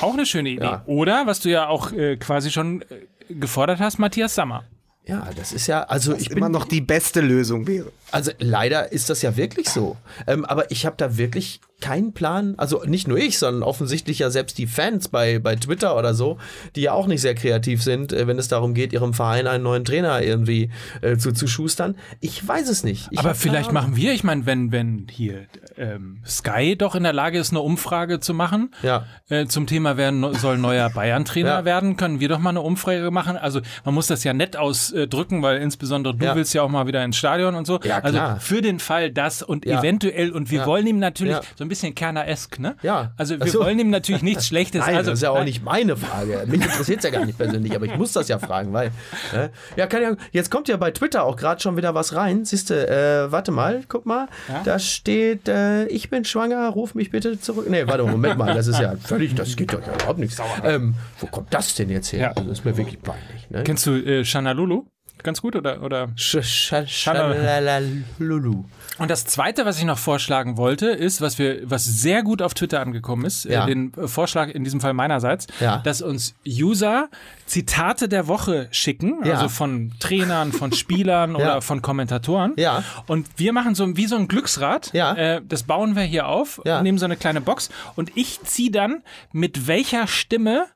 Auch 0.00 0.12
eine 0.14 0.26
schöne 0.26 0.50
Idee. 0.50 0.64
Ja. 0.64 0.82
Oder, 0.86 1.26
was 1.26 1.40
du 1.40 1.50
ja 1.50 1.68
auch 1.68 1.92
äh, 1.92 2.16
quasi 2.16 2.50
schon 2.50 2.82
äh, 2.82 3.34
gefordert 3.34 3.80
hast, 3.80 3.98
Matthias 3.98 4.34
Sammer. 4.34 4.64
Ja, 5.06 5.28
das 5.34 5.52
ist 5.52 5.66
ja, 5.66 5.82
also 5.82 6.14
ich 6.14 6.30
Immer 6.30 6.46
bin, 6.46 6.52
noch 6.52 6.64
die 6.64 6.80
beste 6.80 7.20
Lösung 7.20 7.66
wäre. 7.66 7.90
also 8.12 8.30
leider 8.38 8.92
ist 8.92 9.10
das 9.10 9.22
ja 9.22 9.36
wirklich 9.36 9.68
so. 9.68 9.96
Ähm, 10.26 10.44
aber 10.44 10.70
ich 10.70 10.86
habe 10.86 10.96
da 10.96 11.16
wirklich 11.16 11.60
keinen 11.80 12.12
Plan. 12.12 12.54
Also 12.56 12.82
nicht 12.84 13.08
nur 13.08 13.18
ich, 13.18 13.38
sondern 13.38 13.62
offensichtlich 13.62 14.18
ja 14.20 14.30
selbst 14.30 14.58
die 14.58 14.66
Fans 14.66 15.08
bei, 15.08 15.38
bei 15.38 15.56
Twitter 15.56 15.96
oder 15.96 16.14
so, 16.14 16.38
die 16.76 16.82
ja 16.82 16.92
auch 16.92 17.06
nicht 17.06 17.20
sehr 17.20 17.34
kreativ 17.34 17.82
sind, 17.82 18.12
äh, 18.12 18.26
wenn 18.26 18.38
es 18.38 18.48
darum 18.48 18.74
geht, 18.74 18.92
ihrem 18.92 19.14
Verein 19.14 19.46
einen 19.46 19.64
neuen 19.64 19.84
Trainer 19.84 20.22
irgendwie 20.22 20.70
äh, 21.02 21.16
zu, 21.16 21.32
zu 21.32 21.46
schustern. 21.46 21.96
Ich 22.20 22.46
weiß 22.46 22.68
es 22.68 22.84
nicht. 22.84 23.08
Ich 23.10 23.18
Aber 23.18 23.34
vielleicht 23.34 23.72
machen 23.72 23.96
wir, 23.96 24.12
ich 24.12 24.24
meine, 24.24 24.46
wenn, 24.46 24.72
wenn 24.72 25.06
hier 25.10 25.46
ähm, 25.76 26.18
Sky 26.26 26.76
doch 26.76 26.94
in 26.94 27.02
der 27.02 27.12
Lage 27.12 27.38
ist, 27.38 27.50
eine 27.50 27.60
Umfrage 27.60 28.20
zu 28.20 28.34
machen 28.34 28.74
Ja. 28.82 29.06
äh, 29.28 29.46
zum 29.46 29.66
Thema, 29.66 29.96
wer 29.96 30.12
no, 30.12 30.32
soll 30.34 30.58
neuer 30.58 30.90
Bayern-Trainer 30.94 31.48
Ja. 31.60 31.64
werden, 31.64 31.96
können 31.96 32.20
wir 32.20 32.28
doch 32.28 32.38
mal 32.38 32.50
eine 32.50 32.60
Umfrage 32.60 33.10
machen. 33.10 33.36
Also 33.36 33.60
man 33.84 33.94
muss 33.94 34.06
das 34.06 34.24
ja 34.24 34.32
nett 34.32 34.56
ausdrücken, 34.56 35.42
weil 35.42 35.58
insbesondere 35.60 36.14
du 36.16 36.24
Ja. 36.24 36.34
willst 36.34 36.54
ja 36.54 36.62
auch 36.62 36.68
mal 36.68 36.86
wieder 36.86 37.04
ins 37.04 37.16
Stadion 37.16 37.54
und 37.54 37.66
so. 37.66 37.80
Also 38.02 38.18
für 38.38 38.62
den 38.62 38.78
Fall 38.80 39.10
das 39.10 39.42
und 39.42 39.66
eventuell, 39.66 40.30
und 40.32 40.50
wir 40.50 40.66
wollen 40.66 40.86
ihm 40.86 40.98
natürlich 40.98 41.36
so 41.56 41.64
ein 41.64 41.68
bisschen 41.70 41.94
Kerner-esk, 41.94 42.58
ne? 42.58 42.76
Ja. 42.82 43.12
Also 43.16 43.40
wir 43.40 43.50
so. 43.50 43.60
wollen 43.60 43.78
ihm 43.78 43.88
natürlich 43.88 44.22
nichts 44.22 44.46
Schlechtes. 44.48 44.82
Nein, 44.84 44.96
also, 44.96 45.10
das 45.10 45.20
ist 45.20 45.22
ja 45.22 45.30
auch 45.30 45.36
nein. 45.36 45.46
nicht 45.46 45.64
meine 45.64 45.96
Frage. 45.96 46.44
Mich 46.46 46.60
interessiert 46.60 46.98
es 46.98 47.04
ja 47.04 47.10
gar 47.10 47.24
nicht 47.24 47.38
persönlich, 47.38 47.74
aber 47.74 47.86
ich 47.86 47.96
muss 47.96 48.12
das 48.12 48.28
ja 48.28 48.38
fragen, 48.38 48.72
weil. 48.74 48.90
Ne? 49.32 49.50
Ja, 49.76 49.86
kann 49.86 50.02
ja. 50.02 50.16
Jetzt 50.32 50.50
kommt 50.50 50.68
ja 50.68 50.76
bei 50.76 50.90
Twitter 50.90 51.24
auch 51.24 51.36
gerade 51.36 51.60
schon 51.60 51.78
wieder 51.78 51.94
was 51.94 52.14
rein. 52.14 52.44
Siehst 52.44 52.68
du, 52.70 52.74
äh, 52.74 53.32
warte 53.32 53.52
mal, 53.52 53.84
guck 53.88 54.04
mal. 54.04 54.28
Da 54.64 54.78
steht, 54.78 55.48
äh, 55.48 55.86
ich 55.86 56.10
bin 56.10 56.24
schwanger, 56.24 56.68
ruf 56.68 56.94
mich 56.94 57.10
bitte 57.10 57.40
zurück. 57.40 57.68
Nee, 57.70 57.86
warte, 57.86 58.04
Moment 58.04 58.36
mal, 58.36 58.54
das 58.54 58.66
ist 58.66 58.80
ja 58.80 58.96
völlig, 58.96 59.34
das 59.34 59.56
geht 59.56 59.72
doch 59.72 59.80
ja 59.86 59.94
überhaupt 59.94 60.18
nicht. 60.18 60.36
Ähm, 60.64 60.94
wo 61.18 61.26
kommt 61.26 61.54
das 61.54 61.74
denn 61.74 61.88
jetzt 61.88 62.12
her? 62.12 62.20
Ja. 62.20 62.28
Also, 62.28 62.48
das 62.48 62.58
ist 62.58 62.64
mir 62.64 62.76
wirklich 62.76 63.00
peinlich. 63.00 63.48
Ne? 63.50 63.62
Kennst 63.64 63.86
du 63.86 63.92
äh, 63.92 64.24
Shanalulu? 64.24 64.84
Ganz 65.22 65.40
gut, 65.42 65.56
oder? 65.56 65.82
oder? 65.82 66.08
Sch 66.16 66.38
sch 66.42 66.74
Schalalulu. 66.86 68.64
Und 68.98 69.10
das 69.10 69.24
zweite, 69.24 69.64
was 69.64 69.78
ich 69.78 69.84
noch 69.84 69.98
vorschlagen 69.98 70.56
wollte, 70.56 70.90
ist, 70.90 71.20
was 71.20 71.38
wir, 71.38 71.68
was 71.70 71.84
sehr 71.84 72.22
gut 72.22 72.42
auf 72.42 72.52
Twitter 72.54 72.80
angekommen 72.80 73.24
ist, 73.24 73.44
Ja. 73.44 73.64
äh, 73.64 73.68
den 73.68 73.92
äh, 73.94 74.06
Vorschlag 74.08 74.48
in 74.50 74.62
diesem 74.64 74.80
Fall 74.80 74.92
meinerseits, 74.92 75.46
Ja. 75.58 75.78
dass 75.78 76.02
uns 76.02 76.34
User 76.46 77.08
Zitate 77.46 78.08
der 78.08 78.26
Woche 78.28 78.68
schicken, 78.70 79.24
Ja. 79.24 79.34
also 79.34 79.48
von 79.48 79.92
Trainern, 80.00 80.52
von 80.52 80.72
Spielern 80.72 81.34
oder 81.36 81.62
von 81.62 81.80
Kommentatoren. 81.82 82.52
Ja. 82.56 82.84
Und 83.06 83.26
wir 83.36 83.52
machen 83.52 83.74
so 83.74 83.96
wie 83.96 84.06
so 84.06 84.16
ein 84.16 84.28
Glücksrad. 84.28 84.92
Ja. 84.92 85.14
Äh, 85.14 85.40
das 85.48 85.62
bauen 85.62 85.96
wir 85.96 86.02
hier 86.02 86.28
auf, 86.28 86.60
nehmen 86.64 86.98
so 86.98 87.06
eine 87.06 87.16
kleine 87.16 87.40
Box 87.40 87.70
und 87.96 88.12
ich 88.16 88.40
ziehe 88.42 88.70
dann, 88.70 89.02
mit 89.32 89.66
welcher 89.66 90.06
Stimme 90.06 90.66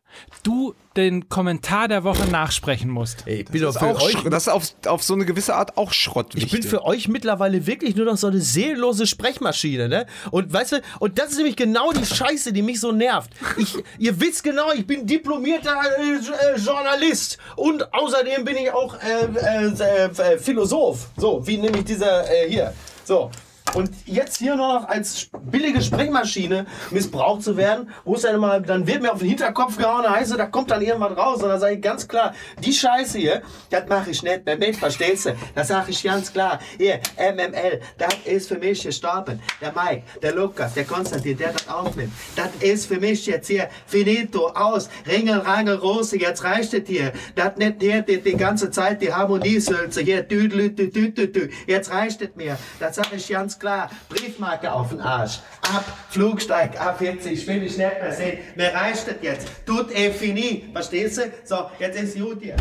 du 0.43 0.75
den 0.97 1.29
Kommentar 1.29 1.89
der 1.89 2.05
Woche 2.05 2.31
nachsprechen 2.31 2.91
musst. 2.91 3.27
Ey, 3.27 3.41
ich 3.41 3.47
bin 3.47 3.62
Das 3.62 3.75
ist, 3.75 3.81
für 3.81 3.87
auch, 3.87 4.03
euch 4.03 4.17
das 4.31 4.47
ist 4.47 4.53
auf, 4.53 4.65
auf 4.87 5.03
so 5.03 5.15
eine 5.15 5.25
gewisse 5.25 5.55
Art 5.55 5.77
auch 5.77 5.93
Schrott. 5.93 6.35
Ich 6.35 6.51
bin 6.51 6.62
für 6.62 6.85
euch 6.85 7.09
mittlerweile 7.09 7.67
wirklich 7.67 7.97
nur 7.97 8.07
noch 8.07 8.17
so 8.17 8.29
eine 8.29 8.41
seelenlose 8.41 9.07
Sprechmaschine, 9.07 9.89
ne? 9.89 10.07
Und 10.31 10.53
weißt 10.53 10.73
du, 10.73 10.83
und 11.01 11.19
das 11.19 11.31
ist 11.31 11.37
nämlich 11.39 11.57
genau 11.57 11.93
die 11.93 12.07
Scheiße, 12.07 12.53
die 12.53 12.62
mich 12.62 12.81
so 12.81 12.93
nervt. 12.93 13.31
Ich, 13.57 13.77
ihr 13.99 14.21
wisst 14.21 14.45
genau, 14.45 14.73
ich 14.73 14.87
bin 14.87 15.07
diplomierter 15.07 15.75
äh, 15.99 16.55
äh, 16.55 16.59
Journalist 16.59 17.39
und 17.57 17.93
außerdem 17.93 18.45
bin 18.45 18.57
ich 18.57 18.73
auch 18.73 18.97
äh, 19.01 19.69
äh, 19.69 20.05
äh, 20.07 20.39
Philosoph. 20.39 21.09
So, 21.17 21.45
wie 21.47 21.59
nämlich 21.59 21.85
dieser 21.85 22.31
äh, 22.31 22.49
hier. 22.49 22.73
So. 23.05 23.31
Und 23.75 23.91
jetzt 24.07 24.39
hier 24.39 24.55
nur 24.55 24.68
noch 24.68 24.89
als 24.89 25.29
billige 25.51 25.83
Sprechmaschine 25.83 26.66
missbraucht 26.91 27.43
zu 27.43 27.57
werden, 27.57 27.91
wo 28.05 28.14
es 28.14 28.22
dann 28.22 28.39
mal, 28.39 28.62
dann 28.62 28.87
wird 28.87 29.03
mir 29.03 29.12
auf 29.12 29.18
den 29.18 29.29
Hinterkopf 29.29 29.77
gehauen, 29.77 30.09
heißt 30.09 30.39
da 30.39 30.47
kommt 30.47 30.70
dann 30.70 30.81
irgendwas 30.81 31.16
raus. 31.16 31.43
Und 31.43 31.49
dann 31.49 31.59
sage 31.59 31.75
ich 31.75 31.83
ganz 31.83 32.07
klar, 32.07 32.35
die 32.61 32.72
Scheiße 32.72 33.18
hier, 33.18 33.43
das 33.70 33.89
mache 33.89 34.11
ich 34.11 34.22
nicht 34.22 34.47
mehr 34.47 34.57
mit, 34.57 34.77
verstehst 34.77 35.27
du? 35.27 35.37
Das 35.57 35.68
sage 35.68 35.91
ich 35.91 36.03
ganz 36.03 36.33
klar. 36.33 36.61
Hier, 36.79 37.01
MML, 37.18 37.81
das 37.99 38.14
ist 38.25 38.49
für 38.49 38.59
mich 38.59 38.83
gestorben. 38.85 39.41
Der 39.61 39.72
Mike, 39.72 40.05
der 40.22 40.35
Lukas, 40.35 40.75
der 40.75 40.85
Konstantin, 40.85 41.37
der 41.37 41.53
das 41.53 41.68
aufnimmt. 41.68 42.12
Das 42.37 42.51
ist 42.61 42.87
für 42.87 43.01
mich 43.01 43.27
jetzt 43.27 43.49
hier 43.49 43.68
finito, 43.87 44.49
aus, 44.49 44.89
Ringel, 45.07 45.39
Rangel, 45.39 45.77
Rose, 45.77 46.16
jetzt 46.16 46.45
reicht 46.45 46.75
es 46.75 46.87
hier. 46.87 47.12
Das 47.35 47.57
nicht 47.57 47.77
hier 47.81 48.03
die, 48.03 48.20
die 48.20 48.37
ganze 48.37 48.70
Zeit 48.70 49.03
die 49.03 49.12
Harmoniesülze, 49.12 50.03
hier, 50.03 50.22
dü, 50.22 50.49
dü, 50.49 51.11
dü. 51.11 51.49
Jetzt 51.66 51.91
reicht 51.91 52.22
es 52.22 52.37
mir. 52.37 52.57
Das 52.79 52.95
sage 52.95 53.16
ich 53.16 53.29
ganz 53.29 53.59
klar. 53.59 53.64
Klar. 53.65 53.91
Briefmarke 54.11 54.71
auf 54.71 54.91
den 54.91 55.01
Arsch. 55.01 55.41
Ab, 55.62 55.85
Flugsteig, 56.11 56.79
A40, 56.79 57.29
ich 57.29 57.47
will 57.47 57.61
dich 57.61 57.79
nicht 57.79 58.03
mehr 58.03 58.12
sehen. 58.12 58.39
Mir 58.57 58.75
reicht 58.75 59.09
das 59.09 59.15
jetzt. 59.23 59.49
Tut 59.65 59.91
eh 59.91 60.11
fini. 60.11 60.67
Verstehst 60.71 61.17
du? 61.17 61.23
So, 61.45 61.71
jetzt 61.79 61.99
ist 61.99 62.19
gut 62.19 62.43
hier. 62.43 62.57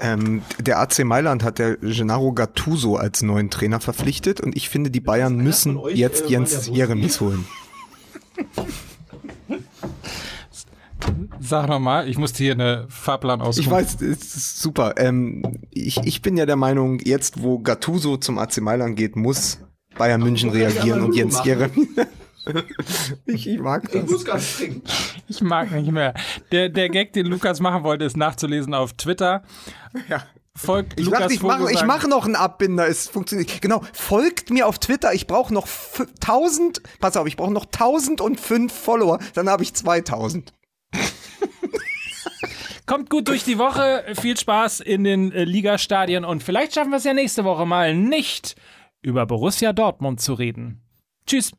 Ähm, 0.00 0.42
der 0.58 0.80
AC 0.80 1.04
Mailand 1.04 1.44
hat 1.44 1.60
der 1.60 1.76
Gennaro 1.76 2.32
Gattuso 2.32 2.96
als 2.96 3.22
neuen 3.22 3.50
Trainer 3.50 3.78
verpflichtet 3.78 4.40
und 4.40 4.56
ich 4.56 4.68
finde, 4.68 4.90
die 4.90 5.00
Bayern 5.00 5.36
müssen 5.36 5.76
euch, 5.76 5.96
jetzt 5.96 6.24
äh, 6.24 6.30
Jens 6.30 6.66
Jeremies 6.66 7.20
holen. 7.20 7.46
Sag 11.40 11.68
nochmal, 11.68 12.08
ich 12.08 12.18
musste 12.18 12.42
hier 12.42 12.52
eine 12.52 12.86
Fahrplan 12.88 13.40
aus. 13.40 13.58
Ich 13.58 13.70
weiß, 13.70 14.00
es 14.02 14.36
ist 14.36 14.60
super. 14.60 14.94
Ähm, 14.98 15.42
ich, 15.70 15.98
ich 16.04 16.22
bin 16.22 16.36
ja 16.36 16.46
der 16.46 16.56
Meinung, 16.56 16.98
jetzt 17.00 17.42
wo 17.42 17.58
Gattuso 17.60 18.16
zum 18.16 18.38
AC 18.38 18.58
Mailand 18.60 18.96
geht, 18.96 19.16
muss 19.16 19.60
Bayern 19.96 20.20
München 20.22 20.50
ich 20.50 20.56
reagieren 20.56 21.02
und 21.02 21.14
Jens. 21.14 21.42
Jeremies. 21.44 21.88
ich, 23.26 23.46
ich 23.48 23.58
mag 23.60 23.84
Ich 23.92 24.00
das. 24.00 24.10
muss 24.10 24.24
ganz 24.24 24.56
trinken. 24.56 24.82
Ich 25.28 25.40
mag 25.40 25.70
nicht 25.70 25.90
mehr. 25.92 26.14
Der, 26.52 26.68
der 26.68 26.88
Gag, 26.88 27.12
den 27.12 27.26
Lukas 27.26 27.60
machen 27.60 27.82
wollte, 27.84 28.04
ist 28.04 28.16
nachzulesen 28.16 28.74
auf 28.74 28.92
Twitter. 28.94 29.42
Ja. 30.08 30.22
Folgt 30.54 30.98
Ich, 30.98 31.06
Lukas 31.06 31.20
dachte, 31.20 31.34
ich 31.34 31.42
mache 31.42 31.72
ich 31.72 31.84
mach 31.84 32.04
noch 32.08 32.24
einen 32.24 32.34
Abbinder, 32.34 32.88
es 32.88 33.06
funktioniert. 33.08 33.60
Genau, 33.62 33.80
folgt 33.92 34.50
mir 34.50 34.66
auf 34.66 34.80
Twitter. 34.80 35.14
Ich 35.14 35.28
brauche 35.28 35.54
noch 35.54 35.66
f- 35.66 36.04
1000, 36.20 36.82
pass 36.98 37.16
auf, 37.16 37.28
ich 37.28 37.36
brauche 37.36 37.52
noch 37.52 37.66
1005 37.66 38.72
Follower, 38.72 39.20
dann 39.34 39.48
habe 39.48 39.62
ich 39.62 39.72
2000. 39.74 40.52
Kommt 42.86 43.10
gut 43.10 43.28
durch 43.28 43.44
die 43.44 43.58
Woche. 43.58 44.04
Viel 44.20 44.36
Spaß 44.36 44.80
in 44.80 45.04
den 45.04 45.32
äh, 45.32 45.44
Ligastadien 45.44 46.24
und 46.24 46.42
vielleicht 46.42 46.74
schaffen 46.74 46.90
wir 46.90 46.96
es 46.96 47.04
ja 47.04 47.14
nächste 47.14 47.44
Woche 47.44 47.66
mal 47.66 47.94
nicht 47.94 48.56
über 49.02 49.26
Borussia 49.26 49.72
Dortmund 49.72 50.20
zu 50.20 50.34
reden. 50.34 50.80
Tschüss. 51.26 51.52